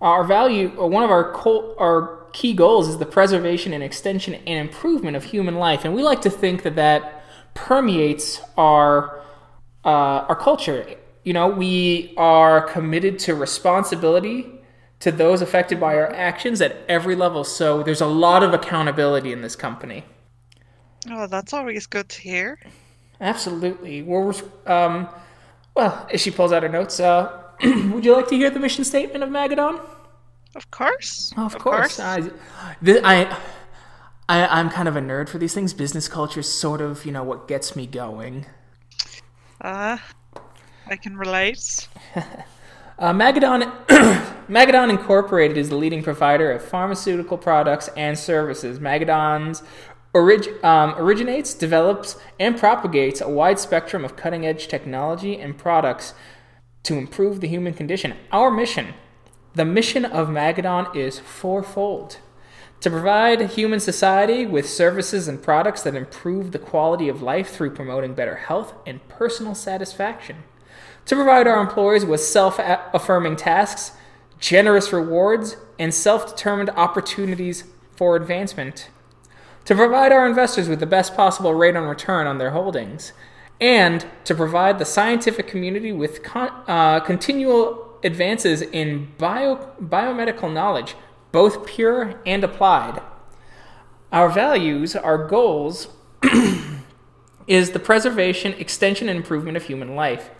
Our 0.00 0.24
value, 0.24 0.74
or 0.76 0.88
one 0.88 1.04
of 1.04 1.10
our 1.10 1.32
col- 1.32 1.74
our 1.78 2.26
key 2.32 2.52
goals, 2.52 2.88
is 2.88 2.98
the 2.98 3.06
preservation 3.06 3.72
and 3.72 3.82
extension 3.82 4.34
and 4.34 4.68
improvement 4.68 5.16
of 5.16 5.24
human 5.24 5.56
life, 5.56 5.84
and 5.84 5.94
we 5.94 6.02
like 6.02 6.22
to 6.22 6.30
think 6.30 6.62
that 6.62 6.74
that 6.76 7.22
permeates 7.54 8.40
our 8.56 9.20
uh, 9.84 10.26
our 10.28 10.36
culture. 10.36 10.86
You 11.24 11.32
know, 11.32 11.48
we 11.48 12.14
are 12.16 12.62
committed 12.62 13.18
to 13.20 13.34
responsibility 13.34 14.59
to 15.00 15.10
those 15.10 15.42
affected 15.42 15.80
by 15.80 15.96
our 15.96 16.12
actions 16.12 16.60
at 16.60 16.76
every 16.88 17.16
level. 17.16 17.42
So 17.42 17.82
there's 17.82 18.00
a 18.00 18.06
lot 18.06 18.42
of 18.42 18.54
accountability 18.54 19.32
in 19.32 19.42
this 19.42 19.56
company. 19.56 20.04
Oh, 21.10 21.26
that's 21.26 21.52
always 21.52 21.86
good 21.86 22.08
to 22.10 22.20
hear. 22.20 22.58
Absolutely. 23.20 24.02
We're, 24.02 24.32
um, 24.66 25.08
well, 25.74 26.06
as 26.12 26.20
she 26.20 26.30
pulls 26.30 26.52
out 26.52 26.62
her 26.62 26.68
notes, 26.68 27.00
uh, 27.00 27.42
would 27.62 28.04
you 28.04 28.14
like 28.14 28.28
to 28.28 28.36
hear 28.36 28.50
the 28.50 28.60
mission 28.60 28.84
statement 28.84 29.24
of 29.24 29.30
Magadon? 29.30 29.80
Of 30.54 30.70
course. 30.70 31.32
Of, 31.36 31.58
course. 31.58 31.98
I, 32.00 32.20
th- 32.84 33.02
I, 33.04 33.38
I, 34.28 34.46
I'm 34.46 34.68
kind 34.68 34.88
of 34.88 34.96
a 34.96 35.00
nerd 35.00 35.28
for 35.28 35.38
these 35.38 35.54
things. 35.54 35.72
Business 35.72 36.08
culture 36.08 36.40
is 36.40 36.52
sort 36.52 36.80
of, 36.80 37.06
you 37.06 37.12
know, 37.12 37.22
what 37.22 37.48
gets 37.48 37.74
me 37.74 37.86
going. 37.86 38.46
Uh, 39.60 39.98
I 40.86 40.96
can 40.96 41.16
relate. 41.16 41.88
Uh, 43.00 43.14
Magadon, 43.14 43.62
Magadon 44.50 44.90
Incorporated 44.90 45.56
is 45.56 45.70
the 45.70 45.74
leading 45.74 46.02
provider 46.02 46.52
of 46.52 46.62
pharmaceutical 46.62 47.38
products 47.38 47.88
and 47.96 48.18
services. 48.18 48.78
Magadon's 48.78 49.62
orig- 50.12 50.62
um, 50.62 50.94
originates, 50.98 51.54
develops, 51.54 52.18
and 52.38 52.58
propagates 52.58 53.22
a 53.22 53.28
wide 53.28 53.58
spectrum 53.58 54.04
of 54.04 54.16
cutting 54.16 54.44
edge 54.44 54.68
technology 54.68 55.40
and 55.40 55.56
products 55.56 56.12
to 56.82 56.98
improve 56.98 57.40
the 57.40 57.48
human 57.48 57.72
condition. 57.72 58.14
Our 58.32 58.50
mission, 58.50 58.92
the 59.54 59.64
mission 59.64 60.04
of 60.04 60.28
Magadon, 60.28 60.94
is 60.94 61.18
fourfold 61.18 62.18
to 62.82 62.90
provide 62.90 63.52
human 63.52 63.80
society 63.80 64.44
with 64.44 64.68
services 64.68 65.26
and 65.26 65.42
products 65.42 65.80
that 65.82 65.94
improve 65.94 66.52
the 66.52 66.58
quality 66.58 67.08
of 67.08 67.22
life 67.22 67.48
through 67.48 67.70
promoting 67.70 68.12
better 68.12 68.36
health 68.36 68.74
and 68.86 69.08
personal 69.08 69.54
satisfaction 69.54 70.44
to 71.10 71.16
provide 71.16 71.48
our 71.48 71.60
employees 71.60 72.04
with 72.04 72.20
self 72.20 72.60
affirming 72.60 73.34
tasks, 73.34 73.98
generous 74.38 74.92
rewards, 74.92 75.56
and 75.76 75.92
self 75.92 76.24
determined 76.24 76.70
opportunities 76.70 77.64
for 77.96 78.14
advancement, 78.14 78.90
to 79.64 79.74
provide 79.74 80.12
our 80.12 80.24
investors 80.24 80.68
with 80.68 80.78
the 80.78 80.86
best 80.86 81.16
possible 81.16 81.52
rate 81.52 81.74
on 81.74 81.88
return 81.88 82.28
on 82.28 82.38
their 82.38 82.52
holdings, 82.52 83.12
and 83.60 84.06
to 84.22 84.36
provide 84.36 84.78
the 84.78 84.84
scientific 84.84 85.48
community 85.48 85.90
with 85.90 86.22
con- 86.22 86.52
uh, 86.68 87.00
continual 87.00 87.98
advances 88.04 88.62
in 88.62 89.08
bio- 89.18 89.68
biomedical 89.82 90.52
knowledge, 90.52 90.94
both 91.32 91.66
pure 91.66 92.20
and 92.24 92.44
applied. 92.44 93.02
Our 94.12 94.28
values, 94.28 94.94
our 94.94 95.26
goals, 95.26 95.88
is 97.48 97.72
the 97.72 97.80
preservation, 97.80 98.52
extension, 98.52 99.08
and 99.08 99.16
improvement 99.16 99.56
of 99.56 99.64
human 99.64 99.96
life. 99.96 100.30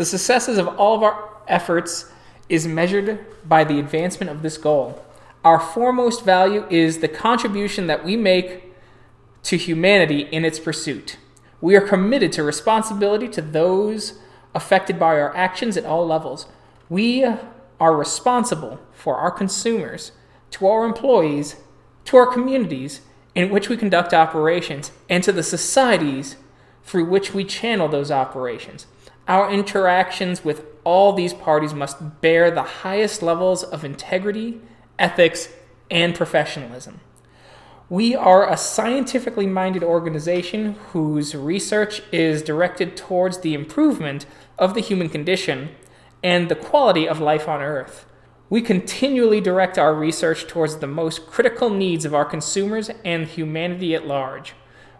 The 0.00 0.06
successes 0.06 0.56
of 0.56 0.66
all 0.66 0.96
of 0.96 1.02
our 1.02 1.28
efforts 1.46 2.10
is 2.48 2.66
measured 2.66 3.18
by 3.46 3.64
the 3.64 3.78
advancement 3.78 4.30
of 4.30 4.40
this 4.40 4.56
goal. 4.56 5.04
Our 5.44 5.60
foremost 5.60 6.24
value 6.24 6.66
is 6.70 7.00
the 7.00 7.06
contribution 7.06 7.86
that 7.88 8.02
we 8.02 8.16
make 8.16 8.72
to 9.42 9.58
humanity 9.58 10.20
in 10.32 10.42
its 10.46 10.58
pursuit. 10.58 11.18
We 11.60 11.76
are 11.76 11.86
committed 11.86 12.32
to 12.32 12.42
responsibility 12.42 13.28
to 13.28 13.42
those 13.42 14.18
affected 14.54 14.98
by 14.98 15.20
our 15.20 15.36
actions 15.36 15.76
at 15.76 15.84
all 15.84 16.06
levels. 16.06 16.46
We 16.88 17.26
are 17.78 17.94
responsible 17.94 18.80
for 18.92 19.16
our 19.16 19.30
consumers, 19.30 20.12
to 20.52 20.66
our 20.66 20.86
employees, 20.86 21.56
to 22.06 22.16
our 22.16 22.32
communities 22.32 23.02
in 23.34 23.50
which 23.50 23.68
we 23.68 23.76
conduct 23.76 24.14
operations, 24.14 24.92
and 25.10 25.22
to 25.24 25.30
the 25.30 25.42
societies 25.42 26.36
through 26.84 27.04
which 27.04 27.34
we 27.34 27.44
channel 27.44 27.86
those 27.86 28.10
operations. 28.10 28.86
Our 29.30 29.48
interactions 29.52 30.44
with 30.44 30.64
all 30.82 31.12
these 31.12 31.32
parties 31.32 31.72
must 31.72 32.20
bear 32.20 32.50
the 32.50 32.64
highest 32.64 33.22
levels 33.22 33.62
of 33.62 33.84
integrity, 33.84 34.60
ethics, 34.98 35.50
and 35.88 36.16
professionalism. 36.16 36.98
We 37.88 38.16
are 38.16 38.50
a 38.50 38.56
scientifically 38.56 39.46
minded 39.46 39.84
organization 39.84 40.72
whose 40.88 41.36
research 41.36 42.02
is 42.10 42.42
directed 42.42 42.96
towards 42.96 43.38
the 43.38 43.54
improvement 43.54 44.26
of 44.58 44.74
the 44.74 44.80
human 44.80 45.08
condition 45.08 45.76
and 46.24 46.48
the 46.48 46.56
quality 46.56 47.08
of 47.08 47.20
life 47.20 47.46
on 47.46 47.62
Earth. 47.62 48.06
We 48.48 48.60
continually 48.60 49.40
direct 49.40 49.78
our 49.78 49.94
research 49.94 50.48
towards 50.48 50.78
the 50.78 50.88
most 50.88 51.28
critical 51.28 51.70
needs 51.70 52.04
of 52.04 52.16
our 52.16 52.24
consumers 52.24 52.90
and 53.04 53.28
humanity 53.28 53.94
at 53.94 54.08
large. 54.08 54.54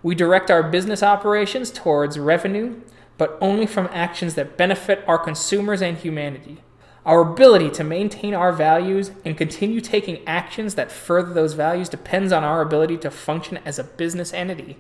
We 0.04 0.14
direct 0.14 0.52
our 0.52 0.62
business 0.62 1.02
operations 1.02 1.72
towards 1.72 2.16
revenue, 2.16 2.80
but 3.20 3.36
only 3.38 3.66
from 3.66 3.86
actions 3.92 4.34
that 4.34 4.56
benefit 4.56 5.04
our 5.06 5.18
consumers 5.18 5.82
and 5.82 5.98
humanity. 5.98 6.56
Our 7.04 7.20
ability 7.20 7.68
to 7.72 7.84
maintain 7.84 8.32
our 8.32 8.50
values 8.50 9.10
and 9.26 9.36
continue 9.36 9.82
taking 9.82 10.26
actions 10.26 10.74
that 10.76 10.90
further 10.90 11.34
those 11.34 11.52
values 11.52 11.90
depends 11.90 12.32
on 12.32 12.44
our 12.44 12.62
ability 12.62 12.96
to 12.96 13.10
function 13.10 13.58
as 13.66 13.78
a 13.78 13.84
business 13.84 14.32
entity. 14.32 14.78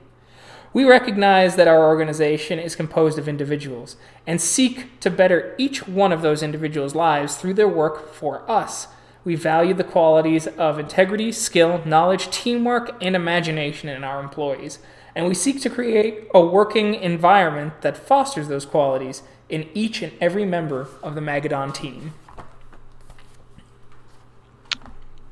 We 0.72 0.84
recognize 0.84 1.56
that 1.56 1.68
our 1.68 1.86
organization 1.86 2.58
is 2.58 2.74
composed 2.74 3.18
of 3.18 3.28
individuals 3.28 3.96
and 4.26 4.40
seek 4.40 4.98
to 5.00 5.10
better 5.10 5.54
each 5.58 5.86
one 5.86 6.10
of 6.10 6.22
those 6.22 6.42
individuals' 6.42 6.94
lives 6.94 7.36
through 7.36 7.54
their 7.54 7.68
work 7.68 8.14
for 8.14 8.50
us. 8.50 8.88
We 9.22 9.34
value 9.34 9.74
the 9.74 9.84
qualities 9.84 10.46
of 10.46 10.78
integrity, 10.78 11.30
skill, 11.32 11.82
knowledge, 11.84 12.30
teamwork, 12.30 12.96
and 13.02 13.14
imagination 13.14 13.90
in 13.90 14.02
our 14.02 14.18
employees, 14.18 14.78
and 15.14 15.26
we 15.26 15.34
seek 15.34 15.60
to 15.62 15.70
create 15.70 16.28
a 16.34 16.40
working 16.40 16.94
environment 16.94 17.80
that 17.82 17.96
fosters 17.96 18.48
those 18.48 18.64
qualities 18.64 19.22
in 19.48 19.68
each 19.74 20.02
and 20.02 20.12
every 20.20 20.44
member 20.44 20.88
of 21.02 21.14
the 21.14 21.20
Magadon 21.20 21.74
team. 21.74 22.12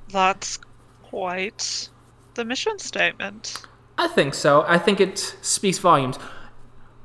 That's 0.09 0.59
quite 1.03 1.89
the 2.35 2.45
mission 2.45 2.79
statement. 2.79 3.63
I 3.97 4.09
think 4.09 4.35
so. 4.35 4.65
I 4.67 4.79
think 4.79 5.01
it 5.01 5.19
speaks 5.43 5.79
volumes. 5.79 6.19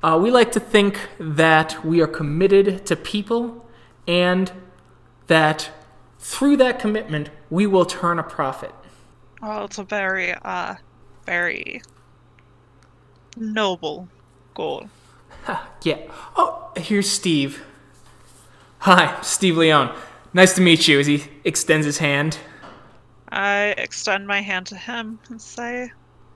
Uh, 0.02 0.20
we 0.22 0.32
like 0.32 0.52
to 0.52 0.60
think 0.60 1.00
that 1.20 1.86
we 1.86 2.02
are 2.02 2.08
committed 2.08 2.86
to 2.86 2.96
people 2.96 3.66
and 4.08 4.52
that 5.28 5.72
through 6.20 6.58
that 6.58 6.80
commitment, 6.80 7.30
we 7.50 7.68
will 7.68 7.86
turn 7.86 8.20
a 8.20 8.24
profit. 8.24 8.74
Well, 9.42 9.66
it's 9.66 9.78
a 9.78 9.84
very, 9.84 10.34
uh, 10.34 10.76
very 11.26 11.82
noble 13.38 14.08
goal. 14.54 14.90
Yeah. 15.82 15.98
Oh, 16.38 16.72
here's 16.78 17.10
Steve. 17.10 17.64
Hi, 18.80 19.20
Steve 19.22 19.58
Leon. 19.58 19.96
Nice 20.34 20.56
to 20.56 20.62
meet 20.62 20.88
you 20.88 21.00
as 21.00 21.08
he 21.08 21.26
extends 21.44 21.86
his 21.86 21.98
hand. 21.98 22.38
I 23.30 23.74
extend 23.78 24.28
my 24.28 24.42
hand 24.42 24.68
to 24.68 24.78
him 24.78 25.20
and 25.30 25.42
say, 25.42 25.92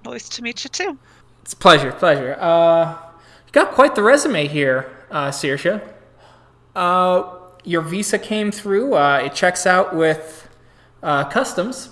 Nice 0.06 0.30
to 0.30 0.42
meet 0.44 0.64
you 0.64 0.70
too. 0.70 0.98
It's 1.42 1.54
a 1.54 1.58
pleasure, 1.58 1.92
pleasure. 1.92 2.36
Uh, 2.40 2.98
you 3.46 3.52
got 3.52 3.72
quite 3.72 3.96
the 3.96 4.04
resume 4.04 4.48
here, 4.48 4.92
uh, 5.12 5.30
Sorcha. 5.30 5.82
Uh, 6.76 7.24
your 7.64 7.82
visa 7.82 8.20
came 8.20 8.52
through. 8.52 8.96
Uh, 8.96 9.22
it 9.26 9.34
checks 9.34 9.66
out 9.66 9.96
with 9.96 10.48
uh, 11.04 11.26
customs. 11.26 11.90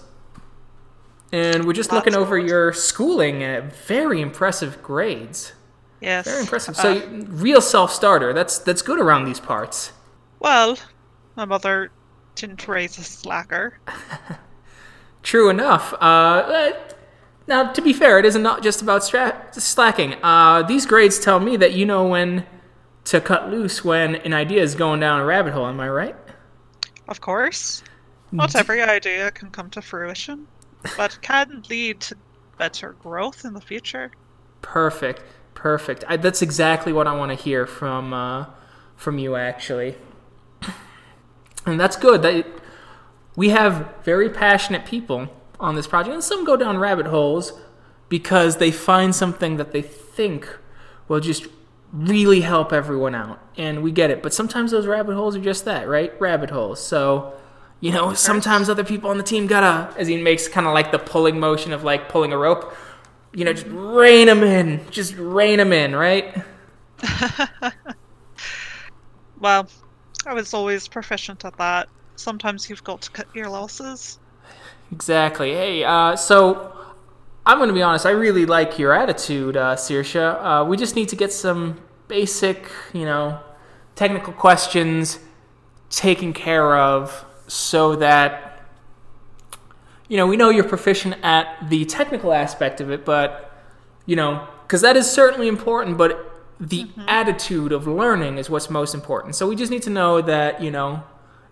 And 1.32 1.66
we're 1.66 1.74
just 1.74 1.92
looking 1.92 2.16
over 2.16 2.40
good. 2.40 2.50
your 2.50 2.74
schooling. 2.74 3.44
Uh, 3.44 3.70
very 3.88 4.22
impressive 4.22 4.82
grades. 4.84 5.54
Yes. 6.02 6.26
Very 6.26 6.42
impressive. 6.42 6.78
uh, 6.78 6.82
So, 6.82 7.08
real 7.28 7.62
self-starter. 7.62 8.32
That's 8.34 8.60
that's 8.60 8.82
good 8.82 9.00
around 9.00 9.26
these 9.26 9.40
parts. 9.40 9.92
well, 10.40 10.78
my 11.36 11.46
mother 11.46 11.92
didn't 12.36 12.68
raise 12.68 12.98
a 12.98 13.04
slacker. 13.04 13.80
True 15.24 15.50
enough. 15.50 15.94
Uh, 15.94 15.96
uh, 16.06 16.72
now, 17.48 17.72
to 17.72 17.82
be 17.82 17.94
fair, 17.94 18.20
it 18.20 18.26
isn't 18.26 18.42
not 18.44 18.62
just 18.64 18.82
about 18.82 19.04
stra- 19.04 19.48
slacking. 19.52 20.16
Uh, 20.24 20.64
these 20.64 20.86
grades 20.86 21.20
tell 21.20 21.40
me 21.40 21.58
that 21.58 21.74
you 21.74 21.86
know 21.86 22.08
when 22.08 22.46
to 23.06 23.22
cut 23.22 23.50
loose 23.50 23.84
when 23.84 24.16
an 24.18 24.34
idea 24.34 24.62
is 24.62 24.76
going 24.76 25.00
down 25.00 25.20
a 25.20 25.26
rabbit 25.26 25.54
hole. 25.54 25.68
Am 25.68 25.80
I 25.80 25.90
right? 25.90 26.16
Of 27.08 27.22
course. 27.22 27.84
Not 28.32 28.56
every 28.56 28.82
idea 28.82 29.32
can 29.32 29.50
come 29.52 29.70
to 29.72 29.82
fruition, 29.82 30.48
but 30.98 31.20
can 31.22 31.64
lead 31.70 32.00
to 32.02 32.16
better 32.58 32.94
growth 33.02 33.46
in 33.46 33.54
the 33.54 33.62
future. 33.62 34.12
Perfect. 34.62 35.24
Perfect. 35.54 36.04
I, 36.08 36.18
that's 36.18 36.42
exactly 36.42 36.94
what 36.94 37.08
I 37.08 37.16
want 37.16 37.32
to 37.32 37.36
hear 37.36 37.66
from 37.66 38.14
uh, 38.14 38.48
from 38.96 39.18
you, 39.18 39.36
actually. 39.36 39.96
And 41.68 41.80
that's 41.80 41.96
good. 41.96 42.22
That 42.22 42.46
we 43.36 43.50
have 43.50 43.96
very 44.04 44.30
passionate 44.30 44.86
people 44.86 45.30
on 45.60 45.74
this 45.74 45.88
project, 45.88 46.14
and 46.14 46.24
some 46.24 46.46
go 46.46 46.56
down 46.56 46.78
rabbit 46.78 47.08
holes 47.08 47.54
because 48.08 48.58
they 48.58 48.70
find 48.70 49.16
something 49.16 49.58
that 49.58 49.72
they 49.72 49.82
think 49.82 50.48
will 51.08 51.20
just 51.20 51.48
really 51.92 52.42
help 52.42 52.72
everyone 52.72 53.16
out, 53.16 53.40
and 53.58 53.82
we 53.82 53.92
get 53.92 54.12
it. 54.12 54.22
But 54.22 54.32
sometimes 54.32 54.70
those 54.70 54.86
rabbit 54.86 55.16
holes 55.16 55.36
are 55.36 55.42
just 55.42 55.66
that, 55.66 55.88
right? 55.88 56.14
Rabbit 56.22 56.52
holes. 56.52 56.86
So. 56.86 57.34
You 57.86 57.92
know, 57.92 58.14
sometimes 58.16 58.68
other 58.68 58.84
people 58.84 59.12
on 59.12 59.20
the 59.20 59.24
team 59.24 59.46
gotta, 59.46 59.94
as 59.96 60.08
he 60.08 60.18
makes 60.20 60.48
kind 60.48 60.66
of 60.66 60.74
like 60.74 60.92
the 60.92 60.98
pulling 60.98 61.40
motion 61.40 61.72
of 61.72 61.84
like 61.84 62.10
pulling 62.10 62.34
a 62.34 62.38
rope, 62.38 62.76
you 63.32 63.46
know, 63.46 63.54
just 63.54 63.68
rein 63.70 64.26
them 64.26 64.42
in. 64.42 64.82
Just 64.90 65.16
rein 65.18 65.60
them 65.60 65.72
in, 65.72 65.96
right? 65.96 66.44
Well, 69.40 69.68
I 70.26 70.34
was 70.34 70.56
always 70.56 70.88
proficient 70.88 71.46
at 71.46 71.56
that. 71.58 71.88
Sometimes 72.16 72.68
you've 72.68 72.84
got 72.84 73.02
to 73.02 73.12
cut 73.12 73.28
your 73.36 73.48
losses. 73.48 74.18
Exactly. 74.92 75.54
Hey, 75.54 75.84
uh, 75.84 76.16
so 76.16 76.76
I'm 77.46 77.58
going 77.60 77.68
to 77.68 77.74
be 77.76 77.84
honest. 77.84 78.08
I 78.08 78.12
really 78.12 78.48
like 78.48 78.80
your 78.80 78.94
attitude, 78.94 79.56
uh, 79.56 79.76
Sorcha. 79.76 80.42
Uh, 80.42 80.66
we 80.66 80.78
just 80.78 80.96
need 80.96 81.10
to 81.10 81.16
get 81.16 81.32
some 81.32 81.80
basic, 82.08 82.72
you 82.94 83.06
know, 83.06 83.40
technical 83.94 84.34
questions 84.34 85.20
taken 85.92 86.34
care 86.34 86.76
of 86.76 87.24
so 87.48 87.96
that, 87.98 88.64
you 90.08 90.18
know, 90.18 90.28
we 90.28 90.38
know 90.38 90.50
you're 90.50 90.64
proficient 90.64 91.16
at 91.24 91.70
the 91.70 91.86
technical 91.86 92.34
aspect 92.34 92.82
of 92.82 92.92
it, 92.92 93.06
but, 93.06 93.52
you 94.06 94.16
know, 94.16 94.48
because 94.64 94.82
that 94.82 94.98
is 94.98 95.10
certainly 95.10 95.48
important, 95.48 95.98
but 95.98 96.32
the 96.60 96.88
attitude 97.08 97.72
of 97.72 97.86
learning 97.88 98.38
is 98.38 98.50
what's 98.50 98.70
most 98.70 98.94
important. 98.94 99.36
So 99.36 99.48
we 99.48 99.56
just 99.56 99.72
need 99.72 99.84
to 99.84 99.90
know 99.90 100.22
that, 100.22 100.62
you 100.62 100.72
know, 100.72 101.04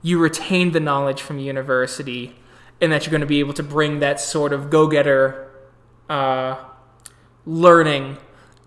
you 0.01 0.19
retain 0.19 0.71
the 0.71 0.79
knowledge 0.79 1.21
from 1.21 1.39
university 1.39 2.35
and 2.81 2.91
that 2.91 3.05
you're 3.05 3.11
going 3.11 3.21
to 3.21 3.27
be 3.27 3.39
able 3.39 3.53
to 3.53 3.63
bring 3.63 3.99
that 3.99 4.19
sort 4.19 4.53
of 4.53 4.69
go-getter 4.69 5.49
uh, 6.09 6.57
learning 7.45 8.17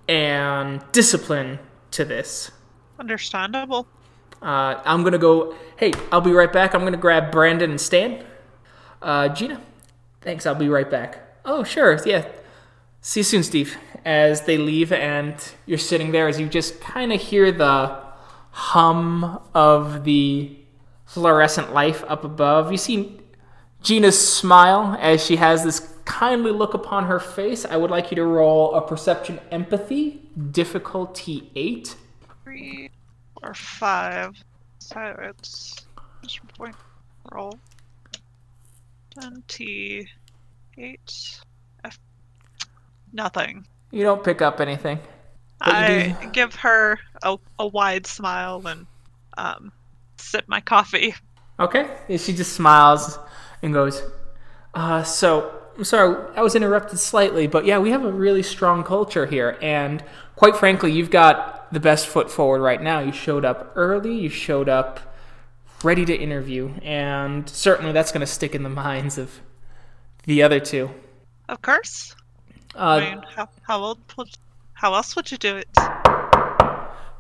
and 0.09 0.83
discipline 0.93 1.59
to 1.91 2.05
this. 2.05 2.51
Understandable. 2.99 3.87
Uh, 4.47 4.81
I'm 4.85 5.03
going 5.03 5.13
to 5.13 5.19
go. 5.19 5.57
Hey, 5.77 5.93
I'll 6.13 6.21
be 6.21 6.31
right 6.31 6.53
back. 6.53 6.73
I'm 6.73 6.83
going 6.83 6.93
to 6.93 6.99
grab 6.99 7.33
Brandon 7.33 7.69
and 7.69 7.81
Stan. 7.81 8.25
Uh, 9.03 9.29
Gina, 9.29 9.61
thanks. 10.21 10.47
I'll 10.47 10.55
be 10.55 10.69
right 10.69 10.89
back. 10.89 11.19
Oh, 11.45 11.65
sure. 11.65 11.99
Yeah. 12.07 12.29
See 13.01 13.21
you 13.21 13.25
soon, 13.25 13.43
Steve. 13.43 13.77
As 14.05 14.43
they 14.43 14.57
leave, 14.57 14.93
and 14.93 15.35
you're 15.67 15.79
sitting 15.79 16.13
there, 16.13 16.29
as 16.29 16.39
you 16.39 16.49
just 16.49 16.81
kind 16.81 17.13
of 17.13 17.21
hear 17.21 17.51
the 17.51 17.99
hum 18.53 19.43
of 19.53 20.05
the 20.05 20.57
fluorescent 21.07 21.75
life 21.75 22.05
up 22.07 22.23
above. 22.23 22.71
You 22.71 22.79
see 22.79 23.19
Gina's 23.83 24.19
smile 24.19 24.97
as 25.01 25.25
she 25.27 25.37
has 25.37 25.65
this 25.65 25.93
kindly 26.05 26.53
look 26.53 26.73
upon 26.73 27.07
her 27.07 27.19
face. 27.19 27.65
I 27.65 27.77
would 27.77 27.91
like 27.91 28.13
you 28.13 28.15
to 28.15 28.25
roll 28.25 28.77
a 28.77 28.87
perception 28.87 29.41
empathy, 29.51 30.23
difficulty 30.53 31.51
8. 31.57 31.97
Three 32.45 32.91
or 33.47 33.55
five. 33.55 34.37
So 34.79 35.15
it's 35.23 35.87
one 36.21 36.31
point 36.57 36.77
roll. 37.33 37.59
Twenty-eight. 39.11 40.11
F 41.85 41.99
Nothing. 43.13 43.67
You 43.91 44.03
don't 44.03 44.23
pick 44.25 44.43
up 44.43 44.61
anything. 44.61 44.99
I 45.61 46.17
do- 46.21 46.31
give 46.31 46.55
her 46.57 46.99
a, 47.23 47.39
a 47.59 47.67
wide 47.67 48.07
smile 48.07 48.63
and 48.67 48.87
um, 49.39 49.73
sip 50.19 50.45
my 50.49 50.61
coffee. 50.61 51.15
Okay. 51.59 51.89
She 52.19 52.35
just 52.35 52.53
smiles 52.53 53.19
and 53.63 53.73
goes, 53.73 54.03
uh, 54.75 55.03
so, 55.03 55.51
I'm 55.79 55.85
sorry, 55.85 56.31
I 56.37 56.43
was 56.43 56.55
interrupted 56.55 56.99
slightly, 56.99 57.47
but 57.47 57.65
yeah, 57.65 57.79
we 57.79 57.91
have 57.91 58.05
a 58.05 58.13
really 58.13 58.43
strong 58.43 58.85
culture 58.85 59.25
here. 59.25 59.57
And 59.63 60.05
quite 60.37 60.57
frankly, 60.57 60.93
you've 60.93 61.11
got 61.11 61.73
the 61.73 61.81
best 61.81 62.07
foot 62.07 62.31
forward 62.31 62.61
right 62.61 62.81
now. 62.81 63.01
You 63.01 63.13
showed 63.13 63.45
up 63.45 63.73
early, 63.75 64.15
you 64.15 64.29
showed 64.29 64.69
up 64.69 65.01
ready 65.83 66.05
to 66.05 66.15
interview, 66.15 66.75
and 66.83 67.49
certainly 67.49 67.93
that's 67.93 68.13
going 68.13 68.21
to 68.21 68.27
stick 68.27 68.55
in 68.55 68.63
the 68.63 68.69
minds 68.87 69.19
of 69.19 69.41
the 70.25 70.43
other 70.43 70.61
two. 70.61 70.91
Of 71.49 71.63
course. 71.63 72.15
Uh, 72.75 72.79
I 72.79 73.01
mean, 73.01 73.23
how, 73.35 73.49
how, 73.63 73.81
old, 73.81 73.99
how 74.75 74.95
else 74.95 75.17
would 75.17 75.31
you 75.31 75.39
do 75.39 75.57
it? 75.57 75.69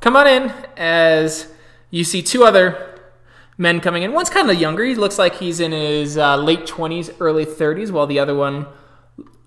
come 0.00 0.14
on 0.14 0.28
in 0.28 0.52
as 0.76 1.48
you 1.90 2.04
see 2.04 2.22
two 2.22 2.44
other 2.44 3.00
men 3.58 3.80
coming 3.80 4.04
in. 4.04 4.12
One's 4.12 4.30
kind 4.30 4.48
of 4.48 4.56
younger. 4.56 4.84
He 4.84 4.94
looks 4.94 5.18
like 5.18 5.34
he's 5.36 5.58
in 5.58 5.72
his 5.72 6.16
uh, 6.16 6.36
late 6.36 6.66
20s, 6.66 7.14
early 7.18 7.44
30s, 7.44 7.90
while 7.90 8.06
the 8.06 8.20
other 8.20 8.34
one 8.34 8.66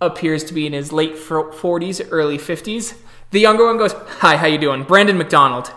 appears 0.02 0.44
to 0.46 0.54
be 0.54 0.66
in 0.66 0.74
his 0.74 0.92
late 0.92 1.16
40s, 1.16 2.08
early 2.12 2.38
50s. 2.38 2.98
The 3.32 3.40
younger 3.40 3.66
one 3.66 3.78
goes, 3.78 3.94
"Hi, 4.22 4.38
how 4.38 4.48
you 4.48 4.58
doing? 4.58 4.84
Brandon 4.84 5.18
McDonald." 5.18 5.72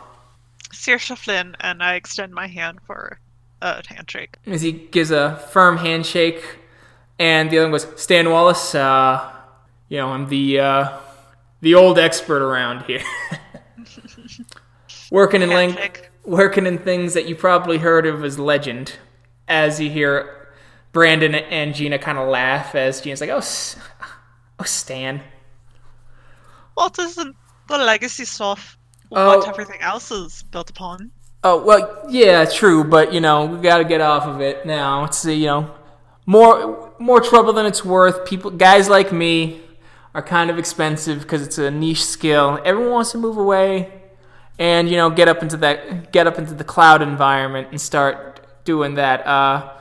Sorcha 0.72 1.16
Flynn, 1.16 1.54
and 1.60 1.82
I 1.82 1.94
extend 1.94 2.32
my 2.32 2.46
hand 2.46 2.78
for 2.86 3.18
a 3.60 3.82
handshake. 3.86 4.36
As 4.46 4.62
he 4.62 4.72
gives 4.72 5.10
a 5.10 5.36
firm 5.50 5.76
handshake, 5.76 6.42
and 7.18 7.50
the 7.50 7.58
other 7.58 7.66
one 7.66 7.72
goes, 7.72 7.86
"Stan 8.00 8.30
Wallace, 8.30 8.74
uh, 8.74 9.30
you 9.88 9.98
know, 9.98 10.08
I'm 10.08 10.28
the 10.28 10.60
uh, 10.60 10.88
the 11.60 11.74
old 11.74 11.98
expert 11.98 12.42
around 12.42 12.84
here, 12.84 13.02
working 15.10 15.42
in 15.42 15.50
lang- 15.50 15.76
working 16.24 16.66
in 16.66 16.78
things 16.78 17.14
that 17.14 17.26
you 17.26 17.34
probably 17.36 17.78
heard 17.78 18.06
of 18.06 18.24
as 18.24 18.38
legend." 18.38 18.94
As 19.48 19.80
you 19.80 19.90
hear 19.90 20.48
Brandon 20.92 21.34
and 21.34 21.74
Gina 21.74 21.98
kind 21.98 22.16
of 22.16 22.28
laugh, 22.28 22.74
as 22.74 23.00
Gina's 23.02 23.20
like, 23.20 23.28
"Oh, 23.28 23.38
S- 23.38 23.76
oh, 24.58 24.64
Stan." 24.64 25.20
What 26.74 26.98
isn't 26.98 27.36
the 27.78 27.84
legacy 27.84 28.24
stuff 28.24 28.78
Oh. 29.14 29.38
what 29.38 29.48
everything 29.48 29.80
else 29.82 30.10
is 30.10 30.42
built 30.44 30.70
upon? 30.70 31.10
Oh 31.44 31.62
well, 31.62 32.04
yeah, 32.08 32.44
true, 32.44 32.84
but 32.84 33.12
you 33.12 33.20
know 33.20 33.44
we 33.46 33.58
got 33.60 33.78
to 33.78 33.84
get 33.84 34.00
off 34.00 34.26
of 34.26 34.40
it 34.40 34.64
now. 34.64 35.04
It's 35.04 35.24
you 35.24 35.46
know 35.46 35.74
more 36.24 36.92
more 36.98 37.20
trouble 37.20 37.52
than 37.52 37.66
it's 37.66 37.84
worth. 37.84 38.24
People, 38.24 38.50
guys 38.52 38.88
like 38.88 39.12
me, 39.12 39.60
are 40.14 40.22
kind 40.22 40.50
of 40.50 40.58
expensive 40.58 41.20
because 41.22 41.42
it's 41.42 41.58
a 41.58 41.70
niche 41.70 42.04
skill. 42.04 42.58
Everyone 42.64 42.92
wants 42.92 43.12
to 43.12 43.18
move 43.18 43.36
away, 43.36 43.92
and 44.58 44.88
you 44.88 44.96
know 44.96 45.10
get 45.10 45.28
up 45.28 45.42
into 45.42 45.56
that 45.58 46.12
get 46.12 46.26
up 46.26 46.38
into 46.38 46.54
the 46.54 46.64
cloud 46.64 47.02
environment 47.02 47.68
and 47.70 47.80
start 47.80 48.46
doing 48.64 48.94
that. 48.94 49.26
Uh, 49.26 49.72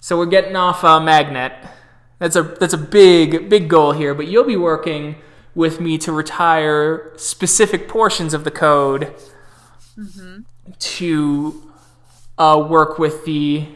so 0.00 0.16
we're 0.18 0.26
getting 0.26 0.56
off 0.56 0.82
uh, 0.82 0.98
Magnet. 1.00 1.52
That's 2.18 2.34
a 2.34 2.42
that's 2.42 2.74
a 2.74 2.78
big 2.78 3.48
big 3.48 3.68
goal 3.68 3.92
here. 3.92 4.14
But 4.14 4.26
you'll 4.26 4.44
be 4.44 4.56
working 4.56 5.16
with 5.54 5.80
me 5.80 5.98
to 5.98 6.12
retire 6.12 7.12
specific 7.16 7.88
portions 7.88 8.34
of 8.34 8.44
the 8.44 8.50
code 8.50 9.14
to 10.78 11.70
uh, 12.38 12.66
work 12.68 12.98
with 12.98 13.24
the 13.24 13.66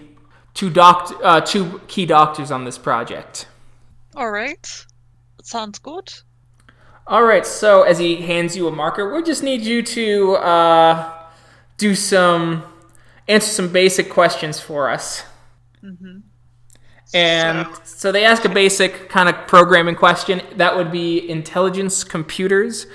two 0.55 0.71
doc- 0.71 1.13
uh, 1.23 1.41
two 1.41 1.81
key 1.87 2.07
doctors 2.07 2.51
on 2.51 2.65
this 2.65 2.79
project. 2.79 3.47
All 4.17 4.31
right. 4.31 4.67
Sounds 5.43 5.79
good. 5.79 6.13
All 7.07 7.23
right, 7.23 7.47
so 7.47 7.85
as 7.85 7.99
he 7.99 8.17
hands 8.17 8.55
you 8.55 8.67
a 8.69 8.71
marker, 8.71 9.15
we 9.15 9.23
just 9.23 9.43
need 9.43 9.63
you 9.63 9.83
to 9.83 10.35
uh, 10.37 11.11
do 11.79 11.95
some 11.95 12.65
answer 13.29 13.51
some 13.51 13.69
basic 13.73 14.11
questions 14.11 14.61
for 14.61 14.91
us. 14.91 15.23
And 17.15 17.67
So- 17.75 17.81
so 17.85 18.13
they 18.13 18.25
ask 18.25 18.45
a 18.45 18.49
basic 18.51 19.09
kind 19.09 19.29
of 19.29 19.35
programming 19.47 19.95
question. 19.95 20.43
That 20.57 20.77
would 20.77 20.93
be 20.93 21.29
intelligence 21.29 22.05
computers, 22.05 22.87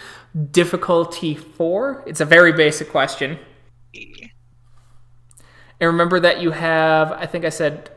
difficulty 0.52 1.36
four. 1.36 2.04
It's 2.06 2.22
a 2.22 2.26
very 2.26 2.52
basic 2.54 2.90
question. 2.92 3.40
And 5.80 5.88
remember 5.88 6.20
that 6.20 6.40
you 6.42 6.52
have, 6.52 7.12
I 7.12 7.26
think 7.26 7.44
I 7.46 7.50
said 7.50 7.90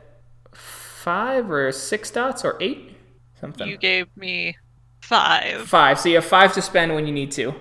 five 0.52 1.50
or 1.50 1.70
six 1.72 2.10
dots 2.10 2.44
or 2.44 2.56
eight? 2.60 2.96
Something. 3.40 3.68
You 3.68 3.76
gave 3.76 4.08
me 4.16 4.56
five. 5.02 5.68
Five. 5.68 6.00
So 6.00 6.08
you 6.08 6.16
have 6.16 6.24
five 6.24 6.52
to 6.54 6.62
spend 6.62 6.94
when 6.94 7.06
you 7.06 7.12
need 7.12 7.30
to. 7.32 7.54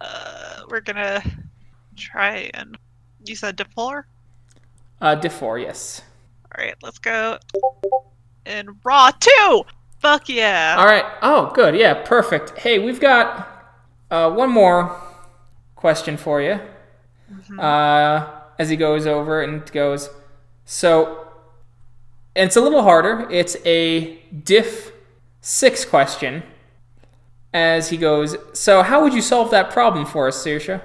Uh, 0.00 0.62
we're 0.68 0.80
gonna 0.80 1.22
try 1.96 2.50
and. 2.54 2.76
You 3.24 3.36
said 3.36 3.56
to 3.58 3.64
four? 3.74 4.06
Uh, 5.00 5.14
diff 5.14 5.32
four, 5.32 5.58
yes. 5.58 6.02
Alright, 6.56 6.76
let's 6.82 6.98
go. 6.98 7.38
And 8.46 8.70
raw 8.84 9.10
two! 9.18 9.64
Fuck 9.98 10.28
yeah! 10.28 10.76
All 10.78 10.84
right. 10.84 11.04
Oh, 11.22 11.50
good. 11.54 11.74
Yeah, 11.74 11.94
perfect. 12.04 12.58
Hey, 12.58 12.78
we've 12.78 13.00
got 13.00 13.48
uh, 14.10 14.30
one 14.30 14.50
more 14.50 15.00
question 15.74 16.16
for 16.16 16.40
you. 16.42 16.60
Uh, 17.58 18.40
as 18.58 18.68
he 18.68 18.76
goes 18.76 19.06
over 19.06 19.42
and 19.42 19.70
goes, 19.72 20.10
so, 20.64 21.26
and 22.36 22.46
it's 22.46 22.56
a 22.56 22.60
little 22.60 22.82
harder. 22.82 23.28
It's 23.30 23.56
a 23.64 24.16
diff 24.44 24.92
six 25.40 25.84
question. 25.84 26.42
As 27.52 27.88
he 27.88 27.96
goes, 27.96 28.36
so 28.52 28.82
how 28.82 29.02
would 29.02 29.14
you 29.14 29.22
solve 29.22 29.50
that 29.52 29.70
problem 29.70 30.04
for 30.06 30.26
us, 30.26 30.44
Sorcha? 30.44 30.82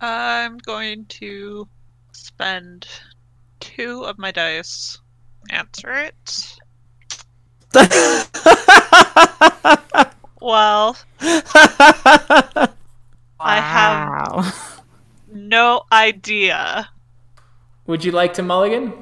I'm 0.00 0.56
going 0.58 1.04
to 1.06 1.68
spend 2.12 2.88
two 3.62 4.04
of 4.04 4.18
my 4.18 4.30
dice. 4.30 4.98
Answer 5.50 5.92
it. 5.92 6.56
Well, 10.42 10.96
I 11.20 12.68
have 13.38 14.82
no 15.32 15.82
idea. 15.92 16.88
Would 17.86 18.04
you 18.04 18.10
like 18.10 18.34
to 18.34 18.42
mulligan? 18.42 18.92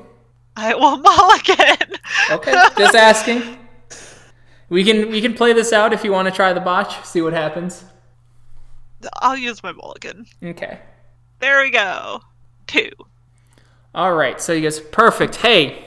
I 0.54 0.74
will 0.74 0.98
mulligan. 0.98 1.96
Okay, 2.30 2.52
just 2.76 2.94
asking. 2.94 3.56
We 4.68 4.84
can 4.84 5.11
we 5.11 5.22
can 5.22 5.32
play 5.32 5.54
this 5.54 5.72
out 5.72 5.94
if 5.94 6.04
you 6.04 6.12
want 6.12 6.28
to 6.28 6.32
try 6.32 6.52
the 6.52 6.61
botch, 6.61 7.02
see 7.06 7.22
what 7.22 7.32
happens. 7.32 7.84
I'll 9.22 9.38
use 9.38 9.62
my 9.62 9.72
mulligan. 9.72 10.26
Okay. 10.44 10.78
There 11.38 11.62
we 11.62 11.70
go. 11.70 12.20
Two. 12.66 12.90
All 13.95 14.14
right. 14.14 14.41
So 14.41 14.55
he 14.55 14.62
goes, 14.62 14.80
perfect. 14.80 15.36
Hey, 15.36 15.84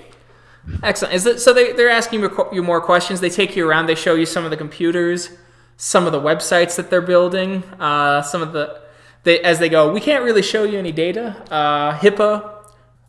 excellent. 0.82 1.14
Is 1.14 1.26
it 1.26 1.39
so? 1.39 1.54
They 1.54 1.72
they're 1.74 1.89
asking 1.89 2.22
you 2.51 2.64
more 2.64 2.82
questions. 2.82 3.22
They 3.22 3.30
take 3.30 3.56
you 3.56 3.68
around. 3.68 3.86
They 3.86 3.95
show 3.95 4.16
you 4.16 4.26
some 4.26 4.43
of 4.43 4.51
the 4.51 4.58
computers, 4.58 5.30
some 5.78 6.06
of 6.06 6.12
the 6.12 6.20
websites 6.20 6.76
that 6.76 6.89
they're 6.89 7.01
building, 7.01 7.64
uh, 7.80 8.22
some 8.22 8.41
of 8.41 8.54
the 8.54 8.82
they 9.24 9.39
as 9.41 9.60
they 9.60 9.70
go. 9.70 9.91
We 9.91 10.01
can't 10.01 10.24
really 10.24 10.41
show 10.41 10.64
you 10.64 10.78
any 10.78 10.91
data. 10.91 11.43
Uh, 11.49 11.97
HIPAA 11.97 12.51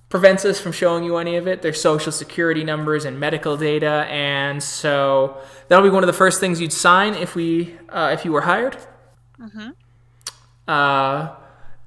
prevents 0.09 0.45
us 0.45 0.61
from 0.61 0.71
showing 0.71 1.03
you 1.03 1.17
any 1.17 1.37
of 1.37 1.49
it. 1.49 1.61
Their 1.63 1.73
social 1.73 2.13
security 2.13 2.63
numbers 2.63 3.05
and 3.05 3.19
medical 3.19 3.57
data, 3.57 4.07
and 4.09 4.63
so 4.63 5.39
that'll 5.69 5.85
be 5.85 5.91
one 5.91 6.05
of 6.05 6.07
the 6.07 6.13
first 6.13 6.39
things 6.39 6.61
you'd 6.61 6.73
sign 6.73 7.15
if 7.15 7.35
we 7.35 7.75
uh, 7.89 8.11
if 8.13 8.25
you 8.25 8.33
were 8.33 8.43
hired. 8.43 8.77
Uh, 10.69 11.35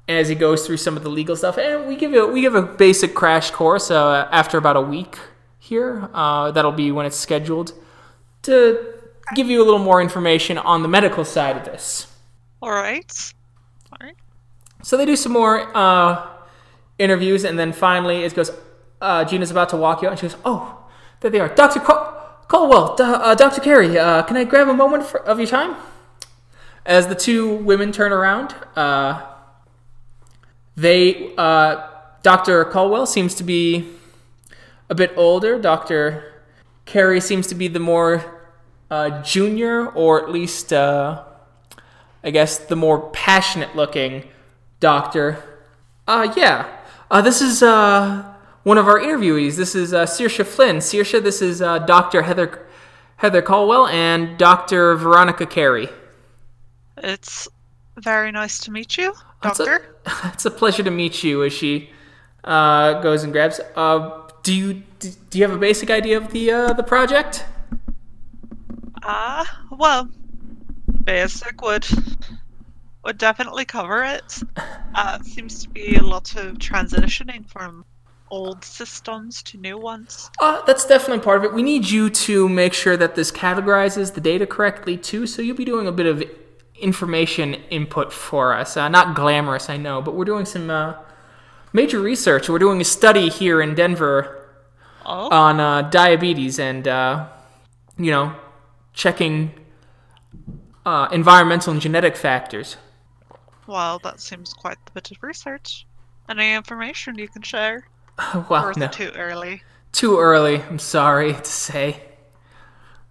as 0.07 0.29
he 0.29 0.35
goes 0.35 0.65
through 0.65 0.77
some 0.77 0.95
of 0.97 1.03
the 1.03 1.09
legal 1.09 1.35
stuff, 1.35 1.57
and 1.57 1.87
we 1.87 1.95
give 1.95 2.11
you 2.11 2.27
we 2.27 2.41
give 2.41 2.55
a 2.55 2.61
basic 2.61 3.13
crash 3.13 3.51
course 3.51 3.91
uh, 3.91 4.27
after 4.31 4.57
about 4.57 4.75
a 4.77 4.81
week 4.81 5.17
here. 5.59 6.09
Uh, 6.13 6.51
that'll 6.51 6.71
be 6.71 6.91
when 6.91 7.05
it's 7.05 7.17
scheduled 7.17 7.73
to 8.43 8.93
give 9.35 9.47
you 9.47 9.61
a 9.61 9.65
little 9.65 9.79
more 9.79 10.01
information 10.01 10.57
on 10.57 10.81
the 10.81 10.87
medical 10.87 11.25
side 11.25 11.57
of 11.57 11.65
this. 11.65 12.07
Alright. 12.63 13.33
Alright. 13.93 14.15
So 14.83 14.95
they 14.95 15.05
do 15.05 15.15
some 15.17 15.33
more 15.33 15.75
uh, 15.75 16.27
interviews, 16.97 17.43
and 17.43 17.59
then 17.59 17.73
finally 17.73 18.23
it 18.23 18.33
goes. 18.33 18.51
Uh, 19.01 19.23
Gina's 19.25 19.51
about 19.51 19.69
to 19.69 19.77
walk 19.77 20.01
you 20.01 20.07
out, 20.07 20.11
and 20.11 20.19
she 20.19 20.27
goes, 20.27 20.37
"Oh, 20.45 20.85
there 21.19 21.29
they 21.29 21.39
are, 21.39 21.49
Doctor 21.49 21.79
Col- 21.79 22.13
Colwell, 22.47 22.95
Do- 22.95 23.03
uh, 23.03 23.35
Doctor 23.35 23.61
Carey. 23.61 23.97
Uh, 23.99 24.23
can 24.23 24.37
I 24.37 24.43
grab 24.43 24.67
a 24.69 24.73
moment 24.73 25.05
for- 25.05 25.19
of 25.21 25.37
your 25.37 25.47
time?" 25.47 25.75
As 26.85 27.07
the 27.07 27.15
two 27.15 27.55
women 27.57 27.91
turn 27.91 28.11
around, 28.13 28.55
uh, 28.75 29.21
they 30.77 31.35
uh, 31.35 31.85
Doctor 32.23 32.63
Colwell 32.63 33.05
seems 33.05 33.35
to 33.35 33.43
be 33.43 33.89
a 34.89 34.95
bit 34.95 35.11
older. 35.17 35.59
Doctor 35.59 36.41
Carey 36.85 37.19
seems 37.19 37.47
to 37.47 37.55
be 37.55 37.67
the 37.67 37.81
more 37.81 38.49
uh, 38.89 39.21
junior, 39.21 39.89
or 39.89 40.23
at 40.23 40.31
least. 40.31 40.71
Uh, 40.71 41.25
I 42.23 42.31
guess 42.31 42.57
the 42.57 42.75
more 42.75 43.09
passionate 43.11 43.75
looking 43.75 44.27
doctor. 44.79 45.41
Uh, 46.07 46.33
yeah. 46.35 46.67
Uh, 47.09 47.21
this 47.21 47.41
is 47.41 47.63
uh, 47.63 48.33
one 48.63 48.77
of 48.77 48.87
our 48.87 48.99
interviewees. 48.99 49.55
This 49.55 49.75
is 49.75 49.93
uh, 49.93 50.05
Flynn. 50.05 50.77
Sorcha, 50.77 51.23
this 51.23 51.41
is 51.41 51.61
uh, 51.61 51.79
Dr. 51.79 52.23
Heather 52.23 52.67
Heather 53.17 53.41
Colwell 53.41 53.87
and 53.87 54.37
Dr. 54.37 54.95
Veronica 54.95 55.45
Carey. 55.45 55.89
It's 56.97 57.47
very 57.95 58.31
nice 58.31 58.59
to 58.59 58.71
meet 58.71 58.97
you, 58.97 59.13
It's 59.43 59.59
a- 59.59 59.79
It's 60.33 60.45
a 60.45 60.51
pleasure 60.51 60.83
to 60.83 60.91
meet 60.91 61.23
you. 61.23 61.43
As 61.43 61.53
she 61.53 61.89
uh, 62.43 63.01
goes 63.01 63.23
and 63.23 63.31
grabs. 63.33 63.59
Uh, 63.75 64.21
do 64.43 64.53
you 64.53 64.83
do, 64.99 65.09
do 65.29 65.37
you 65.37 65.45
have 65.45 65.55
a 65.55 65.59
basic 65.59 65.89
idea 65.89 66.17
of 66.17 66.31
the 66.31 66.51
uh, 66.51 66.73
the 66.73 66.83
project? 66.83 67.43
Ah, 69.03 69.45
well, 69.71 70.09
basic 71.03 71.61
would 71.61 71.85
would 73.03 73.17
definitely 73.17 73.65
cover 73.65 74.03
it. 74.03 74.39
Uh, 74.95 75.19
seems 75.21 75.63
to 75.63 75.69
be 75.69 75.95
a 75.95 76.03
lot 76.03 76.35
of 76.35 76.57
transitioning 76.57 77.47
from 77.49 77.85
old 78.29 78.63
systems 78.65 79.41
to 79.43 79.57
new 79.57 79.77
ones. 79.77 80.29
Uh, 80.41 80.61
that's 80.65 80.85
definitely 80.85 81.23
part 81.23 81.37
of 81.37 81.45
it. 81.45 81.53
We 81.53 81.63
need 81.63 81.89
you 81.89 82.09
to 82.09 82.49
make 82.49 82.73
sure 82.73 82.97
that 82.97 83.15
this 83.15 83.31
categorizes 83.31 84.13
the 84.13 84.19
data 84.21 84.45
correctly 84.45 84.97
too. 84.97 85.25
So 85.27 85.41
you'll 85.41 85.55
be 85.55 85.63
doing 85.63 85.87
a 85.87 85.91
bit 85.93 86.05
of 86.05 86.23
information 86.79 87.55
input 87.69 88.13
for 88.13 88.53
us. 88.53 88.77
Uh, 88.77 88.87
not 88.89 89.15
glamorous, 89.15 89.69
I 89.69 89.77
know, 89.77 90.01
but 90.01 90.15
we're 90.15 90.25
doing 90.25 90.45
some 90.45 90.69
uh, 90.69 90.95
major 91.73 91.99
research. 91.99 92.49
We're 92.49 92.59
doing 92.59 92.81
a 92.81 92.85
study 92.85 93.29
here 93.29 93.61
in 93.61 93.75
Denver 93.75 94.33
Oh, 95.05 95.31
on 95.31 95.59
uh, 95.59 95.83
diabetes 95.83 96.59
and 96.59 96.87
uh, 96.87 97.27
you 97.97 98.11
know 98.11 98.35
checking 98.93 99.53
uh, 100.85 101.07
environmental 101.11 101.73
and 101.73 101.81
genetic 101.81 102.15
factors. 102.15 102.77
well, 103.67 103.99
that 103.99 104.19
seems 104.19 104.51
quite 104.53 104.79
a 104.87 104.91
bit 104.91 105.11
of 105.11 105.21
research. 105.21 105.85
Any 106.27 106.53
information 106.55 107.17
you 107.19 107.29
can 107.29 107.43
share? 107.43 107.87
Or 108.33 108.41
well, 108.49 108.69
is 108.69 108.77
no, 108.77 108.85
it 108.85 108.91
too 108.91 109.11
early? 109.15 109.63
too 109.91 110.19
early. 110.19 110.61
I'm 110.63 110.79
sorry 110.79 111.33
to 111.33 111.45
say. 111.45 112.03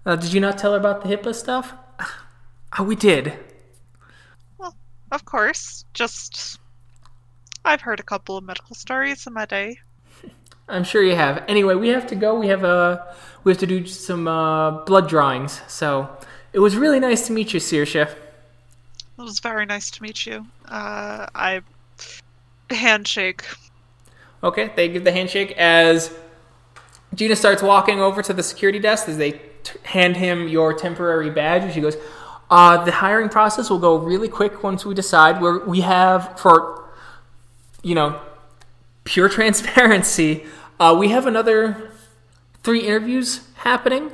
Uh, 0.04 0.16
did 0.16 0.32
you 0.32 0.40
not 0.40 0.58
tell 0.58 0.72
her 0.72 0.78
about 0.78 1.02
the 1.02 1.08
HIPAA 1.08 1.34
stuff? 1.34 1.74
Oh, 2.78 2.82
we 2.84 2.94
did. 2.96 3.38
Of 5.16 5.24
course. 5.24 5.86
Just 5.94 6.58
I've 7.64 7.80
heard 7.80 8.00
a 8.00 8.02
couple 8.02 8.36
of 8.36 8.44
medical 8.44 8.76
stories 8.76 9.26
in 9.26 9.32
my 9.32 9.46
day. 9.46 9.78
I'm 10.68 10.84
sure 10.84 11.02
you 11.02 11.16
have. 11.16 11.42
Anyway, 11.48 11.74
we 11.74 11.88
have 11.88 12.06
to 12.08 12.14
go. 12.14 12.38
We 12.38 12.48
have 12.48 12.64
uh, 12.64 13.02
we 13.42 13.50
have 13.50 13.58
to 13.60 13.66
do 13.66 13.86
some 13.86 14.28
uh, 14.28 14.84
blood 14.84 15.08
drawings. 15.08 15.62
So 15.68 16.14
it 16.52 16.58
was 16.58 16.76
really 16.76 17.00
nice 17.00 17.26
to 17.28 17.32
meet 17.32 17.54
you, 17.54 17.60
Sorcha. 17.60 18.10
It 18.10 19.22
was 19.22 19.40
very 19.40 19.64
nice 19.64 19.90
to 19.92 20.02
meet 20.02 20.26
you. 20.26 20.44
Uh, 20.66 21.24
I 21.34 21.62
handshake. 22.68 23.42
Okay, 24.44 24.70
they 24.76 24.86
give 24.90 25.04
the 25.04 25.12
handshake 25.12 25.52
as 25.52 26.14
Gina 27.14 27.36
starts 27.36 27.62
walking 27.62 28.00
over 28.00 28.20
to 28.20 28.34
the 28.34 28.42
security 28.42 28.80
desk 28.80 29.08
as 29.08 29.16
they 29.16 29.32
t- 29.62 29.78
hand 29.84 30.18
him 30.18 30.46
your 30.46 30.74
temporary 30.74 31.30
badge. 31.30 31.62
And 31.62 31.72
she 31.72 31.80
goes, 31.80 31.96
uh, 32.50 32.84
"The 32.84 32.92
hiring 32.92 33.28
process 33.28 33.70
will 33.70 33.78
go 33.78 33.96
really 33.96 34.28
quick 34.28 34.62
once 34.62 34.84
we 34.84 34.94
decide. 34.94 35.40
Where 35.40 35.58
we 35.60 35.80
have 35.80 36.38
for, 36.38 36.88
you 37.82 37.94
know, 37.94 38.20
pure 39.04 39.28
transparency, 39.38 40.44
uh, 40.80 40.96
we 40.98 41.08
have 41.08 41.26
another 41.26 41.90
three 42.62 42.86
interviews 42.86 43.40
happening, 43.56 44.10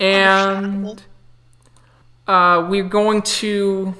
and." 0.00 1.02
Uh, 2.26 2.66
we're 2.68 2.82
going 2.82 3.22
to 3.22 3.94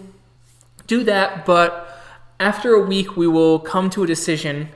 do 0.88 1.04
that, 1.04 1.46
but 1.46 2.02
after 2.40 2.74
a 2.74 2.80
week, 2.80 3.16
we 3.16 3.28
will 3.28 3.61
come 3.61 3.88
to 3.90 4.02
a 4.02 4.07
decision 4.07 4.68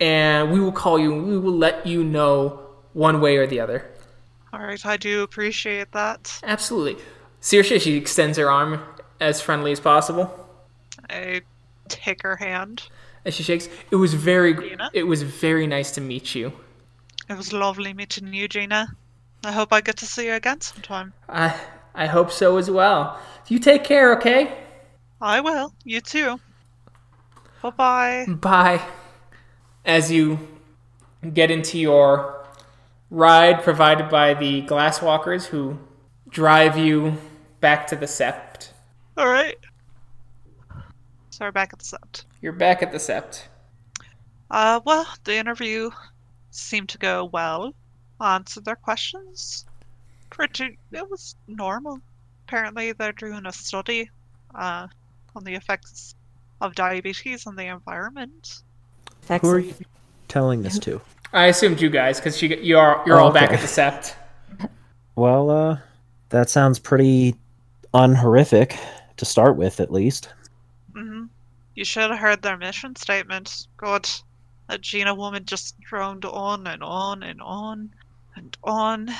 and 0.00 0.52
we 0.52 0.60
will 0.60 0.72
call 0.72 0.98
you 0.98 1.14
we 1.14 1.38
will 1.38 1.56
let 1.56 1.86
you 1.86 2.04
know 2.04 2.60
one 2.92 3.20
way 3.20 3.36
or 3.36 3.46
the 3.46 3.60
other. 3.60 3.90
All 4.52 4.60
right, 4.60 4.84
I 4.84 4.96
do 4.96 5.22
appreciate 5.22 5.92
that. 5.92 6.40
Absolutely. 6.42 7.02
Sorcha, 7.46 7.80
she 7.80 7.94
extends 7.96 8.36
her 8.38 8.50
arm 8.50 8.82
as 9.20 9.40
friendly 9.40 9.70
as 9.70 9.78
possible 9.78 10.34
I 11.08 11.42
take 11.86 12.22
her 12.22 12.34
hand. 12.34 12.88
as 13.24 13.34
she 13.34 13.44
shakes. 13.44 13.68
It 13.92 13.96
was 13.96 14.14
very, 14.14 14.52
Gina? 14.52 14.90
it 14.92 15.04
was 15.04 15.22
very 15.22 15.64
nice 15.68 15.92
to 15.92 16.00
meet 16.00 16.34
you. 16.34 16.52
It 17.28 17.36
was 17.36 17.52
lovely 17.52 17.94
meeting 17.94 18.34
you, 18.34 18.48
Gina. 18.48 18.88
I 19.44 19.52
hope 19.52 19.72
I 19.72 19.80
get 19.80 19.96
to 19.98 20.06
see 20.06 20.26
you 20.26 20.32
again 20.32 20.60
sometime. 20.60 21.12
I, 21.28 21.54
I 21.94 22.06
hope 22.06 22.32
so 22.32 22.56
as 22.56 22.68
well. 22.68 23.16
You 23.46 23.60
take 23.60 23.84
care, 23.84 24.16
okay? 24.16 24.52
I 25.20 25.40
will. 25.40 25.72
You 25.84 26.00
too. 26.00 26.40
Bye 27.62 27.70
bye. 27.70 28.26
Bye. 28.28 28.84
As 29.84 30.10
you 30.10 30.40
get 31.32 31.52
into 31.52 31.78
your 31.78 32.44
ride 33.08 33.62
provided 33.62 34.08
by 34.08 34.34
the 34.34 34.62
glasswalkers 34.62 35.46
who 35.46 35.78
drive 36.28 36.76
you 36.76 37.16
back 37.66 37.84
to 37.84 37.96
the 37.96 38.06
sept. 38.06 38.68
All 39.16 39.26
right. 39.26 39.58
So 41.30 41.44
we're 41.44 41.50
back 41.50 41.72
at 41.72 41.80
the 41.80 41.84
sept. 41.84 42.22
You're 42.40 42.52
back 42.52 42.80
at 42.80 42.92
the 42.92 42.98
sept. 42.98 43.42
Uh, 44.52 44.78
well, 44.84 45.04
the 45.24 45.34
interview 45.34 45.90
seemed 46.52 46.88
to 46.90 46.98
go 46.98 47.24
well. 47.24 47.74
Answered 48.20 48.64
their 48.66 48.76
questions. 48.76 49.66
Pretty. 50.30 50.78
It 50.92 51.10
was 51.10 51.34
normal. 51.48 51.98
Apparently, 52.46 52.92
they're 52.92 53.10
doing 53.10 53.44
a 53.46 53.52
study 53.52 54.08
uh, 54.54 54.86
on 55.34 55.42
the 55.42 55.54
effects 55.54 56.14
of 56.60 56.76
diabetes 56.76 57.48
on 57.48 57.56
the 57.56 57.66
environment. 57.66 58.62
Who 59.28 59.50
are 59.50 59.58
you 59.58 59.74
telling 60.28 60.62
this 60.62 60.78
to? 60.78 61.00
I 61.32 61.46
assumed 61.46 61.80
you 61.80 61.90
guys, 61.90 62.20
because 62.20 62.40
you, 62.40 62.50
you 62.62 62.78
are, 62.78 63.02
you're 63.08 63.20
Oh, 63.20 63.24
all 63.24 63.32
back 63.32 63.50
at 63.50 63.60
the 63.60 63.66
sept. 63.66 64.14
Well, 65.16 65.50
uh, 65.50 65.78
that 66.28 66.48
sounds 66.48 66.78
pretty 66.78 67.34
unhorrific 67.96 68.78
to 69.16 69.24
start 69.24 69.56
with, 69.56 69.80
at 69.80 69.92
least. 69.92 70.28
hmm 70.94 71.24
You 71.74 71.84
should 71.84 72.10
have 72.10 72.18
heard 72.18 72.42
their 72.42 72.56
mission 72.56 72.94
statement. 72.96 73.66
God, 73.76 74.08
that 74.68 74.80
Gina 74.82 75.14
woman 75.14 75.44
just 75.44 75.78
droned 75.80 76.24
on 76.24 76.66
and 76.66 76.82
on 76.82 77.22
and 77.22 77.40
on 77.40 77.90
and 78.36 78.56
on 78.64 79.10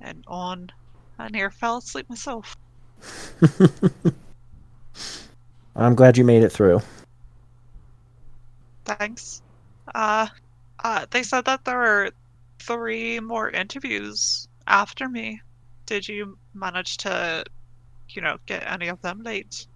and 0.00 0.24
on. 0.26 0.70
I 1.18 1.28
near 1.28 1.50
fell 1.50 1.78
asleep 1.78 2.08
myself. 2.08 2.56
I'm 5.76 5.94
glad 5.94 6.16
you 6.16 6.24
made 6.24 6.42
it 6.42 6.50
through. 6.50 6.80
Thanks. 8.84 9.42
Uh, 9.94 10.26
uh, 10.82 11.06
they 11.10 11.22
said 11.22 11.44
that 11.46 11.64
there 11.64 11.78
were 11.78 12.10
three 12.60 13.20
more 13.20 13.50
interviews 13.50 14.48
after 14.66 15.08
me. 15.08 15.40
Did 15.86 16.08
you 16.08 16.38
manage 16.54 16.96
to, 16.98 17.44
you 18.10 18.22
know, 18.22 18.38
get 18.46 18.62
any 18.70 18.88
of 18.88 19.00
them 19.02 19.22
late? 19.22 19.66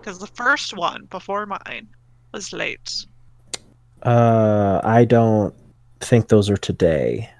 Because 0.00 0.18
the 0.18 0.26
first 0.28 0.76
one 0.76 1.06
before 1.06 1.46
mine 1.46 1.88
was 2.32 2.52
late. 2.52 3.06
Uh, 4.02 4.80
I 4.84 5.04
don't 5.04 5.54
think 6.00 6.28
those 6.28 6.50
are 6.50 6.56
today. 6.58 7.30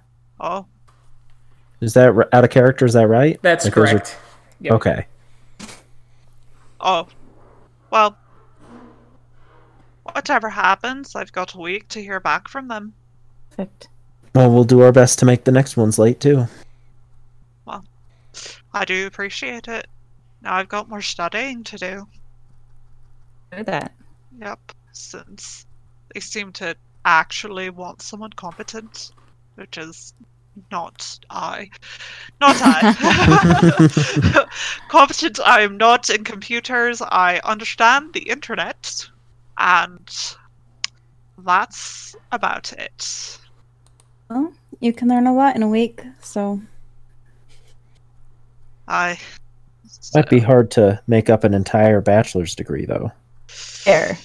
Oh, 0.40 0.66
Is 1.80 1.92
that 1.94 2.14
r- 2.14 2.28
out 2.32 2.44
of 2.44 2.50
character? 2.50 2.86
Is 2.86 2.94
that 2.94 3.06
right? 3.08 3.38
That's 3.42 3.66
Like, 3.66 3.74
those 3.74 3.84
are- 3.84 3.90
correct. 3.98 4.16
Yep. 4.60 4.72
Okay. 4.74 5.06
oh. 6.80 7.06
Well, 7.90 8.16
whatever 10.12 10.48
happens, 10.48 11.14
I've 11.14 11.32
got 11.32 11.54
a 11.54 11.58
week 11.58 11.88
to 11.88 12.02
hear 12.02 12.18
back 12.20 12.48
from 12.48 12.68
them. 12.68 12.92
Perfect. 13.50 13.88
Well, 14.34 14.50
we'll 14.50 14.64
do 14.64 14.80
our 14.80 14.90
best 14.92 15.18
to 15.20 15.26
make 15.26 15.44
the 15.44 15.52
next 15.52 15.76
ones 15.76 15.98
late 15.98 16.18
too. 16.20 16.46
I 18.74 18.84
do 18.84 19.06
appreciate 19.06 19.68
it. 19.68 19.86
Now 20.42 20.54
I've 20.56 20.68
got 20.68 20.88
more 20.88 21.00
studying 21.00 21.62
to 21.64 21.78
do. 21.78 22.08
Heard 23.52 23.66
that. 23.66 23.92
Yep, 24.40 24.72
since 24.92 25.66
they 26.12 26.20
seem 26.20 26.52
to 26.54 26.76
actually 27.04 27.70
want 27.70 28.02
someone 28.02 28.32
competent, 28.32 29.12
which 29.54 29.78
is 29.78 30.12
not 30.72 31.18
I. 31.30 31.70
Not 32.40 32.56
I. 32.60 34.46
competent, 34.88 35.38
I 35.40 35.60
am 35.60 35.76
not 35.76 36.10
in 36.10 36.24
computers. 36.24 37.00
I 37.00 37.40
understand 37.44 38.12
the 38.12 38.28
internet, 38.28 39.08
and 39.56 40.36
that's 41.38 42.16
about 42.32 42.72
it. 42.72 43.38
Well, 44.28 44.52
you 44.80 44.92
can 44.92 45.08
learn 45.08 45.26
a 45.28 45.34
lot 45.34 45.54
in 45.54 45.62
a 45.62 45.68
week, 45.68 46.02
so 46.20 46.60
I. 48.88 49.18
Might 50.14 50.30
be 50.30 50.40
hard 50.40 50.70
to 50.72 51.00
make 51.06 51.28
up 51.30 51.44
an 51.44 51.54
entire 51.54 52.00
bachelor's 52.00 52.54
degree, 52.54 52.84
though. 52.86 53.10
Fair. 53.48 54.16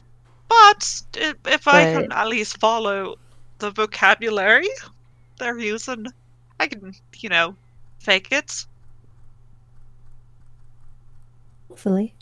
But 0.48 1.02
i- 1.18 1.34
if 1.46 1.68
I 1.68 1.94
can 1.94 2.12
at 2.12 2.28
least 2.28 2.60
follow 2.60 3.16
the 3.60 3.72
vocabulary 3.72 4.68
they're 5.38 5.58
using, 5.60 6.08
I 6.60 6.68
can, 6.68 6.94
you 7.18 7.30
know, 7.30 7.56
fake 8.00 8.30
it. 8.32 8.66
hopefully. 11.70 12.14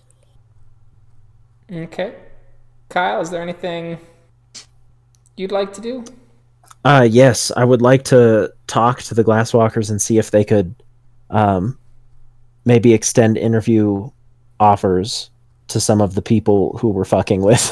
Okay. 1.71 2.13
Kyle, 2.89 3.21
is 3.21 3.29
there 3.29 3.41
anything 3.41 3.97
you'd 5.35 5.51
like 5.51 5.73
to 5.73 5.81
do? 5.81 6.03
Uh, 6.85 7.07
yes, 7.09 7.51
I 7.57 7.65
would 7.65 7.81
like 7.81 8.03
to 8.05 8.53
talk 8.67 9.01
to 9.03 9.15
the 9.15 9.23
Glasswalkers 9.23 9.89
and 9.89 10.01
see 10.01 10.17
if 10.17 10.31
they 10.31 10.43
could, 10.43 10.75
um, 11.29 11.77
maybe 12.67 12.93
extend 12.93 13.37
interview 13.37 14.11
offers 14.59 15.31
to 15.69 15.79
some 15.79 16.01
of 16.01 16.13
the 16.15 16.21
people 16.21 16.77
who 16.77 16.89
we're 16.89 17.05
fucking 17.05 17.41
with. 17.41 17.63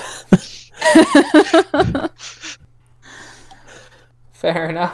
Fair 4.33 4.69
enough. 4.69 4.93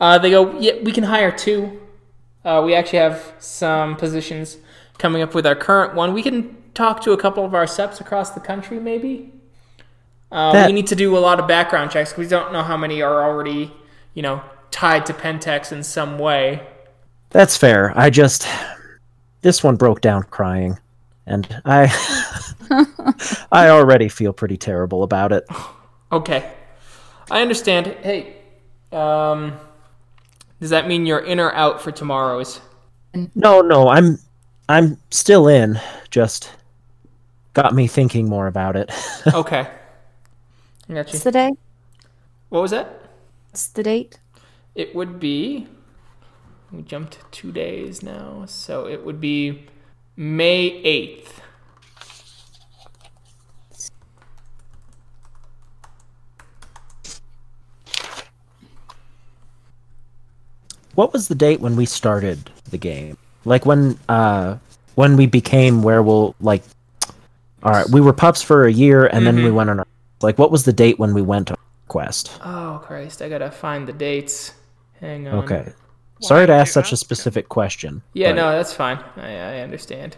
Uh, 0.00 0.18
they 0.18 0.30
go, 0.30 0.58
yeah, 0.58 0.72
we 0.82 0.90
can 0.90 1.04
hire 1.04 1.30
two. 1.30 1.80
Uh, 2.44 2.62
we 2.64 2.74
actually 2.74 2.98
have 2.98 3.34
some 3.38 3.96
positions 3.96 4.56
coming 4.98 5.22
up 5.22 5.34
with 5.34 5.46
our 5.46 5.54
current 5.54 5.94
one. 5.94 6.14
We 6.14 6.22
can 6.22 6.56
talk 6.74 7.02
to 7.02 7.12
a 7.12 7.16
couple 7.16 7.44
of 7.44 7.54
our 7.54 7.66
septs 7.66 8.00
across 8.00 8.30
the 8.30 8.40
country, 8.40 8.80
maybe. 8.80 9.32
Uh, 10.32 10.52
That- 10.52 10.66
we 10.66 10.72
need 10.72 10.86
to 10.88 10.96
do 10.96 11.16
a 11.16 11.20
lot 11.20 11.38
of 11.40 11.46
background 11.46 11.90
checks. 11.90 12.16
We 12.16 12.26
don't 12.26 12.52
know 12.52 12.62
how 12.62 12.76
many 12.76 13.02
are 13.02 13.22
already, 13.22 13.72
you 14.14 14.22
know, 14.22 14.42
tied 14.70 15.06
to 15.06 15.12
Pentex 15.12 15.72
in 15.72 15.82
some 15.82 16.18
way. 16.18 16.66
That's 17.30 17.56
fair. 17.56 17.92
I 17.96 18.10
just 18.10 18.46
this 19.46 19.62
one 19.62 19.76
broke 19.76 20.00
down 20.00 20.24
crying, 20.24 20.76
and 21.24 21.46
I 21.64 21.84
I 23.52 23.68
already 23.68 24.08
feel 24.08 24.32
pretty 24.32 24.56
terrible 24.56 25.04
about 25.04 25.30
it. 25.30 25.46
Okay, 26.10 26.52
I 27.30 27.42
understand. 27.42 27.86
Hey, 28.02 28.38
um, 28.90 29.56
does 30.60 30.70
that 30.70 30.88
mean 30.88 31.06
you're 31.06 31.20
in 31.20 31.38
or 31.38 31.52
out 31.52 31.80
for 31.80 31.92
tomorrow's? 31.92 32.60
No, 33.36 33.60
no, 33.60 33.88
I'm 33.88 34.18
I'm 34.68 34.98
still 35.12 35.46
in. 35.46 35.80
Just 36.10 36.52
got 37.54 37.72
me 37.72 37.86
thinking 37.86 38.28
more 38.28 38.48
about 38.48 38.74
it. 38.74 38.90
Okay, 39.32 39.60
I 39.60 39.66
got 40.88 40.88
you. 40.88 40.96
What's 40.96 41.22
the 41.22 41.30
day? 41.30 41.52
What 42.48 42.62
was 42.62 42.72
that? 42.72 43.00
What's 43.50 43.68
the 43.68 43.84
date? 43.84 44.18
It 44.74 44.92
would 44.96 45.20
be. 45.20 45.68
We 46.72 46.82
jumped 46.82 47.18
two 47.30 47.52
days 47.52 48.02
now, 48.02 48.44
so 48.46 48.86
it 48.86 49.04
would 49.04 49.20
be 49.20 49.66
May 50.16 50.82
eighth. 50.82 51.42
what 60.96 61.12
was 61.12 61.28
the 61.28 61.34
date 61.34 61.60
when 61.60 61.76
we 61.76 61.86
started 61.86 62.50
the 62.70 62.78
game? 62.78 63.16
Like 63.44 63.64
when 63.64 63.98
uh 64.08 64.56
when 64.96 65.16
we 65.16 65.26
became 65.26 65.82
werewolf 65.82 66.34
like 66.40 66.64
all 67.62 67.72
right, 67.72 67.88
we 67.90 68.00
were 68.00 68.12
pups 68.12 68.42
for 68.42 68.66
a 68.66 68.72
year 68.72 69.06
and 69.06 69.26
then 69.26 69.36
we 69.36 69.50
went 69.50 69.70
on 69.70 69.78
our 69.78 69.86
like 70.22 70.38
what 70.38 70.50
was 70.50 70.64
the 70.64 70.72
date 70.72 70.98
when 70.98 71.14
we 71.14 71.22
went 71.22 71.50
on 71.50 71.56
quest? 71.86 72.38
Oh 72.44 72.82
Christ! 72.82 73.22
I 73.22 73.28
gotta 73.28 73.50
find 73.50 73.86
the 73.86 73.92
dates. 73.92 74.52
Hang 75.00 75.28
on. 75.28 75.44
Okay. 75.44 75.72
Sorry 76.20 76.46
to 76.46 76.52
ask 76.52 76.72
such 76.72 76.90
a 76.90 76.94
ask? 76.94 77.00
specific 77.00 77.48
question. 77.48 78.02
Yeah, 78.14 78.32
no, 78.32 78.50
that's 78.52 78.72
fine. 78.72 78.98
I, 79.16 79.36
I 79.36 79.60
understand. 79.60 80.16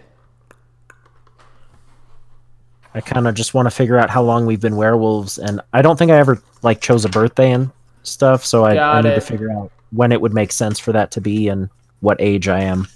I 2.95 3.01
kind 3.01 3.29
of 3.29 3.35
just 3.35 3.55
want 3.55 3.67
to 3.67 3.71
figure 3.71 3.99
out 3.99 4.11
how 4.11 4.23
long 4.23 4.47
we've 4.47 4.61
been 4.61 4.77
werewolves 4.77 5.39
and 5.39 5.61
I 5.73 5.83
don't 5.83 5.99
think 5.99 6.11
I 6.11 6.17
ever 6.17 6.43
like 6.63 6.81
chose 6.81 7.05
a 7.05 7.09
birthday 7.09 7.53
and 7.53 7.71
stuff, 8.03 8.45
so 8.45 8.65
I, 8.65 8.71
I 8.71 8.75
Got 8.75 9.05
need 9.05 9.15
to 9.15 9.21
figure 9.21 9.51
out 9.53 9.71
when 9.91 10.13
it 10.13 10.21
would 10.21 10.35
make 10.35 10.53
sense 10.53 10.79
for 10.79 10.93
that 10.93 11.11
to 11.13 11.21
be 11.21 11.49
and 11.49 11.69
what 12.01 12.21
age 12.21 12.49
I 12.49 12.61
am. 12.61 12.89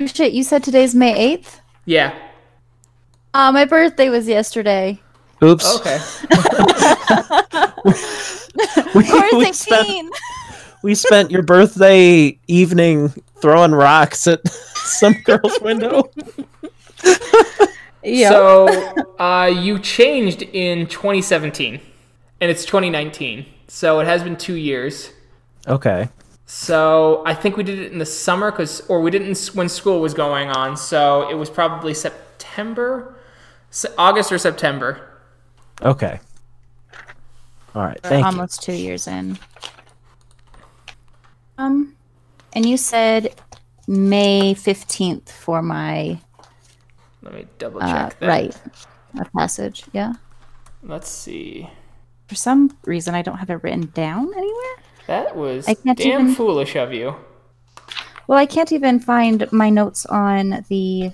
Oh, 0.00 0.06
shit, 0.06 0.32
you 0.32 0.42
said 0.42 0.62
today's 0.62 0.94
May 0.94 1.36
8th? 1.36 1.60
Yeah. 1.84 2.14
Uh, 3.34 3.52
my 3.52 3.64
birthday 3.64 4.10
was 4.10 4.28
yesterday. 4.28 5.00
Oops. 5.42 5.76
Okay. 5.76 5.98
we, 8.94 9.10
Or 9.12 9.38
we 9.38 9.52
spent 9.52 9.86
16. 9.86 10.10
We 10.82 10.94
spent 10.94 11.30
your 11.30 11.42
birthday 11.42 12.38
evening 12.48 13.08
throwing 13.40 13.72
rocks 13.72 14.26
at 14.26 14.46
some 14.48 15.14
girl's 15.24 15.60
window. 15.60 16.10
Yeah. 18.04 18.30
So 18.30 18.68
uh, 19.18 19.46
you 19.46 19.78
changed 19.78 20.42
in 20.42 20.86
2017, 20.88 21.80
and 22.40 22.50
it's 22.50 22.64
2019. 22.64 23.46
So 23.68 24.00
it 24.00 24.06
has 24.06 24.22
been 24.22 24.36
two 24.36 24.54
years. 24.54 25.12
Okay. 25.68 26.08
So 26.46 27.22
I 27.24 27.34
think 27.34 27.56
we 27.56 27.62
did 27.62 27.78
it 27.78 27.92
in 27.92 27.98
the 27.98 28.06
summer, 28.06 28.50
cause 28.50 28.82
or 28.88 29.00
we 29.00 29.10
didn't 29.10 29.38
when 29.54 29.68
school 29.68 30.00
was 30.00 30.14
going 30.14 30.50
on. 30.50 30.76
So 30.76 31.28
it 31.30 31.34
was 31.34 31.48
probably 31.48 31.94
September, 31.94 33.14
August 33.96 34.32
or 34.32 34.38
September. 34.38 35.08
Okay. 35.80 36.20
All 37.74 37.82
right. 37.82 38.00
Thank 38.02 38.20
you. 38.20 38.26
almost 38.26 38.62
two 38.62 38.74
years 38.74 39.06
in. 39.06 39.38
Um, 41.62 41.94
and 42.54 42.66
you 42.66 42.76
said 42.76 43.34
May 43.86 44.54
15th 44.54 45.28
for 45.30 45.62
my 45.62 46.18
Let 47.22 47.34
me 47.34 47.46
double 47.58 47.82
uh, 47.82 48.08
check 48.08 48.18
that. 48.20 48.26
rite 48.28 48.60
of 49.20 49.32
passage. 49.32 49.84
Yeah. 49.92 50.14
Let's 50.82 51.08
see. 51.08 51.68
For 52.28 52.34
some 52.34 52.76
reason, 52.84 53.14
I 53.14 53.22
don't 53.22 53.36
have 53.38 53.50
it 53.50 53.62
written 53.62 53.90
down 53.94 54.32
anywhere. 54.34 54.76
That 55.06 55.36
was 55.36 55.68
I 55.68 55.74
can't 55.74 55.98
damn 55.98 56.20
even- 56.22 56.34
foolish 56.34 56.76
of 56.76 56.92
you. 56.92 57.14
Well, 58.28 58.38
I 58.38 58.46
can't 58.46 58.72
even 58.72 59.00
find 59.00 59.50
my 59.52 59.68
notes 59.68 60.06
on 60.06 60.64
the 60.68 61.10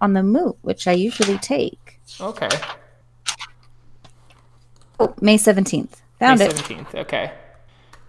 on 0.00 0.12
the 0.12 0.22
moot, 0.22 0.56
which 0.60 0.86
I 0.86 0.92
usually 0.92 1.38
take. 1.38 1.98
Okay. 2.20 2.48
Oh, 5.00 5.14
May 5.20 5.38
17th. 5.38 5.94
Found 6.20 6.38
May 6.38 6.46
it. 6.46 6.54
17th. 6.56 6.94
Okay. 6.94 7.32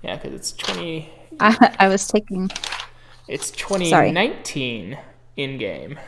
Yeah, 0.03 0.15
because 0.17 0.33
it's 0.33 0.51
20. 0.51 1.09
I, 1.39 1.75
I 1.79 1.87
was 1.87 2.07
taking. 2.07 2.49
It's 3.27 3.51
2019 3.51 4.97
in 5.35 5.57
game. 5.57 5.99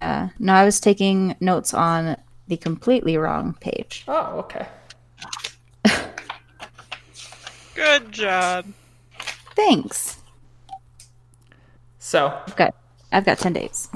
Uh, 0.00 0.28
no, 0.38 0.52
I 0.52 0.64
was 0.64 0.80
taking 0.80 1.36
notes 1.40 1.74
on 1.74 2.16
the 2.46 2.56
completely 2.56 3.16
wrong 3.16 3.56
page. 3.60 4.04
Oh, 4.06 4.38
okay. 4.38 4.68
Good 7.74 8.12
job. 8.12 8.66
Thanks. 9.56 10.18
So 11.98 12.28
I've 12.46 12.56
got 12.56 12.74
I've 13.12 13.24
got 13.24 13.38
ten 13.38 13.52
days. 13.52 13.88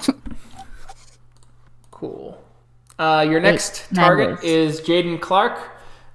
cool. 1.91 2.43
Uh, 2.99 3.25
your 3.29 3.41
next 3.41 3.91
nine 3.93 4.05
target 4.05 4.41
days. 4.41 4.79
is 4.79 4.81
Jaden 4.81 5.21
Clark. 5.21 5.59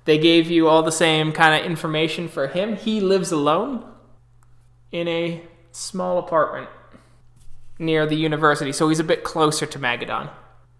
They 0.05 0.17
gave 0.17 0.49
you 0.49 0.67
all 0.67 0.83
the 0.83 0.91
same 0.91 1.31
kind 1.31 1.59
of 1.59 1.69
information 1.69 2.27
for 2.27 2.47
him. 2.47 2.75
He 2.75 3.01
lives 3.01 3.31
alone 3.31 3.83
in 4.91 5.07
a 5.07 5.41
small 5.71 6.17
apartment 6.19 6.69
near 7.79 8.05
the 8.05 8.15
university, 8.15 8.71
so 8.71 8.89
he's 8.89 8.99
a 8.99 9.03
bit 9.03 9.23
closer 9.23 9.65
to 9.65 9.79
Magadon. 9.79 10.29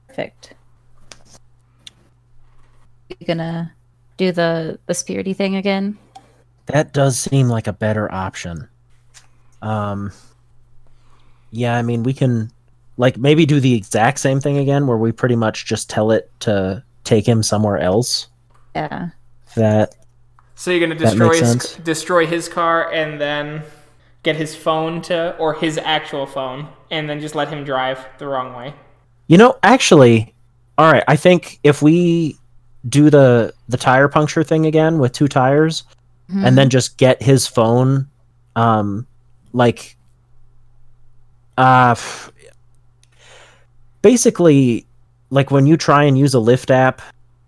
Perfect. 0.07 0.53
You 3.19 3.25
gonna 3.25 3.73
do 4.17 4.31
the 4.31 4.79
the 4.85 4.93
spirity 4.93 5.35
thing 5.35 5.55
again? 5.55 5.97
That 6.65 6.91
does 6.93 7.17
seem 7.17 7.47
like 7.47 7.67
a 7.67 7.73
better 7.73 8.11
option. 8.13 8.67
Um 9.61 10.11
Yeah, 11.51 11.77
I 11.77 11.81
mean 11.81 12.03
we 12.03 12.13
can 12.13 12.51
like 12.97 13.17
maybe 13.17 13.45
do 13.45 13.59
the 13.59 13.73
exact 13.75 14.19
same 14.19 14.39
thing 14.41 14.57
again 14.57 14.87
where 14.87 14.97
we 14.97 15.11
pretty 15.11 15.35
much 15.35 15.65
just 15.65 15.89
tell 15.89 16.11
it 16.11 16.31
to 16.41 16.83
take 17.03 17.27
him 17.27 17.43
somewhere 17.43 17.77
else. 17.77 18.27
Yeah. 18.75 19.09
That 19.55 19.95
So 20.55 20.71
you're 20.71 20.79
gonna 20.85 20.99
destroy 20.99 21.29
his, 21.29 21.39
sense. 21.39 21.75
destroy 21.77 22.25
his 22.27 22.49
car 22.49 22.91
and 22.91 23.21
then 23.21 23.63
get 24.27 24.35
his 24.35 24.53
phone 24.53 25.01
to 25.01 25.33
or 25.37 25.53
his 25.53 25.77
actual 25.77 26.25
phone 26.25 26.67
and 26.91 27.09
then 27.09 27.17
just 27.21 27.33
let 27.33 27.47
him 27.47 27.63
drive 27.63 28.05
the 28.17 28.27
wrong 28.27 28.53
way. 28.53 28.73
You 29.27 29.37
know, 29.37 29.57
actually, 29.63 30.33
all 30.77 30.91
right. 30.91 31.03
I 31.07 31.15
think 31.15 31.59
if 31.63 31.81
we 31.81 32.37
do 32.89 33.09
the 33.09 33.53
the 33.69 33.77
tire 33.77 34.09
puncture 34.09 34.43
thing 34.43 34.65
again 34.65 34.99
with 34.99 35.13
two 35.13 35.29
tires, 35.29 35.83
and 36.29 36.57
then 36.57 36.69
just 36.69 36.97
get 36.97 37.23
his 37.23 37.47
phone, 37.47 38.09
um, 38.57 39.07
like, 39.53 39.95
uh, 41.57 41.91
f- 41.91 42.29
basically, 44.01 44.85
like 45.29 45.51
when 45.51 45.65
you 45.65 45.77
try 45.77 46.03
and 46.03 46.17
use 46.17 46.35
a 46.35 46.37
Lyft 46.37 46.69
app, 46.69 47.01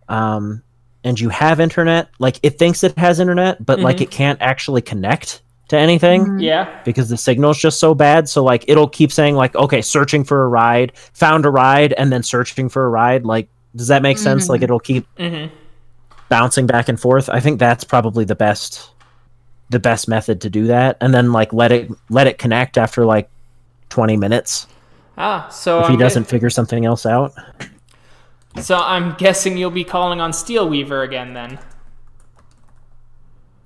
um, 0.08 0.64
and 1.04 1.20
you 1.20 1.28
have 1.28 1.60
internet, 1.60 2.08
like 2.20 2.40
it 2.42 2.58
thinks 2.58 2.86
it 2.86 2.98
has 2.98 3.20
internet, 3.20 3.66
but 3.66 3.82
like 3.82 3.98
Mhm. 3.98 4.02
it 4.04 4.12
can't 4.12 4.42
actually 4.42 4.82
connect 4.82 5.42
to 5.70 5.78
anything 5.78 6.26
Mhm. 6.26 6.42
Yeah. 6.42 6.68
because 6.84 7.10
the 7.10 7.18
signal's 7.18 7.58
just 7.58 7.80
so 7.80 7.96
bad. 7.96 8.28
So 8.28 8.44
like 8.44 8.66
it'll 8.68 8.88
keep 8.90 9.12
saying 9.12 9.36
like, 9.36 9.56
okay, 9.56 9.82
searching 9.82 10.24
for 10.24 10.44
a 10.44 10.48
ride, 10.48 10.92
found 11.14 11.46
a 11.46 11.50
ride, 11.50 11.94
and 11.94 12.12
then 12.12 12.22
searching 12.24 12.70
for 12.70 12.86
a 12.86 12.90
ride. 12.90 13.24
Like, 13.26 13.48
does 13.76 13.88
that 13.88 14.02
make 14.02 14.18
sense? 14.18 14.50
Like 14.50 14.62
Mhm. 14.62 14.64
it'll 14.64 14.80
keep 14.80 15.08
Mm-hmm. 15.18 15.54
bouncing 16.28 16.66
back 16.68 16.90
and 16.90 17.00
forth. 17.00 17.30
I 17.30 17.40
think 17.40 17.60
that's 17.60 17.84
probably 17.84 18.26
the 18.26 18.36
best 18.36 18.90
the 19.72 19.80
best 19.80 20.08
method 20.08 20.42
to 20.42 20.50
do 20.50 20.66
that. 20.66 20.98
And 21.00 21.14
then 21.14 21.32
like 21.32 21.54
let 21.54 21.72
it 21.72 21.92
let 22.10 22.26
it 22.28 22.40
connect 22.40 22.76
after 22.78 23.06
like 23.06 23.30
twenty 23.90 24.18
minutes 24.18 24.66
Ah, 25.18 25.48
so 25.50 25.82
if 25.82 25.88
he 25.88 25.94
I'm 25.94 26.00
doesn't 26.00 26.24
figure 26.24 26.50
something 26.50 26.86
else 26.86 27.06
out. 27.06 27.34
So 28.62 28.78
I'm 28.78 29.14
guessing 29.20 29.58
you'll 29.58 29.70
be 29.70 29.84
calling 29.84 30.20
on 30.22 30.32
Steelweaver 30.32 31.04
again 31.06 31.34
then. 31.36 31.60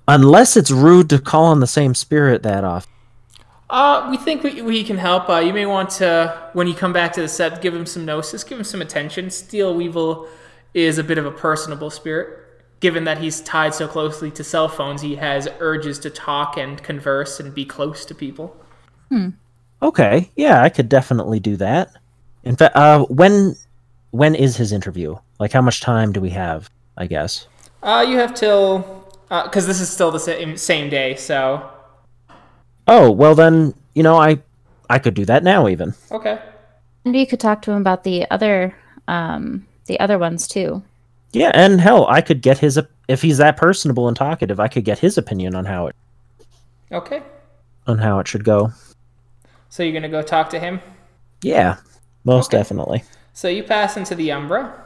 Unless 0.06 0.56
it's 0.56 0.70
rude 0.70 1.08
to 1.10 1.18
call 1.18 1.44
on 1.46 1.60
the 1.60 1.66
same 1.66 1.94
spirit 1.94 2.42
that 2.42 2.64
often. 2.64 2.90
Uh, 3.70 4.08
we 4.10 4.16
think 4.16 4.42
we, 4.42 4.60
we 4.62 4.84
can 4.84 4.98
help. 4.98 5.28
Uh, 5.28 5.38
you 5.38 5.52
may 5.52 5.66
want 5.66 5.90
to, 5.90 6.50
when 6.52 6.66
you 6.66 6.74
come 6.74 6.92
back 6.92 7.12
to 7.14 7.20
the 7.20 7.26
sept, 7.26 7.62
give 7.62 7.74
him 7.74 7.86
some 7.86 8.04
gnosis, 8.04 8.44
give 8.44 8.58
him 8.58 8.64
some 8.64 8.82
attention. 8.82 9.30
Steel 9.30 9.74
Weaver 9.74 10.26
is 10.74 10.98
a 10.98 11.04
bit 11.04 11.18
of 11.18 11.24
a 11.24 11.30
personable 11.30 11.90
spirit. 11.90 12.40
Given 12.80 13.04
that 13.04 13.18
he's 13.18 13.40
tied 13.40 13.74
so 13.74 13.88
closely 13.88 14.30
to 14.32 14.44
cell 14.44 14.68
phones, 14.68 15.00
he 15.00 15.16
has 15.16 15.48
urges 15.58 15.98
to 16.00 16.10
talk 16.10 16.58
and 16.58 16.82
converse 16.82 17.40
and 17.40 17.54
be 17.54 17.64
close 17.64 18.04
to 18.04 18.14
people. 18.14 18.54
Hmm. 19.08 19.30
Okay, 19.80 20.30
yeah, 20.36 20.62
I 20.62 20.68
could 20.68 20.88
definitely 20.88 21.40
do 21.40 21.56
that. 21.56 21.90
In 22.42 22.56
fact, 22.56 22.76
uh, 22.76 23.04
when 23.04 23.56
when 24.10 24.34
is 24.34 24.56
his 24.56 24.70
interview? 24.70 25.16
Like, 25.40 25.52
how 25.52 25.62
much 25.62 25.80
time 25.80 26.12
do 26.12 26.20
we 26.20 26.30
have? 26.30 26.70
I 26.96 27.06
guess. 27.06 27.48
Uh, 27.82 28.04
you 28.06 28.18
have 28.18 28.34
till, 28.34 29.03
because 29.42 29.66
this 29.66 29.80
is 29.80 29.90
still 29.90 30.10
the 30.10 30.20
same, 30.20 30.56
same 30.56 30.88
day, 30.88 31.16
so. 31.16 31.68
Oh 32.86 33.10
well, 33.10 33.34
then 33.34 33.74
you 33.94 34.02
know 34.02 34.16
I 34.16 34.40
I 34.90 34.98
could 34.98 35.14
do 35.14 35.24
that 35.24 35.42
now 35.42 35.68
even. 35.68 35.94
Okay. 36.10 36.38
And 37.04 37.16
you 37.16 37.26
could 37.26 37.40
talk 37.40 37.62
to 37.62 37.72
him 37.72 37.78
about 37.80 38.04
the 38.04 38.30
other 38.30 38.76
um 39.08 39.66
the 39.86 39.98
other 40.00 40.18
ones 40.18 40.46
too. 40.46 40.82
Yeah, 41.32 41.50
and 41.54 41.80
hell, 41.80 42.06
I 42.08 42.20
could 42.20 42.42
get 42.42 42.58
his 42.58 42.78
if 43.08 43.22
he's 43.22 43.38
that 43.38 43.56
personable 43.56 44.08
and 44.08 44.16
talkative, 44.16 44.60
I 44.60 44.68
could 44.68 44.84
get 44.84 44.98
his 44.98 45.18
opinion 45.18 45.54
on 45.54 45.64
how 45.64 45.88
it 45.88 45.96
Okay. 46.92 47.22
on 47.86 47.98
how 47.98 48.18
it 48.20 48.28
should 48.28 48.44
go. 48.44 48.72
So 49.68 49.82
you're 49.82 49.92
going 49.92 50.04
to 50.04 50.08
go 50.08 50.22
talk 50.22 50.48
to 50.50 50.60
him? 50.60 50.80
Yeah, 51.42 51.78
most 52.22 52.48
Okay. 52.54 52.58
definitely. 52.58 53.02
So 53.32 53.48
you 53.48 53.64
pass 53.64 53.96
into 53.96 54.14
the 54.14 54.30
Umbra. 54.30 54.80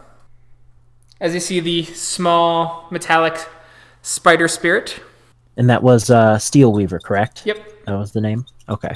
As 1.20 1.34
you 1.34 1.40
see 1.40 1.60
the 1.60 1.84
small 1.84 2.86
metallic 2.90 3.36
spider 4.08 4.48
spirit. 4.48 5.00
And 5.56 5.68
that 5.68 5.82
was 5.82 6.08
uh, 6.10 6.38
Steel 6.38 6.72
Weaver, 6.72 6.98
correct? 6.98 7.44
Yep. 7.44 7.84
That 7.86 7.94
was 7.98 8.12
the 8.12 8.20
name. 8.20 8.46
Okay. 8.68 8.94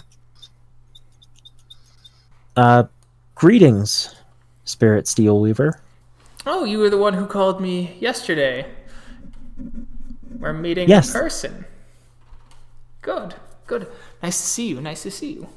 Uh, 2.57 2.85
greetings, 3.35 4.15
Spirit 4.65 5.07
Steel 5.09 5.41
Weaver. 5.41 5.81
Oh, 6.47 6.65
you 6.65 6.79
were 6.79 6.91
the 6.91 6.99
one 6.99 7.15
who 7.15 7.27
called 7.27 7.61
me 7.61 7.97
yesterday. 8.01 8.67
We're 10.39 10.53
meeting 10.53 10.89
Yes. 10.89 11.15
in 11.15 11.21
person. 11.21 11.65
Good, 13.03 13.35
good. 13.67 13.89
Nice 14.23 14.41
to 14.41 14.47
see 14.47 14.69
you. 14.69 14.81
Nice 14.81 15.03
to 15.03 15.11
see 15.11 15.33
you. 15.33 15.49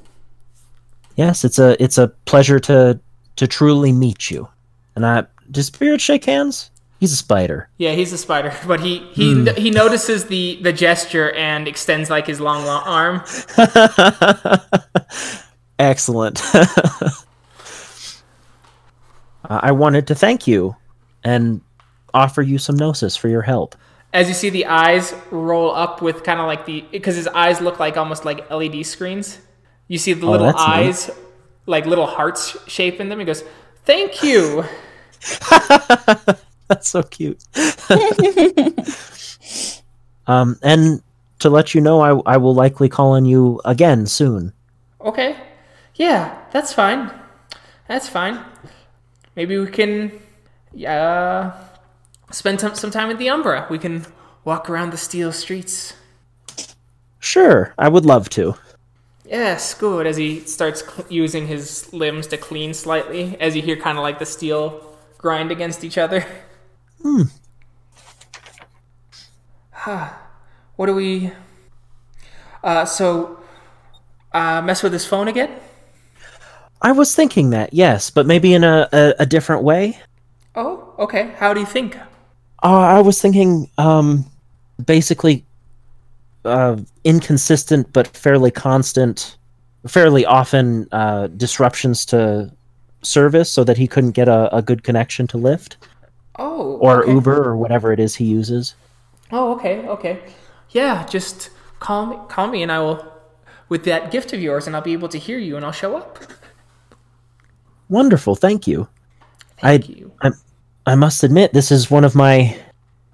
Yes, 1.15 1.45
it's 1.45 1.59
a 1.59 1.81
it's 1.81 1.97
a 1.97 2.09
pleasure 2.25 2.59
to 2.61 2.99
to 3.37 3.47
truly 3.47 3.91
meet 3.91 4.29
you. 4.29 4.47
And 4.95 5.05
I 5.05 5.25
does 5.51 5.67
Spirit 5.67 6.01
shake 6.01 6.25
hands? 6.25 6.71
He's 6.99 7.11
a 7.11 7.17
spider. 7.17 7.69
Yeah, 7.77 7.91
he's 7.91 8.13
a 8.13 8.17
spider, 8.17 8.53
but 8.67 8.79
he 8.79 8.99
he 9.13 9.33
hmm. 9.33 9.47
he 9.57 9.69
notices 9.69 10.25
the 10.25 10.59
the 10.61 10.73
gesture 10.73 11.31
and 11.31 11.67
extends 11.67 12.09
like 12.09 12.27
his 12.27 12.39
long, 12.39 12.65
long 12.65 12.83
arm. 12.85 13.23
Excellent. 15.79 16.41
I 19.47 19.73
wanted 19.73 20.07
to 20.07 20.15
thank 20.15 20.47
you 20.47 20.75
and 21.23 21.61
offer 22.13 22.41
you 22.41 22.57
some 22.57 22.77
gnosis 22.77 23.15
for 23.15 23.27
your 23.27 23.43
help. 23.43 23.75
As 24.13 24.27
you 24.27 24.33
see 24.33 24.49
the 24.49 24.65
eyes 24.65 25.13
roll 25.29 25.75
up 25.75 26.01
with 26.01 26.23
kind 26.23 26.39
of 26.39 26.47
like 26.47 26.65
the 26.65 26.81
because 26.91 27.15
his 27.15 27.27
eyes 27.27 27.61
look 27.61 27.79
like 27.79 27.97
almost 27.97 28.25
like 28.25 28.49
LED 28.49 28.83
screens. 28.85 29.39
You 29.87 29.99
see 29.99 30.13
the 30.13 30.25
Oh, 30.25 30.31
little 30.31 30.53
eyes, 30.57 31.11
like 31.67 31.85
little 31.85 32.07
hearts 32.07 32.57
shape 32.67 32.99
in 32.99 33.09
them. 33.09 33.19
He 33.19 33.25
goes, 33.25 33.43
"Thank 33.83 34.23
you." 34.23 34.65
That's 36.67 36.89
so 36.89 37.03
cute. 37.03 37.43
um, 40.27 40.57
and 40.63 41.01
to 41.39 41.49
let 41.49 41.75
you 41.75 41.81
know, 41.81 42.01
I, 42.01 42.33
I 42.33 42.37
will 42.37 42.55
likely 42.55 42.89
call 42.89 43.11
on 43.11 43.25
you 43.25 43.61
again 43.65 44.07
soon. 44.07 44.53
Okay. 44.99 45.37
Yeah, 45.95 46.37
that's 46.51 46.73
fine. 46.73 47.11
That's 47.87 48.09
fine. 48.09 48.43
Maybe 49.35 49.57
we 49.57 49.67
can 49.67 50.11
uh, 50.87 51.51
spend 52.31 52.59
some, 52.59 52.75
some 52.75 52.91
time 52.91 53.09
at 53.09 53.19
the 53.19 53.29
Umbra. 53.29 53.67
We 53.69 53.77
can 53.77 54.05
walk 54.43 54.69
around 54.69 54.91
the 54.91 54.97
steel 54.97 55.31
streets. 55.31 55.93
Sure, 57.19 57.73
I 57.77 57.89
would 57.89 58.05
love 58.05 58.29
to. 58.31 58.55
Yes, 59.25 59.73
good. 59.73 60.05
As 60.05 60.17
he 60.17 60.41
starts 60.41 60.85
cl- 60.85 61.07
using 61.09 61.47
his 61.47 61.91
limbs 61.93 62.27
to 62.27 62.37
clean 62.37 62.73
slightly, 62.73 63.37
as 63.39 63.55
you 63.55 63.61
hear 63.61 63.75
kind 63.75 63.97
of 63.97 64.03
like 64.03 64.19
the 64.19 64.25
steel 64.25 64.97
grind 65.17 65.51
against 65.51 65.83
each 65.83 65.97
other. 65.97 66.25
Hmm. 67.01 67.23
what 70.75 70.85
do 70.87 70.95
we. 70.95 71.31
Uh, 72.63 72.85
so, 72.85 73.39
uh, 74.33 74.61
mess 74.61 74.81
with 74.81 74.93
his 74.93 75.05
phone 75.05 75.27
again? 75.27 75.51
I 76.81 76.91
was 76.91 77.15
thinking 77.15 77.51
that, 77.51 77.73
yes, 77.73 78.09
but 78.09 78.25
maybe 78.25 78.53
in 78.53 78.63
a, 78.63 78.87
a, 78.91 79.13
a 79.19 79.25
different 79.25 79.63
way. 79.63 79.99
Oh, 80.55 80.93
okay. 80.99 81.33
How 81.37 81.53
do 81.53 81.59
you 81.59 81.65
think? 81.65 81.97
Uh, 82.63 82.79
I 82.79 83.01
was 83.01 83.21
thinking, 83.21 83.69
um, 83.77 84.25
basically, 84.83 85.45
uh, 86.43 86.77
inconsistent 87.03 87.91
but 87.93 88.07
fairly 88.07 88.51
constant, 88.51 89.37
fairly 89.87 90.25
often 90.25 90.87
uh, 90.91 91.27
disruptions 91.27 92.05
to 92.07 92.51
service, 93.01 93.51
so 93.51 93.63
that 93.63 93.77
he 93.77 93.87
couldn't 93.87 94.11
get 94.11 94.27
a, 94.27 94.55
a 94.55 94.61
good 94.61 94.83
connection 94.83 95.27
to 95.27 95.37
Lyft 95.37 95.75
Oh, 96.37 96.77
or 96.77 97.03
okay. 97.03 97.13
Uber 97.13 97.43
or 97.43 97.57
whatever 97.57 97.91
it 97.91 97.99
is 97.99 98.15
he 98.15 98.25
uses. 98.25 98.75
Oh, 99.31 99.53
okay, 99.55 99.87
okay. 99.87 100.21
Yeah, 100.69 101.05
just 101.05 101.49
call 101.79 102.05
me, 102.05 102.17
call 102.27 102.47
me, 102.47 102.61
and 102.61 102.71
I 102.71 102.79
will, 102.79 103.11
with 103.69 103.85
that 103.85 104.11
gift 104.11 104.33
of 104.33 104.41
yours, 104.41 104.67
and 104.67 104.75
I'll 104.75 104.81
be 104.81 104.93
able 104.93 105.09
to 105.09 105.17
hear 105.17 105.39
you, 105.39 105.55
and 105.55 105.65
I'll 105.65 105.71
show 105.71 105.95
up. 105.95 106.19
Wonderful, 107.89 108.35
thank 108.35 108.67
you. 108.67 108.87
Thank 109.59 109.85
I, 109.85 109.87
you. 109.87 110.11
I 110.21 110.31
I 110.87 110.95
must 110.95 111.23
admit 111.23 111.53
this 111.53 111.71
is 111.71 111.89
one 111.89 112.03
of 112.03 112.15
my 112.15 112.57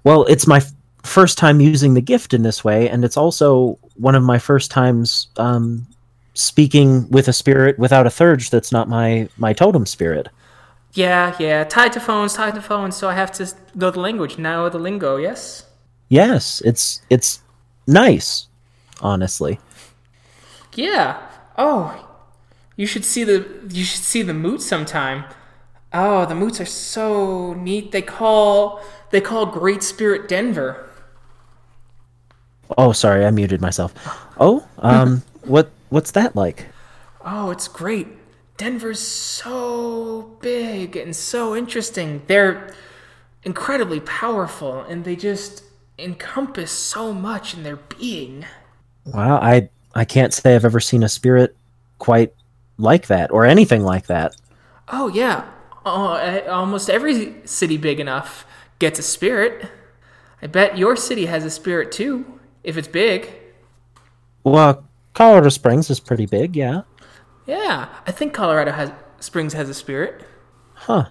well, 0.04 0.24
it's 0.24 0.46
my 0.46 0.58
f- 0.58 0.72
first 1.04 1.38
time 1.38 1.60
using 1.60 1.94
the 1.94 2.00
gift 2.00 2.34
in 2.34 2.42
this 2.42 2.64
way, 2.64 2.88
and 2.88 3.04
it's 3.04 3.16
also 3.16 3.78
one 3.96 4.14
of 4.14 4.22
my 4.22 4.38
first 4.38 4.70
times 4.70 5.28
um, 5.36 5.86
speaking 6.34 7.08
with 7.10 7.28
a 7.28 7.32
spirit 7.32 7.78
without 7.78 8.06
a 8.06 8.10
theurge 8.10 8.50
that's 8.50 8.72
not 8.72 8.88
my 8.88 9.28
my 9.36 9.52
totem 9.52 9.86
spirit. 9.86 10.28
Yeah, 10.94 11.34
yeah. 11.38 11.64
Tied 11.64 11.92
to 11.94 12.00
phones, 12.00 12.34
tied 12.34 12.54
to 12.54 12.62
phones. 12.62 12.96
So 12.96 13.08
I 13.08 13.14
have 13.14 13.32
to 13.32 13.52
know 13.74 13.90
the 13.90 14.00
language, 14.00 14.38
know 14.38 14.68
the 14.68 14.78
lingo. 14.78 15.16
Yes. 15.16 15.64
Yes, 16.08 16.60
it's 16.64 17.00
it's 17.08 17.42
nice, 17.86 18.48
honestly. 19.00 19.58
Yeah. 20.74 21.20
Oh, 21.56 22.08
you 22.76 22.86
should 22.86 23.04
see 23.04 23.24
the 23.24 23.46
you 23.70 23.84
should 23.84 24.02
see 24.02 24.22
the 24.22 24.34
moots 24.34 24.66
sometime. 24.66 25.24
Oh, 25.94 26.26
the 26.26 26.34
moots 26.34 26.60
are 26.60 26.66
so 26.66 27.54
neat. 27.54 27.92
They 27.92 28.02
call 28.02 28.82
they 29.10 29.20
call 29.20 29.46
Great 29.46 29.82
Spirit 29.82 30.28
Denver. 30.28 30.88
Oh, 32.76 32.92
sorry, 32.92 33.24
I 33.24 33.30
muted 33.30 33.60
myself. 33.60 33.92
Oh, 34.38 34.66
um, 34.78 35.22
what 35.44 35.70
what's 35.88 36.10
that 36.12 36.36
like? 36.36 36.66
Oh, 37.24 37.50
it's 37.50 37.68
great. 37.68 38.08
Denver's 38.62 39.00
so 39.00 40.36
big 40.40 40.94
and 40.94 41.16
so 41.16 41.56
interesting. 41.56 42.22
They're 42.28 42.72
incredibly 43.42 43.98
powerful 43.98 44.82
and 44.82 45.04
they 45.04 45.16
just 45.16 45.64
encompass 45.98 46.70
so 46.70 47.12
much 47.12 47.54
in 47.54 47.64
their 47.64 47.74
being. 47.74 48.46
Wow, 49.04 49.38
I 49.38 49.68
I 49.96 50.04
can't 50.04 50.32
say 50.32 50.54
I've 50.54 50.64
ever 50.64 50.78
seen 50.78 51.02
a 51.02 51.08
spirit 51.08 51.56
quite 51.98 52.34
like 52.78 53.08
that 53.08 53.32
or 53.32 53.44
anything 53.44 53.82
like 53.82 54.06
that. 54.06 54.36
Oh, 54.86 55.08
yeah. 55.08 55.44
Oh, 55.84 56.14
eh, 56.14 56.46
almost 56.46 56.88
every 56.88 57.44
city 57.44 57.76
big 57.76 57.98
enough 57.98 58.46
gets 58.78 59.00
a 59.00 59.02
spirit. 59.02 59.72
I 60.40 60.46
bet 60.46 60.78
your 60.78 60.94
city 60.94 61.26
has 61.26 61.44
a 61.44 61.50
spirit 61.50 61.90
too, 61.90 62.38
if 62.62 62.76
it's 62.76 62.86
big. 62.86 63.28
Well, 64.44 64.84
Colorado 65.14 65.48
Springs 65.48 65.90
is 65.90 65.98
pretty 65.98 66.26
big, 66.26 66.54
yeah. 66.54 66.82
Yeah, 67.46 67.88
I 68.06 68.12
think 68.12 68.32
Colorado 68.34 68.72
has 68.72 68.92
Springs 69.20 69.52
has 69.52 69.68
a 69.68 69.74
spirit. 69.74 70.24
Huh. 70.74 71.06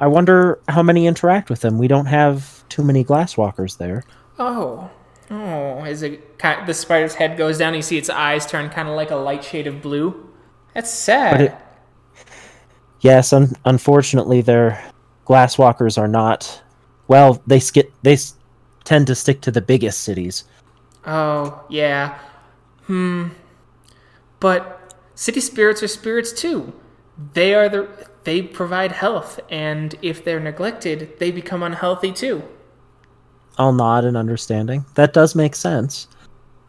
I 0.00 0.06
wonder 0.06 0.58
how 0.68 0.82
many 0.82 1.06
interact 1.06 1.48
with 1.48 1.60
them. 1.60 1.78
We 1.78 1.88
don't 1.88 2.06
have 2.06 2.66
too 2.68 2.82
many 2.82 3.04
glasswalkers 3.04 3.78
there. 3.78 4.02
Oh, 4.38 4.90
oh! 5.30 5.80
As 5.84 6.02
it 6.02 6.38
kind 6.38 6.66
the 6.66 6.74
spider's 6.74 7.14
head 7.14 7.38
goes 7.38 7.56
down, 7.58 7.74
you 7.74 7.80
see 7.82 7.96
its 7.96 8.10
eyes 8.10 8.44
turn 8.44 8.68
kind 8.70 8.88
of 8.88 8.96
like 8.96 9.10
a 9.10 9.16
light 9.16 9.42
shade 9.44 9.66
of 9.66 9.80
blue. 9.80 10.28
That's 10.74 10.90
sad. 10.90 11.40
It- 11.40 11.54
Yes, 13.00 13.34
un- 13.34 13.52
unfortunately, 13.66 14.40
their 14.40 14.82
glasswalkers 15.26 15.98
are 15.98 16.08
not. 16.08 16.62
Well, 17.06 17.42
they 17.46 17.60
skip. 17.60 17.92
They 18.02 18.14
s- 18.14 18.34
tend 18.84 19.06
to 19.08 19.14
stick 19.14 19.42
to 19.42 19.50
the 19.50 19.60
biggest 19.60 20.00
cities. 20.02 20.44
Oh, 21.06 21.62
yeah. 21.68 22.18
Hmm. 22.86 23.28
But 24.40 24.83
city 25.14 25.40
spirits 25.40 25.82
are 25.82 25.88
spirits 25.88 26.32
too. 26.32 26.72
They 27.32 27.54
are 27.54 27.68
the 27.68 27.88
they 28.24 28.40
provide 28.42 28.92
health, 28.92 29.38
and 29.50 29.94
if 30.00 30.24
they're 30.24 30.40
neglected, 30.40 31.18
they 31.18 31.30
become 31.30 31.62
unhealthy 31.62 32.12
too. 32.12 32.42
I'll 33.58 33.72
nod 33.72 34.04
in 34.04 34.16
understanding. 34.16 34.84
That 34.94 35.12
does 35.12 35.34
make 35.34 35.54
sense. 35.54 36.08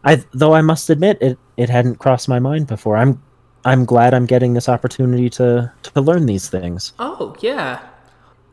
I 0.04 0.24
though 0.34 0.54
I 0.54 0.62
must 0.62 0.90
admit 0.90 1.18
it 1.22 1.38
it 1.58 1.70
hadn't 1.70 2.00
crossed 2.00 2.30
my 2.30 2.40
mind 2.40 2.68
before. 2.68 2.98
I'm 2.98 3.22
I'm 3.66 3.84
glad 3.84 4.14
I'm 4.14 4.28
getting 4.28 4.54
this 4.54 4.70
opportunity 4.70 5.30
to 5.32 5.72
to 5.82 6.02
learn 6.02 6.28
these 6.28 6.50
things. 6.50 6.94
Oh, 7.00 7.36
yeah. 7.40 7.82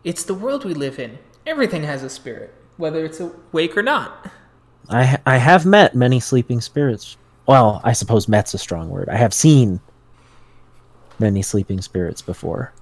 It's 0.04 0.24
the 0.24 0.34
world 0.34 0.64
we 0.64 0.74
live 0.74 0.98
in. 0.98 1.18
Everything 1.46 1.82
has 1.84 2.02
a 2.02 2.08
spirit, 2.08 2.54
whether 2.78 3.04
it's 3.04 3.20
awake 3.20 3.76
or 3.76 3.82
not. 3.82 4.30
I 4.88 5.18
I 5.26 5.36
have 5.36 5.66
met 5.66 5.94
many 5.94 6.18
sleeping 6.18 6.60
spirits. 6.60 7.18
Well, 7.46 7.80
I 7.84 7.92
suppose 7.92 8.28
met's 8.28 8.54
a 8.54 8.58
strong 8.58 8.88
word. 8.88 9.08
I 9.08 9.16
have 9.16 9.34
seen 9.34 9.80
many 11.18 11.42
sleeping 11.42 11.80
spirits 11.80 12.22
before. 12.22 12.72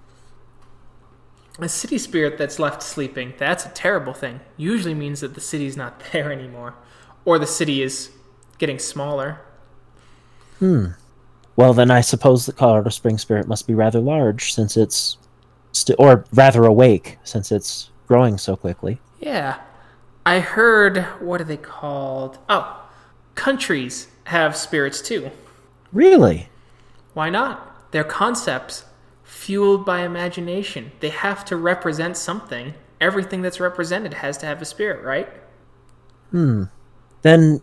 A 1.58 1.68
city 1.68 1.98
spirit 1.98 2.38
that's 2.38 2.58
left 2.58 2.82
sleeping, 2.82 3.34
that's 3.36 3.66
a 3.66 3.70
terrible 3.70 4.14
thing. 4.14 4.40
Usually 4.56 4.94
means 4.94 5.20
that 5.20 5.34
the 5.34 5.40
city's 5.40 5.76
not 5.76 6.02
there 6.12 6.32
anymore. 6.32 6.74
Or 7.24 7.38
the 7.38 7.46
city 7.46 7.82
is 7.82 8.10
getting 8.58 8.78
smaller. 8.78 9.40
Hmm. 10.58 10.86
Well, 11.56 11.74
then 11.74 11.90
I 11.90 12.00
suppose 12.00 12.46
the 12.46 12.52
Colorado 12.52 12.90
Spring 12.90 13.18
spirit 13.18 13.46
must 13.46 13.66
be 13.66 13.74
rather 13.74 14.00
large 14.00 14.54
since 14.54 14.76
it's 14.76 15.18
st- 15.72 15.98
or 15.98 16.24
rather 16.32 16.64
awake 16.64 17.18
since 17.24 17.52
it's 17.52 17.90
growing 18.06 18.38
so 18.38 18.56
quickly. 18.56 19.00
Yeah. 19.20 19.58
I 20.24 20.40
heard, 20.40 20.98
what 21.20 21.40
are 21.40 21.44
they 21.44 21.56
called? 21.56 22.38
Oh, 22.48 22.82
countries 23.34 24.08
have 24.24 24.56
spirits 24.56 25.00
too. 25.00 25.30
Really? 25.92 26.48
Why 27.14 27.30
not? 27.30 27.90
They're 27.90 28.04
concepts 28.04 28.84
fueled 29.24 29.84
by 29.84 30.02
imagination. 30.02 30.92
They 31.00 31.08
have 31.08 31.44
to 31.46 31.56
represent 31.56 32.16
something. 32.16 32.74
Everything 33.00 33.42
that's 33.42 33.60
represented 33.60 34.14
has 34.14 34.36
to 34.38 34.46
have 34.46 34.60
a 34.62 34.64
spirit, 34.64 35.02
right? 35.04 35.28
Hmm. 36.30 36.64
Then 37.22 37.60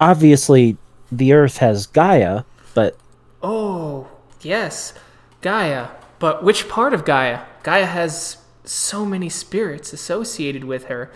obviously 0.00 0.76
the 1.10 1.32
earth 1.32 1.58
has 1.58 1.86
Gaia, 1.86 2.44
but 2.74 2.96
Oh, 3.42 4.08
yes, 4.42 4.94
Gaia. 5.40 5.88
But 6.18 6.42
which 6.42 6.68
part 6.68 6.92
of 6.92 7.04
Gaia? 7.04 7.44
Gaia 7.62 7.86
has 7.86 8.38
so 8.64 9.04
many 9.04 9.28
spirits 9.28 9.92
associated 9.92 10.64
with 10.64 10.84
her 10.84 11.10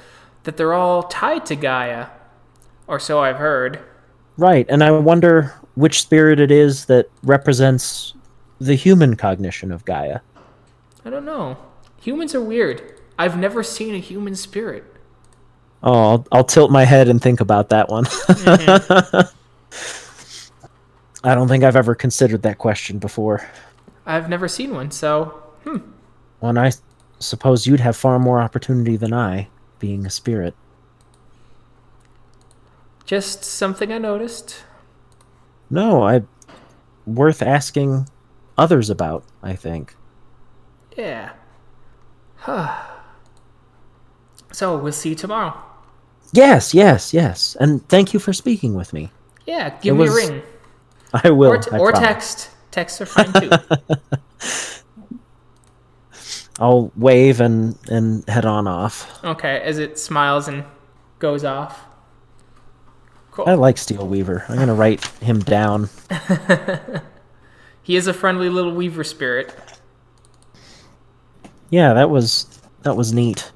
that 0.45 0.57
they're 0.57 0.75
all 0.75 1.03
tied 1.05 1.45
to 1.47 1.57
Gaia. 1.57 2.09
Or 2.87 2.99
so 2.99 3.21
I've 3.21 3.37
heard. 3.37 3.81
Right, 4.37 4.67
and 4.69 4.83
I 4.83 4.91
wonder 4.91 5.55
which 5.75 6.01
spirit 6.01 6.41
it 6.41 6.51
is 6.51 6.87
that 6.87 7.09
represents 7.23 8.15
the 8.61 8.75
human 8.75 9.17
cognition 9.17 9.73
of 9.73 9.85
Gaia. 9.85 10.21
I 11.05 11.11
don't 11.11 11.25
know. 11.25 11.57
Humans 12.01 12.35
are 12.35 12.41
weird. 12.41 13.01
I've 13.19 13.39
never 13.39 13.63
seen 13.63 13.95
a 13.95 13.99
human 13.99 14.35
spirit. 14.37 14.85
Oh, 15.83 15.93
I'll, 15.93 16.27
I'll 16.31 16.45
tilt 16.45 16.71
my 16.71 16.85
head 16.85 17.09
and 17.09 17.21
think 17.21 17.41
about 17.41 17.71
that 17.71 17.89
one. 17.89 18.07
I 21.25 21.35
don't 21.35 21.49
think 21.49 21.65
I've 21.65 21.77
ever 21.77 21.95
considered 21.95 22.43
that 22.43 22.59
question 22.59 22.99
before. 22.99 23.49
I've 24.07 24.29
never 24.29 24.49
seen 24.49 24.75
one, 24.75 24.91
so 24.91 25.43
hmm. 25.65 25.79
Well, 26.41 26.57
I 26.59 26.73
suppose 27.21 27.67
you'd 27.67 27.81
have 27.81 27.97
far 27.97 28.19
more 28.19 28.41
opportunity 28.41 28.97
than 28.97 29.13
I, 29.13 29.49
being 29.79 30.07
a 30.07 30.11
spirit. 30.11 30.55
Just 33.05 33.45
something 33.45 33.93
I 33.93 33.99
noticed. 33.99 34.65
No, 35.71 36.03
I 36.03 36.23
worth 37.07 37.43
asking 37.43 38.09
others 38.59 38.91
about, 38.91 39.25
I 39.43 39.55
think. 39.55 39.95
Yeah. 40.97 41.31
so 44.53 44.77
we'll 44.77 44.93
see 44.93 45.11
you 45.11 45.15
tomorrow. 45.15 45.57
Yes, 46.33 46.75
yes, 46.75 47.13
yes. 47.15 47.57
And 47.61 47.87
thank 47.89 48.13
you 48.15 48.21
for 48.21 48.33
speaking 48.33 48.75
with 48.75 48.93
me. 48.93 49.11
Yeah, 49.47 49.71
give 49.81 49.95
It 49.95 49.99
me 49.99 50.05
was- 50.05 50.13
a 50.13 50.33
ring. 50.33 50.43
I 51.25 51.31
will. 51.31 51.51
Or, 51.53 51.59
t- 51.59 51.71
I 51.73 51.79
or 51.79 51.93
text. 51.93 52.51
Texts 52.71 53.01
are 53.03 53.07
fine 53.07 53.33
too. 53.35 53.51
I'll 56.59 56.91
wave 56.97 57.41
and 57.41 57.77
and 57.91 58.27
head 58.29 58.45
on 58.47 58.67
off. 58.67 59.23
okay, 59.25 59.61
as 59.61 59.79
it 59.79 59.99
smiles 59.99 60.49
and 60.49 60.65
goes 61.19 61.45
off. 61.45 61.81
Cool. 63.33 63.49
I 63.49 63.55
like 63.55 63.79
Steel 63.79 64.07
Weaver. 64.07 64.45
I'm 64.49 64.57
gonna 64.57 64.75
write 64.75 65.05
him 65.21 65.41
down. 65.41 65.89
He 67.85 67.97
is 67.97 68.07
a 68.07 68.15
friendly 68.15 68.49
little 68.49 68.73
weaver 68.73 69.03
spirit. 69.03 69.53
Yeah, 71.69 71.95
that 71.95 72.11
was 72.11 72.47
that 72.83 72.97
was 72.97 73.13
neat. 73.13 73.51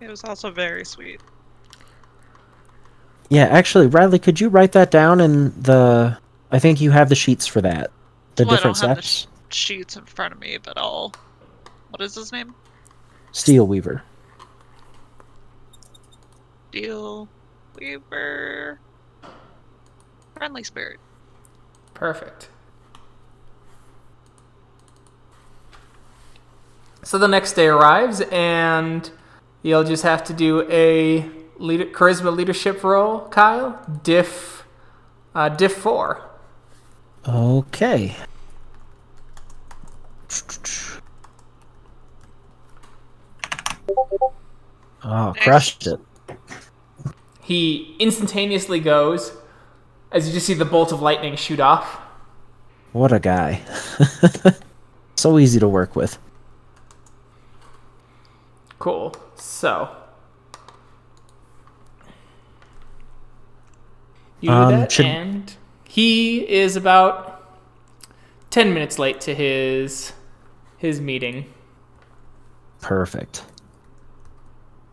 It 0.00 0.08
was 0.10 0.24
also 0.24 0.50
very 0.50 0.84
sweet. 0.84 1.20
Yeah, 3.28 3.44
actually, 3.44 3.86
Bradley, 3.86 4.18
could 4.18 4.40
you 4.40 4.48
write 4.48 4.72
that 4.72 4.90
down 4.90 5.20
in 5.20 5.50
the? 5.62 6.18
I 6.50 6.58
think 6.58 6.80
you 6.80 6.90
have 6.90 7.08
the 7.08 7.14
sheets 7.14 7.46
for 7.46 7.60
that. 7.60 7.92
The 8.34 8.44
Well, 8.44 8.54
I 8.54 8.56
different 8.56 8.76
don't 8.78 8.88
have 8.88 8.96
the 8.96 9.02
steps. 9.02 9.28
sh- 9.50 9.56
sheets 9.56 9.96
in 9.96 10.04
front 10.04 10.34
of 10.34 10.40
me, 10.40 10.58
but 10.62 10.76
I'll. 10.76 11.12
What 11.90 12.02
is 12.02 12.14
his 12.16 12.32
name? 12.32 12.54
Steel 13.30 13.66
Weaver. 13.66 14.02
Steel 16.72 17.28
Weaver. 17.78 18.80
Friendly 20.34 20.62
spirit. 20.62 21.00
Perfect. 21.92 22.48
So 27.02 27.18
the 27.18 27.28
next 27.28 27.52
day 27.52 27.66
arrives, 27.66 28.22
and 28.32 29.10
you'll 29.62 29.84
just 29.84 30.02
have 30.04 30.24
to 30.24 30.32
do 30.32 30.66
a 30.70 31.28
leader, 31.58 31.84
charisma 31.84 32.34
leadership 32.34 32.82
roll, 32.82 33.28
Kyle. 33.28 33.78
Diff, 34.02 34.64
uh, 35.34 35.50
diff 35.50 35.74
four. 35.74 36.22
Okay. 37.28 38.16
Oh, 45.04 45.34
crushed 45.38 45.86
it. 45.86 46.00
He 47.42 47.96
instantaneously 47.98 48.80
goes 48.80 49.32
as 50.10 50.26
you 50.28 50.32
just 50.32 50.46
see 50.46 50.54
the 50.54 50.64
bolt 50.64 50.92
of 50.92 51.02
lightning 51.02 51.36
shoot 51.36 51.60
off. 51.60 52.00
What 52.92 53.12
a 53.12 53.18
guy. 53.18 53.62
so 55.16 55.38
easy 55.38 55.58
to 55.60 55.68
work 55.68 55.96
with. 55.96 56.18
Cool. 58.78 59.14
So. 59.36 59.88
You 64.40 64.50
do 64.50 64.54
Um, 64.54 64.70
that, 64.72 64.92
should- 64.92 65.06
and 65.06 65.54
he 65.84 66.48
is 66.48 66.76
about 66.76 67.58
ten 68.50 68.74
minutes 68.74 68.98
late 68.98 69.20
to 69.22 69.34
his 69.34 70.12
his 70.78 71.00
meeting. 71.00 71.46
Perfect. 72.80 73.44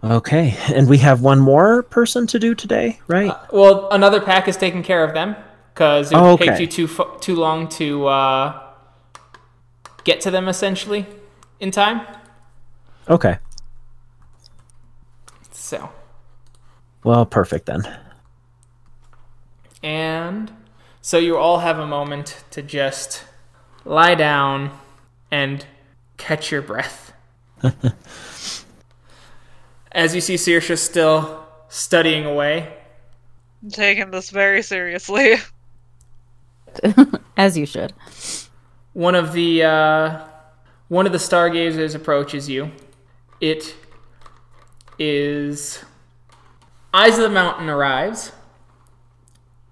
Okay, 0.03 0.55
and 0.73 0.87
we 0.87 0.99
have 0.99 1.21
one 1.21 1.39
more 1.39 1.83
person 1.83 2.25
to 2.27 2.39
do 2.39 2.55
today, 2.55 2.99
right? 3.07 3.33
Well, 3.51 3.89
another 3.91 4.21
pack 4.21 4.47
is 4.47 4.55
taking 4.55 4.81
care 4.81 5.03
of 5.03 5.13
them 5.13 5.35
because 5.73 6.11
it 6.11 6.15
would 6.15 6.23
Oh, 6.23 6.37
take 6.37 6.57
you 6.59 6.67
too 6.67 6.87
too 7.19 7.35
long 7.35 7.67
to 7.69 8.07
uh, 8.07 8.61
get 10.05 10.21
to 10.21 10.31
them 10.31 10.47
essentially 10.47 11.05
in 11.59 11.71
time. 11.71 12.01
okay. 13.09 13.39
So, 15.51 15.89
Well, 17.03 17.25
perfect 17.25 17.65
then. 17.65 17.81
and 19.83 20.51
so 21.01 21.17
you 21.17 21.37
all 21.37 21.59
have 21.59 21.77
a 21.77 21.85
moment 21.85 22.43
to 22.51 22.61
just 22.61 23.23
lie 23.85 24.15
down 24.15 24.71
and 25.29 25.65
catch 26.17 26.51
your 26.51 26.61
breath. 26.61 27.11
As 29.91 30.13
you 30.13 30.21
see 30.21 30.35
Sorcha 30.35 30.77
still 30.77 31.45
studying 31.67 32.25
away, 32.25 32.73
I'm 33.63 33.69
taking 33.71 34.11
this 34.11 34.29
very 34.29 34.61
seriously. 34.61 35.35
As 37.37 37.57
you 37.57 37.65
should. 37.65 37.93
one 38.93 39.15
of 39.15 39.33
the 39.33 39.63
uh, 39.63 40.19
one 40.87 41.05
of 41.05 41.11
the 41.11 41.19
stargazers 41.19 41.95
approaches 41.95 42.47
you. 42.49 42.71
It 43.41 43.75
is 44.99 45.83
Eyes 46.93 47.17
of 47.17 47.23
the 47.23 47.29
Mountain 47.29 47.69
arrives, 47.69 48.31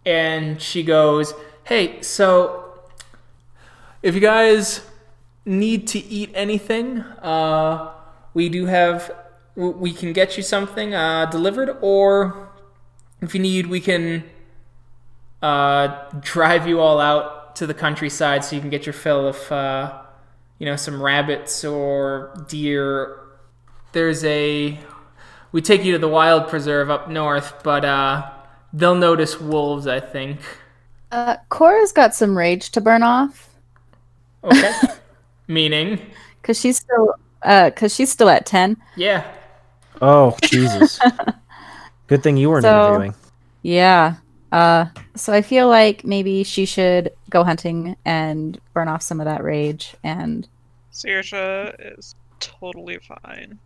and 0.06 0.62
she 0.62 0.84
goes, 0.84 1.34
"Hey, 1.66 2.02
so 2.02 2.80
if 4.02 4.16
you 4.16 4.22
guys 4.22 4.82
need 5.46 5.88
to 5.90 6.00
eat 6.00 6.32
anything, 6.34 7.00
uh, 7.22 7.92
we 8.34 8.50
do 8.50 8.66
have 8.66 9.08
w- 9.08 9.27
we 9.58 9.92
can 9.94 10.14
get 10.14 10.38
you 10.38 10.44
something 10.44 10.94
uh, 10.94 11.26
delivered, 11.26 11.78
or 11.82 12.50
if 13.22 13.34
you 13.34 13.42
need, 13.42 13.68
we 13.68 13.82
can 13.82 14.24
uh, 15.42 16.06
drive 16.22 16.68
you 16.68 16.80
all 16.80 17.00
out 17.00 17.56
to 17.58 17.68
the 17.68 17.74
countryside 17.74 18.46
so 18.46 18.56
you 18.56 18.62
can 18.62 18.70
get 18.70 18.86
your 18.86 18.94
fill 18.94 19.28
of, 19.28 19.52
uh, 19.52 20.02
you 20.60 20.66
know, 20.66 20.76
some 20.76 21.02
rabbits 21.02 21.66
or 21.66 22.46
deer. 22.48 23.20
there's 23.94 24.24
a. 24.26 24.80
We 25.52 25.62
take 25.62 25.84
you 25.84 25.94
to 25.94 26.00
the 26.00 26.10
wild 26.10 26.48
preserve 26.50 26.90
up 26.90 27.10
north, 27.10 27.64
but 27.64 27.84
uh, 27.86 28.30
they'll 28.74 28.96
notice 28.96 29.40
wolves, 29.42 29.88
I 29.88 30.00
think. 30.00 30.40
Uh, 31.12 31.38
Cora's 31.50 31.92
got 31.94 32.14
some 32.16 32.38
rage 32.38 32.70
to 32.72 32.82
burn 32.82 33.02
off 33.04 33.48
Okay. 34.44 34.74
Meaning, 35.48 36.02
because 36.42 36.60
she's 36.60 36.78
still 36.78 37.14
uh 37.44 37.70
because 37.70 37.94
she's 37.96 38.12
still 38.12 38.30
at 38.30 38.46
ten. 38.46 38.78
yeah. 38.96 39.26
Oh 40.02 40.36
Jesus! 40.44 41.00
Good 42.08 42.24
thing 42.24 42.38
you 42.38 42.50
weren't 42.50 42.64
So- 42.64 42.88
interviewing. 42.88 43.16
Yeah. 43.64 44.16
Uh, 44.52 44.86
so 45.16 45.34
I 45.34 45.42
feel 45.42 45.68
like 45.68 46.06
maybe 46.06 46.44
she 46.44 46.66
should 46.66 47.12
go 47.30 47.44
hunting 47.44 47.98
and 48.06 48.58
burn 48.74 48.88
off 48.88 49.02
some 49.02 49.20
of 49.20 49.26
that 49.26 49.44
rage. 49.44 49.94
And 50.06 50.48
Sorcha 50.94 51.76
is 51.98 52.16
totally 52.40 52.98
fine 53.00 53.60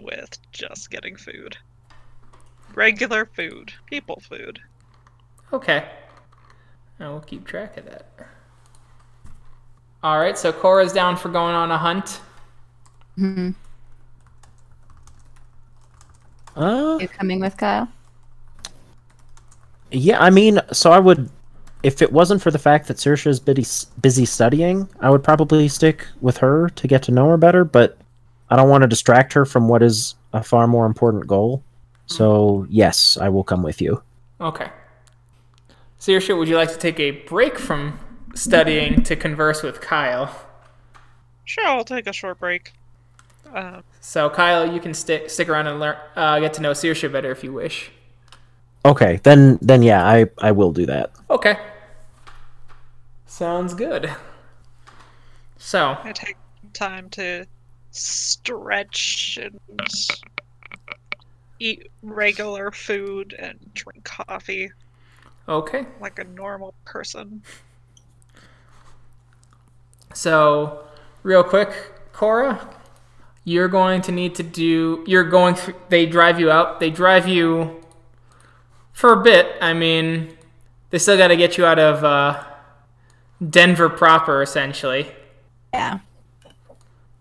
with 0.00 0.38
just 0.52 0.90
getting 0.90 1.16
food. 1.16 1.56
Regular 2.74 3.26
food. 3.26 3.72
People 3.86 4.22
food. 4.28 4.60
Okay. 5.52 5.88
I 7.00 7.08
will 7.08 7.20
keep 7.20 7.44
track 7.44 7.76
of 7.76 7.86
that. 7.86 8.06
All 10.04 10.20
right, 10.20 10.38
so 10.38 10.52
Cora's 10.52 10.92
down 10.92 11.16
for 11.16 11.28
going 11.30 11.54
on 11.56 11.72
a 11.72 11.78
hunt. 11.78 12.20
Mhm. 13.18 13.56
Uh, 16.58 16.98
you 17.00 17.08
coming 17.08 17.40
with 17.40 17.56
Kyle? 17.56 17.88
yeah. 19.90 20.20
I 20.20 20.30
mean, 20.30 20.60
so 20.72 20.90
I 20.90 20.98
would, 20.98 21.30
if 21.82 22.02
it 22.02 22.12
wasn't 22.12 22.42
for 22.42 22.50
the 22.50 22.58
fact 22.58 22.88
that 22.88 22.96
Sorcha 22.96 23.28
is 23.28 23.40
busy 23.40 23.86
busy 24.00 24.24
studying, 24.24 24.88
I 25.00 25.10
would 25.10 25.22
probably 25.22 25.68
stick 25.68 26.06
with 26.20 26.36
her 26.38 26.68
to 26.70 26.88
get 26.88 27.02
to 27.04 27.12
know 27.12 27.28
her 27.28 27.36
better. 27.36 27.64
But 27.64 27.96
I 28.50 28.56
don't 28.56 28.68
want 28.68 28.82
to 28.82 28.88
distract 28.88 29.32
her 29.34 29.44
from 29.44 29.68
what 29.68 29.82
is 29.82 30.16
a 30.32 30.42
far 30.42 30.66
more 30.66 30.84
important 30.84 31.26
goal. 31.26 31.62
So 32.06 32.66
yes, 32.68 33.16
I 33.20 33.28
will 33.28 33.44
come 33.44 33.62
with 33.62 33.80
you. 33.80 34.02
Okay. 34.40 34.70
Sorcha, 36.00 36.36
would 36.36 36.48
you 36.48 36.56
like 36.56 36.70
to 36.72 36.78
take 36.78 36.98
a 37.00 37.10
break 37.10 37.58
from 37.58 37.98
studying 38.34 39.02
to 39.02 39.16
converse 39.16 39.62
with 39.62 39.80
Kyle? 39.80 40.34
Sure, 41.44 41.66
I'll 41.66 41.84
take 41.84 42.06
a 42.06 42.12
short 42.12 42.38
break. 42.38 42.72
Um, 43.54 43.82
So, 44.00 44.30
Kyle, 44.30 44.70
you 44.70 44.80
can 44.80 44.94
stick 44.94 45.30
stick 45.30 45.48
around 45.48 45.66
and 45.66 45.80
learn, 45.80 45.96
uh, 46.16 46.40
get 46.40 46.54
to 46.54 46.62
know 46.62 46.72
Sorcha 46.72 47.10
better 47.10 47.30
if 47.30 47.42
you 47.42 47.52
wish. 47.52 47.90
Okay, 48.84 49.20
then 49.22 49.58
then 49.60 49.82
yeah, 49.82 50.06
I 50.06 50.26
I 50.38 50.52
will 50.52 50.72
do 50.72 50.86
that. 50.86 51.12
Okay. 51.30 51.58
Sounds 53.26 53.74
good. 53.74 54.10
So, 55.58 55.98
I 56.02 56.12
take 56.12 56.36
time 56.72 57.10
to 57.10 57.46
stretch 57.90 59.38
and 59.40 59.58
eat 61.58 61.90
regular 62.02 62.70
food 62.70 63.34
and 63.38 63.58
drink 63.74 64.04
coffee 64.04 64.70
okay. 65.48 65.86
like 66.00 66.18
a 66.18 66.24
normal 66.24 66.74
person. 66.84 67.42
So, 70.14 70.84
real 71.22 71.44
quick, 71.44 71.72
Cora, 72.12 72.68
you're 73.48 73.68
going 73.68 74.02
to 74.02 74.12
need 74.12 74.34
to 74.34 74.42
do. 74.42 75.02
You're 75.06 75.24
going. 75.24 75.54
Th- 75.54 75.76
they 75.88 76.04
drive 76.04 76.38
you 76.38 76.50
out. 76.50 76.80
They 76.80 76.90
drive 76.90 77.26
you 77.26 77.80
for 78.92 79.12
a 79.12 79.22
bit. 79.22 79.56
I 79.62 79.72
mean, 79.72 80.36
they 80.90 80.98
still 80.98 81.16
got 81.16 81.28
to 81.28 81.36
get 81.36 81.56
you 81.56 81.64
out 81.64 81.78
of 81.78 82.04
uh, 82.04 82.44
Denver 83.48 83.88
proper, 83.88 84.42
essentially. 84.42 85.10
Yeah. 85.72 86.00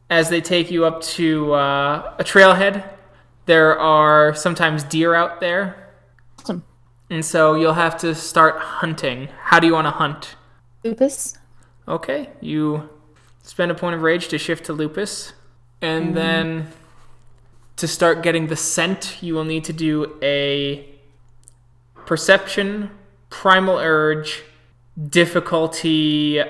As 0.10 0.30
they 0.30 0.42
take 0.42 0.70
you 0.72 0.86
up 0.86 1.02
to 1.18 1.54
uh, 1.54 2.16
a 2.20 2.24
trailhead, 2.24 2.84
there 3.46 3.78
are 3.80 4.34
sometimes 4.36 4.84
deer 4.84 5.14
out 5.14 5.40
there, 5.40 5.92
Awesome. 6.40 6.64
and 7.10 7.24
so 7.26 7.56
you'll 7.56 7.74
have 7.74 7.98
to 8.00 8.16
start 8.16 8.58
hunting. 8.58 9.28
How 9.44 9.60
do 9.60 9.68
you 9.68 9.74
want 9.74 9.86
to 9.86 9.92
hunt? 9.92 10.36
Lupus. 10.84 11.38
Okay, 11.88 12.30
you 12.42 12.90
spend 13.44 13.70
a 13.72 13.76
point 13.76 13.96
of 13.96 14.02
rage 14.02 14.28
to 14.30 14.38
shift 14.38 14.66
to 14.66 14.74
lupus, 14.74 15.34
and 15.82 16.16
then 16.16 16.72
to 17.78 17.88
start 17.88 18.24
getting 18.24 18.48
the 18.48 18.56
scent, 18.56 19.18
you 19.22 19.34
will 19.34 19.44
need 19.44 19.64
to 19.66 19.74
do 19.74 20.18
a 20.22 20.88
perception, 22.06 22.90
primal 23.30 23.78
urge, 23.78 24.44
difficulty, 25.10 26.42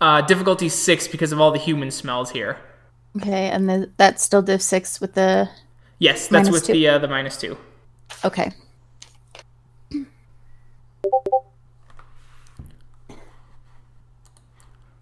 uh, 0.00 0.20
difficulty 0.22 0.68
six 0.68 1.06
because 1.06 1.32
of 1.32 1.40
all 1.40 1.52
the 1.52 1.58
human 1.58 1.90
smells 1.90 2.30
here. 2.30 2.58
Okay, 3.16 3.48
and 3.48 3.68
then 3.68 3.92
that's 3.96 4.22
still 4.22 4.42
div 4.42 4.60
six 4.60 5.00
with 5.00 5.14
the. 5.14 5.48
Yes, 5.98 6.28
that's 6.28 6.50
with 6.50 6.64
two. 6.64 6.72
the 6.72 6.88
uh, 6.88 6.98
the 6.98 7.08
minus 7.08 7.38
two. 7.38 7.56
Okay. 8.24 8.52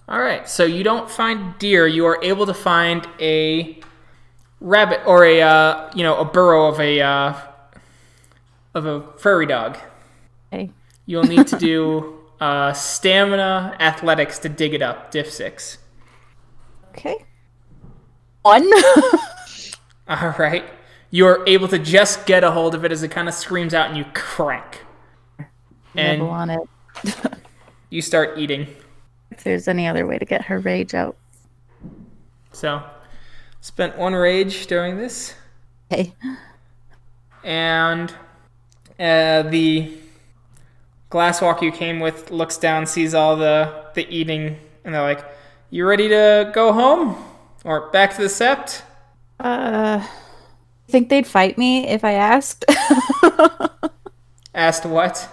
All 0.07 0.21
right, 0.21 0.47
so 0.47 0.65
you 0.65 0.85
don't 0.85 1.11
find 1.11 1.59
deer. 1.59 1.87
You 1.87 2.05
are 2.05 2.23
able 2.23 2.45
to 2.47 2.55
find 2.55 3.09
a 3.19 3.81
rabbit 4.61 5.01
or 5.07 5.25
a 5.25 5.41
uh, 5.41 5.91
you 5.95 6.03
know 6.03 6.19
a 6.19 6.25
burrow 6.25 6.67
of 6.67 6.79
a 6.79 7.01
uh, 7.01 7.35
of 8.75 8.85
a 8.85 9.03
furry 9.17 9.47
dog. 9.47 9.79
Okay. 10.53 10.71
You'll 11.07 11.25
need 11.25 11.47
to 11.49 11.59
do 11.59 12.19
uh, 12.39 12.75
stamina 12.75 13.77
athletics 13.81 14.39
to 14.41 14.51
dig 14.51 14.75
it 14.75 14.83
up. 14.83 15.11
Diff 15.11 15.33
six. 15.33 15.79
Okay. 16.91 17.25
One. 18.43 18.71
All 20.09 20.35
right, 20.39 20.65
you're 21.11 21.43
able 21.47 21.69
to 21.69 21.79
just 21.79 22.27
get 22.27 22.45
a 22.45 22.51
hold 22.51 22.75
of 22.75 22.85
it 22.85 22.93
as 22.93 23.03
it 23.03 23.11
kind 23.11 23.27
of 23.27 23.35
screams 23.35 23.73
out, 23.73 23.89
and 23.89 23.97
you 23.97 24.05
crank, 24.13 24.83
and 25.95 26.19
Nibble 26.19 26.31
on 26.31 26.51
it. 26.51 26.61
you 27.89 28.03
start 28.03 28.39
eating. 28.39 28.67
If 29.37 29.45
there's 29.45 29.69
any 29.69 29.87
other 29.87 30.07
way 30.07 30.19
to 30.19 30.25
get 30.25 30.43
her 30.43 30.59
rage 30.59 30.95
out. 30.95 31.17
So, 32.53 32.83
spent 33.61 33.97
one 33.99 34.15
rage 34.15 34.67
during 34.67 34.97
this. 34.97 35.35
Okay. 35.93 36.15
and 37.43 38.11
uh, 38.99 39.43
the 39.43 39.93
glasswalk 41.11 41.63
you 41.63 41.71
came 41.73 42.01
with 42.01 42.31
looks 42.31 42.57
down, 42.57 42.87
sees 42.87 43.15
all 43.15 43.37
the 43.37 43.85
the 43.95 44.09
eating, 44.09 44.57
and 44.85 44.95
they're 44.95 45.03
like, 45.03 45.25
"You 45.71 45.87
ready 45.87 46.09
to 46.09 46.51
go 46.55 46.73
home 46.73 47.17
or 47.65 47.91
back 47.91 48.15
to 48.17 48.23
the 48.23 48.29
sept?" 48.29 48.83
Uh, 49.41 50.07
think 50.89 51.09
they'd 51.09 51.27
fight 51.27 51.59
me 51.59 51.89
if 51.89 52.05
I 52.05 52.13
asked. 52.13 52.65
Asked 54.55 54.87
what? 54.87 55.29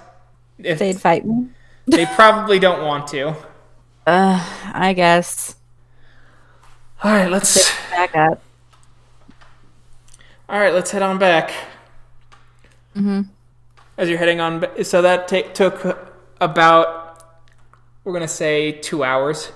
If 0.58 0.80
they'd 0.80 1.00
fight 1.00 1.24
me. 1.24 1.50
they 1.86 2.08
probably 2.08 2.58
don't 2.58 2.84
want 2.84 3.08
to. 3.10 3.36
Uh, 4.06 4.44
I 4.74 4.94
guess. 4.94 5.56
All 7.04 7.12
right, 7.12 7.30
let's 7.32 7.72
Back 7.90 8.16
up. 8.16 8.42
all 10.50 10.60
right, 10.60 10.74
let's 10.74 10.92
head 10.92 11.02
on 11.02 11.18
back. 11.18 11.52
Mhm. 12.96 13.28
As 13.98 14.10
you're 14.10 14.18
heading 14.18 14.40
on, 14.40 14.66
so 14.84 15.02
that 15.02 15.28
ta- 15.28 15.52
took 15.54 16.14
about 16.40 17.24
we're 18.04 18.14
gonna 18.14 18.28
say 18.28 18.72
two 18.72 19.04
hours. 19.04 19.52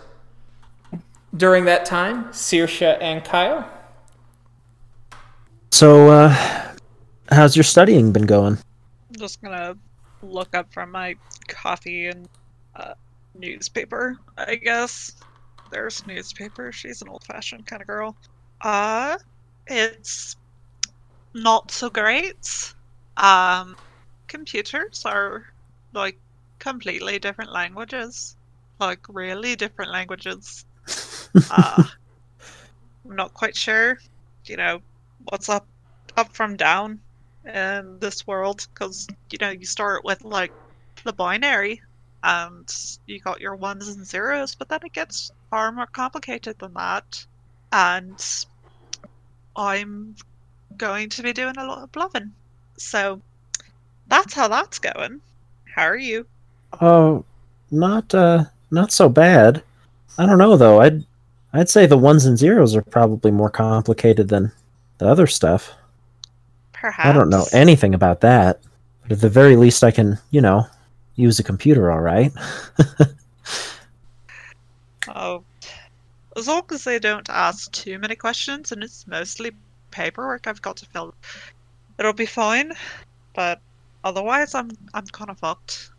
During 1.35 1.65
that 1.65 1.85
time, 1.85 2.25
Sorcha 2.29 2.97
and 3.01 3.23
Kyle 3.23 3.69
So, 5.71 6.09
uh, 6.09 6.33
how's 7.29 7.55
your 7.57 7.63
studying 7.63 8.11
been 8.13 8.25
going? 8.25 8.57
I'm 9.09 9.15
just 9.19 9.41
gonna 9.41 9.75
look 10.21 10.55
up 10.55 10.71
from 10.71 10.91
my 10.91 11.15
coffee 11.49 12.07
and 12.07 12.29
uh, 12.75 12.93
newspaper, 13.37 14.17
I 14.37 14.55
guess. 14.55 15.13
There's 15.71 16.05
newspaper. 16.07 16.71
She's 16.71 17.01
an 17.01 17.09
old 17.09 17.23
fashioned 17.23 17.65
kind 17.65 17.81
of 17.81 17.87
girl. 17.87 18.15
Uh, 18.61 19.17
it's 19.67 20.35
not 21.33 21.71
so 21.71 21.89
great. 21.89 22.73
Um, 23.17 23.75
computers 24.27 25.03
are 25.05 25.45
like 25.93 26.17
completely 26.59 27.19
different 27.19 27.51
languages. 27.51 28.35
Like, 28.79 28.99
really 29.07 29.55
different 29.55 29.91
languages. 29.91 30.65
uh, 31.49 31.83
I'm 33.09 33.15
not 33.15 33.33
quite 33.33 33.55
sure, 33.55 33.97
you 34.45 34.57
know, 34.57 34.81
what's 35.29 35.47
up, 35.47 35.65
up 36.17 36.33
from 36.33 36.57
down 36.57 36.99
in 37.45 37.99
this 37.99 38.25
world 38.25 38.67
because 38.73 39.07
you 39.29 39.37
know 39.39 39.51
you 39.51 39.65
start 39.65 40.03
with 40.03 40.23
like 40.23 40.51
the 41.03 41.13
binary 41.13 41.81
and 42.25 42.97
you 43.05 43.19
got 43.19 43.39
your 43.39 43.55
ones 43.55 43.87
and 43.87 44.05
zeros 44.05 44.55
but 44.55 44.67
then 44.67 44.79
it 44.83 44.93
gets 44.93 45.31
far 45.49 45.71
more 45.71 45.87
complicated 45.87 46.57
than 46.59 46.73
that 46.73 47.25
and 47.71 48.45
i'm 49.55 50.15
going 50.77 51.07
to 51.07 51.23
be 51.23 51.31
doing 51.31 51.55
a 51.57 51.65
lot 51.65 51.83
of 51.83 51.91
bluffing 51.91 52.31
so 52.77 53.21
that's 54.07 54.33
how 54.33 54.47
that's 54.47 54.79
going 54.79 55.21
how 55.73 55.83
are 55.83 55.97
you 55.97 56.25
Oh, 56.81 57.23
not 57.71 58.13
uh, 58.13 58.45
not 58.71 58.91
so 58.91 59.09
bad. 59.09 59.63
I 60.17 60.25
don't 60.25 60.37
know 60.37 60.57
though. 60.57 60.81
I'd 60.81 61.05
I'd 61.53 61.69
say 61.69 61.85
the 61.85 61.97
ones 61.97 62.25
and 62.25 62.37
zeros 62.37 62.75
are 62.75 62.81
probably 62.81 63.31
more 63.31 63.49
complicated 63.49 64.27
than 64.29 64.51
the 64.97 65.07
other 65.07 65.27
stuff. 65.27 65.73
Perhaps. 66.73 67.07
I 67.07 67.13
don't 67.13 67.29
know 67.29 67.45
anything 67.53 67.93
about 67.93 68.21
that. 68.21 68.61
But 69.03 69.13
at 69.13 69.21
the 69.21 69.29
very 69.29 69.55
least, 69.55 69.83
I 69.83 69.91
can, 69.91 70.17
you 70.31 70.41
know, 70.41 70.67
use 71.15 71.39
a 71.39 71.43
computer 71.43 71.91
all 71.91 72.01
right. 72.01 72.31
Oh, 75.07 75.43
as 76.35 76.47
long 76.47 76.63
as 76.71 76.83
they 76.83 76.99
don't 76.99 77.29
ask 77.29 77.71
too 77.71 77.99
many 77.99 78.15
questions 78.15 78.71
and 78.71 78.83
it's 78.83 79.07
mostly 79.07 79.51
paperwork 79.91 80.47
I've 80.47 80.61
got 80.61 80.77
to 80.77 80.85
fill, 80.87 81.13
it'll 81.99 82.13
be 82.13 82.25
fine. 82.25 82.73
But 83.33 83.61
otherwise, 84.03 84.55
I'm 84.55 84.71
I'm 84.93 85.05
kind 85.07 85.29
of 85.29 85.39
fucked. 85.39 85.91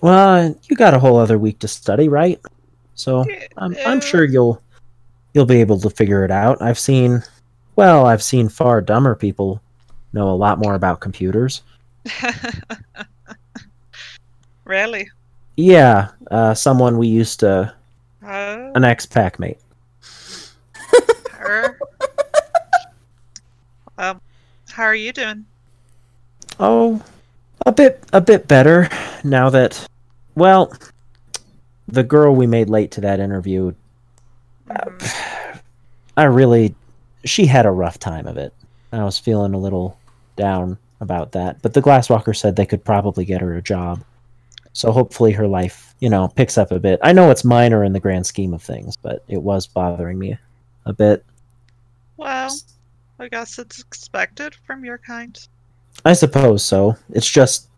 well, 0.00 0.54
you 0.64 0.76
got 0.76 0.94
a 0.94 0.98
whole 0.98 1.18
other 1.18 1.38
week 1.38 1.58
to 1.60 1.68
study, 1.68 2.08
right? 2.08 2.40
So 2.94 3.24
I'm, 3.56 3.76
I'm 3.84 4.00
sure 4.00 4.24
you'll 4.24 4.62
you'll 5.34 5.46
be 5.46 5.60
able 5.60 5.80
to 5.80 5.90
figure 5.90 6.24
it 6.24 6.30
out. 6.30 6.62
I've 6.62 6.78
seen, 6.78 7.22
well, 7.76 8.06
I've 8.06 8.22
seen 8.22 8.48
far 8.48 8.80
dumber 8.80 9.14
people 9.14 9.60
know 10.12 10.30
a 10.30 10.36
lot 10.36 10.58
more 10.58 10.74
about 10.74 11.00
computers. 11.00 11.62
really? 14.64 15.08
Yeah, 15.56 16.08
uh, 16.30 16.54
someone 16.54 16.98
we 16.98 17.06
used 17.06 17.40
to, 17.40 17.72
Oh, 18.26 18.72
an 18.74 18.84
ex-pack 18.84 19.38
mate. 19.38 19.58
her. 21.32 21.78
um, 23.98 24.20
how 24.70 24.84
are 24.84 24.94
you 24.94 25.12
doing? 25.12 25.44
Oh, 26.58 27.02
a 27.66 27.72
bit 27.72 28.02
a 28.12 28.20
bit 28.20 28.48
better 28.48 28.88
now 29.24 29.50
that 29.50 29.86
well, 30.34 30.72
the 31.88 32.02
girl 32.02 32.34
we 32.34 32.46
made 32.46 32.68
late 32.70 32.90
to 32.92 33.00
that 33.02 33.20
interview, 33.20 33.72
Mhm. 34.68 35.58
I 36.16 36.24
really 36.24 36.74
she 37.24 37.46
had 37.46 37.66
a 37.66 37.70
rough 37.70 37.98
time 37.98 38.26
of 38.26 38.36
it. 38.36 38.52
I 38.92 39.02
was 39.04 39.18
feeling 39.18 39.54
a 39.54 39.58
little 39.58 39.98
down 40.36 40.78
about 41.00 41.32
that, 41.32 41.60
but 41.62 41.74
the 41.74 41.82
Glasswalker 41.82 42.34
said 42.36 42.56
they 42.56 42.66
could 42.66 42.84
probably 42.84 43.24
get 43.24 43.40
her 43.40 43.56
a 43.56 43.62
job. 43.62 44.02
So 44.74 44.90
hopefully 44.90 45.30
her 45.32 45.46
life, 45.46 45.94
you 46.00 46.10
know, 46.10 46.28
picks 46.28 46.58
up 46.58 46.72
a 46.72 46.80
bit. 46.80 46.98
I 47.02 47.12
know 47.12 47.30
it's 47.30 47.44
minor 47.44 47.84
in 47.84 47.92
the 47.92 48.00
grand 48.00 48.26
scheme 48.26 48.52
of 48.52 48.60
things, 48.60 48.96
but 48.96 49.22
it 49.28 49.40
was 49.40 49.68
bothering 49.68 50.18
me 50.18 50.36
a 50.84 50.92
bit. 50.92 51.24
Well, 52.16 52.50
I 53.20 53.28
guess 53.28 53.58
it's 53.60 53.80
expected 53.80 54.56
from 54.66 54.84
your 54.84 54.98
kind. 54.98 55.38
I 56.04 56.12
suppose 56.12 56.64
so. 56.64 56.96
It's 57.10 57.30
just 57.30 57.68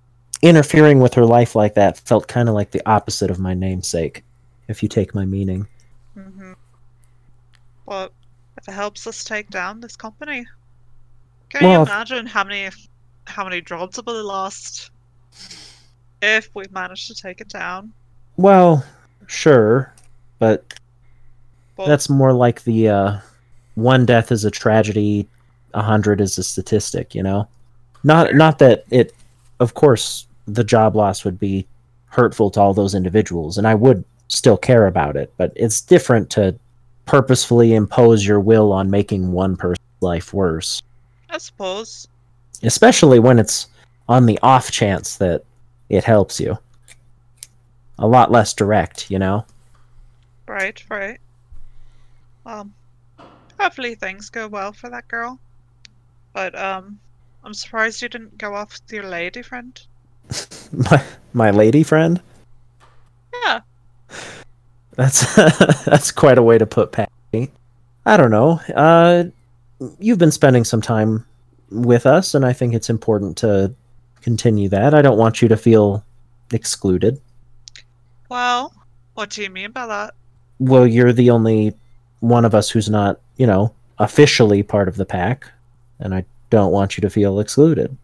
interfering 0.40 0.98
with 0.98 1.12
her 1.14 1.26
life 1.26 1.54
like 1.54 1.74
that 1.74 1.98
felt 1.98 2.28
kind 2.28 2.48
of 2.48 2.54
like 2.54 2.70
the 2.70 2.82
opposite 2.88 3.30
of 3.30 3.38
my 3.38 3.52
namesake, 3.52 4.24
if 4.68 4.82
you 4.82 4.88
take 4.88 5.14
my 5.14 5.26
meaning. 5.26 5.68
Mm-hmm. 6.16 6.52
But 7.86 8.10
if 8.56 8.68
it 8.68 8.72
helps 8.72 9.06
us 9.06 9.22
take 9.22 9.50
down 9.50 9.80
this 9.80 9.96
company, 9.96 10.46
can 11.50 11.62
Well, 11.62 11.80
you 11.80 11.86
imagine 11.86 12.24
how 12.24 12.42
many 12.42 12.70
how 13.26 13.44
many 13.44 13.60
jobs 13.60 13.96
will 13.98 14.04
be 14.04 14.12
lost 14.12 14.90
if 16.22 16.50
we 16.54 16.64
manage 16.70 17.06
to 17.08 17.14
take 17.14 17.40
it 17.40 17.48
down? 17.48 17.92
Well, 18.36 18.84
sure, 19.26 19.92
but 20.38 20.74
Well, 21.76 21.86
that's 21.86 22.08
more 22.08 22.32
like 22.32 22.64
the 22.64 22.88
uh, 22.88 23.18
one 23.74 24.06
death 24.06 24.30
is 24.32 24.44
a 24.44 24.50
tragedy, 24.50 25.28
a 25.74 25.82
hundred 25.82 26.20
is 26.20 26.38
a 26.38 26.42
statistic. 26.42 27.14
You 27.14 27.22
know, 27.22 27.48
not 28.04 28.34
not 28.34 28.58
that 28.58 28.84
it. 28.90 29.12
Of 29.58 29.74
course, 29.74 30.26
the 30.46 30.64
job 30.64 30.94
loss 30.96 31.24
would 31.24 31.38
be 31.38 31.66
hurtful 32.06 32.50
to 32.50 32.60
all 32.60 32.74
those 32.74 32.94
individuals, 32.94 33.56
and 33.58 33.66
I 33.66 33.74
would 33.74 34.04
still 34.28 34.56
care 34.58 34.86
about 34.86 35.16
it. 35.16 35.32
But 35.36 35.52
it's 35.56 35.80
different 35.80 36.28
to 36.30 36.54
purposefully 37.06 37.74
impose 37.74 38.26
your 38.26 38.40
will 38.40 38.72
on 38.72 38.90
making 38.90 39.32
one 39.32 39.56
person's 39.56 39.78
life 40.00 40.34
worse. 40.34 40.82
I 41.30 41.38
suppose. 41.38 42.08
especially 42.62 43.18
when 43.18 43.38
it's 43.38 43.66
on 44.08 44.26
the 44.26 44.38
off 44.42 44.70
chance 44.70 45.16
that 45.16 45.44
it 45.88 46.04
helps 46.04 46.40
you. 46.40 46.58
A 47.98 48.06
lot 48.06 48.30
less 48.30 48.52
direct, 48.52 49.10
you 49.10 49.18
know? 49.18 49.44
Right, 50.46 50.82
right. 50.90 51.18
Um, 52.44 52.74
hopefully 53.58 53.94
things 53.94 54.30
go 54.30 54.48
well 54.48 54.72
for 54.72 54.90
that 54.90 55.08
girl. 55.08 55.38
But 56.32 56.56
um, 56.58 56.98
I'm 57.44 57.54
surprised 57.54 58.02
you 58.02 58.08
didn't 58.08 58.36
go 58.38 58.54
off 58.54 58.72
with 58.72 58.92
your 58.92 59.08
lady 59.08 59.42
friend. 59.42 59.80
My, 60.72 61.02
my 61.32 61.50
lady 61.52 61.84
friend? 61.84 62.20
Yeah. 63.44 63.60
That's 64.96 65.34
that's 65.84 66.10
quite 66.10 66.38
a 66.38 66.42
way 66.42 66.58
to 66.58 66.66
put 66.66 66.90
Patty. 66.90 67.52
I 68.04 68.16
don't 68.16 68.30
know. 68.30 68.60
Uh, 68.74 69.24
you've 70.00 70.18
been 70.18 70.32
spending 70.32 70.64
some 70.64 70.80
time 70.80 71.24
with 71.70 72.06
us, 72.06 72.34
and 72.34 72.44
I 72.44 72.52
think 72.52 72.74
it's 72.74 72.90
important 72.90 73.36
to 73.38 73.72
continue 74.26 74.68
that. 74.68 74.92
I 74.92 75.02
don't 75.02 75.18
want 75.18 75.40
you 75.40 75.46
to 75.46 75.56
feel 75.56 76.04
excluded. 76.52 77.20
Well, 78.28 78.74
what 79.14 79.30
do 79.30 79.40
you 79.40 79.48
mean 79.48 79.70
by 79.70 79.86
that? 79.86 80.14
Well, 80.58 80.84
you're 80.84 81.12
the 81.12 81.30
only 81.30 81.74
one 82.18 82.44
of 82.44 82.52
us 82.52 82.68
who's 82.68 82.90
not, 82.90 83.20
you 83.36 83.46
know, 83.46 83.72
officially 84.00 84.64
part 84.64 84.88
of 84.88 84.96
the 84.96 85.04
pack, 85.04 85.48
and 86.00 86.12
I 86.12 86.24
don't 86.50 86.72
want 86.72 86.96
you 86.96 87.02
to 87.02 87.08
feel 87.08 87.38
excluded, 87.38 87.96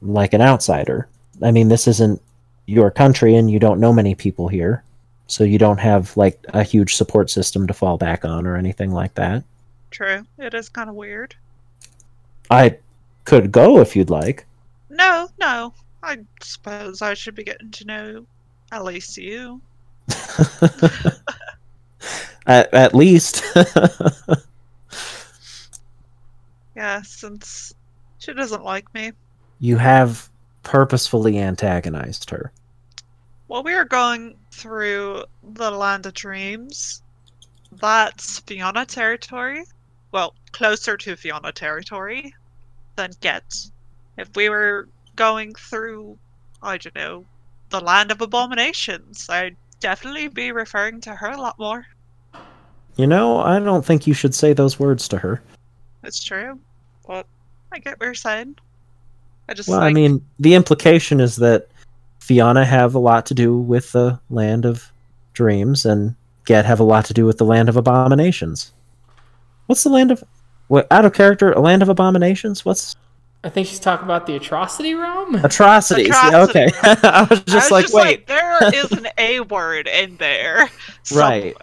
like 0.00 0.32
an 0.32 0.42
outsider. 0.42 1.08
I 1.42 1.50
mean, 1.50 1.66
this 1.66 1.88
isn't 1.88 2.22
your 2.66 2.92
country, 2.92 3.34
and 3.34 3.50
you 3.50 3.58
don't 3.58 3.80
know 3.80 3.92
many 3.92 4.14
people 4.14 4.46
here, 4.46 4.84
so 5.26 5.42
you 5.42 5.58
don't 5.58 5.80
have 5.80 6.16
like 6.16 6.38
a 6.54 6.62
huge 6.62 6.94
support 6.94 7.30
system 7.30 7.66
to 7.66 7.74
fall 7.74 7.98
back 7.98 8.24
on 8.24 8.46
or 8.46 8.54
anything 8.54 8.92
like 8.92 9.14
that. 9.16 9.42
True, 9.90 10.24
it 10.38 10.54
is 10.54 10.68
kind 10.68 10.88
of 10.88 10.94
weird. 10.94 11.34
I 12.48 12.78
could 13.24 13.50
go 13.50 13.80
if 13.80 13.96
you'd 13.96 14.08
like. 14.08 14.46
No, 14.98 15.28
no. 15.38 15.72
I 16.02 16.18
suppose 16.42 17.00
I 17.02 17.14
should 17.14 17.34
be 17.34 17.44
getting 17.44 17.70
to 17.70 17.84
know 17.86 18.26
at 18.72 18.84
least 18.84 19.16
you. 19.16 19.62
at, 22.46 22.72
at 22.74 22.94
least. 22.94 23.42
Yeah, 26.76 27.02
since 27.02 27.74
she 28.18 28.32
doesn't 28.32 28.62
like 28.62 28.92
me. 28.94 29.10
you 29.58 29.76
have 29.78 30.28
purposefully 30.62 31.38
antagonized 31.38 32.30
her. 32.30 32.52
While 33.48 33.64
we 33.64 33.74
are 33.74 33.84
going 33.84 34.36
through 34.52 35.24
the 35.42 35.70
Land 35.72 36.06
of 36.06 36.14
Dreams, 36.14 37.02
that's 37.72 38.38
Fianna 38.40 38.86
territory. 38.86 39.64
Well, 40.12 40.34
closer 40.52 40.96
to 40.98 41.16
Fianna 41.16 41.50
territory 41.50 42.32
than 42.94 43.10
Get. 43.20 43.70
If 44.18 44.28
we 44.36 44.48
were 44.48 44.88
going 45.16 45.54
through, 45.54 46.18
I 46.62 46.76
don't 46.76 46.94
know, 46.94 47.24
the 47.70 47.80
Land 47.80 48.10
of 48.10 48.20
Abominations, 48.20 49.26
I'd 49.30 49.56
definitely 49.80 50.28
be 50.28 50.52
referring 50.52 51.00
to 51.02 51.14
her 51.14 51.30
a 51.30 51.40
lot 51.40 51.58
more. 51.58 51.86
You 52.96 53.06
know, 53.06 53.38
I 53.38 53.58
don't 53.60 53.84
think 53.84 54.06
you 54.06 54.12
should 54.12 54.34
say 54.34 54.52
those 54.52 54.78
words 54.78 55.08
to 55.08 55.18
her. 55.18 55.40
It's 56.02 56.22
true, 56.22 56.58
Well, 57.06 57.24
I 57.72 57.78
get 57.78 57.98
what 57.98 58.06
you're 58.06 58.14
saying. 58.14 58.56
I 59.48 59.54
just 59.54 59.68
Well, 59.68 59.80
I 59.80 59.92
mean, 59.92 60.24
the 60.38 60.54
implication 60.54 61.20
is 61.20 61.36
that 61.36 61.68
Fianna 62.18 62.64
have 62.64 62.94
a 62.94 62.98
lot 62.98 63.24
to 63.26 63.34
do 63.34 63.56
with 63.56 63.92
the 63.92 64.20
land 64.28 64.64
of 64.64 64.92
dreams, 65.32 65.86
and 65.86 66.14
Get 66.48 66.64
have 66.64 66.80
a 66.80 66.84
lot 66.84 67.04
to 67.04 67.12
do 67.12 67.26
with 67.26 67.36
the 67.36 67.44
land 67.44 67.68
of 67.68 67.76
abominations. 67.76 68.72
What's 69.66 69.84
the 69.84 69.90
land 69.90 70.10
of? 70.10 70.24
What 70.68 70.86
out 70.90 71.04
of 71.04 71.12
character? 71.12 71.52
A 71.52 71.60
land 71.60 71.82
of 71.82 71.90
abominations? 71.90 72.64
What's 72.64 72.96
I 73.44 73.48
think 73.50 73.68
she's 73.68 73.80
talking 73.80 74.04
about 74.04 74.26
the 74.26 74.36
atrocity 74.36 74.94
realm. 74.94 75.36
atrocities? 75.42 76.22
Yeah, 76.22 76.42
Atrocity 76.42 76.44
okay. 76.44 76.68
I 76.82 77.26
was 77.30 77.42
just 77.44 77.54
I 77.54 77.56
was 77.56 77.70
like, 77.70 77.84
just 77.84 77.94
wait. 77.94 78.18
like, 78.18 78.26
there 78.26 78.60
is 78.72 78.92
an 78.92 79.08
A 79.18 79.40
word 79.42 79.86
in 79.88 80.16
there 80.16 80.68
Right. 81.10 81.56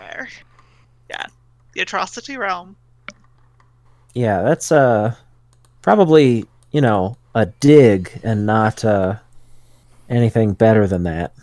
Yeah, 1.09 1.27
the 1.73 1.81
atrocity 1.81 2.37
realm. 2.37 2.77
Yeah, 4.13 4.41
that's 4.43 4.71
uh 4.71 5.15
probably 5.81 6.45
you 6.71 6.81
know 6.81 7.17
a 7.35 7.47
dig 7.47 8.19
and 8.23 8.45
not 8.45 8.83
uh 8.85 9.17
anything 10.09 10.53
better 10.53 10.87
than 10.87 11.03
that. 11.03 11.33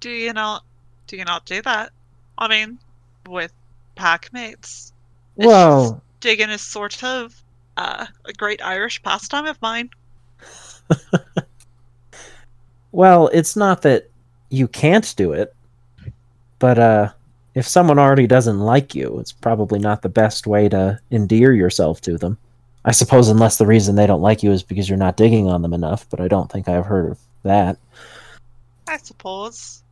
Do 0.00 0.10
you 0.10 0.32
not? 0.32 0.64
Do 1.06 1.16
you 1.16 1.24
not 1.24 1.46
do 1.46 1.62
that? 1.62 1.92
I 2.38 2.48
mean, 2.48 2.78
with 3.26 3.52
pack 3.96 4.32
mates. 4.32 4.92
It's 5.38 5.46
Well, 5.46 5.90
just 5.90 5.94
digging 6.20 6.50
is 6.50 6.62
sort 6.62 7.02
of 7.04 7.43
uh, 7.76 8.06
a 8.24 8.32
great 8.32 8.64
Irish 8.64 9.02
pastime 9.02 9.46
of 9.46 9.60
mine. 9.62 9.90
Well, 12.94 13.26
it's 13.32 13.56
not 13.56 13.82
that 13.82 14.08
you 14.50 14.68
can't 14.68 15.16
do 15.16 15.32
it, 15.32 15.52
but 16.60 16.78
uh, 16.78 17.10
if 17.56 17.66
someone 17.66 17.98
already 17.98 18.28
doesn't 18.28 18.60
like 18.60 18.94
you, 18.94 19.18
it's 19.18 19.32
probably 19.32 19.80
not 19.80 20.02
the 20.02 20.08
best 20.08 20.46
way 20.46 20.68
to 20.68 21.00
endear 21.10 21.52
yourself 21.52 22.00
to 22.02 22.16
them. 22.16 22.38
I 22.84 22.92
suppose, 22.92 23.28
unless 23.28 23.58
the 23.58 23.66
reason 23.66 23.96
they 23.96 24.06
don't 24.06 24.22
like 24.22 24.44
you 24.44 24.52
is 24.52 24.62
because 24.62 24.88
you're 24.88 24.96
not 24.96 25.16
digging 25.16 25.48
on 25.48 25.62
them 25.62 25.74
enough, 25.74 26.08
but 26.08 26.20
I 26.20 26.28
don't 26.28 26.48
think 26.52 26.68
I've 26.68 26.86
heard 26.86 27.10
of 27.10 27.18
that. 27.42 27.78
I 28.86 28.98
suppose. 28.98 29.82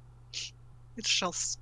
It's 0.97 1.13
just 1.13 1.59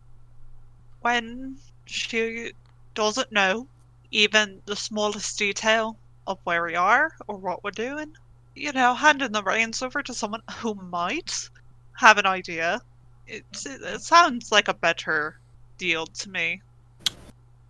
when 1.00 1.56
she 1.86 2.52
doesn't 2.94 3.32
know 3.32 3.66
even 4.10 4.60
the 4.66 4.76
smallest 4.76 5.38
detail 5.38 5.96
of 6.30 6.38
where 6.44 6.64
we 6.64 6.74
are 6.74 7.12
or 7.28 7.36
what 7.36 7.62
we're 7.64 7.70
doing. 7.70 8.12
You 8.54 8.72
know, 8.72 8.94
handing 8.94 9.32
the 9.32 9.42
reins 9.42 9.82
over 9.82 10.02
to 10.02 10.14
someone 10.14 10.42
who 10.56 10.74
might 10.74 11.48
have 11.92 12.18
an 12.18 12.26
idea. 12.26 12.80
It, 13.26 13.44
it 13.64 14.00
sounds 14.00 14.50
like 14.50 14.68
a 14.68 14.74
better 14.74 15.38
deal 15.78 16.06
to 16.06 16.30
me. 16.30 16.62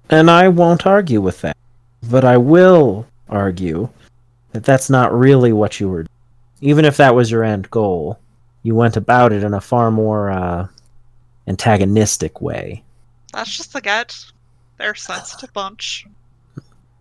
And 0.09 0.31
I 0.31 0.49
won't 0.49 0.87
argue 0.87 1.21
with 1.21 1.41
that. 1.43 1.57
But 2.09 2.25
I 2.25 2.37
will 2.37 3.07
argue 3.29 3.89
that 4.53 4.65
that's 4.65 4.91
not 4.91 5.17
really 5.17 5.53
what 5.53 5.79
you 5.79 5.89
were. 5.89 6.03
doing. 6.03 6.09
Even 6.63 6.85
if 6.85 6.97
that 6.97 7.15
was 7.15 7.31
your 7.31 7.45
end 7.45 7.71
goal, 7.71 8.19
you 8.63 8.75
went 8.75 8.97
about 8.97 9.33
it 9.33 9.43
in 9.43 9.55
a 9.55 9.61
far 9.61 9.91
more 9.91 10.31
uh, 10.31 10.67
antagonistic 11.47 12.41
way. 12.41 12.83
That's 13.33 13.57
just 13.57 13.73
the 13.73 13.81
get. 13.81 14.17
They're 14.79 14.93
a 14.93 14.97
sensitive 14.97 15.53
bunch. 15.53 16.07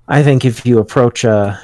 I 0.10 0.24
think 0.24 0.44
if 0.44 0.66
you 0.66 0.80
approach, 0.80 1.24
uh, 1.24 1.56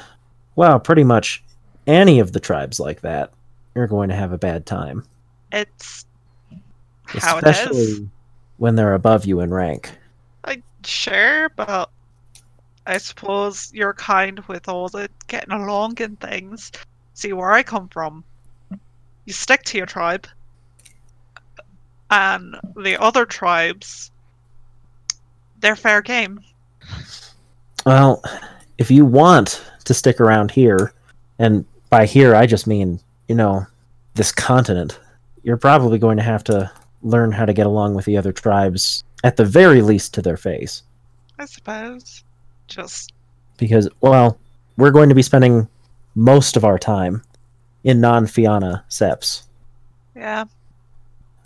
well, 0.54 0.78
pretty 0.78 1.02
much 1.02 1.42
any 1.86 2.20
of 2.20 2.32
the 2.32 2.40
tribes 2.40 2.78
like 2.78 3.00
that, 3.00 3.32
you're 3.74 3.88
going 3.88 4.08
to 4.08 4.14
have 4.14 4.32
a 4.32 4.38
bad 4.38 4.64
time. 4.64 5.04
It's 5.52 6.06
how 7.08 7.38
it 7.38 7.44
Especially 7.44 7.78
is. 7.78 8.00
when 8.58 8.76
they're 8.76 8.94
above 8.94 9.26
you 9.26 9.40
in 9.40 9.52
rank. 9.52 9.90
Like, 10.46 10.62
sure, 10.84 11.48
but 11.56 11.90
I 12.86 12.98
suppose 12.98 13.72
you're 13.74 13.94
kind 13.94 14.38
with 14.46 14.68
all 14.68 14.88
the 14.88 15.10
getting 15.26 15.52
along 15.52 16.00
and 16.00 16.18
things. 16.20 16.70
See 17.14 17.32
where 17.32 17.52
I 17.52 17.64
come 17.64 17.88
from. 17.88 18.22
You 19.24 19.32
stick 19.32 19.64
to 19.64 19.76
your 19.76 19.86
tribe. 19.86 20.28
And 22.10 22.54
the 22.76 22.96
other 23.00 23.26
tribes, 23.26 24.12
they're 25.58 25.74
fair 25.74 26.00
game. 26.00 26.40
Well, 27.86 28.20
if 28.78 28.90
you 28.90 29.06
want 29.06 29.64
to 29.84 29.94
stick 29.94 30.20
around 30.20 30.50
here, 30.50 30.92
and 31.38 31.64
by 31.88 32.04
here 32.04 32.34
I 32.34 32.44
just 32.44 32.66
mean, 32.66 33.00
you 33.28 33.36
know, 33.36 33.64
this 34.14 34.32
continent, 34.32 34.98
you're 35.44 35.56
probably 35.56 35.96
going 35.98 36.16
to 36.16 36.22
have 36.22 36.42
to 36.44 36.70
learn 37.02 37.30
how 37.30 37.44
to 37.44 37.52
get 37.52 37.66
along 37.66 37.94
with 37.94 38.04
the 38.04 38.16
other 38.16 38.32
tribes, 38.32 39.04
at 39.22 39.36
the 39.36 39.44
very 39.44 39.82
least 39.82 40.12
to 40.14 40.22
their 40.22 40.36
face. 40.36 40.82
I 41.38 41.44
suppose. 41.44 42.24
Just 42.66 43.12
Because, 43.56 43.88
well, 44.00 44.38
we're 44.76 44.90
going 44.90 45.08
to 45.08 45.14
be 45.14 45.22
spending 45.22 45.68
most 46.16 46.56
of 46.56 46.64
our 46.64 46.80
time 46.80 47.22
in 47.84 48.00
non 48.00 48.26
Fianna 48.26 48.84
Septs. 48.88 49.44
yeah, 50.16 50.44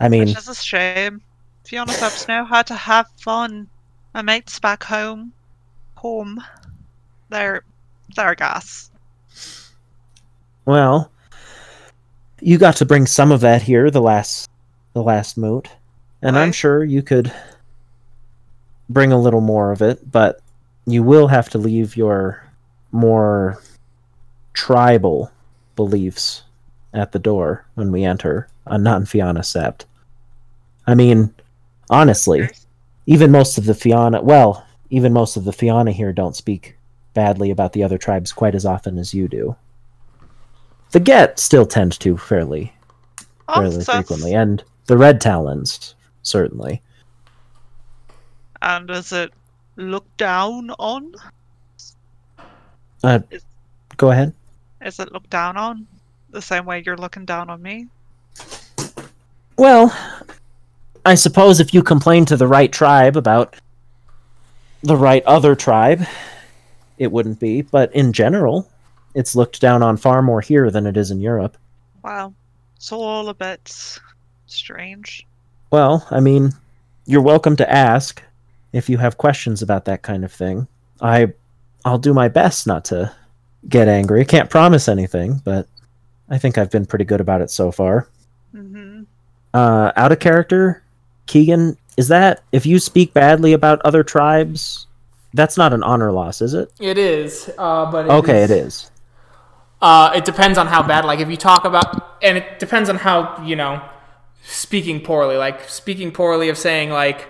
I 0.01 0.09
mean, 0.09 0.29
which 0.29 0.39
is 0.39 0.49
a 0.49 0.55
shame. 0.55 1.21
Fiona 1.65 1.93
Phelps 1.93 2.27
know 2.27 2.47
how 2.47 2.63
to 2.63 2.75
have 2.75 3.09
fun. 3.19 3.69
My 4.15 4.23
mates 4.23 4.59
back 4.59 4.83
home, 4.83 5.35
home, 6.01 6.43
they're 7.29 7.63
they're 8.17 8.35
gas. 8.35 8.91
well, 10.65 11.13
you 12.41 12.57
got 12.57 12.77
to 12.77 12.87
bring 12.87 13.07
some 13.07 13.31
of 13.31 13.43
that 13.43 13.61
here 13.61 13.91
the 13.91 14.01
last 14.01 14.49
the 14.95 15.03
last 15.03 15.37
moot. 15.37 15.69
And 16.23 16.39
I'm 16.39 16.53
sure 16.53 16.85
you 16.85 17.03
could 17.03 17.33
bring 18.89 19.13
a 19.13 19.21
little 19.21 19.41
more 19.41 19.73
of 19.73 19.83
it, 19.83 20.11
but 20.11 20.41
you 20.87 21.03
will 21.03 21.29
have 21.29 21.51
to 21.51 21.59
leave 21.59 21.97
your 21.97 22.45
more 22.93 23.63
tribal 24.55 25.31
beliefs 25.77 26.43
at 26.93 27.13
the 27.13 27.19
door 27.19 27.67
when 27.75 27.93
we 27.93 28.05
enter 28.05 28.49
a 28.67 28.79
non 28.79 29.05
Fianna 29.05 29.41
Sept. 29.41 29.85
I 30.87 30.95
mean, 30.95 31.33
honestly, 31.91 32.49
even 33.07 33.31
most 33.31 33.59
of 33.59 33.67
the 33.67 33.75
Fianna, 33.75 34.23
well, 34.23 34.67
even 34.91 35.13
most 35.13 35.37
of 35.37 35.45
the 35.45 35.53
Fianna 35.53 35.93
here 35.93 36.13
don't 36.13 36.37
speak 36.37 36.77
badly 37.15 37.51
about 37.51 37.73
the 37.73 37.83
other 37.83 37.99
tribes 37.99 38.33
quite 38.33 38.55
as 38.55 38.67
often 38.67 38.99
as 38.99 39.15
you 39.15 39.29
do. 39.29 39.57
The 40.91 41.01
Get 41.01 41.39
still 41.39 41.67
tend 41.67 41.99
to 42.01 42.17
fairly 42.17 42.73
Oh, 43.49 43.61
fairly 43.61 43.83
so 43.83 43.93
frequently, 43.93 44.35
and 44.35 44.63
the 44.87 44.97
Red 44.97 45.21
Talons 45.21 45.95
certainly. 46.23 46.83
And 48.63 48.91
is 48.91 49.13
it 49.13 49.33
looked 49.77 50.17
down 50.19 50.71
on? 50.79 51.15
Uh, 53.03 53.21
Is- 53.31 53.45
go 53.97 54.11
ahead. 54.11 54.35
Is 54.85 54.99
it 55.01 55.13
looked 55.13 55.31
down 55.31 55.57
on? 55.57 55.87
The 56.31 56.43
same 56.43 56.65
way 56.65 56.83
you're 56.85 56.97
looking 56.97 57.25
down 57.25 57.51
on 57.51 57.61
me? 57.61 57.89
Well, 59.57 59.95
I 61.05 61.15
suppose 61.17 61.61
if 61.61 61.75
you 61.75 61.83
complain 61.83 62.25
to 62.27 62.37
the 62.37 62.47
right 62.47 62.73
tribe 62.73 63.17
about 63.17 63.57
the 64.83 64.97
right 64.97 65.25
other 65.25 65.55
tribe, 65.55 66.07
it 66.99 67.13
wouldn't 67.13 67.41
be. 67.41 67.63
But 67.63 67.95
in 67.95 68.13
general, 68.13 68.69
it's 69.15 69.35
looked 69.35 69.61
down 69.61 69.83
on 69.83 69.97
far 69.97 70.23
more 70.23 70.41
here 70.41 70.71
than 70.71 70.87
it 70.87 70.97
is 70.97 71.11
in 71.11 71.21
Europe. 71.21 71.57
Wow. 72.03 72.33
It's 72.77 72.93
all 72.93 73.29
a 73.29 73.35
bit 73.35 73.99
strange. 74.47 75.27
Well, 75.71 76.07
I 76.11 76.21
mean, 76.21 76.53
you're 77.07 77.21
welcome 77.23 77.57
to 77.57 77.71
ask 77.71 78.23
if 78.73 78.89
you 78.89 78.99
have 78.99 79.19
questions 79.19 79.63
about 79.63 79.85
that 79.85 80.03
kind 80.03 80.25
of 80.25 80.33
thing. 80.33 80.67
I, 81.01 81.33
I'll 81.85 81.99
do 81.99 82.15
my 82.15 82.29
best 82.29 82.67
not 82.67 82.85
to 82.87 83.15
get 83.69 83.89
angry. 83.89 84.21
I 84.21 84.25
can't 84.25 84.51
promise 84.51 84.89
anything, 84.89 85.41
but 85.45 85.69
I 86.29 86.39
think 86.39 86.57
I've 86.57 86.71
been 86.71 86.87
pretty 86.87 87.05
good 87.05 87.21
about 87.21 87.43
it 87.43 87.51
so 87.51 87.71
far. 87.71 88.09
hmm 88.53 89.03
uh, 89.55 89.93
out 89.97 90.13
of 90.13 90.19
character, 90.19 90.83
Keegan, 91.27 91.77
is 91.97 92.09
that 92.09 92.43
if 92.53 92.67
you 92.67 92.79
speak 92.79 93.13
badly 93.13 93.53
about 93.53 93.81
other 93.83 94.03
tribes, 94.03 94.87
that's 95.35 95.57
not 95.57 95.73
an 95.73 95.83
honor 95.83 96.13
loss, 96.13 96.41
is 96.41 96.55
it? 96.55 96.73
It 96.81 96.99
is, 96.99 97.51
uh, 97.59 97.91
but 97.91 98.09
Okay, 98.09 98.43
it 98.43 98.51
is. 98.51 98.91
Uh, 99.81 100.13
it 100.15 100.25
depends 100.25 100.59
on 100.59 100.67
how 100.67 100.83
bad. 100.83 101.05
Like 101.05 101.21
if 101.21 101.31
you 101.31 101.37
talk 101.37 101.65
about, 101.65 102.19
and 102.23 102.37
it 102.39 102.59
depends 102.59 102.89
on 102.91 102.97
how 102.97 103.43
you 103.45 103.57
know, 103.57 103.81
speaking 104.43 105.01
poorly. 105.01 105.37
Like 105.37 105.69
speaking 105.69 106.13
poorly 106.13 106.49
of 106.49 106.59
saying 106.59 106.91
like, 106.91 107.29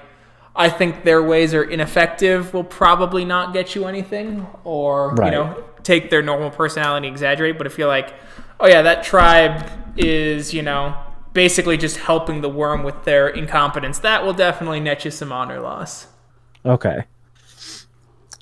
I 0.57 0.69
think 0.69 1.05
their 1.05 1.23
ways 1.23 1.55
are 1.55 1.63
ineffective 1.63 2.53
will 2.53 2.65
probably 2.65 3.25
not 3.25 3.53
get 3.53 3.75
you 3.75 3.87
anything, 3.87 4.47
or 4.65 5.15
Right. 5.15 5.27
you 5.27 5.31
know, 5.39 5.65
take 5.85 6.11
their 6.11 6.23
normal 6.23 6.51
personality 6.51 7.07
exaggerate. 7.07 7.57
But 7.57 7.67
if 7.67 7.79
you're 7.79 7.89
like, 7.89 8.15
oh 8.59 8.67
yeah, 8.67 8.83
that 8.83 9.05
tribe 9.05 9.69
is 9.97 10.53
you 10.53 10.63
know 10.63 10.97
basically 11.33 11.77
just 11.77 11.99
helping 11.99 12.41
the 12.41 12.51
Wyrm 12.51 12.85
with 12.85 13.05
their 13.05 13.29
incompetence, 13.29 13.99
that 14.01 14.25
will 14.25 14.33
definitely 14.33 14.81
net 14.81 15.05
you 15.05 15.11
some 15.11 15.33
honor 15.33 15.61
loss. 15.61 16.07
Okay. 16.65 17.05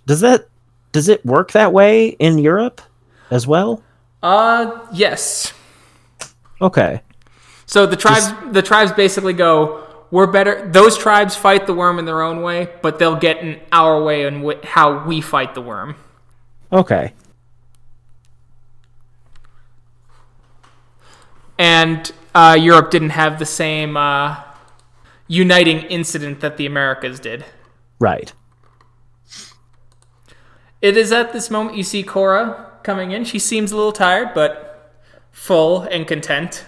Does 0.06 0.20
that 0.20 0.48
does 0.92 1.08
it 1.08 1.24
work 1.24 1.52
that 1.52 1.72
way 1.72 2.08
in 2.08 2.38
Europe 2.38 2.80
as 3.30 3.46
well? 3.46 3.82
Uh, 4.22 4.86
yes. 4.92 5.52
Okay. 6.60 7.02
So 7.66 7.86
the 7.86 7.96
tribes, 7.96 8.32
the 8.50 8.62
tribes 8.62 8.92
basically 8.92 9.34
go, 9.34 9.86
we're 10.10 10.26
better. 10.26 10.66
Those 10.72 10.96
tribes 10.96 11.36
fight 11.36 11.66
the 11.66 11.74
Wyrm 11.74 11.98
in 11.98 12.06
their 12.06 12.22
own 12.22 12.42
way, 12.42 12.68
but 12.80 12.98
they'll 12.98 13.16
get 13.16 13.38
in 13.38 13.60
our 13.70 14.02
way 14.02 14.24
and 14.26 14.44
wh- 14.44 14.64
how 14.64 15.04
we 15.04 15.20
fight 15.20 15.54
the 15.54 15.62
Wyrm. 15.62 15.94
Okay. 16.72 17.12
And 21.58 22.10
uh, 22.34 22.56
Europe 22.58 22.90
didn't 22.90 23.10
have 23.10 23.38
the 23.38 23.46
same 23.46 23.96
uh, 23.96 24.42
uniting 25.26 25.78
incident 25.82 26.40
that 26.40 26.56
the 26.56 26.66
Americas 26.66 27.20
did. 27.20 27.44
Right. 27.98 28.32
It 30.80 30.96
is 30.96 31.10
at 31.10 31.32
this 31.32 31.50
moment 31.50 31.76
you 31.76 31.82
see 31.82 32.02
Cora 32.02 32.78
coming 32.82 33.10
in. 33.10 33.24
She 33.24 33.38
seems 33.38 33.72
a 33.72 33.76
little 33.76 33.92
tired, 33.92 34.32
but 34.34 34.94
full 35.32 35.82
and 35.82 36.06
content. 36.06 36.64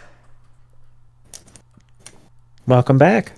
Welcome 2.66 2.98
back. 2.98 3.32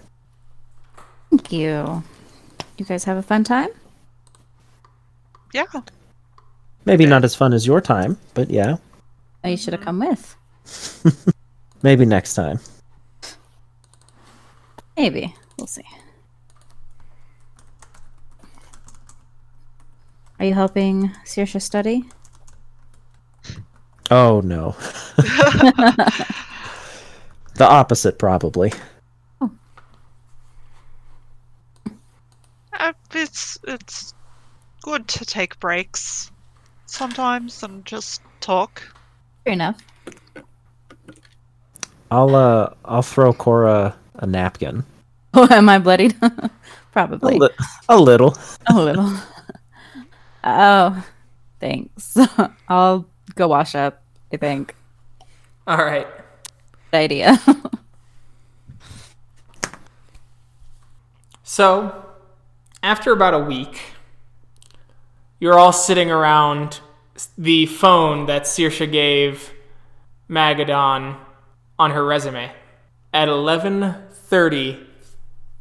Thank 1.31 1.53
you. 1.53 2.03
You 2.78 2.85
guys 2.85 3.05
have 3.05 3.16
a 3.16 3.23
fun 3.23 3.44
time? 3.44 3.69
Yeah. 5.53 5.65
Maybe 6.85 7.07
not 7.07 7.24
as 7.24 7.35
fun 7.35 7.53
as 7.53 7.66
your 7.66 7.81
time, 7.81 8.19
but 8.35 8.51
yeah. 8.51 8.77
Oh, 9.44 9.49
you 9.49 9.57
should 9.57 9.73
have 9.74 9.82
come 9.82 9.99
with. 9.99 10.36
Maybe 11.82 12.04
next 12.04 12.34
time. 12.34 12.60
Maybe. 14.96 15.34
We'll 15.59 15.66
see. 15.66 15.84
Are 20.38 20.44
you 20.44 20.54
helping 20.54 21.09
Sorcha 21.24 21.60
study? 21.60 22.04
Oh 24.10 24.40
no. 24.40 24.76
the 25.16 26.26
opposite 27.60 28.18
probably. 28.18 28.72
Uh, 32.72 32.92
it's 33.14 33.59
it's 33.64 34.14
good 34.82 35.06
to 35.06 35.24
take 35.24 35.59
breaks 35.60 36.32
sometimes 36.86 37.62
and 37.62 37.84
just 37.84 38.20
talk. 38.40 38.82
Fair 39.44 39.52
enough. 39.52 39.78
I'll 42.12 42.36
uh 42.36 42.68
I'll 42.84 43.01
throw 43.02 43.32
Cora 43.32 43.97
a 44.16 44.26
napkin. 44.26 44.84
Oh, 45.34 45.48
am 45.51 45.66
I 45.70 45.78
bloodied? 45.78 46.14
A, 46.22 46.51
Probably. 46.93 47.39
li- 47.39 47.48
a 47.89 47.98
little. 47.98 48.36
a 48.68 48.74
little. 48.78 49.10
Oh, 50.44 51.02
thanks. 51.59 52.18
I'll 52.68 53.06
go 53.34 53.48
wash 53.48 53.74
up. 53.74 54.02
I 54.30 54.36
think. 54.36 54.74
All 55.66 55.78
right. 55.78 56.06
Good 56.90 56.98
idea. 56.98 57.40
So, 61.43 62.05
after 62.82 63.10
about 63.12 63.32
a 63.32 63.39
week, 63.39 63.80
you're 65.40 65.59
all 65.59 65.72
sitting 65.72 66.10
around 66.10 66.80
the 67.39 67.64
phone 67.64 68.26
that 68.26 68.43
Sorcha 68.43 68.90
gave 68.93 69.51
Magadon 70.28 71.16
on 71.78 71.90
her 71.90 72.05
resume. 72.05 72.53
At 73.12 73.28
11:30, 73.28 74.86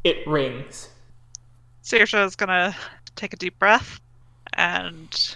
it 0.03 0.25
rings. 0.27 0.89
Sorcha 1.83 2.25
is 2.25 2.35
gonna 2.35 2.75
take 3.15 3.33
a 3.33 3.37
deep 3.37 3.57
breath 3.59 3.99
and 4.53 5.35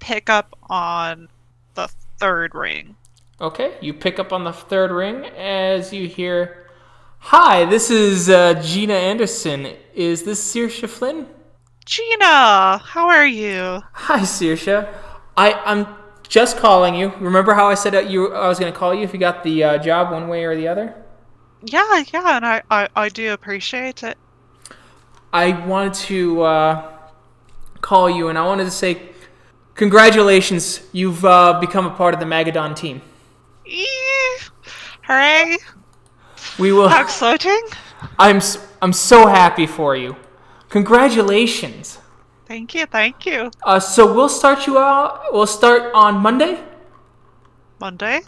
pick 0.00 0.28
up 0.30 0.56
on 0.68 1.28
the 1.74 1.88
third 2.18 2.54
ring. 2.54 2.96
Okay, 3.40 3.74
you 3.80 3.94
pick 3.94 4.18
up 4.18 4.32
on 4.32 4.44
the 4.44 4.52
third 4.52 4.90
ring 4.90 5.26
as 5.36 5.92
you 5.92 6.08
hear, 6.08 6.66
"Hi, 7.18 7.64
this 7.64 7.90
is 7.90 8.28
uh, 8.28 8.54
Gina 8.54 8.94
Anderson. 8.94 9.74
Is 9.94 10.24
this 10.24 10.54
Sorcha 10.54 10.88
Flynn?" 10.88 11.26
Gina, 11.84 12.78
how 12.78 13.08
are 13.08 13.26
you? 13.26 13.82
Hi, 13.92 14.20
Sorcha. 14.20 14.92
I 15.36 15.52
I'm 15.64 15.86
just 16.30 16.56
calling 16.56 16.94
you. 16.94 17.12
Remember 17.18 17.52
how 17.52 17.66
I 17.66 17.74
said 17.74 17.92
that 17.92 18.08
you 18.08 18.32
I 18.32 18.48
was 18.48 18.58
going 18.58 18.72
to 18.72 18.78
call 18.78 18.94
you 18.94 19.02
if 19.02 19.12
you 19.12 19.18
got 19.18 19.42
the 19.42 19.64
uh, 19.64 19.78
job 19.78 20.12
one 20.12 20.28
way 20.28 20.44
or 20.44 20.56
the 20.56 20.68
other? 20.68 20.94
Yeah, 21.62 22.02
yeah, 22.14 22.36
and 22.36 22.46
I, 22.46 22.62
I, 22.70 22.88
I 22.96 23.08
do 23.10 23.32
appreciate 23.32 24.02
it. 24.02 24.16
I 25.32 25.66
wanted 25.66 25.94
to 25.94 26.42
uh, 26.42 26.98
call 27.80 28.08
you 28.08 28.28
and 28.28 28.38
I 28.38 28.46
wanted 28.46 28.64
to 28.64 28.70
say 28.70 29.10
congratulations. 29.74 30.80
You've 30.92 31.24
uh, 31.24 31.60
become 31.60 31.84
a 31.84 31.90
part 31.90 32.14
of 32.14 32.20
the 32.20 32.26
Magadon 32.26 32.74
team. 32.74 33.02
Eee, 33.66 33.86
hooray! 35.02 35.58
We 36.58 36.72
will. 36.72 36.88
How 36.88 37.02
exciting! 37.02 37.60
I'm 38.18 38.40
I'm 38.80 38.92
so 38.92 39.26
happy 39.26 39.66
for 39.66 39.96
you. 39.96 40.16
Congratulations. 40.68 41.98
Thank 42.50 42.74
you, 42.74 42.84
thank 42.86 43.26
you. 43.26 43.48
Uh, 43.62 43.78
so 43.78 44.12
we'll 44.12 44.28
start 44.28 44.66
you 44.66 44.76
out. 44.76 45.32
We'll 45.32 45.46
start 45.46 45.92
on 45.94 46.16
Monday. 46.16 46.60
Monday? 47.78 48.22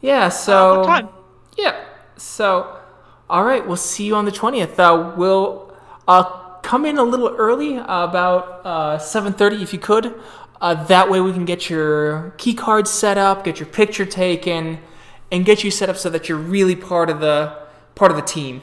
Yeah. 0.00 0.28
So. 0.28 0.80
what 0.80 0.86
time? 0.86 1.08
Yeah. 1.56 1.84
So, 2.16 2.80
all 3.28 3.44
right. 3.44 3.64
We'll 3.64 3.76
see 3.76 4.06
you 4.06 4.16
on 4.16 4.24
the 4.24 4.32
twentieth. 4.32 4.80
Uh, 4.80 5.14
we'll 5.16 5.72
uh, 6.08 6.24
come 6.62 6.84
in 6.84 6.98
a 6.98 7.04
little 7.04 7.28
early, 7.28 7.76
uh, 7.76 8.08
about 8.08 8.66
uh, 8.66 8.98
seven 8.98 9.32
thirty, 9.32 9.62
if 9.62 9.72
you 9.72 9.78
could. 9.78 10.20
Uh, 10.60 10.74
that 10.86 11.08
way, 11.08 11.20
we 11.20 11.32
can 11.32 11.44
get 11.44 11.70
your 11.70 12.34
key 12.38 12.54
card 12.54 12.88
set 12.88 13.18
up, 13.18 13.44
get 13.44 13.60
your 13.60 13.68
picture 13.68 14.04
taken, 14.04 14.80
and 15.30 15.44
get 15.44 15.62
you 15.62 15.70
set 15.70 15.88
up 15.88 15.96
so 15.96 16.10
that 16.10 16.28
you're 16.28 16.38
really 16.38 16.74
part 16.74 17.08
of 17.08 17.20
the 17.20 17.56
part 17.94 18.10
of 18.10 18.16
the 18.16 18.24
team. 18.24 18.62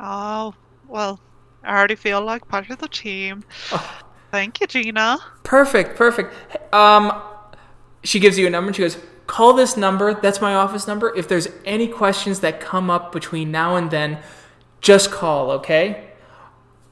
Oh, 0.00 0.52
well, 0.88 1.20
I 1.64 1.76
already 1.76 1.94
feel 1.94 2.22
like 2.22 2.46
part 2.48 2.70
of 2.70 2.78
the 2.78 2.88
team. 2.88 3.44
Thank 4.30 4.60
you, 4.60 4.66
Gina. 4.66 5.18
Perfect. 5.42 5.96
Perfect. 5.96 6.34
Um, 6.74 7.20
she 8.04 8.20
gives 8.20 8.38
you 8.38 8.46
a 8.46 8.50
number. 8.50 8.68
and 8.68 8.76
She 8.76 8.82
goes, 8.82 8.96
"Call 9.26 9.52
this 9.52 9.76
number. 9.76 10.14
That's 10.14 10.40
my 10.40 10.54
office 10.54 10.86
number. 10.86 11.14
If 11.16 11.28
there's 11.28 11.48
any 11.64 11.88
questions 11.88 12.40
that 12.40 12.60
come 12.60 12.90
up 12.90 13.12
between 13.12 13.50
now 13.50 13.76
and 13.76 13.90
then, 13.90 14.18
just 14.80 15.10
call. 15.10 15.50
Okay." 15.52 16.06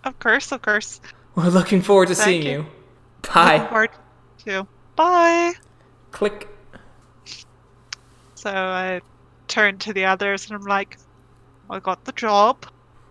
Of 0.04 0.18
course, 0.18 0.52
of 0.52 0.62
course. 0.62 1.00
We're 1.34 1.48
looking 1.48 1.82
forward 1.82 2.08
to 2.08 2.14
Thank 2.14 2.24
seeing 2.24 2.42
you. 2.42 2.50
you. 2.50 2.58
Looking 2.58 3.34
Bye. 3.34 3.66
forward 3.68 3.90
to. 4.46 4.66
Bye. 4.96 5.52
Click. 6.10 6.48
So 8.34 8.50
I 8.50 9.00
turn 9.48 9.78
to 9.78 9.92
the 9.92 10.04
others 10.04 10.46
and 10.46 10.54
I'm 10.56 10.64
like, 10.66 10.96
I 11.70 11.78
got 11.80 12.04
the 12.04 12.12
job. 12.12 12.66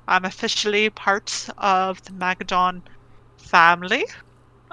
I'm 0.08 0.26
officially 0.26 0.90
part 0.90 1.50
of 1.58 2.04
the 2.04 2.12
Magadon 2.12 2.82
family. 3.38 4.06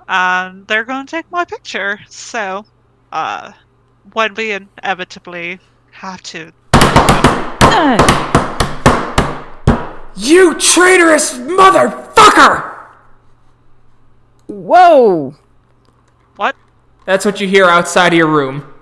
And 0.06 0.66
they're 0.66 0.84
going 0.84 1.06
to 1.06 1.10
take 1.10 1.30
my 1.30 1.44
picture. 1.44 1.98
So, 2.08 2.66
uh, 3.12 3.52
when 4.12 4.34
we 4.34 4.52
inevitably 4.52 5.58
have 5.92 6.22
to. 6.22 6.52
You 10.16 10.58
traitorous 10.58 11.34
motherfucker! 11.34 12.72
Whoa! 14.46 15.34
What? 16.36 16.54
That's 17.06 17.24
what 17.24 17.40
you 17.40 17.48
hear 17.48 17.64
outside 17.64 18.12
of 18.12 18.18
your 18.18 18.28
room. 18.28 18.72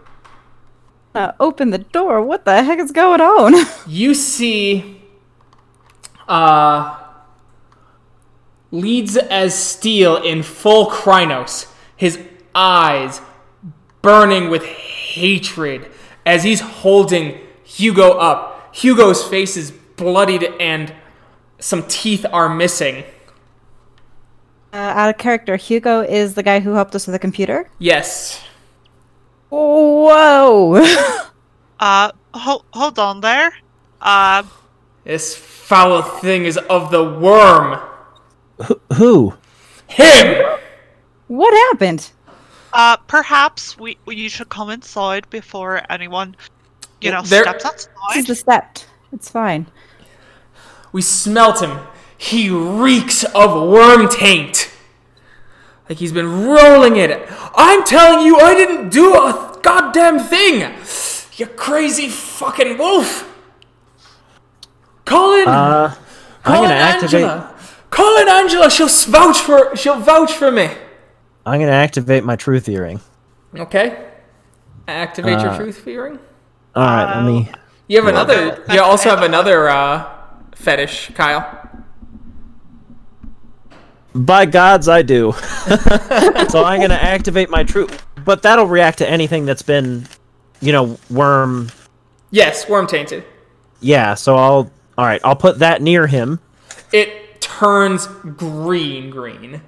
Uh, 1.14 1.32
open 1.38 1.70
the 1.70 1.78
door. 1.78 2.22
What 2.22 2.44
the 2.44 2.62
heck 2.62 2.78
is 2.78 2.90
going 2.90 3.20
on? 3.20 3.54
You 3.86 4.14
see, 4.14 5.01
uh, 6.32 6.98
leads 8.70 9.18
as 9.18 9.54
steel 9.54 10.16
in 10.16 10.42
full 10.42 10.86
Crinos, 10.86 11.66
his 11.94 12.18
eyes 12.54 13.20
burning 14.00 14.48
with 14.48 14.64
hatred 14.64 15.90
as 16.24 16.42
he's 16.42 16.60
holding 16.60 17.38
Hugo 17.64 18.12
up. 18.12 18.74
Hugo's 18.74 19.22
face 19.22 19.58
is 19.58 19.70
bloodied 19.70 20.44
and 20.58 20.94
some 21.58 21.86
teeth 21.86 22.24
are 22.32 22.48
missing. 22.48 23.04
Uh, 24.72 24.76
out 24.76 25.10
of 25.10 25.18
character, 25.18 25.56
Hugo 25.56 26.00
is 26.00 26.32
the 26.32 26.42
guy 26.42 26.60
who 26.60 26.72
helped 26.72 26.94
us 26.94 27.06
with 27.06 27.12
the 27.12 27.18
computer. 27.18 27.68
Yes. 27.78 28.42
Whoa! 29.50 30.82
Uh, 31.80 32.12
hold, 32.32 32.64
hold 32.72 32.96
on 33.00 33.22
there. 33.22 33.52
Uh, 34.00 34.44
This 35.04 35.34
foul 35.36 36.02
thing 36.02 36.44
is 36.44 36.56
of 36.56 36.90
the 36.90 37.04
Wyrm. 37.04 37.82
Who? 38.94 39.34
Him! 39.88 40.58
what 41.28 41.52
happened? 41.70 42.10
uh, 42.72 42.96
perhaps 43.06 43.76
we, 43.78 43.98
we 44.06 44.28
should 44.28 44.48
come 44.48 44.70
inside 44.70 45.28
before 45.28 45.82
anyone, 45.90 46.34
you 47.00 47.10
know, 47.10 47.20
There- 47.22 47.42
steps 47.42 47.64
This 47.64 47.74
is 47.82 47.88
outside. 48.02 48.26
the 48.26 48.34
stepped. 48.34 48.86
It's 49.12 49.28
fine. 49.30 49.66
We 50.92 51.02
smelt 51.02 51.60
him. 51.62 51.78
He 52.16 52.48
reeks 52.48 53.24
of 53.24 53.50
Wyrm 53.50 54.10
taint. 54.10 54.70
Like 55.88 55.98
he's 55.98 56.12
been 56.12 56.46
rolling 56.46 56.96
it. 56.96 57.26
I'm 57.54 57.84
telling 57.84 58.24
you, 58.24 58.38
I 58.38 58.54
didn't 58.54 58.88
do 58.90 59.14
a 59.14 59.58
goddamn 59.62 60.20
thing. 60.20 60.72
You 61.36 61.46
crazy 61.46 62.08
fucking 62.08 62.78
wolf. 62.78 63.28
Call 65.04 65.34
in. 65.40 65.48
Uh, 65.48 65.94
I'm 66.44 66.62
gonna 66.62 66.74
activate. 66.74 67.22
Angela. 67.22 67.54
Call 67.90 68.18
in 68.22 68.28
Angela. 68.28 68.70
She'll 68.70 68.88
vouch 68.88 69.38
for. 69.40 69.74
She'll 69.76 70.00
vouch 70.00 70.32
for 70.32 70.50
me. 70.50 70.70
I'm 71.44 71.60
gonna 71.60 71.72
activate 71.72 72.24
my 72.24 72.36
truth 72.36 72.68
earring. 72.68 73.00
Okay. 73.56 74.08
Activate 74.88 75.40
your 75.40 75.50
Uh, 75.50 75.56
truth 75.58 75.86
earring. 75.86 76.18
All 76.74 76.84
right, 76.84 77.16
let 77.16 77.24
me. 77.24 77.50
You 77.88 77.98
have 77.98 78.08
another. 78.08 78.62
You 78.72 78.80
also 78.80 79.10
have 79.10 79.22
another 79.22 79.68
uh, 79.68 80.08
fetish, 80.54 81.12
Kyle. 81.14 81.58
By 84.14 84.44
gods, 84.46 84.88
I 84.88 85.02
do. 85.02 85.32
so 86.48 86.64
I'm 86.64 86.80
gonna 86.80 86.94
activate 86.94 87.48
my 87.50 87.64
truth, 87.64 88.04
but 88.24 88.42
that'll 88.42 88.66
react 88.66 88.98
to 88.98 89.08
anything 89.08 89.46
that's 89.46 89.62
been, 89.62 90.06
you 90.60 90.70
know, 90.72 90.98
Wyrm. 91.10 91.74
Yes, 92.30 92.66
Wyrm 92.66 92.86
tainted. 92.88 93.24
Yeah. 93.80 94.14
So 94.14 94.36
I'll. 94.36 94.70
All 94.98 95.06
right, 95.06 95.20
I'll 95.24 95.36
put 95.36 95.58
that 95.60 95.80
near 95.82 96.06
him. 96.06 96.40
it 96.92 97.40
turns 97.40 98.06
green 98.06 99.10
green 99.10 99.60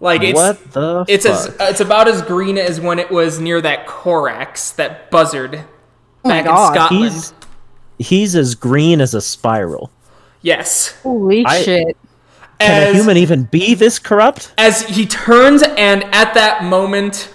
like 0.00 0.22
it's 0.22 0.34
what 0.36 0.72
the? 0.72 1.04
it's 1.08 1.26
as 1.26 1.54
it's 1.60 1.80
about 1.80 2.06
as 2.08 2.22
green 2.22 2.56
as 2.58 2.80
when 2.80 2.98
it 2.98 3.10
was 3.10 3.40
near 3.40 3.60
that 3.60 3.86
corax 3.86 4.70
that 4.72 5.10
buzzard 5.10 5.64
oh 6.24 6.28
back 6.28 6.40
in 6.40 6.44
God. 6.46 6.74
scotland 6.74 7.12
He's 7.12 7.34
he's 7.98 8.36
as 8.36 8.54
green 8.54 9.00
as 9.00 9.12
a 9.14 9.20
spiral. 9.20 9.90
yes 10.42 10.96
Holy 11.02 11.44
I- 11.44 11.62
shit! 11.62 11.96
Can 12.60 12.70
as, 12.82 12.94
a 12.94 12.96
human 12.96 13.16
even 13.16 13.44
be 13.44 13.74
this 13.74 13.98
corrupt? 13.98 14.52
as 14.56 14.82
he 14.86 15.04
turns 15.06 15.62
and 15.62 16.04
at 16.14 16.32
that 16.34 16.62
moment 16.64 17.32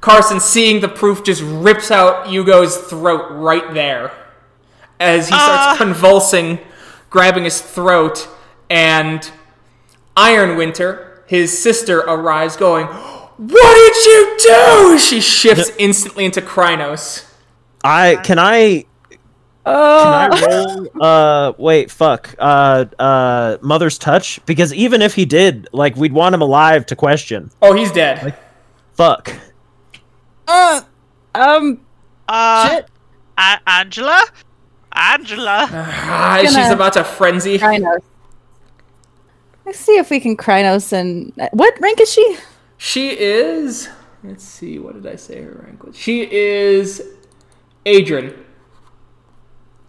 carson 0.00 0.40
seeing 0.40 0.80
the 0.80 0.88
proof 0.88 1.24
just 1.24 1.42
rips 1.42 1.90
out 1.90 2.28
hugo's 2.28 2.76
throat 2.76 3.28
right 3.32 3.72
there 3.74 4.12
as 5.00 5.28
he 5.28 5.34
starts 5.34 5.66
Ah. 5.68 5.74
convulsing 5.78 6.58
grabbing 7.10 7.44
his 7.44 7.60
throat 7.60 8.28
and 8.70 9.30
iron 10.16 10.56
winter 10.56 11.22
his 11.26 11.56
sister 11.58 11.98
arrives 12.00 12.56
going 12.56 12.86
what 12.86 13.74
did 13.74 14.04
you 14.04 14.36
do 14.40 14.98
she 14.98 15.20
shifts 15.20 15.70
instantly 15.78 16.24
into 16.24 16.40
Crinos 16.42 17.24
I 17.84 18.16
can 18.24 18.38
I 18.38 18.84
Can 19.64 19.70
I 19.70 20.46
roll? 20.46 20.88
Uh, 21.00 21.52
wait, 21.58 21.90
fuck. 21.90 22.34
Uh, 22.38 22.86
uh, 22.98 23.58
Mother's 23.60 23.98
Touch? 23.98 24.40
Because 24.46 24.72
even 24.72 25.02
if 25.02 25.14
he 25.14 25.26
did, 25.26 25.68
like, 25.72 25.94
we'd 25.94 26.12
want 26.14 26.34
him 26.34 26.40
alive 26.40 26.86
to 26.86 26.96
question. 26.96 27.50
Oh, 27.60 27.74
he's 27.74 27.92
dead. 27.92 28.22
Like, 28.24 28.34
Fuck. 28.94 29.34
Uh, 30.46 30.80
um, 31.34 31.80
Uh, 32.26 32.68
shit. 32.70 32.86
A- 33.36 33.60
Angela? 33.66 34.22
Angela? 34.98 35.68
Ah, 35.70 36.38
she's 36.42 36.54
Gonna- 36.54 36.74
about 36.74 36.92
to 36.94 37.04
frenzy. 37.04 37.58
Crinos. 37.58 38.00
Let's 39.64 39.78
see 39.78 39.96
if 39.98 40.10
we 40.10 40.18
can 40.20 40.36
Crinos 40.36 40.92
and 40.92 41.32
what 41.52 41.78
rank 41.80 42.00
is 42.00 42.10
she? 42.12 42.36
She 42.78 43.10
is. 43.10 43.88
Let's 44.24 44.42
see. 44.44 44.78
What 44.78 44.94
did 44.94 45.06
I 45.12 45.16
say 45.16 45.42
her 45.42 45.62
rank 45.64 45.84
was? 45.84 45.96
She 45.96 46.22
is 46.30 47.02
Adren. 47.86 48.34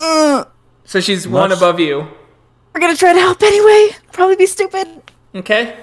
Uh, 0.01 0.45
So 0.85 0.99
she's 0.99 1.27
one 1.27 1.51
above 1.51 1.79
you. 1.79 2.07
we're 2.73 2.81
gonna 2.81 2.95
try 2.95 3.13
to 3.13 3.19
help 3.19 3.41
anyway. 3.41 3.95
Probably 4.11 4.35
be 4.35 4.45
stupid. 4.45 4.87
Okay. 5.35 5.75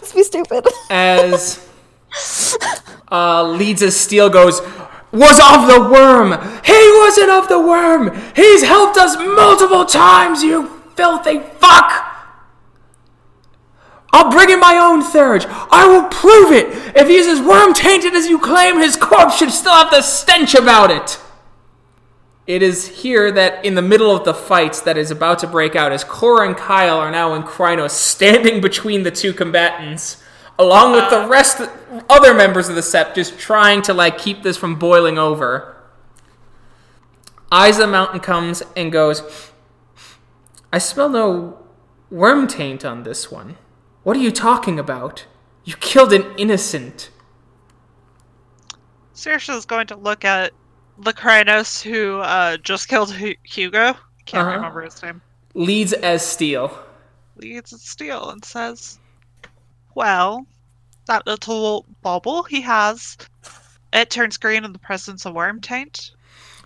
Let's 0.00 0.12
be 0.12 0.22
stupid. 0.22 0.66
As 0.90 1.66
uh, 3.12 3.44
leads 3.44 3.82
as 3.82 3.96
steel 3.96 4.28
goes, 4.28 4.60
was 5.12 5.38
of 5.40 5.66
the 5.66 5.94
Wyrm. 5.94 6.64
He 6.64 6.98
wasn't 7.00 7.30
of 7.30 7.48
the 7.48 7.58
Wyrm. 7.58 8.36
He's 8.36 8.62
helped 8.62 8.96
us 8.96 9.16
multiple 9.16 9.84
times. 9.84 10.42
You 10.42 10.68
filthy 10.94 11.40
fuck. 11.40 12.06
I'll 14.12 14.30
bring 14.30 14.50
in 14.50 14.58
my 14.58 14.76
own 14.76 15.02
Theurge. 15.02 15.46
I 15.48 15.86
will 15.86 16.08
prove 16.08 16.52
it. 16.52 16.96
If 16.96 17.08
he's 17.08 17.26
as 17.26 17.40
Wyrm 17.40 17.74
tainted 17.74 18.14
as 18.14 18.26
you 18.26 18.38
claim, 18.38 18.78
his 18.78 18.96
corpse 18.96 19.36
should 19.36 19.52
still 19.52 19.72
have 19.72 19.90
the 19.90 20.02
stench 20.02 20.54
about 20.54 20.90
it. 20.90 21.20
It 22.46 22.62
is 22.62 22.88
here 23.02 23.30
that, 23.30 23.64
in 23.64 23.76
the 23.76 23.82
middle 23.82 24.10
of 24.10 24.24
the 24.24 24.34
fight 24.34 24.82
that 24.84 24.98
is 24.98 25.12
about 25.12 25.38
to 25.40 25.46
break 25.46 25.76
out, 25.76 25.92
as 25.92 26.02
Cora 26.02 26.48
and 26.48 26.56
Kyle 26.56 26.98
are 26.98 27.10
now 27.10 27.34
in 27.34 27.44
Crinos, 27.44 27.92
standing 27.92 28.60
between 28.60 29.04
the 29.04 29.12
two 29.12 29.32
combatants, 29.32 30.20
along 30.58 30.92
with 30.92 31.08
the 31.10 31.28
rest, 31.28 31.60
other 32.08 32.34
members 32.34 32.68
of 32.68 32.74
the 32.74 32.80
Sept, 32.80 33.14
just 33.14 33.38
trying 33.38 33.82
to 33.82 33.94
like 33.94 34.18
keep 34.18 34.42
this 34.42 34.56
from 34.56 34.76
boiling 34.78 35.18
over. 35.18 35.76
Eyes 37.52 37.76
of 37.76 37.86
the 37.86 37.92
Mountain 37.92 38.20
comes 38.20 38.62
and 38.76 38.92
goes. 38.92 39.50
I 40.72 40.78
smell 40.78 41.08
no 41.08 41.58
Wyrm 42.12 42.48
taint 42.48 42.84
on 42.84 43.02
this 43.02 43.30
one. 43.30 43.56
What 44.04 44.16
are 44.16 44.20
you 44.20 44.30
talking 44.30 44.78
about? 44.78 45.26
You 45.64 45.74
killed 45.76 46.12
an 46.12 46.24
innocent. 46.38 47.10
Sorcha's 49.14 49.66
going 49.66 49.86
to 49.88 49.96
look 49.96 50.24
at 50.24 50.52
the 50.98 51.12
Crinos 51.12 51.82
who 51.82 52.18
uh, 52.20 52.56
just 52.58 52.88
killed 52.88 53.12
Hu- 53.12 53.34
Hugo. 53.42 53.94
Can't 54.26 54.46
Uh-huh. 54.46 54.56
remember 54.56 54.82
his 54.82 55.02
name. 55.02 55.20
Leads 55.54 55.92
as 55.92 56.24
steel. 56.24 56.76
Leads 57.36 57.72
as 57.72 57.82
Steel 57.82 58.30
and 58.30 58.44
says, 58.44 58.98
Well, 59.94 60.46
that 61.10 61.26
little 61.26 61.84
bauble 62.02 62.44
he 62.44 62.60
has, 62.60 63.16
it 63.92 64.10
turns 64.10 64.36
green 64.36 64.64
in 64.64 64.72
the 64.72 64.78
presence 64.78 65.26
of 65.26 65.34
Wyrm 65.34 65.60
taint. 65.60 66.12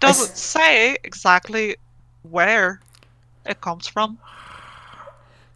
Doesn't 0.00 0.36
say 0.36 0.98
exactly 1.02 1.76
where 2.22 2.80
it 3.46 3.62
comes 3.62 3.86
from. 3.86 4.18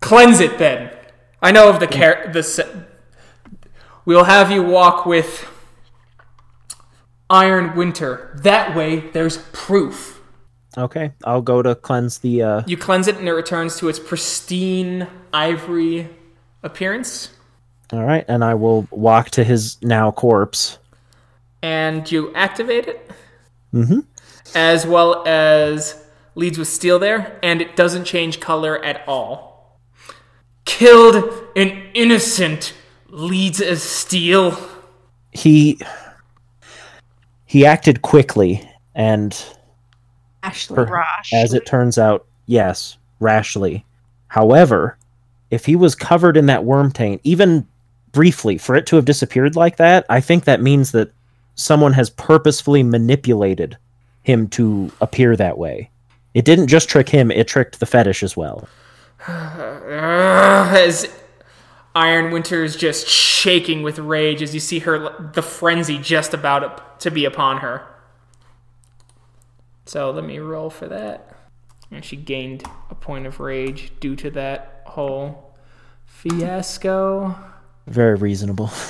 Cleanse 0.01 0.40
it 0.40 0.56
then. 0.59 0.90
I 1.43 1.52
know 1.52 1.69
of 1.69 1.81
the 1.81 1.86
car- 1.86 2.31
the. 2.32 2.43
Se- 2.43 2.73
we'll 4.06 4.24
have 4.24 4.51
you 4.51 4.62
walk 4.62 5.05
with 5.05 5.47
Iron 7.28 7.77
Winter. 7.77 8.39
That 8.43 8.74
way, 8.74 9.01
there's 9.10 9.36
proof. 9.52 10.23
Okay, 10.78 11.12
I'll 11.24 11.43
go 11.43 11.60
to 11.60 11.74
cleanse 11.74 12.19
the, 12.19 12.43
uh, 12.43 12.62
You 12.66 12.77
cleanse 12.77 13.06
it, 13.09 13.16
and 13.16 13.28
it 13.28 13.32
returns 13.32 13.77
to 13.78 13.89
its 13.89 13.98
pristine 13.98 15.09
ivory 15.32 16.09
appearance. 16.62 17.31
Alright, 17.93 18.24
and 18.28 18.44
I 18.44 18.55
will 18.55 18.86
walk 18.90 19.31
to 19.31 19.44
his 19.44 19.78
now 19.82 20.10
corpse. 20.10 20.78
And 21.62 22.10
you 22.10 22.32
activate 22.35 22.86
it, 22.86 23.10
Mm-hmm. 23.74 24.01
as 24.55 24.86
well 24.86 25.27
as 25.27 26.02
leads 26.35 26.56
with 26.59 26.69
steel 26.69 26.98
there, 26.98 27.39
and 27.43 27.60
it 27.60 27.77
doesn't 27.77 28.05
change 28.05 28.40
color 28.40 28.82
at 28.85 29.06
all. 29.09 29.78
Killed 30.65 31.24
an 31.56 31.82
innocent 31.94 32.74
leads 33.09 33.60
as 33.60 33.82
steel. 33.82 34.56
He, 35.32 35.81
he 37.47 37.65
acted 37.66 38.02
quickly, 38.02 38.66
and 38.94 39.32
Ashley. 40.43 40.77
Per- 40.77 40.85
Rash. 40.86 41.32
As 41.32 41.55
it 41.55 41.66
turns 41.66 41.98
out, 41.98 42.27
yes, 42.47 42.97
rashly. 43.20 43.85
However, 44.28 44.97
if 45.51 45.65
he 45.66 45.74
was 45.74 45.94
covered 45.94 46.36
in 46.36 46.47
that 46.47 46.62
Wyrm 46.62 46.93
taint, 46.93 47.20
even 47.24 47.66
briefly, 48.12 48.59
for 48.59 48.74
it 48.74 48.86
to 48.86 48.97
have 48.97 49.05
disappeared 49.05 49.56
like 49.56 49.76
that, 49.76 50.05
I 50.09 50.20
think 50.20 50.44
that 50.44 50.60
means 50.60 50.93
that 50.93 51.12
someone 51.55 51.93
has 51.93 52.10
purposefully 52.10 52.82
manipulated 52.82 53.76
him 54.22 54.48
to 54.48 54.90
appear 55.01 55.36
that 55.36 55.59
way. 55.59 55.90
It 56.35 56.44
didn't 56.44 56.68
just 56.68 56.89
trick 56.89 57.09
him, 57.09 57.30
it 57.30 57.48
tricked 57.48 57.80
the 57.80 57.86
fetish 57.86 58.22
as 58.22 58.36
well. 58.36 58.68
As 59.28 61.09
Iron 61.94 62.30
Winter 62.30 62.62
is 62.62 62.76
just 62.76 63.09
shaking 63.09 63.82
with 63.82 63.98
rage 63.98 64.40
as 64.40 64.55
you 64.55 64.60
see 64.60 64.80
her 64.80 65.30
the 65.32 65.43
frenzy 65.43 65.98
just 65.98 66.32
about 66.32 67.01
to 67.01 67.10
be 67.10 67.24
upon 67.24 67.59
her. 67.59 67.86
So 69.86 70.10
let 70.10 70.24
me 70.24 70.39
roll 70.39 70.70
for 70.70 70.86
that. 70.86 71.35
And 71.90 72.05
she 72.05 72.14
gained 72.14 72.62
a 72.90 72.94
point 72.94 73.26
of 73.26 73.40
rage 73.40 73.90
due 73.98 74.14
to 74.16 74.30
that 74.30 74.82
whole 74.86 75.56
fiasco. 76.06 77.35
Very 77.89 78.15
reasonable. 78.16 78.70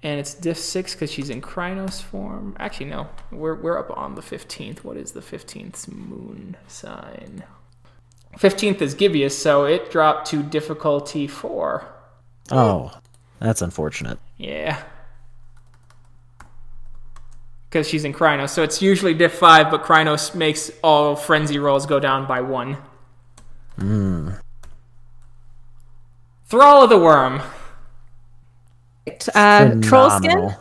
And 0.00 0.20
it's 0.20 0.32
diff 0.32 0.58
6 0.58 0.94
because 0.94 1.10
she's 1.10 1.28
in 1.28 1.40
Crinos 1.40 2.00
form. 2.00 2.54
Actually, 2.60 2.86
no. 2.86 3.08
We're, 3.32 3.56
we're 3.56 3.78
up 3.78 3.96
on 3.96 4.14
the 4.14 4.20
15th. 4.20 4.84
What 4.84 4.96
is 4.96 5.10
the 5.10 5.20
15th 5.20 5.88
moon 5.88 6.56
sign? 6.68 7.42
15th 8.36 8.80
is 8.80 8.94
Gibbous, 8.94 9.36
so 9.36 9.64
it 9.64 9.90
dropped 9.90 10.28
to 10.30 10.44
difficulty 10.44 11.26
4. 11.26 11.84
Oh, 12.52 12.92
that's 13.40 13.60
unfortunate. 13.60 14.20
Yeah. 14.36 14.80
Because 17.68 17.88
she's 17.88 18.04
in 18.04 18.12
Crinos, 18.12 18.52
so 18.52 18.62
it's 18.62 18.80
usually 18.80 19.14
diff 19.14 19.34
5, 19.34 19.68
but 19.68 19.82
Crinos 19.82 20.32
makes 20.32 20.70
all 20.82 21.16
frenzy 21.16 21.58
rolls 21.58 21.86
go 21.86 21.98
down 21.98 22.26
by 22.26 22.40
1. 22.40 22.76
Mmm. 23.78 24.40
Thrall 26.46 26.84
of 26.84 26.90
the 26.90 26.96
Wyrm. 26.96 27.42
Uh, 29.34 29.74
troll 29.82 30.10
skin. 30.10 30.54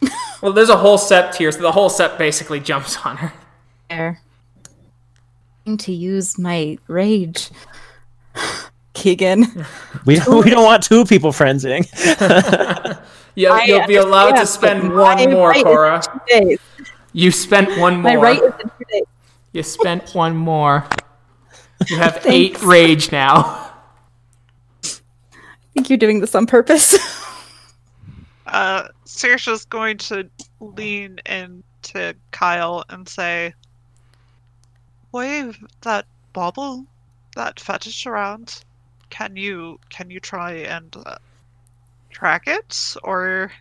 Well, 0.40 0.52
there's 0.52 0.68
a 0.68 0.76
whole 0.76 0.98
sept 0.98 1.34
here, 1.34 1.50
so 1.50 1.60
the 1.62 1.72
whole 1.72 1.90
sept 1.90 2.16
basically 2.16 2.60
jumps 2.60 2.96
on 3.04 3.16
her. 3.16 3.32
There. 3.90 4.20
Going 5.66 5.78
to 5.78 5.92
use 5.92 6.38
my 6.38 6.78
rage. 6.86 7.50
Keegan. 8.92 9.66
We 10.06 10.16
don't, 10.16 10.44
we 10.44 10.50
don't 10.50 10.64
want 10.64 10.84
two 10.84 11.04
people 11.04 11.32
frenzying. 11.32 11.84
You'll, 13.34 13.52
I 13.52 13.64
you'll 13.64 13.86
be 13.86 13.96
allowed 13.96 14.32
to 14.32 14.46
spend 14.46 14.92
one 14.92 15.30
more, 15.30 15.50
right 15.50 15.64
Cora. 15.64 16.02
You 17.12 17.30
spent 17.30 17.78
one 17.78 18.02
My 18.02 18.14
more. 18.14 18.22
right 18.24 18.42
is 18.42 18.52
in 18.60 18.68
two 18.70 18.84
days. 18.90 19.04
You 19.52 19.62
spent 19.62 20.12
one 20.12 20.34
more. 20.34 20.84
You 21.86 21.98
have 21.98 22.20
eight 22.26 22.60
rage 22.64 23.12
now. 23.12 23.72
I 24.84 24.90
think 25.72 25.88
you're 25.88 25.98
doing 25.98 26.18
this 26.18 26.34
on 26.34 26.46
purpose. 26.46 26.96
Uh, 28.48 28.88
Sorcha's 29.04 29.64
going 29.64 29.98
to 29.98 30.28
lean 30.60 31.18
into 31.26 32.14
Kyle 32.30 32.84
and 32.88 33.08
say, 33.08 33.54
"Wave 35.12 35.58
that 35.82 36.06
bauble, 36.32 36.86
that 37.36 37.60
fetish 37.60 38.06
around. 38.06 38.64
Can 39.10 39.36
you 39.36 39.78
can 39.90 40.10
you 40.10 40.20
try 40.20 40.52
and 40.52 40.96
uh, 41.04 41.16
track 42.10 42.44
it, 42.46 42.96
or 43.04 43.52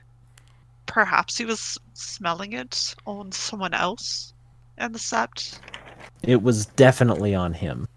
perhaps 0.86 1.38
he 1.38 1.46
was 1.46 1.78
smelling 1.94 2.54
it 2.54 2.96
on 3.06 3.32
someone 3.32 3.74
else 3.74 4.34
in 4.78 4.92
the 4.92 5.00
sept? 5.00 5.60
It 6.24 6.42
was 6.42 6.66
definitely 6.66 7.36
on 7.36 7.54
him. 7.54 7.88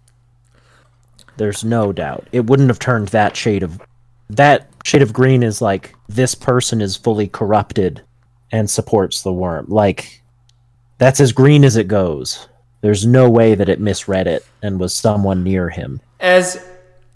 There's 1.37 1.63
no 1.63 1.91
doubt. 1.91 2.27
It 2.31 2.45
wouldn't 2.45 2.69
have 2.69 2.79
turned 2.79 3.09
that 3.09 3.35
shade 3.35 3.63
of 3.63 3.81
that 4.35 4.69
shade 4.83 5.01
of 5.01 5.13
green 5.13 5.43
is 5.43 5.61
like 5.61 5.93
this 6.07 6.35
person 6.35 6.81
is 6.81 6.95
fully 6.95 7.27
corrupted 7.27 8.01
and 8.51 8.69
supports 8.69 9.21
the 9.21 9.31
Wyrm. 9.31 9.69
Like 9.69 10.21
that's 10.97 11.19
as 11.19 11.31
green 11.31 11.63
as 11.63 11.75
it 11.75 11.87
goes. 11.87 12.47
There's 12.81 13.05
no 13.05 13.29
way 13.29 13.55
that 13.55 13.69
it 13.69 13.79
misread 13.79 14.27
it 14.27 14.45
and 14.61 14.79
was 14.79 14.95
someone 14.95 15.43
near 15.43 15.69
him. 15.69 16.01
As 16.19 16.65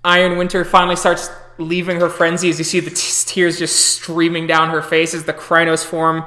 Iron 0.04 0.38
Winter 0.38 0.64
finally 0.64 0.96
starts 0.96 1.30
leaving 1.58 2.00
her 2.00 2.10
frenzy, 2.10 2.50
as 2.50 2.60
you 2.60 2.64
see 2.64 2.80
the 2.80 2.92
t- 2.92 3.24
tears 3.26 3.58
just 3.58 3.76
streaming 3.76 4.46
down 4.46 4.70
her 4.70 4.82
face, 4.82 5.14
as 5.14 5.24
the 5.24 5.34
Crinos 5.34 5.84
form 5.84 6.24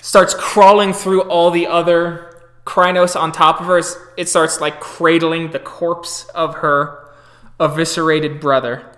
starts 0.00 0.34
crawling 0.34 0.92
through 0.92 1.22
all 1.22 1.50
the 1.50 1.66
other 1.66 2.40
Crinos 2.64 3.14
on 3.14 3.32
top 3.32 3.60
of 3.60 3.66
her, 3.66 3.80
it 4.16 4.28
starts 4.28 4.60
like 4.60 4.80
cradling 4.80 5.50
the 5.50 5.58
corpse 5.58 6.24
of 6.30 6.56
her 6.56 6.98
eviscerated 7.60 8.40
brother. 8.40 8.91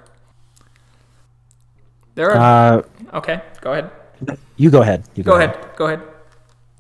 There 2.15 2.33
are. 2.33 2.79
Uh, 2.79 3.17
okay, 3.19 3.43
go 3.61 3.73
ahead. 3.73 3.91
you 4.57 4.71
go 4.71 4.83
ahead. 4.83 5.05
You 5.15 5.25
Go 5.25 5.37
ahead. 5.37 5.59
Go 5.77 5.87
ahead. 5.87 6.03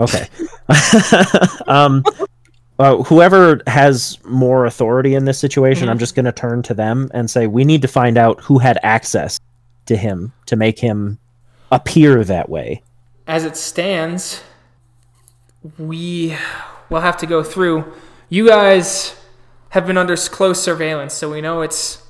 Okay. 0.01 0.27
um, 1.66 2.05
uh, 2.78 2.97
whoever 3.05 3.61
has 3.66 4.19
more 4.24 4.66
authority 4.66 5.15
in 5.15 5.24
this 5.24 5.39
situation, 5.39 5.89
I'm 5.89 5.98
just 5.98 6.15
going 6.15 6.24
to 6.24 6.32
turn 6.32 6.62
to 6.65 6.74
them 6.74 7.11
and 7.15 7.31
say, 7.31 7.47
we 7.47 7.65
need 7.65 7.82
to 7.82 7.89
find 7.89 8.19
out 8.19 8.40
who 8.40 8.59
had 8.59 8.78
access 8.82 9.39
to 9.86 9.97
him 9.97 10.32
to 10.47 10.56
make 10.56 10.78
him 10.78 11.19
appear 11.70 12.24
that 12.24 12.48
way. 12.48 12.82
As 13.27 13.44
it 13.44 13.56
stands, 13.56 14.43
we 15.78 16.36
will 16.90 17.01
have 17.01 17.16
to 17.19 17.27
go 17.27 17.43
through. 17.43 17.93
You 18.28 18.48
guys 18.48 19.16
have 19.70 19.86
been 19.86 19.97
under 19.97 20.16
close 20.16 20.62
surveillance, 20.62 21.15
so 21.15 21.31
we 21.31 21.40
know 21.40 21.62
it's 21.62 22.05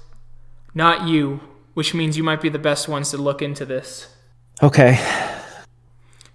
not 0.74 1.06
you, 1.06 1.40
which 1.74 1.94
means 1.94 2.16
you 2.16 2.22
might 2.24 2.40
be 2.40 2.48
the 2.48 2.58
best 2.58 2.88
ones 2.88 3.10
to 3.10 3.16
look 3.18 3.42
into 3.42 3.64
this. 3.64 4.08
Okay. 4.62 4.98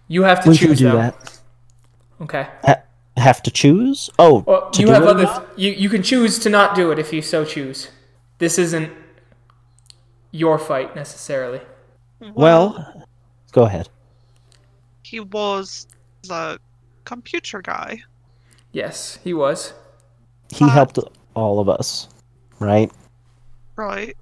You 0.08 0.24
have 0.24 0.44
to 0.44 0.50
We 0.50 0.58
can 0.58 0.68
choose, 0.70 0.80
do 0.80 0.90
though. 0.92 0.98
that. 0.98 1.40
Okay. 2.22 2.48
Ha- 2.66 2.82
have 3.18 3.44
to 3.44 3.52
choose? 3.52 4.10
Oh, 4.20 4.44
Well, 4.48 4.70
to 4.72 4.82
you 4.82 4.88
do 4.88 4.94
have 4.94 5.04
it? 5.04 5.08
other. 5.10 5.26
Th- 5.26 5.48
you 5.58 5.72
you 5.72 5.90
can 5.90 6.04
choose 6.04 6.40
to 6.40 6.50
not 6.50 6.76
do 6.76 6.92
it 6.92 7.00
if 7.00 7.12
you 7.14 7.22
so 7.22 7.44
choose. 7.46 7.90
This 8.38 8.58
isn't 8.58 8.92
your 10.32 10.58
fight 10.58 10.96
necessarily. 10.96 11.62
Well, 12.34 13.06
go 13.52 13.64
ahead. 13.64 13.90
he 15.04 15.20
was 15.20 15.88
the 16.24 16.60
computer 17.06 17.62
guy. 17.62 18.04
Yes, 18.72 19.18
he 19.24 19.34
was. 19.34 19.74
He 20.52 20.66
But- 20.66 20.72
helped 20.72 21.00
all 21.34 21.60
of 21.60 21.68
us, 21.70 22.08
right? 22.60 22.92
Right. 23.76 24.16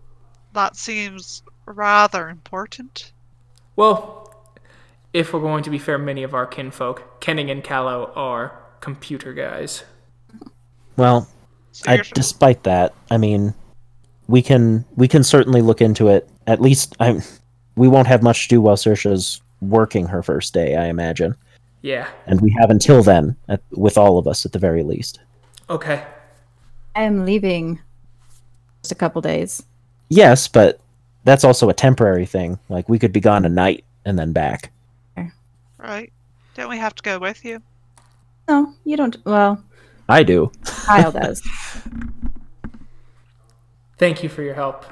That 0.58 0.76
seems 0.76 1.44
rather 1.68 2.30
important. 2.30 3.12
Well, 3.76 4.34
if 5.14 5.32
we're 5.32 5.40
going 5.40 5.64
to 5.64 5.70
be 5.70 5.78
fair, 5.78 6.00
many 6.00 6.24
of 6.24 6.34
our 6.34 6.48
kinfolk, 6.48 7.20
Kenning 7.22 7.52
and 7.52 7.64
Callow, 7.64 8.12
are 8.16 8.58
computer 8.82 9.34
guys. 9.34 9.84
Well, 10.96 11.28
So 11.74 11.92
I, 11.92 12.02
despite 12.16 12.64
that, 12.64 12.96
I 13.12 13.18
mean, 13.18 13.54
we 14.26 14.42
can 14.42 14.84
we 14.96 15.08
can 15.08 15.24
certainly 15.24 15.62
look 15.62 15.80
into 15.80 16.08
it. 16.08 16.28
At 16.48 16.60
least 16.60 16.96
I, 17.00 17.22
we 17.76 17.88
won't 17.88 18.08
have 18.08 18.24
much 18.24 18.48
to 18.48 18.56
do 18.56 18.60
while 18.60 18.78
Sorcha's 18.78 19.40
working 19.62 20.08
her 20.08 20.24
first 20.24 20.56
day, 20.56 20.76
I 20.76 20.86
imagine, 20.86 21.36
Yeah. 21.84 22.08
and 22.26 22.42
we 22.42 22.50
have 22.60 22.72
until 22.72 23.04
then, 23.04 23.36
at, 23.48 23.62
with 23.74 23.96
all 23.96 24.18
of 24.18 24.26
us 24.26 24.44
at 24.44 24.54
the 24.54 24.60
very 24.60 24.82
least. 24.82 25.20
Okay. 25.70 26.04
I 26.96 27.04
am 27.04 27.26
leaving 27.26 27.80
just 28.82 28.92
a 28.92 28.96
couple 28.96 29.22
days. 29.22 29.62
Yes, 30.10 30.48
but 30.48 30.80
that's 31.24 31.44
also 31.44 31.70
a 31.70 31.74
temporary 31.74 32.26
thing. 32.26 32.60
Like 32.70 32.88
we 32.90 33.00
could 33.00 33.14
be 33.14 33.20
gone 33.20 33.46
a 33.46 33.50
night 33.50 33.84
and 34.06 34.18
then 34.18 34.34
back. 34.34 34.72
right. 35.78 36.12
Don't 36.56 36.70
we 36.70 36.78
have 36.78 36.96
to 36.96 37.04
go 37.04 37.20
with 37.20 37.46
you? 37.46 37.62
No, 38.50 38.74
you 38.84 38.98
don't. 38.98 39.16
Well, 39.26 39.64
I 40.10 40.24
do. 40.24 40.52
Kyle 40.64 41.12
does. 41.12 41.42
Thank 43.98 44.24
you 44.24 44.30
for 44.30 44.42
your 44.42 44.54
help. 44.54 44.86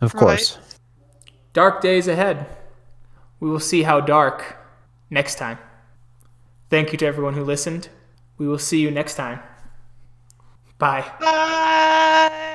Of 0.00 0.14
Right. 0.14 0.20
course. 0.20 0.58
Dark 1.52 1.80
days 1.80 2.08
ahead. 2.08 2.46
We 3.40 3.50
will 3.50 3.60
see 3.60 3.82
how 3.82 4.00
dark 4.00 4.56
next 5.10 5.36
time. 5.36 5.58
Thank 6.70 6.92
you 6.92 6.98
to 6.98 7.06
everyone 7.06 7.34
who 7.34 7.44
listened. 7.44 7.88
We 8.38 8.48
will 8.48 8.58
see 8.58 8.80
you 8.80 8.90
next 8.90 9.14
time. 9.14 9.40
Bye. 10.78 11.04
Bye. 11.20 12.48